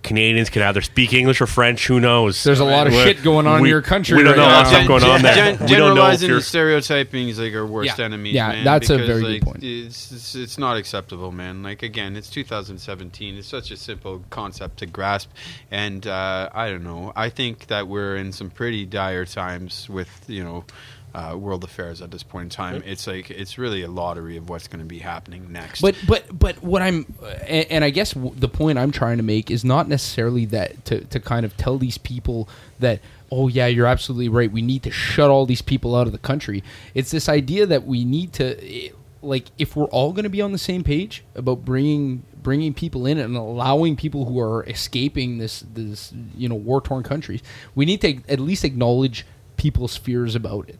Canadians 0.04 0.48
can 0.48 0.62
either 0.62 0.80
speak 0.80 1.12
English 1.12 1.40
or 1.40 1.48
French. 1.48 1.88
Who 1.88 1.98
knows? 1.98 2.44
There's 2.44 2.60
a 2.60 2.64
lot 2.64 2.86
of 2.86 2.92
We're- 2.92 3.04
shit 3.04 3.24
going 3.24 3.48
on 3.48 3.58
in 3.60 3.66
your 3.66 3.82
country 3.82 4.16
We 4.16 4.22
don't 4.22 4.34
right 4.34 4.38
know 4.38 4.46
now. 4.48 4.54
a 4.54 4.58
lot 4.58 4.66
stuff 4.68 4.86
going 4.86 5.02
on 5.02 5.22
there. 5.22 5.34
Gen- 5.34 5.52
we 5.54 5.58
don't 5.58 5.68
know 5.68 5.72
if 5.72 6.20
generalizing 6.20 6.28
you're 6.28 6.36
and 6.36 6.44
stereotyping 6.46 7.28
is 7.28 7.40
like 7.40 7.52
our 7.52 7.66
worst 7.66 7.98
Yeah. 7.98 8.04
enemies. 8.04 8.32
Yeah, 8.34 8.48
man, 8.48 8.64
that's 8.64 8.90
a 8.90 8.92
because, 8.96 9.20
very 9.20 9.38
good 9.40 9.42
point. 9.42 9.64
It's, 9.64 10.12
it's 10.12 10.34
it's 10.36 10.56
not 10.56 10.76
acceptable, 10.76 11.32
man. 11.32 11.64
Like 11.64 11.82
again, 11.82 12.14
it's 12.14 12.30
2017. 12.30 13.36
It's 13.38 13.48
such 13.48 13.72
a 13.72 13.76
simple 13.76 14.22
concept 14.30 14.78
to 14.78 14.86
grasp, 14.86 15.30
and 15.72 16.06
uh, 16.06 16.48
I 16.54 16.70
don't 16.70 16.84
know. 16.84 17.12
I 17.16 17.28
think 17.28 17.66
that 17.66 17.88
we're 17.88 18.16
in 18.16 18.30
some 18.30 18.50
pretty 18.50 18.86
dire 18.86 19.24
times 19.24 19.88
with 19.88 20.08
you 20.28 20.44
know. 20.44 20.64
Uh, 21.14 21.34
world 21.36 21.64
affairs 21.64 22.02
at 22.02 22.10
this 22.10 22.22
point 22.22 22.44
in 22.44 22.50
time, 22.50 22.82
it's 22.84 23.06
like 23.06 23.30
it's 23.30 23.56
really 23.56 23.82
a 23.82 23.88
lottery 23.88 24.36
of 24.36 24.48
what's 24.48 24.68
going 24.68 24.80
to 24.80 24.86
be 24.86 24.98
happening 24.98 25.50
next. 25.50 25.80
But 25.80 25.96
but 26.06 26.38
but 26.38 26.62
what 26.62 26.82
I'm 26.82 27.12
and, 27.46 27.66
and 27.70 27.84
I 27.84 27.90
guess 27.90 28.12
w- 28.12 28.34
the 28.36 28.48
point 28.48 28.78
I'm 28.78 28.92
trying 28.92 29.16
to 29.16 29.22
make 29.22 29.50
is 29.50 29.64
not 29.64 29.88
necessarily 29.88 30.44
that 30.46 30.84
to 30.84 31.04
to 31.06 31.18
kind 31.18 31.46
of 31.46 31.56
tell 31.56 31.78
these 31.78 31.98
people 31.98 32.48
that 32.78 33.00
oh 33.32 33.48
yeah 33.48 33.66
you're 33.66 33.86
absolutely 33.86 34.28
right 34.28 34.52
we 34.52 34.62
need 34.62 34.82
to 34.82 34.90
shut 34.90 35.30
all 35.30 35.46
these 35.46 35.62
people 35.62 35.96
out 35.96 36.06
of 36.06 36.12
the 36.12 36.18
country. 36.18 36.62
It's 36.94 37.10
this 37.10 37.28
idea 37.28 37.66
that 37.66 37.86
we 37.86 38.04
need 38.04 38.32
to 38.34 38.92
like 39.22 39.46
if 39.58 39.76
we're 39.76 39.86
all 39.86 40.12
going 40.12 40.24
to 40.24 40.30
be 40.30 40.42
on 40.42 40.52
the 40.52 40.58
same 40.58 40.84
page 40.84 41.24
about 41.34 41.64
bringing 41.64 42.22
bringing 42.42 42.72
people 42.72 43.06
in 43.06 43.18
and 43.18 43.36
allowing 43.36 43.96
people 43.96 44.24
who 44.24 44.38
are 44.40 44.64
escaping 44.64 45.38
this 45.38 45.64
this 45.74 46.12
you 46.36 46.48
know 46.48 46.54
war 46.54 46.80
torn 46.80 47.02
countries, 47.02 47.42
we 47.74 47.84
need 47.84 48.00
to 48.00 48.20
at 48.28 48.40
least 48.40 48.64
acknowledge 48.64 49.26
people's 49.56 49.96
fears 49.96 50.34
about 50.34 50.68
it. 50.68 50.78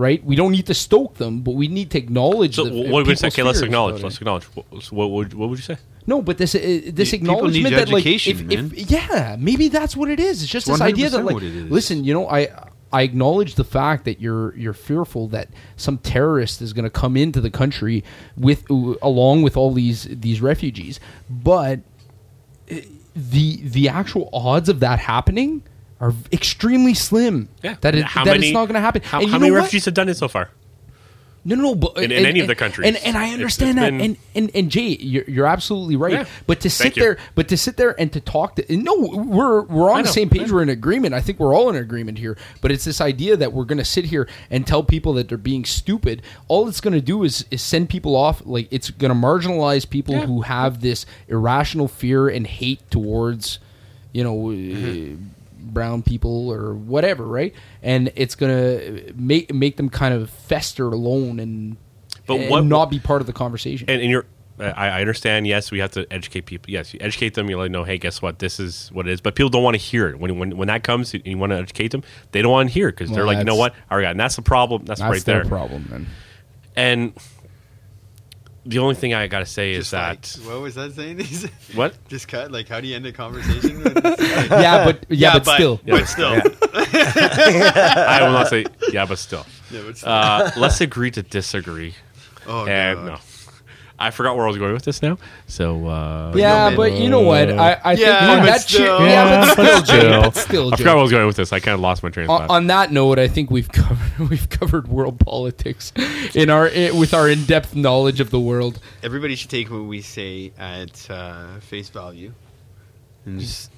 Right, 0.00 0.24
we 0.24 0.34
don't 0.34 0.52
need 0.52 0.64
to 0.68 0.72
stoke 0.72 1.16
them, 1.16 1.42
but 1.42 1.56
we 1.56 1.68
need 1.68 1.90
to 1.90 1.98
acknowledge. 1.98 2.54
So 2.54 2.64
the, 2.64 2.88
what 2.90 3.04
would 3.04 3.08
you 3.08 3.16
say? 3.16 3.26
Okay, 3.26 3.42
let's 3.42 3.60
acknowledge. 3.60 4.02
Let's 4.02 4.16
acknowledge. 4.16 4.44
What, 4.44 4.92
what 4.92 5.10
would 5.10 5.34
what 5.34 5.50
would 5.50 5.58
you 5.58 5.62
say? 5.62 5.76
No, 6.06 6.22
but 6.22 6.38
this 6.38 6.54
uh, 6.54 6.58
this 6.58 7.10
people 7.10 7.28
acknowledgement 7.28 7.64
need 7.64 7.78
that 7.78 7.90
like 7.90 8.06
education, 8.06 8.50
if, 8.50 8.58
man. 8.62 8.72
if 8.74 8.90
yeah, 8.90 9.36
maybe 9.38 9.68
that's 9.68 9.94
what 9.94 10.08
it 10.08 10.18
is. 10.18 10.42
It's 10.42 10.50
just 10.50 10.68
this 10.68 10.80
idea 10.80 11.10
that 11.10 11.22
like 11.22 11.34
what 11.34 11.42
it 11.42 11.54
is. 11.54 11.70
listen, 11.70 12.02
you 12.04 12.14
know, 12.14 12.26
I 12.26 12.48
I 12.90 13.02
acknowledge 13.02 13.56
the 13.56 13.64
fact 13.64 14.06
that 14.06 14.22
you're 14.22 14.56
you're 14.56 14.72
fearful 14.72 15.28
that 15.28 15.48
some 15.76 15.98
terrorist 15.98 16.62
is 16.62 16.72
going 16.72 16.84
to 16.84 16.90
come 17.02 17.14
into 17.14 17.42
the 17.42 17.50
country 17.50 18.02
with 18.38 18.70
uh, 18.70 18.94
along 19.02 19.42
with 19.42 19.54
all 19.54 19.70
these 19.70 20.04
these 20.04 20.40
refugees, 20.40 20.98
but 21.28 21.80
uh, 22.72 22.76
the 23.14 23.60
the 23.64 23.90
actual 23.90 24.30
odds 24.32 24.70
of 24.70 24.80
that 24.80 24.98
happening 24.98 25.62
are 26.00 26.14
extremely 26.32 26.94
slim. 26.94 27.48
that 27.62 27.94
it, 27.94 28.04
How 28.04 28.24
that 28.24 28.32
many- 28.32 28.48
it's 28.48 28.54
not 28.54 28.64
going 28.66 28.74
to 28.74 28.80
happen. 28.80 29.02
How, 29.02 29.20
And 29.20 29.28
how 29.30 29.36
you 29.36 29.40
many 29.40 29.52
what? 29.52 29.58
refugees 29.58 29.84
have 29.84 29.94
done 29.94 30.08
it 30.08 30.16
so 30.16 30.28
far? 30.28 30.50
No, 31.42 31.56
no, 31.56 31.62
no, 31.62 31.74
but 31.74 31.96
In- 31.96 32.04
in 32.12 32.18
and- 32.18 32.26
any 32.26 32.40
of 32.40 32.48
the 32.48 32.54
countries. 32.54 32.86
and 32.86 32.98
and 32.98 33.16
I 33.16 33.30
understand 33.32 33.78
it's 33.78 33.80
that, 33.80 33.90
been- 33.92 34.00
and 34.02 34.16
and 34.34 34.50
and 34.54 34.70
Jay, 34.70 34.98
you're, 35.00 35.24
you're 35.26 35.46
absolutely 35.46 35.96
right. 35.96 36.12
Yeah. 36.12 36.24
But 36.46 36.60
to 36.60 36.68
sit 36.70 36.94
there, 36.94 37.16
but 37.34 37.48
to 37.48 37.56
sit 37.56 37.78
there 37.78 37.98
and 37.98 38.12
to 38.12 38.20
talk 38.20 38.56
to 38.56 38.76
no, 38.76 38.94
we're 38.94 39.62
we're 39.62 39.90
on 39.90 40.00
I 40.00 40.02
the 40.02 40.08
know, 40.08 40.12
same 40.12 40.28
page. 40.28 40.52
We're 40.52 40.62
in 40.62 40.68
agreement. 40.68 41.14
I 41.14 41.22
think 41.22 41.40
we're 41.40 41.54
all 41.54 41.70
in 41.70 41.76
agreement 41.76 42.18
here. 42.18 42.36
But 42.60 42.72
it's 42.72 42.84
this 42.84 43.00
idea 43.00 43.38
that 43.38 43.54
we're 43.54 43.64
going 43.64 43.78
to 43.78 43.86
sit 43.86 44.04
here 44.06 44.28
and 44.50 44.66
tell 44.66 44.82
people 44.82 45.14
that 45.14 45.30
they're 45.30 45.38
being 45.38 45.64
stupid. 45.64 46.20
All 46.48 46.68
it's 46.68 46.82
going 46.82 46.92
to 46.92 47.00
do 47.00 47.22
is 47.24 47.46
is 47.50 47.62
send 47.62 47.88
people 47.88 48.16
off. 48.16 48.42
Like 48.44 48.68
it's 48.70 48.90
going 48.90 49.08
to 49.10 49.16
marginalize 49.18 49.88
people 49.88 50.16
Yeah. 50.16 50.26
who 50.26 50.42
have 50.42 50.82
this 50.82 51.06
irrational 51.26 51.88
fear 51.88 52.28
and 52.28 52.46
hate 52.46 52.90
towards, 52.90 53.60
you 54.12 54.22
know. 54.24 54.36
Mm-hmm. 54.36 55.14
uh, 55.14 55.26
brown 55.72 56.02
people 56.02 56.50
or 56.50 56.74
whatever 56.74 57.24
right 57.26 57.54
and 57.82 58.12
it's 58.16 58.34
gonna 58.34 58.80
make 59.14 59.52
make 59.54 59.76
them 59.76 59.88
kind 59.88 60.14
of 60.14 60.28
fester 60.30 60.88
alone 60.88 61.38
and 61.40 61.76
But 62.26 62.34
and 62.40 62.50
what- 62.50 62.64
not 62.64 62.90
be 62.90 62.98
part 62.98 63.20
of 63.20 63.26
the 63.26 63.32
conversation. 63.32 63.88
And, 63.88 64.00
and 64.02 64.10
you're 64.10 64.26
I, 64.58 64.88
I 64.88 65.00
understand. 65.00 65.46
Yes, 65.46 65.70
we 65.70 65.78
have 65.78 65.92
to 65.92 66.06
educate 66.12 66.42
people. 66.42 66.70
Yes, 66.70 66.92
you 66.92 67.00
educate 67.02 67.32
them. 67.32 67.48
You 67.48 67.56
let 67.56 67.64
them 67.64 67.72
know, 67.72 67.84
hey, 67.84 67.96
guess 67.96 68.20
what? 68.20 68.40
This 68.40 68.60
is 68.60 68.90
what 68.92 69.08
it 69.08 69.12
is. 69.12 69.22
But 69.22 69.34
people 69.34 69.48
don't 69.48 69.62
want 69.62 69.72
to 69.74 69.80
hear 69.80 70.06
it. 70.08 70.18
When 70.20 70.38
when 70.38 70.54
when 70.56 70.68
that 70.68 70.82
comes, 70.82 71.14
and 71.14 71.24
you 71.24 71.38
want 71.38 71.52
to 71.52 71.56
educate 71.56 71.92
them. 71.92 72.02
They 72.32 72.42
don't 72.42 72.52
want 72.52 72.68
to 72.68 72.74
hear 72.74 72.88
it 72.88 72.96
because 72.98 73.10
they're 73.10 73.24
like, 73.24 73.38
you 73.38 73.44
know 73.44 73.56
what? 73.56 73.74
All 73.90 73.96
right, 73.96 74.06
and 74.08 74.20
that's 74.20 74.36
the 74.36 74.42
problem. 74.42 74.84
That's, 74.84 75.00
That's 75.00 75.10
right 75.10 75.24
there. 75.24 75.46
problem, 75.46 75.86
then. 75.90 76.06
And 76.76 77.12
the 78.70 78.78
only 78.78 78.94
thing 78.94 79.12
I 79.14 79.26
gotta 79.26 79.46
say 79.46 79.72
is 79.72 79.90
Just 79.90 79.92
like, 79.92 80.22
that 80.22 80.46
what 80.46 80.60
was 80.62 80.74
that 80.76 80.94
saying? 80.94 81.20
What? 81.74 81.94
Just 82.08 82.28
cut. 82.28 82.50
Like, 82.52 82.68
how 82.68 82.80
do 82.80 82.86
you 82.86 82.96
end 82.96 83.04
a 83.06 83.12
conversation? 83.12 83.82
It's 83.84 83.94
like- 83.94 84.50
Yeah, 84.50 84.84
but 84.84 85.04
yeah, 85.08 85.38
but, 85.38 85.54
still. 85.54 85.80
Yeah, 85.84 85.98
but 85.98 86.06
still, 86.08 86.32
I 86.74 88.18
will 88.22 88.32
not 88.32 88.48
say 88.48 88.64
yeah, 88.92 89.06
but 89.06 89.18
still. 89.18 89.44
Yeah, 89.70 89.82
but 89.86 89.96
still. 89.98 90.08
Uh, 90.10 90.50
let's 90.56 90.80
agree 90.80 91.10
to 91.12 91.22
disagree. 91.22 91.94
oh 92.46 92.66
and 92.66 92.98
God. 92.98 93.06
no, 93.06 93.18
I 94.02 94.10
forgot 94.10 94.34
where 94.34 94.46
I 94.46 94.48
was 94.48 94.56
going 94.56 94.72
with 94.72 94.84
this 94.84 95.02
now. 95.02 95.18
So 95.46 95.86
uh, 95.86 96.32
Yeah, 96.34 96.74
but 96.74 96.92
you 96.94 97.10
know 97.10 97.20
what? 97.20 97.50
I, 97.50 97.78
I 97.84 97.92
Yeah, 97.92 98.26
think 98.26 98.40
but 98.40 98.46
that 98.46 98.60
still. 98.62 98.98
shit. 98.98 99.10
Yeah, 99.10 99.54
but 99.56 99.82
still, 99.82 99.82
Jay, 99.82 100.08
but 100.08 100.30
Still. 100.36 100.42
still, 100.44 100.66
I 100.68 100.70
Jay. 100.70 100.82
forgot 100.84 100.92
where 100.94 100.98
I 101.00 101.02
was 101.02 101.10
going 101.12 101.26
with 101.26 101.36
this. 101.36 101.52
I 101.52 101.60
kind 101.60 101.74
of 101.74 101.80
lost 101.80 102.02
my 102.02 102.08
train 102.08 102.24
of 102.24 102.30
on, 102.30 102.40
thought. 102.48 102.50
on 102.50 102.66
that 102.68 102.92
note, 102.92 103.18
I 103.18 103.28
think 103.28 103.50
we've 103.50 103.68
covered 103.72 104.30
we've 104.30 104.48
covered 104.48 104.88
world 104.88 105.20
politics 105.20 105.92
in 106.34 106.48
our 106.50 106.68
i 106.68 106.90
with 106.92 107.12
our 107.12 107.28
in 107.28 107.44
depth 107.44 107.76
knowledge 107.76 108.20
of 108.20 108.30
the 108.30 108.40
world. 108.40 108.80
Everybody 109.02 109.34
should 109.36 109.50
take 109.50 109.70
what 109.70 109.84
we 109.84 110.00
say 110.00 110.52
at 110.58 111.06
uh, 111.10 111.58
face 111.60 111.90
value, 111.90 112.32
and 113.26 113.38
just 113.40 113.70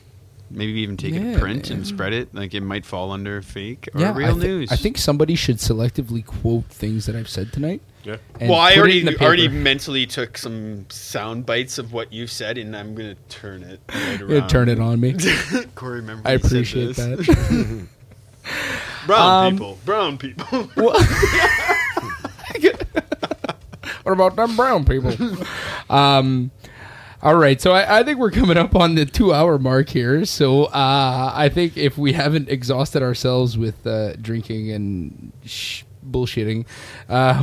maybe 0.50 0.72
even 0.80 0.96
take 0.96 1.14
it 1.14 1.22
Yeah, 1.22 1.32
to 1.34 1.38
print 1.40 1.68
man. 1.70 1.78
and 1.78 1.86
spread 1.86 2.12
it. 2.12 2.32
Like 2.34 2.54
it 2.54 2.60
might 2.62 2.84
fall 2.86 3.10
under 3.10 3.42
fake 3.42 3.88
or 3.94 4.00
yeah, 4.02 4.14
real 4.14 4.36
I, 4.36 4.40
thi- 4.40 4.46
news. 4.46 4.70
I 4.72 4.76
think 4.76 4.98
somebody 4.98 5.34
should 5.34 5.56
selectively 5.56 6.24
quote 6.24 6.66
things 6.66 7.06
that 7.06 7.16
I've 7.16 7.28
said 7.28 7.52
tonight. 7.52 7.80
Yeah. 8.04 8.16
well, 8.40 8.54
I 8.54 8.74
already 8.76 9.06
in 9.06 9.16
already 9.16 9.48
mentally 9.48 10.06
took 10.06 10.36
some 10.38 10.86
sound 10.90 11.46
bites 11.46 11.78
of 11.78 11.92
what 11.92 12.12
you 12.12 12.26
said, 12.26 12.58
and 12.58 12.76
I'm 12.76 12.94
gonna 12.94 13.16
turn 13.28 13.62
it. 13.62 13.80
Right 13.92 14.20
around. 14.20 14.48
turn 14.48 14.68
it 14.68 14.78
on 14.80 15.00
me. 15.00 15.14
Corey, 15.74 16.00
remember? 16.00 16.28
I 16.28 16.32
when 16.32 16.40
said 16.42 16.50
appreciate 16.52 16.96
this? 16.96 17.26
that. 17.26 17.86
Brown 19.06 19.46
Um, 19.46 19.52
people, 19.54 19.78
brown 19.84 20.18
people. 20.18 20.68
What 24.04 24.12
about 24.12 24.34
them 24.36 24.56
brown 24.56 24.84
people? 24.84 25.14
um, 25.88 26.50
all 27.22 27.36
right, 27.36 27.60
so 27.60 27.70
I, 27.72 28.00
I 28.00 28.02
think 28.02 28.18
we're 28.18 28.32
coming 28.32 28.56
up 28.56 28.74
on 28.74 28.96
the 28.96 29.06
two-hour 29.06 29.58
mark 29.60 29.88
here. 29.90 30.24
So 30.24 30.64
uh, 30.64 31.30
I 31.32 31.48
think 31.48 31.76
if 31.76 31.96
we 31.96 32.12
haven't 32.14 32.48
exhausted 32.48 33.00
ourselves 33.02 33.56
with 33.56 33.86
uh, 33.86 34.14
drinking 34.14 34.72
and 34.72 35.32
sh- 35.44 35.84
bullshitting, 36.08 36.66
uh, 37.08 37.42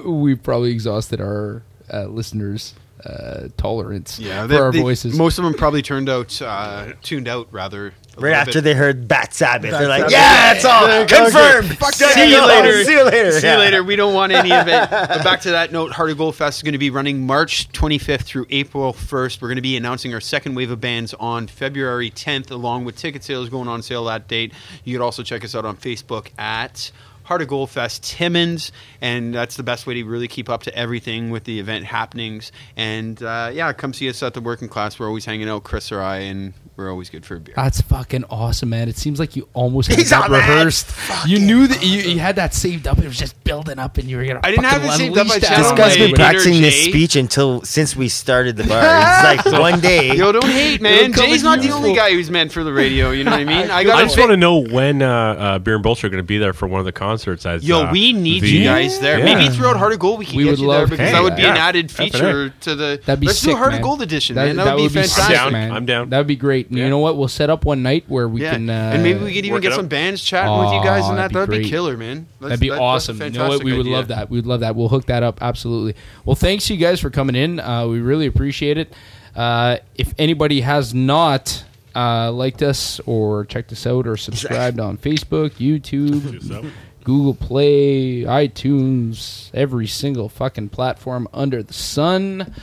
we've 0.04 0.42
probably 0.42 0.70
exhausted 0.70 1.20
our 1.20 1.62
uh, 1.92 2.04
listeners' 2.06 2.74
uh, 3.04 3.48
tolerance 3.56 4.18
yeah, 4.20 4.42
for 4.42 4.48
they- 4.48 4.56
our 4.58 4.72
they- 4.72 4.80
voices. 4.80 5.16
Most 5.16 5.38
of 5.38 5.44
them 5.44 5.54
probably 5.54 5.82
turned 5.82 6.08
out, 6.08 6.40
uh, 6.40 6.92
tuned 7.02 7.28
out 7.28 7.48
rather. 7.50 7.94
Right 8.18 8.34
after 8.34 8.58
bit. 8.58 8.64
they 8.64 8.74
heard 8.74 9.08
Bat 9.08 9.32
Sabbath, 9.32 9.70
they're 9.70 9.88
like, 9.88 10.00
Sabbath. 10.10 10.12
"Yeah, 10.12 10.52
it's 10.52 10.64
all 10.66 10.86
Yeah, 10.86 11.06
confirmed. 11.06 11.70
okay. 11.82 12.12
See 12.12 12.30
you 12.30 12.46
later. 12.46 12.84
See 12.84 12.92
you 12.92 13.04
later. 13.04 13.32
See 13.32 13.46
Yeah. 13.46 13.54
you 13.54 13.58
later. 13.60 13.82
We 13.82 13.96
don't 13.96 14.12
want 14.12 14.32
any 14.32 14.52
of 14.52 14.68
it. 14.68 14.90
But 14.90 15.24
back 15.24 15.40
to 15.40 15.52
that 15.52 15.72
note, 15.72 15.92
Heart 15.92 16.10
of 16.10 16.18
Gold 16.18 16.36
Fest 16.36 16.58
is 16.58 16.62
going 16.62 16.72
to 16.74 16.78
be 16.78 16.90
running 16.90 17.26
March 17.26 17.72
25th 17.72 18.20
through 18.24 18.44
April 18.50 18.92
1st. 18.92 19.40
We're 19.40 19.48
going 19.48 19.56
to 19.56 19.62
be 19.62 19.78
announcing 19.78 20.12
our 20.12 20.20
second 20.20 20.54
wave 20.54 20.70
of 20.70 20.78
bands 20.78 21.14
on 21.14 21.46
February 21.46 22.10
10th, 22.10 22.50
along 22.50 22.84
with 22.84 22.96
ticket 22.98 23.24
sales 23.24 23.48
going 23.48 23.66
on 23.66 23.80
sale 23.80 24.04
that 24.04 24.28
date. 24.28 24.52
You 24.84 24.94
could 24.98 25.02
also 25.02 25.22
check 25.22 25.42
us 25.42 25.54
out 25.54 25.64
on 25.64 25.78
Facebook 25.78 26.28
at 26.38 26.90
Heart 27.24 27.42
of 27.42 27.48
Gold 27.48 27.70
Fest 27.70 28.02
Timmins, 28.02 28.72
and 29.00 29.34
that's 29.34 29.56
the 29.56 29.62
best 29.62 29.86
way 29.86 29.94
to 29.94 30.04
really 30.04 30.28
keep 30.28 30.48
up 30.48 30.62
to 30.64 30.74
everything 30.76 31.30
with 31.30 31.44
the 31.44 31.60
event 31.60 31.84
happenings. 31.84 32.52
And 32.76 33.22
uh, 33.22 33.50
yeah, 33.52 33.72
come 33.72 33.92
see 33.92 34.08
us 34.08 34.22
at 34.22 34.34
the 34.34 34.40
working 34.40 34.68
class. 34.68 34.98
We're 34.98 35.06
always 35.06 35.24
hanging 35.24 35.48
out, 35.48 35.64
Chris 35.64 35.92
or 35.92 36.00
I, 36.00 36.18
and 36.18 36.54
we're 36.76 36.90
always 36.90 37.10
good 37.10 37.24
for 37.24 37.36
a 37.36 37.40
beer. 37.40 37.54
That's 37.54 37.80
fucking 37.82 38.24
awesome, 38.30 38.70
man. 38.70 38.88
It 38.88 38.96
seems 38.96 39.18
like 39.20 39.36
you 39.36 39.48
almost 39.52 39.88
had 39.88 39.98
He's 39.98 40.10
that 40.10 40.30
rehearsed. 40.30 40.90
You 41.26 41.38
knew 41.38 41.66
that 41.66 41.84
you, 41.84 42.00
you 42.00 42.18
had 42.18 42.36
that 42.36 42.54
saved 42.54 42.86
up. 42.86 42.98
It 42.98 43.04
was 43.04 43.18
just 43.18 43.42
building 43.44 43.78
up, 43.78 43.98
and 43.98 44.08
you 44.08 44.16
were 44.16 44.24
gonna. 44.24 44.40
I 44.42 44.50
didn't 44.50 44.64
have 44.64 44.82
fucking 44.82 44.90
it 44.90 44.96
saved 44.96 45.18
up. 45.18 45.26
I 45.26 45.34
unleash 45.34 45.40
that 45.42 45.58
This 45.58 45.66
on 45.70 45.76
guy's 45.76 45.78
my 45.78 45.94
been 45.94 46.02
everybody. 46.02 46.08
inner 46.08 46.16
practicing 46.16 46.62
this 46.62 46.84
speech 46.84 47.16
until 47.16 47.62
since 47.62 47.94
we 47.94 48.08
started 48.08 48.56
the 48.56 48.64
bar. 48.64 48.82
It's 48.82 49.44
like 49.44 49.60
one 49.60 49.80
day. 49.80 50.16
Yo, 50.16 50.32
don't 50.32 50.44
hate, 50.46 50.80
man. 50.80 51.10
It'll 51.10 51.24
Jay's 51.24 51.42
in 51.42 51.44
not 51.44 51.60
the 51.60 51.70
only 51.70 51.94
guy 51.94 52.12
who's 52.12 52.30
meant 52.30 52.52
for 52.52 52.64
the 52.64 52.72
radio. 52.72 53.10
You 53.10 53.24
know 53.24 53.30
what 53.32 53.40
I 53.40 53.44
mean? 53.44 53.70
I. 53.70 53.80
I 53.80 54.02
just 54.04 54.18
want 54.18 54.30
to 54.30 54.36
know 54.36 54.58
when 54.58 55.02
uh, 55.02 55.08
uh, 55.08 55.58
Beer 55.58 55.74
and 55.74 55.82
Bullshit 55.82 56.04
are 56.04 56.08
going 56.08 56.22
to 56.22 56.26
be 56.26 56.38
there 56.38 56.52
for 56.52 56.66
one 56.66 56.80
of 56.80 56.86
the 56.86 56.92
concerts. 56.92 57.11
As 57.12 57.64
Yo, 57.64 57.84
uh, 57.86 57.92
we 57.92 58.12
need 58.12 58.42
the- 58.42 58.48
you 58.50 58.64
guys 58.64 58.98
there. 59.00 59.18
Yeah. 59.18 59.24
Maybe 59.34 59.54
throughout 59.54 59.76
Heart 59.76 59.92
of 59.94 59.98
Gold 59.98 60.18
we 60.18 60.24
can 60.26 60.36
We 60.36 60.44
get 60.44 60.50
would 60.50 60.58
you 60.60 60.66
love 60.66 60.88
there 60.88 60.96
because 60.98 61.12
that 61.12 61.22
would 61.22 61.36
be 61.36 61.42
that. 61.42 61.50
an 61.52 61.56
added 61.56 61.90
feature 61.90 62.50
to 62.60 62.74
the. 62.74 63.00
That'd 63.04 63.20
be 63.20 63.26
Let's 63.26 63.38
sick, 63.38 63.50
do 63.50 63.56
Heart 63.56 63.72
man. 63.72 63.80
of 63.80 63.84
Gold 63.84 64.02
edition, 64.02 64.36
man. 64.36 64.56
That, 64.56 64.76
would 64.76 64.92
be 64.92 65.02
sick, 65.02 65.16
fantastic. 65.16 65.34
down. 65.36 65.52
man. 65.52 65.72
I'm 65.72 65.86
down. 65.86 66.10
That 66.10 66.18
would 66.18 66.26
be 66.26 66.36
great. 66.36 66.68
Yeah. 66.70 66.84
You 66.84 66.90
know 66.90 66.98
what? 66.98 67.16
We'll 67.16 67.28
set 67.28 67.50
up 67.50 67.64
one 67.64 67.82
night 67.82 68.04
where 68.08 68.28
we 68.28 68.42
Yeah, 68.42 68.52
can. 68.52 68.70
Uh, 68.70 68.72
and 68.94 69.02
maybe 69.02 69.20
we 69.24 69.34
could 69.34 69.44
even 69.46 69.60
get 69.60 69.72
some 69.74 69.88
bands 69.88 70.22
chatting 70.22 70.56
with 70.58 70.72
you 70.72 70.82
guys 70.82 71.04
Aw, 71.04 71.10
and 71.10 71.18
that. 71.18 71.32
that'd 71.32 71.48
be 71.50 71.56
That'd 71.56 71.64
be 71.64 71.70
killer, 71.70 71.96
man. 71.96 72.26
That's- 72.40 72.58
That'd 72.58 72.60
be 72.60 72.70
that- 72.70 72.80
awesome. 72.80 73.20
You 73.22 73.30
know 73.30 73.48
what? 73.48 73.64
We 73.64 73.76
would 73.76 73.86
love 73.86 74.08
that. 74.08 74.30
We'd 74.30 74.46
love 74.46 74.60
that. 74.60 74.76
We'll 74.76 74.88
hook 74.88 75.06
that 75.06 75.22
up. 75.22 75.38
Absolutely. 75.42 75.94
Well, 76.24 76.36
thanks 76.36 76.68
you 76.70 76.76
guys 76.76 77.00
for 77.00 77.10
coming 77.10 77.36
in. 77.36 77.60
Uh, 77.60 77.86
we 77.86 78.00
really 78.00 78.26
appreciate 78.26 78.78
it. 78.78 78.92
Uh, 79.34 79.76
if 79.94 80.12
anybody 80.18 80.60
has 80.60 80.92
not 80.92 81.64
uh, 81.94 82.30
liked 82.32 82.62
us 82.62 83.00
or 83.06 83.44
checked 83.44 83.70
us 83.72 83.86
out 83.86 84.06
or 84.06 84.16
subscribed 84.16 84.80
on 84.80 84.96
Facebook, 84.98 85.50
YouTube, 85.52 86.42
So, 86.46 86.64
Google 87.04 87.34
Play, 87.34 88.22
iTunes, 88.22 89.50
every 89.54 89.86
single 89.86 90.28
fucking 90.28 90.68
platform 90.70 91.28
under 91.32 91.62
the 91.62 91.72
sun. 91.72 92.54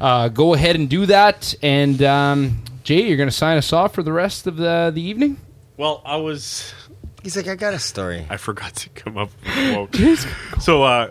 Uh, 0.00 0.28
go 0.28 0.54
ahead 0.54 0.76
and 0.76 0.88
do 0.88 1.06
that. 1.06 1.54
And 1.62 2.02
um, 2.02 2.62
Jay, 2.84 3.06
you're 3.08 3.16
going 3.16 3.28
to 3.28 3.34
sign 3.34 3.58
us 3.58 3.72
off 3.72 3.94
for 3.94 4.02
the 4.02 4.12
rest 4.12 4.46
of 4.46 4.56
the, 4.56 4.90
the 4.94 5.02
evening. 5.02 5.36
well, 5.76 6.02
I 6.04 6.16
was. 6.16 6.72
He's 7.22 7.36
like, 7.36 7.48
I 7.48 7.54
got 7.54 7.74
a 7.74 7.78
story. 7.78 8.26
I 8.30 8.36
forgot 8.38 8.74
to 8.76 8.88
come 8.90 9.18
up 9.18 9.30
with 9.44 9.56
a 9.56 9.86
quote. 10.54 10.62
so, 10.62 10.82
uh, 10.84 11.10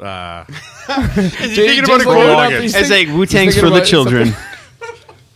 uh, 0.00 0.44
Is 0.48 1.34
he 1.38 1.54
Jay- 1.54 1.66
thinking 1.66 1.84
about 1.84 1.98
Jay's 1.98 2.06
a 2.06 2.08
looking 2.08 2.12
quote? 2.12 2.26
it 2.52 2.54
up. 2.56 2.62
He's 2.62 2.74
It's 2.74 2.90
like 2.90 3.08
Wu 3.08 3.26
Tang's 3.26 3.58
for 3.58 3.68
the 3.70 3.80
children. 3.82 4.32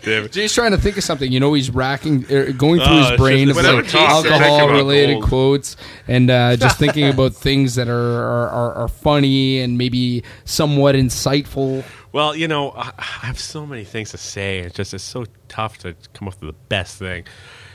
damn 0.03 0.25
it. 0.25 0.33
Jay's 0.33 0.53
trying 0.55 0.71
to 0.73 0.79
think 0.79 0.97
of 0.97 1.05
something. 1.05 1.31
You 1.31 1.41
know, 1.41 1.53
he's 1.55 1.71
racking, 1.71 2.25
er, 2.31 2.53
going 2.53 2.81
through 2.81 2.89
Oh, 2.93 2.99
his 2.99 3.09
it's 3.11 3.17
brain 3.21 3.49
just- 3.49 3.59
of 3.59 3.65
whenever 3.65 3.83
like 3.83 3.91
Jay 3.91 3.99
said 4.23 4.27
it, 4.27 4.33
alcohol-related 4.33 5.15
gold. 5.15 5.25
quotes, 5.25 5.77
and 6.09 6.31
uh, 6.31 6.57
just 6.59 6.79
thinking 6.79 7.09
about 7.09 7.35
things 7.35 7.75
that 7.77 7.89
are, 7.89 7.93
are, 8.23 8.49
are, 8.49 8.75
are 8.75 8.89
funny 8.89 9.61
and 9.61 9.77
maybe 9.79 10.23
somewhat 10.45 10.95
insightful. 10.95 11.85
Well, 12.13 12.35
you 12.35 12.49
know, 12.49 12.71
I, 12.73 12.93
I 12.99 13.03
have 13.27 13.39
so 13.39 13.65
many 13.67 13.85
things 13.85 14.11
to 14.11 14.19
say. 14.19 14.59
It's 14.61 14.75
just 14.75 14.95
it's 14.95 15.05
so 15.05 15.27
tough 15.49 15.79
to 15.79 15.95
come 16.13 16.29
up 16.29 16.41
with 16.41 16.51
the 16.55 16.59
best 16.69 16.99
thing, 16.99 17.25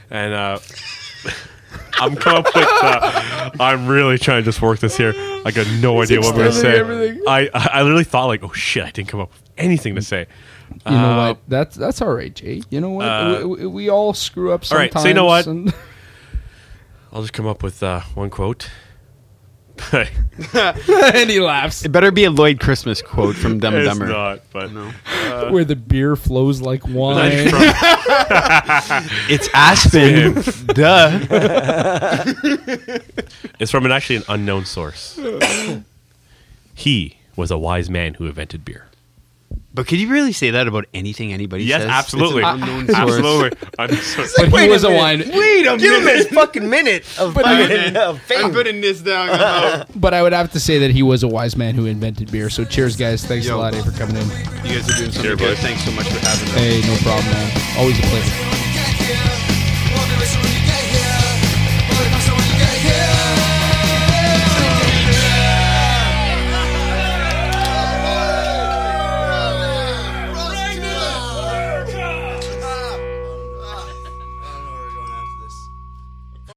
and 0.09 0.33
uh, 0.33 0.59
I'm 1.99 2.15
coming 2.15 2.39
up 2.39 2.45
with. 2.53 2.67
Uh, 2.67 3.51
I'm 3.59 3.87
really 3.87 4.17
trying 4.17 4.41
to 4.41 4.45
just 4.45 4.61
work 4.61 4.79
this 4.79 4.97
here. 4.97 5.13
I 5.45 5.51
got 5.51 5.67
no 5.79 6.01
idea 6.01 6.19
what 6.19 6.29
I'm 6.31 6.35
going 6.35 6.47
to 6.47 6.53
say. 6.53 6.69
extending 6.79 6.97
everything. 6.97 7.23
I 7.27 7.49
I 7.53 7.69
I 7.73 7.81
literally 7.83 8.03
thought 8.03 8.25
like, 8.25 8.43
oh 8.43 8.51
shit, 8.51 8.83
I 8.83 8.91
didn't 8.91 9.07
come 9.09 9.19
up 9.21 9.31
with 9.31 9.41
anything 9.57 9.95
to 9.95 10.01
say. 10.01 10.25
You 10.85 10.91
know 10.91 10.97
Uh, 11.19 11.27
what? 11.29 11.37
That's 11.47 11.75
that's 11.75 12.01
all 12.01 12.13
right, 12.13 12.33
Jay. 12.33 12.61
You 12.69 12.79
know 12.81 12.91
what? 12.91 13.05
uh, 13.07 13.39
we, 13.41 13.45
we, 13.45 13.65
we 13.67 13.89
all 13.89 14.13
screw 14.13 14.51
up 14.53 14.63
sometimes. 14.65 14.93
right, 14.95 15.01
so 15.01 15.07
you 15.07 15.13
know 15.15 15.25
what? 15.25 15.47
and- 15.47 15.73
I'll 17.13 17.21
just 17.21 17.33
come 17.33 17.47
up 17.47 17.63
with 17.63 17.81
uh, 17.81 18.01
one 18.13 18.29
quote. 18.29 18.69
and 19.91 21.29
he 21.29 21.39
laughs. 21.41 21.83
It 21.83 21.89
better 21.89 22.09
be 22.11 22.23
a 22.25 22.31
Lloyd 22.31 22.59
Christmas 22.61 23.01
quote 23.01 23.35
from 23.35 23.59
Dumb 23.59 23.73
and 23.75 23.83
it's 23.85 23.89
Dumber. 23.97 24.07
not, 24.11 24.41
but 24.53 24.71
No. 24.71 24.91
Where 25.51 25.65
the 25.65 25.75
beer 25.75 26.15
flows 26.15 26.61
like 26.61 26.85
wine. 26.87 27.31
It's 29.27 29.49
Aspen. 29.53 30.33
Duh. 30.67 31.19
it's 33.59 33.71
from 33.71 33.85
an 33.85 33.91
actually 33.91 34.17
an 34.17 34.23
unknown 34.29 34.65
source. 34.65 35.19
he 36.73 37.17
was 37.35 37.51
a 37.51 37.57
wise 37.57 37.89
man 37.89 38.13
who 38.15 38.25
invented 38.27 38.63
beer. 38.63 38.87
But 39.75 39.87
could 39.87 39.99
you 39.99 40.07
really 40.07 40.31
say 40.31 40.51
that 40.51 40.67
about 40.69 40.85
anything 40.93 41.33
anybody 41.33 41.65
Yes, 41.65 41.81
says? 41.81 41.89
absolutely, 41.91 42.43
It's 42.43 42.47
an 42.49 42.63
unknown 42.63 42.85
source. 42.87 42.97
absolutely. 42.97 43.57
Unknown 43.79 44.01
source. 44.01 44.33
but 44.37 44.47
he 44.47 44.53
Wait 44.53 44.67
a 44.69 44.71
was 44.71 44.83
a 44.85 44.91
wine. 44.91 45.19
Wait 45.19 45.67
a 45.67 45.77
Give 45.77 46.01
him 46.01 46.07
his 46.07 46.27
fucking 46.27 46.69
minute 46.69 47.03
of 47.19 47.33
fucking 47.33 47.97
of 47.97 48.15
I'm 48.15 48.21
fame. 48.21 48.51
putting 48.53 48.79
this 48.79 49.01
down. 49.01 49.29
I'm. 49.31 49.85
But 49.95 50.13
I 50.13 50.21
would 50.23 50.31
have 50.31 50.51
to 50.53 50.59
say 50.61 50.79
that 50.79 50.91
he 50.91 51.03
was 51.03 51.23
a 51.23 51.27
wise 51.27 51.57
man 51.57 51.75
who 51.75 51.85
invented 51.87 52.31
beer. 52.31 52.49
So 52.49 52.63
cheers, 52.63 52.95
guys. 52.95 53.25
Thanks 53.25 53.45
Yo. 53.47 53.57
a 53.57 53.59
lot 53.59 53.75
eh, 53.75 53.81
for 53.83 53.91
coming 53.91 54.15
in. 54.15 54.23
You 54.63 54.79
guys 54.79 54.89
are 54.89 54.97
doing 54.97 55.11
something 55.11 55.21
Here, 55.23 55.35
good. 55.35 55.55
bud. 55.55 55.57
Thanks 55.57 55.83
so 55.83 55.91
much 55.91 56.07
for 56.07 56.19
having 56.19 56.47
us. 56.49 56.55
Hey, 56.55 56.79
no 56.87 56.95
problem, 57.03 57.25
man. 57.33 57.77
Always 57.77 57.99
a 57.99 58.01
pleasure. 58.03 59.34